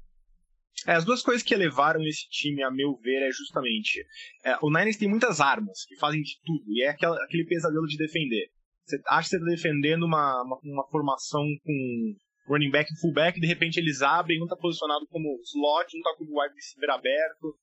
É, 0.87 0.93
as 0.93 1.05
duas 1.05 1.23
coisas 1.23 1.43
que 1.43 1.55
elevaram 1.55 2.05
esse 2.05 2.29
time, 2.29 2.63
a 2.63 2.71
meu 2.71 2.97
ver, 3.03 3.27
é 3.27 3.33
justamente. 3.33 4.05
É, 4.45 4.57
o 4.63 4.71
Niners 4.71 4.97
tem 4.97 5.09
muitas 5.09 5.41
armas 5.41 5.85
que 5.87 5.97
fazem 5.97 6.23
de 6.23 6.39
tudo, 6.45 6.65
e 6.69 6.83
é 6.83 6.91
aquela, 6.91 7.17
aquele 7.25 7.45
pesadelo 7.45 7.87
de 7.87 7.97
defender. 7.97 8.47
Você 8.89 9.01
acha 9.07 9.29
que 9.29 9.31
você 9.31 9.37
está 9.37 9.51
defendendo 9.51 10.05
uma, 10.05 10.43
uma, 10.43 10.59
uma, 10.63 10.89
formação 10.89 11.45
com 11.63 12.17
running 12.49 12.71
back 12.71 12.91
e 12.91 13.01
fullback, 13.01 13.39
de 13.39 13.47
repente 13.47 13.79
eles 13.79 14.01
abrem, 14.01 14.41
um 14.41 14.45
está 14.45 14.57
posicionado 14.57 15.07
como 15.09 15.39
slot, 15.45 15.95
um 15.95 16.17
com 16.17 16.25
o 16.25 16.41
wide 16.41 16.55
receiver 16.55 16.91
aberto, 16.91 17.55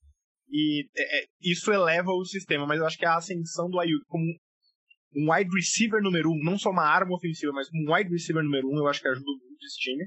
e 0.48 0.86
é, 0.96 1.18
é, 1.18 1.26
isso 1.40 1.72
eleva 1.72 2.12
o 2.12 2.24
sistema, 2.24 2.66
mas 2.66 2.78
eu 2.78 2.86
acho 2.86 2.96
que 2.96 3.04
a 3.04 3.16
ascensão 3.16 3.68
do 3.68 3.80
Ayuk 3.80 4.04
como 4.06 4.24
um 5.16 5.32
wide 5.32 5.50
receiver 5.52 6.00
número 6.00 6.30
um, 6.30 6.38
não 6.44 6.58
só 6.58 6.70
uma 6.70 6.84
arma 6.84 7.16
ofensiva, 7.16 7.52
mas 7.52 7.68
um 7.72 7.92
wide 7.92 8.10
receiver 8.10 8.44
número 8.44 8.68
um, 8.68 8.78
eu 8.78 8.86
acho 8.86 9.00
que 9.00 9.08
ajuda 9.08 9.26
muito 9.26 9.64
esse 9.64 9.78
time. 9.78 10.06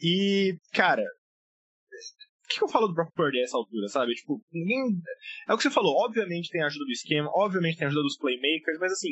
E, 0.00 0.56
cara, 0.72 1.02
o 1.02 2.48
que, 2.48 2.62
eu 2.64 2.68
falo 2.68 2.88
do 2.88 2.94
Brock 2.94 3.12
Purdy 3.14 3.38
a 3.38 3.42
essa 3.42 3.56
altura, 3.56 3.88
sabe? 3.88 4.14
Tipo, 4.14 4.40
ninguém. 4.50 5.00
É 5.48 5.52
o 5.52 5.56
que 5.56 5.64
você 5.64 5.70
falou, 5.70 5.94
obviamente 6.04 6.50
tem 6.50 6.62
a 6.62 6.66
ajuda 6.66 6.84
do 6.84 6.92
esquema, 6.92 7.30
obviamente 7.34 7.76
tem 7.76 7.84
a 7.84 7.88
ajuda 7.88 8.02
dos 8.02 8.16
playmakers, 8.16 8.78
mas 8.78 8.92
assim, 8.92 9.10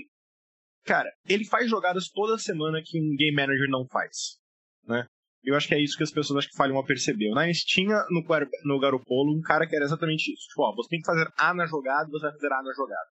cara, 0.89 1.13
ele 1.29 1.45
faz 1.45 1.69
jogadas 1.69 2.09
toda 2.09 2.39
semana 2.39 2.81
que 2.83 2.99
um 2.99 3.15
game 3.15 3.37
manager 3.37 3.69
não 3.69 3.87
faz, 3.87 4.39
né? 4.87 5.07
Eu 5.45 5.55
acho 5.55 5.69
que 5.69 5.75
é 5.75 5.81
isso 5.81 5.97
que 5.97 6.03
as 6.03 6.11
pessoas 6.11 6.39
acho 6.39 6.49
que 6.49 6.57
falham 6.57 6.79
a 6.79 6.85
perceber. 6.85 7.31
O 7.31 7.35
Niners 7.35 7.59
tinha 7.59 7.95
no, 8.11 8.25
no 8.65 8.81
Garopolo 8.81 9.37
um 9.37 9.41
cara 9.41 9.67
que 9.67 9.77
era 9.77 9.85
exatamente 9.85 10.33
isso. 10.33 10.49
Tipo, 10.49 10.63
ó, 10.63 10.75
você 10.75 10.89
tem 10.89 11.01
que 11.01 11.07
fazer 11.07 11.31
A 11.37 11.55
na 11.55 11.67
jogada, 11.67 12.11
você 12.11 12.23
vai 12.23 12.33
fazer 12.33 12.53
A 12.53 12.63
na 12.63 12.73
jogada. 12.73 13.09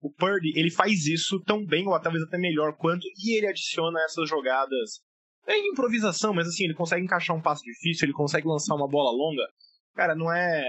O 0.00 0.12
Purdy, 0.12 0.52
ele 0.54 0.70
faz 0.70 1.06
isso 1.06 1.42
tão 1.44 1.64
bem, 1.64 1.88
ou 1.88 2.00
talvez 2.00 2.22
até 2.24 2.38
melhor 2.38 2.76
quanto, 2.76 3.06
e 3.18 3.36
ele 3.36 3.46
adiciona 3.46 4.00
essas 4.04 4.28
jogadas. 4.28 5.00
É 5.46 5.58
improvisação, 5.58 6.32
mas 6.32 6.46
assim, 6.46 6.64
ele 6.64 6.74
consegue 6.74 7.04
encaixar 7.04 7.34
um 7.34 7.42
passo 7.42 7.62
difícil, 7.62 8.06
ele 8.06 8.12
consegue 8.12 8.46
lançar 8.46 8.74
uma 8.74 8.88
bola 8.88 9.10
longa. 9.10 9.46
Cara, 9.94 10.14
não 10.14 10.32
é. 10.32 10.64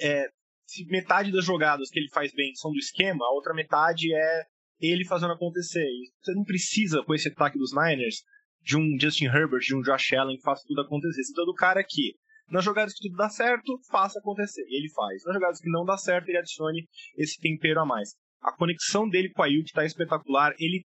É. 0.00 0.28
Se 0.66 0.84
metade 0.86 1.32
das 1.32 1.44
jogadas 1.44 1.90
que 1.90 1.98
ele 1.98 2.08
faz 2.10 2.32
bem 2.32 2.54
são 2.54 2.72
do 2.72 2.78
esquema, 2.78 3.24
a 3.24 3.32
outra 3.32 3.54
metade 3.54 4.12
é 4.14 4.51
ele 4.82 5.04
fazendo 5.04 5.32
acontecer. 5.32 5.86
Você 6.20 6.34
não 6.34 6.44
precisa, 6.44 7.02
com 7.04 7.14
esse 7.14 7.28
ataque 7.28 7.58
dos 7.58 7.72
Niners, 7.72 8.22
de 8.60 8.76
um 8.76 8.98
Justin 9.00 9.26
Herbert, 9.26 9.60
de 9.60 9.76
um 9.76 9.82
Josh 9.82 10.12
Allen 10.12 10.36
que 10.36 10.42
faça 10.42 10.62
tudo 10.66 10.80
acontecer. 10.80 11.22
Você 11.22 11.32
todo 11.32 11.54
cara 11.54 11.82
que, 11.88 12.14
nas 12.50 12.64
jogadas 12.64 12.92
que 12.92 13.08
tudo 13.08 13.16
dá 13.16 13.28
certo, 13.28 13.78
faça 13.90 14.18
acontecer. 14.18 14.64
E 14.68 14.78
ele 14.78 14.90
faz. 14.90 15.22
Nas 15.24 15.34
jogadas 15.34 15.60
que 15.60 15.70
não 15.70 15.84
dá 15.84 15.96
certo, 15.96 16.28
ele 16.28 16.38
adicione 16.38 16.88
esse 17.16 17.40
tempero 17.40 17.80
a 17.80 17.86
mais. 17.86 18.10
A 18.40 18.52
conexão 18.56 19.08
dele 19.08 19.30
com 19.30 19.42
a 19.42 19.46
Ayuk 19.46 19.66
está 19.66 19.84
espetacular. 19.84 20.52
Ele 20.58 20.84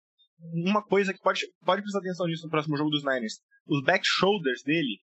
uma 0.54 0.84
coisa 0.84 1.14
que 1.14 1.20
pode, 1.20 1.42
pode 1.64 1.82
prestar 1.82 2.00
atenção 2.00 2.28
nisso 2.28 2.46
no 2.46 2.52
próximo 2.52 2.76
jogo 2.76 2.90
dos 2.90 3.04
Niners. 3.04 3.40
Os 3.66 3.82
back 3.84 4.04
shoulders 4.06 4.62
dele 4.64 5.00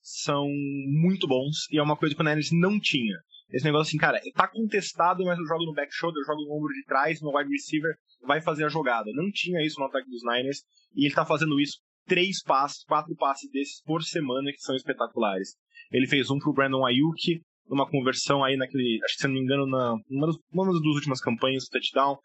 são 0.00 0.46
muito 0.48 1.26
bons 1.26 1.66
e 1.70 1.78
é 1.78 1.82
uma 1.82 1.96
coisa 1.96 2.14
que 2.14 2.20
o 2.20 2.24
Niners 2.24 2.50
não 2.52 2.80
tinha. 2.80 3.16
Esse 3.50 3.64
negócio 3.64 3.88
assim, 3.88 3.98
cara, 3.98 4.20
tá 4.34 4.46
contestado, 4.46 5.24
mas 5.24 5.38
eu 5.38 5.46
jogo 5.46 5.64
no 5.64 5.72
back 5.72 5.92
shoulder, 5.92 6.20
eu 6.20 6.26
jogo 6.26 6.42
no 6.44 6.56
ombro 6.56 6.72
de 6.72 6.84
trás, 6.84 7.20
no 7.22 7.34
wide 7.36 7.50
receiver 7.50 7.94
vai 8.22 8.40
fazer 8.42 8.64
a 8.64 8.68
jogada. 8.68 9.10
Não 9.14 9.30
tinha 9.32 9.64
isso 9.64 9.80
no 9.80 9.86
ataque 9.86 10.08
dos 10.10 10.22
Niners 10.22 10.62
e 10.94 11.06
ele 11.06 11.14
tá 11.14 11.24
fazendo 11.24 11.58
isso 11.58 11.78
três 12.06 12.42
passes, 12.42 12.84
quatro 12.84 13.14
passes 13.16 13.50
desses 13.50 13.82
por 13.84 14.02
semana 14.02 14.50
que 14.52 14.60
são 14.60 14.76
espetaculares. 14.76 15.56
Ele 15.90 16.06
fez 16.06 16.30
um 16.30 16.38
pro 16.38 16.52
Brandon 16.52 16.84
Ayuk, 16.84 17.40
numa 17.68 17.88
conversão 17.88 18.42
aí 18.44 18.56
naquele, 18.56 18.98
acho 19.04 19.14
que 19.14 19.20
se 19.22 19.26
não 19.26 19.34
me 19.34 19.40
engano, 19.40 19.66
na 19.66 19.94
uma 20.10 20.26
das, 20.26 20.36
uma 20.52 20.66
das 20.66 20.80
duas 20.82 20.96
últimas 20.96 21.20
campanhas, 21.20 21.68
touchdown. 21.68 22.18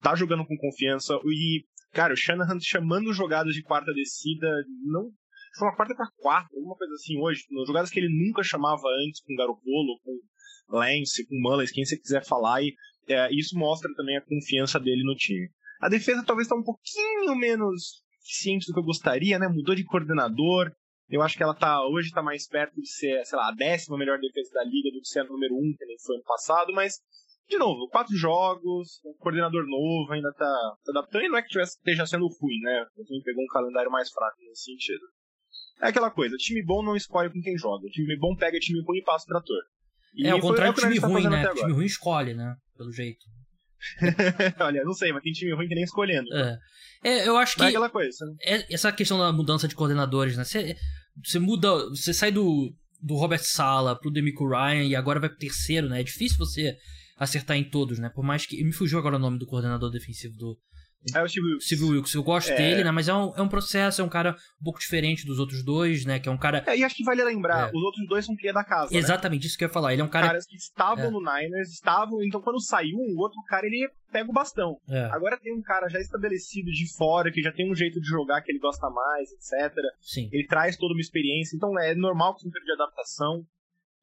Tá 0.00 0.14
jogando 0.14 0.44
com 0.46 0.56
confiança 0.56 1.14
e, 1.24 1.64
cara, 1.92 2.12
o 2.12 2.16
Shanahan 2.16 2.58
chamando 2.60 3.12
jogadas 3.12 3.54
de 3.54 3.62
quarta 3.62 3.92
descida, 3.94 4.46
não 4.84 5.10
foi 5.58 5.68
uma 5.68 5.76
quarta 5.76 5.94
para 5.94 6.10
quatro, 6.18 6.54
alguma 6.54 6.76
coisa 6.76 6.92
assim 6.94 7.18
hoje, 7.18 7.42
jogadas 7.66 7.90
que 7.90 7.98
ele 7.98 8.10
nunca 8.10 8.42
chamava 8.42 8.82
antes 9.06 9.22
com 9.22 9.34
Garoppolo, 9.34 9.98
com 10.04 10.12
Lance, 10.68 11.26
com 11.26 11.40
Mullins, 11.40 11.70
quem 11.70 11.84
você 11.84 11.96
quiser 11.96 12.24
falar, 12.24 12.62
e 12.62 12.74
é, 13.08 13.32
isso 13.32 13.56
mostra 13.56 13.92
também 13.94 14.16
a 14.16 14.24
confiança 14.24 14.80
dele 14.80 15.04
no 15.04 15.14
time. 15.14 15.48
A 15.80 15.88
defesa 15.88 16.24
talvez 16.24 16.46
está 16.46 16.56
um 16.56 16.62
pouquinho 16.62 17.34
menos 17.36 18.02
eficiente 18.22 18.66
do 18.66 18.72
que 18.72 18.80
eu 18.80 18.84
gostaria, 18.84 19.38
né? 19.38 19.46
Mudou 19.46 19.74
de 19.74 19.84
coordenador. 19.84 20.72
Eu 21.08 21.22
acho 21.22 21.36
que 21.36 21.42
ela 21.42 21.54
tá 21.54 21.86
hoje 21.86 22.08
está 22.08 22.20
mais 22.20 22.48
perto 22.48 22.74
de 22.80 22.88
ser, 22.88 23.24
sei 23.24 23.38
lá, 23.38 23.48
a 23.48 23.54
décima 23.54 23.96
melhor 23.96 24.18
defesa 24.18 24.50
da 24.54 24.64
liga 24.64 24.90
do 24.90 25.00
que 25.00 25.08
ser 25.08 25.20
a 25.20 25.24
número 25.24 25.54
um, 25.54 25.72
que 25.78 25.86
nem 25.86 25.96
foi 26.04 26.16
ano 26.16 26.24
passado, 26.24 26.72
mas 26.72 26.94
de 27.48 27.58
novo, 27.58 27.88
quatro 27.88 28.16
jogos, 28.16 29.00
um 29.04 29.14
coordenador 29.18 29.64
novo, 29.68 30.12
ainda 30.12 30.32
tá, 30.32 30.76
tá 30.84 30.90
adaptando, 30.90 31.24
e 31.24 31.28
não 31.28 31.38
é 31.38 31.42
que 31.42 31.48
tivesse, 31.48 31.76
esteja 31.76 32.04
sendo 32.04 32.26
ruim, 32.26 32.58
né? 32.60 32.86
O 32.96 33.04
time 33.04 33.22
pegou 33.22 33.44
um 33.44 33.46
calendário 33.46 33.90
mais 33.90 34.10
fraco 34.10 34.36
nesse 34.40 34.64
sentido. 34.64 35.04
É 35.80 35.88
aquela 35.88 36.10
coisa, 36.10 36.36
time 36.36 36.64
bom 36.64 36.82
não 36.82 36.96
escolhe 36.96 37.30
com 37.30 37.40
quem 37.40 37.56
joga, 37.56 37.88
time 37.90 38.16
bom 38.18 38.34
pega 38.34 38.58
time 38.58 38.82
ruim 38.82 38.98
e 38.98 39.04
passa 39.04 39.26
o 39.26 39.28
trator. 39.28 39.62
E 40.16 40.26
é, 40.26 40.30
ao 40.30 40.40
contrário 40.40 40.72
do 40.72 40.80
time 40.80 40.98
tá 40.98 41.06
ruim, 41.06 41.28
né? 41.28 41.46
Time 41.54 41.72
ruim 41.72 41.84
escolhe, 41.84 42.34
né? 42.34 42.56
Pelo 42.76 42.90
jeito. 42.90 43.24
Olha, 44.60 44.82
não 44.82 44.94
sei, 44.94 45.12
mas 45.12 45.22
tem 45.22 45.32
time 45.32 45.54
ruim 45.54 45.68
que 45.68 45.74
nem 45.74 45.84
escolhendo. 45.84 46.26
É. 46.34 46.58
é 47.04 47.28
eu 47.28 47.36
acho 47.36 47.56
que. 47.56 47.62
é 47.62 47.66
aquela 47.66 47.90
coisa. 47.90 48.24
É, 48.42 48.72
essa 48.72 48.90
questão 48.90 49.18
da 49.18 49.30
mudança 49.32 49.68
de 49.68 49.74
coordenadores, 49.74 50.36
né? 50.36 50.44
Você, 50.44 50.76
você 51.22 51.38
muda. 51.38 51.88
Você 51.90 52.14
sai 52.14 52.32
do, 52.32 52.74
do 53.00 53.14
Robert 53.14 53.42
Sala 53.42 53.98
pro 53.98 54.10
Demico 54.10 54.48
Ryan 54.48 54.84
e 54.84 54.96
agora 54.96 55.20
vai 55.20 55.28
pro 55.28 55.38
terceiro, 55.38 55.88
né? 55.88 56.00
É 56.00 56.04
difícil 56.04 56.38
você 56.38 56.76
acertar 57.18 57.56
em 57.56 57.64
todos, 57.64 57.98
né? 57.98 58.10
Por 58.14 58.24
mais 58.24 58.46
que. 58.46 58.62
Me 58.64 58.72
fugiu 58.72 58.98
agora 58.98 59.16
o 59.16 59.20
nome 59.20 59.38
do 59.38 59.46
coordenador 59.46 59.90
defensivo 59.90 60.34
do, 60.36 60.58
é 61.14 61.22
o 61.22 61.28
Steve 61.28 61.46
Wilkes. 61.46 61.66
Steve 61.66 61.84
Wilkes. 61.84 62.14
Eu 62.14 62.22
gosto 62.22 62.50
é... 62.50 62.56
dele, 62.56 62.84
né? 62.84 62.90
Mas 62.90 63.08
é 63.08 63.14
um, 63.14 63.32
é 63.36 63.42
um 63.42 63.48
processo, 63.48 64.00
é 64.00 64.04
um 64.04 64.08
cara 64.08 64.36
um 64.60 64.64
pouco 64.64 64.78
diferente 64.78 65.24
dos 65.24 65.38
outros 65.38 65.64
dois, 65.64 66.04
né? 66.04 66.18
Que 66.18 66.28
é 66.28 66.32
um 66.32 66.38
cara. 66.38 66.64
É, 66.66 66.76
e 66.76 66.84
acho 66.84 66.96
que 66.96 67.04
vale 67.04 67.22
lembrar, 67.22 67.68
é. 67.68 67.70
os 67.72 67.82
outros 67.82 68.06
dois 68.08 68.24
são 68.24 68.34
cria 68.34 68.52
da 68.52 68.64
casa. 68.64 68.92
Né? 68.92 68.98
Exatamente, 68.98 69.42
né? 69.42 69.46
isso 69.46 69.58
que 69.58 69.64
eu 69.64 69.68
ia 69.68 69.72
falar. 69.72 69.92
Ele 69.92 70.02
é 70.02 70.04
um 70.04 70.08
cara. 70.08 70.28
Caras 70.28 70.46
que 70.46 70.56
estavam 70.56 71.06
é. 71.06 71.10
no 71.10 71.20
Niners, 71.20 71.70
estavam. 71.70 72.22
Então 72.22 72.40
quando 72.40 72.60
saiu 72.60 72.96
um 72.96 73.16
outro 73.18 73.40
cara, 73.48 73.66
ele 73.66 73.88
pega 74.10 74.30
o 74.30 74.32
bastão. 74.32 74.78
É. 74.88 75.04
Agora 75.12 75.38
tem 75.38 75.54
um 75.54 75.62
cara 75.62 75.88
já 75.88 76.00
estabelecido 76.00 76.70
de 76.70 76.92
fora, 76.96 77.30
que 77.30 77.42
já 77.42 77.52
tem 77.52 77.70
um 77.70 77.74
jeito 77.74 78.00
de 78.00 78.06
jogar 78.06 78.40
que 78.42 78.50
ele 78.50 78.58
gosta 78.58 78.88
mais, 78.90 79.30
etc. 79.32 79.74
Sim. 80.00 80.28
Ele 80.32 80.46
traz 80.46 80.76
toda 80.76 80.94
uma 80.94 81.00
experiência, 81.00 81.56
então 81.56 81.78
é 81.78 81.94
normal 81.94 82.34
que 82.34 82.46
um 82.46 82.50
de 82.50 82.72
adaptação. 82.72 83.44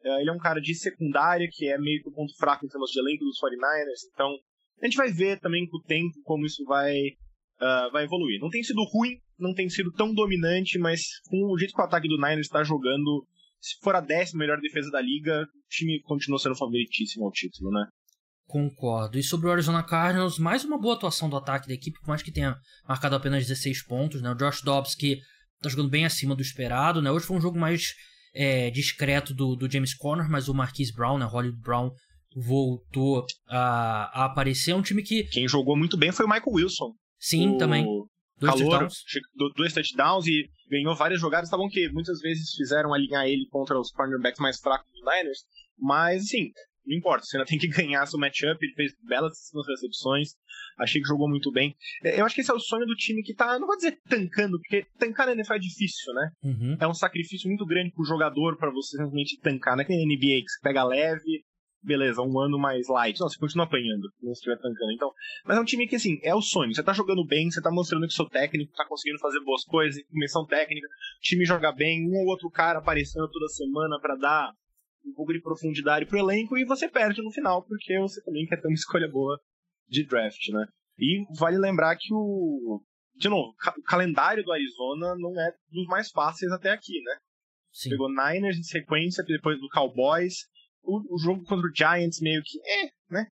É, 0.04 0.22
ele 0.22 0.30
é 0.30 0.34
um 0.34 0.38
cara 0.38 0.60
de 0.60 0.76
secundária, 0.76 1.48
que 1.50 1.70
é 1.70 1.78
meio 1.78 2.02
que 2.02 2.10
o 2.10 2.12
ponto 2.12 2.36
fraco 2.38 2.66
em 2.66 2.70
termos 2.70 2.91
de 2.91 3.00
elenco 3.00 3.24
dos 3.24 3.39
49ers, 3.39 4.12
então 4.14 4.38
a 4.84 4.86
gente 4.86 4.98
vai 4.98 5.12
ver 5.12 5.40
também 5.40 5.66
com 5.66 5.78
o 5.78 5.84
tempo 5.84 6.14
como 6.24 6.46
isso 6.46 6.64
vai 6.66 6.94
uh, 7.62 7.92
vai 7.92 8.04
evoluir. 8.04 8.40
Não 8.42 8.50
tem 8.50 8.62
sido 8.62 8.84
ruim, 8.84 9.18
não 9.40 9.54
tem 9.54 9.70
sido 9.70 9.92
tão 9.94 10.14
dominante, 10.14 10.78
mas 10.78 11.02
com 11.30 11.54
o 11.54 11.58
jeito 11.58 11.74
que 11.74 11.82
o 11.82 11.86
ataque 11.86 12.08
do 12.08 12.18
Niners 12.18 12.48
está 12.48 12.64
jogando, 12.64 13.26
se 13.62 13.78
for 13.82 13.96
a 13.96 14.02
décima 14.02 14.40
melhor 14.40 14.60
defesa 14.60 14.92
da 14.92 15.02
liga, 15.02 15.44
o 15.44 15.70
time 15.70 16.02
continua 16.02 16.38
sendo 16.38 16.56
favoritíssimo 16.56 17.26
ao 17.26 17.32
título, 17.32 17.72
né? 17.72 17.86
Concordo. 18.46 19.18
E 19.18 19.24
sobre 19.24 19.48
o 19.48 19.52
Arizona 19.52 19.82
Cardinals, 19.82 20.38
mais 20.38 20.66
uma 20.66 20.78
boa 20.78 20.96
atuação 20.96 21.30
do 21.30 21.38
ataque 21.38 21.68
da 21.68 21.74
equipe, 21.74 21.98
por 22.02 22.10
mais 22.10 22.22
que 22.22 22.32
tenha 22.32 22.56
marcado 22.88 23.16
apenas 23.16 23.48
16 23.48 23.86
pontos, 23.86 24.22
né? 24.22 24.30
O 24.32 24.36
Josh 24.36 24.62
Dobbs, 24.62 24.96
que 24.96 25.18
tá 25.62 25.70
jogando 25.70 25.90
bem 25.90 26.06
acima 26.06 26.36
do 26.36 26.42
esperado, 26.42 27.02
né? 27.02 27.10
Hoje 27.10 27.26
foi 27.26 27.38
um 27.38 27.42
jogo 27.42 27.58
mais 27.58 27.94
é, 28.36 28.70
discreto 28.70 29.34
do, 29.34 29.55
do 29.55 29.72
James 29.72 29.96
Conner, 29.96 30.30
mas 30.30 30.50
o 30.50 30.54
Marquise 30.54 30.93
Brown, 30.93 31.18
né? 31.18 31.26
Hollywood 31.26 31.62
Brown 31.62 31.89
voltou 32.36 33.26
a, 33.47 34.22
a 34.22 34.26
aparecer. 34.26 34.72
É 34.72 34.76
um 34.76 34.82
time 34.82 35.04
que. 35.04 35.24
Quem 35.26 35.47
jogou 35.47 35.78
muito 35.78 35.97
bem 35.97 36.12
foi 36.12 36.26
o 36.26 36.30
Michael 36.30 36.54
Wilson. 36.54 36.93
Sim, 37.20 37.55
o 37.55 37.58
também. 37.58 37.86
Dois 38.39 38.55
calor, 38.55 38.80
touchdowns. 38.80 39.04
dois 39.55 39.74
touchdowns 39.74 40.28
e 40.28 40.50
ganhou 40.70 40.96
várias 40.96 41.22
jogadas. 41.22 41.50
Tá 41.50 41.58
bom 41.58 41.70
que 41.70 41.89
muitas 41.89 42.20
vezes 42.20 42.54
fizeram 42.55 42.93
alinhar 42.93 43.26
ele 43.26 43.47
contra 43.50 43.80
os 43.80 43.92
cornerbacks 43.92 44.39
mais 44.39 44.60
fracos 44.60 44.92
dos 44.92 45.01
Niners, 45.01 45.39
mas 45.78 46.24
assim, 46.24 46.51
não 46.86 46.97
importa, 46.97 47.26
você 47.26 47.38
ainda 47.38 47.47
tem 47.47 47.58
que 47.58 47.68
ganhar 47.70 48.05
seu 48.05 48.20
matchup. 48.20 48.58
Ele 48.62 48.74
fez 48.74 48.93
belas 49.08 49.38
recepções, 49.68 50.30
achei 50.78 51.01
que 51.01 51.08
jogou 51.08 51.30
muito 51.30 51.51
bem. 51.51 51.76
É, 52.04 52.20
eu 52.20 52.26
acho 52.26 52.36
que 52.36 52.42
esse 52.42 52.51
é 52.51 52.54
o 52.54 52.60
sonho 52.60 52.86
do 52.86 52.96
time 52.96 53.24
que 53.24 53.34
tá, 53.34 53.58
não 53.60 53.68
vou 53.68 53.76
dizer 53.76 54.00
tancando, 54.10 54.60
porque 54.60 54.86
tancar 54.97 55.28
na 55.28 55.34
NFL 55.34 55.54
é 55.54 55.60
difícil, 55.60 56.14
né? 56.14 56.30
Uhum. 56.43 56.78
É 56.80 56.88
um 56.88 56.93
sacrifício 56.93 57.47
muito 57.47 57.66
grande 57.66 57.92
pro 57.92 58.05
jogador 58.05 58.58
para 58.58 58.72
você 58.72 58.97
simplesmente 58.97 59.39
tancar. 59.39 59.76
Não 59.76 59.84
é 59.84 59.86
que 59.86 59.96
na 59.96 60.05
NBA 60.05 60.42
que 60.43 60.50
você 60.50 60.60
pega 60.62 60.84
leve, 60.84 61.43
beleza, 61.84 62.22
um 62.22 62.39
ano 62.39 62.58
mais 62.58 62.88
light. 62.88 63.20
Não, 63.20 63.30
você 63.30 63.38
continua 63.38 63.66
apanhando, 63.66 64.10
se 64.20 64.32
estiver 64.32 64.55
tancando. 64.58 64.92
Então, 64.93 65.12
mas 65.46 65.58
é 65.58 65.60
um 65.60 65.66
time 65.66 65.88
que, 65.88 65.96
assim, 65.96 66.20
é 66.24 66.34
o 66.34 66.42
sonho. 66.42 66.74
Você 66.74 66.84
tá 66.84 66.93
jogando 66.93 67.26
bem, 67.26 67.51
você 67.51 67.62
tá 67.62 67.72
mostrando 67.72 68.08
que 68.08 68.14
seu 68.14 68.28
técnico 68.30 68.74
tá 68.74 68.86
conseguindo 68.88 69.20
fazer 69.20 69.39
boas 69.42 69.64
coisas, 69.64 70.01
comissão 70.08 70.46
técnica, 70.46 70.88
o 70.88 71.22
time 71.22 71.46
joga 71.46 71.72
bem, 71.72 72.08
um 72.08 72.22
ou 72.22 72.28
outro 72.28 72.50
cara 72.50 72.80
aparecendo 72.80 73.30
toda 73.30 73.47
semana 73.50 74.00
para 74.00 74.16
dar 74.16 74.51
um 75.05 75.14
pouco 75.14 75.34
de 75.34 75.42
profundidade 75.42 76.05
pro 76.05 76.18
elenco 76.18 76.58
e 76.58 76.66
você 76.66 76.88
perde 76.88 77.22
no 77.22 77.32
final, 77.32 77.64
porque 77.66 78.00
você 78.00 78.24
também 78.24 78.46
quer 78.46 78.62
ter 78.62 78.68
uma 78.68 78.74
escolha 78.76 79.10
boa 79.10 79.38
de 79.88 80.05
draft, 80.05 80.50
né? 80.50 80.66
E 80.97 81.26
vale 81.38 81.58
lembrar 81.58 81.96
que 81.97 82.14
o. 82.14 82.82
De 83.16 83.30
novo, 83.30 83.54
o 83.78 83.84
calendário 83.84 84.43
do 84.43 84.51
Arizona 84.51 85.16
não 85.18 85.39
é 85.39 85.51
dos 85.70 85.86
mais 85.88 86.10
fáceis 86.10 86.51
até 86.51 86.72
aqui, 86.72 87.00
né? 87.04 87.18
Sim. 87.72 87.89
Pegou 87.89 88.10
Niners 88.10 88.58
em 88.58 88.64
sequência, 88.64 89.24
depois 89.24 89.60
do 89.60 89.70
Cowboys, 89.70 90.47
o, 90.84 91.16
o 91.16 91.18
jogo 91.18 91.43
contra 91.46 91.68
o 91.68 91.76
Giants 91.76 92.20
meio 92.22 92.42
que 92.43 92.60
é, 92.60 92.92
né? 93.10 93.28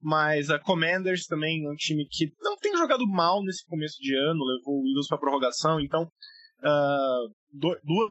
Mas 0.00 0.50
a 0.50 0.58
Commanders 0.58 1.26
também 1.26 1.64
é 1.64 1.70
um 1.70 1.76
time 1.76 2.06
que 2.10 2.32
não 2.40 2.56
tem 2.56 2.76
jogado 2.76 3.06
mal 3.06 3.42
nesse 3.44 3.64
começo 3.66 4.00
de 4.00 4.16
ano, 4.16 4.44
levou 4.44 4.82
o 4.82 4.88
Eagles 4.88 5.06
para 5.06 5.18
prorrogação, 5.18 5.80
então 5.80 6.04
uh, 6.04 7.34
duas 7.52 8.10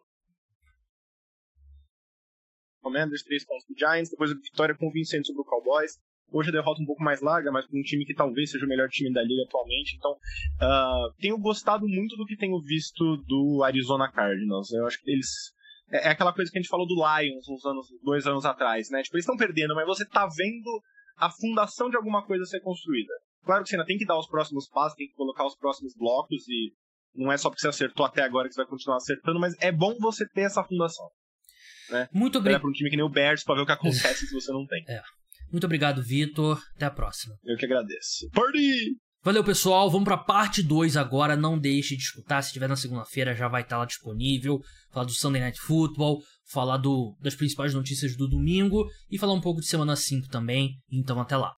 Commanders, 2.82 3.24
3 3.24 3.46
pontos 3.46 3.66
pro 3.66 3.78
Giants, 3.78 4.10
depois 4.10 4.32
a 4.32 4.36
vitória 4.36 4.76
convincente 4.76 5.28
sobre 5.28 5.42
o 5.42 5.46
Cowboys. 5.46 6.00
Hoje 6.32 6.50
a 6.50 6.54
derrota 6.54 6.82
um 6.82 6.86
pouco 6.86 7.04
mais 7.04 7.22
larga, 7.22 7.52
mas 7.52 7.68
para 7.68 7.78
um 7.78 7.84
time 7.84 8.06
que 8.06 8.14
talvez 8.14 8.50
seja 8.50 8.66
o 8.66 8.70
melhor 8.70 8.90
time 8.90 9.14
da 9.14 9.22
liga 9.22 9.44
atualmente. 9.44 9.98
Então, 9.98 10.12
uh, 10.14 11.14
tenho 11.20 11.38
gostado 11.38 11.86
muito 11.88 12.16
do 12.16 12.26
que 12.26 12.38
tenho 12.38 12.60
visto 12.62 13.18
do 13.28 13.64
Arizona 13.64 14.10
Cardinals. 14.12 14.72
Eu 14.72 14.88
acho 14.88 15.00
que 15.02 15.12
eles 15.12 15.28
é, 15.28 15.61
é 15.92 16.10
aquela 16.10 16.34
coisa 16.34 16.50
que 16.52 16.58
a 16.58 16.62
gente 16.62 16.70
falou 16.70 16.88
do 16.88 16.96
Lions 16.96 17.48
uns 17.50 17.66
anos, 17.66 17.88
dois 18.04 18.26
anos 18.26 18.46
atrás, 18.46 18.90
né? 18.90 19.02
Tipo, 19.04 19.18
eles 19.18 19.26
estão 19.26 19.38
perdendo, 19.38 19.76
mas 19.76 19.86
você 19.86 20.06
tá 20.06 20.28
vendo 20.28 20.82
a 21.18 21.30
fundação 21.30 21.90
de 21.90 21.98
alguma 21.98 22.26
coisa 22.26 22.46
ser 22.46 22.62
construída. 22.62 23.14
Claro 23.44 23.64
que 23.64 23.70
você 23.70 23.76
ainda 23.76 23.86
tem 23.86 23.98
que 23.98 24.06
dar 24.06 24.18
os 24.18 24.28
próximos 24.28 24.70
passos, 24.70 24.96
tem 24.96 25.08
que 25.08 25.14
colocar 25.14 25.46
os 25.46 25.56
próximos 25.56 25.94
blocos 25.96 26.48
e 26.48 26.74
não 27.14 27.32
é 27.32 27.38
só 27.38 27.50
porque 27.50 27.62
você 27.62 27.68
acertou 27.68 28.06
até 28.06 28.24
agora 28.24 28.48
que 28.48 28.54
você 28.54 28.62
vai 28.62 28.70
continuar 28.70 28.98
acertando, 28.98 29.40
mas 29.40 29.54
é 29.60 29.72
bom 29.72 29.96
você 30.00 30.26
ter 30.30 30.42
essa 30.42 30.64
fundação. 30.64 31.10
Né? 31.90 32.08
Muito 32.14 32.38
obrigado. 32.38 32.62
para 32.62 32.70
um 32.70 32.74
time 32.74 32.90
que 32.90 32.96
nem 32.96 33.06
o 33.06 33.10
Bears 33.10 33.44
para 33.44 33.56
ver 33.56 33.62
o 33.62 33.66
que 33.66 33.72
acontece 33.72 34.26
se 34.28 34.34
você 34.34 34.52
não 34.52 34.66
tem. 34.66 34.84
É. 34.88 35.02
Muito 35.52 35.66
obrigado, 35.66 36.02
Vitor. 36.02 36.62
Até 36.76 36.86
a 36.86 36.92
próxima. 36.92 37.36
Eu 37.44 37.58
que 37.58 37.66
agradeço. 37.66 38.30
Party! 38.32 38.96
Valeu, 39.24 39.44
pessoal. 39.44 39.90
Vamos 39.90 40.06
para 40.06 40.18
parte 40.18 40.64
2 40.64 40.98
agora. 40.98 41.36
Não 41.36 41.58
deixe 41.58 41.96
de 41.96 42.02
escutar. 42.02 42.42
Se 42.42 42.52
tiver 42.52 42.68
na 42.68 42.76
segunda-feira, 42.76 43.36
já 43.36 43.48
vai 43.48 43.62
estar 43.62 43.78
lá 43.78 43.86
disponível. 43.86 44.60
Falar 44.92 45.06
do 45.06 45.12
Sunday 45.12 45.42
Night 45.42 45.60
Football, 45.60 46.22
falar 46.52 46.78
do, 46.78 47.16
das 47.22 47.36
principais 47.36 47.74
notícias 47.74 48.16
do 48.16 48.28
domingo 48.28 48.86
e 49.10 49.18
falar 49.18 49.34
um 49.34 49.42
pouco 49.42 49.62
de 49.62 49.68
semana 49.68 49.96
5 49.96 50.28
também. 50.28 50.72
Então, 50.92 51.20
até 51.22 51.38
lá. 51.38 51.50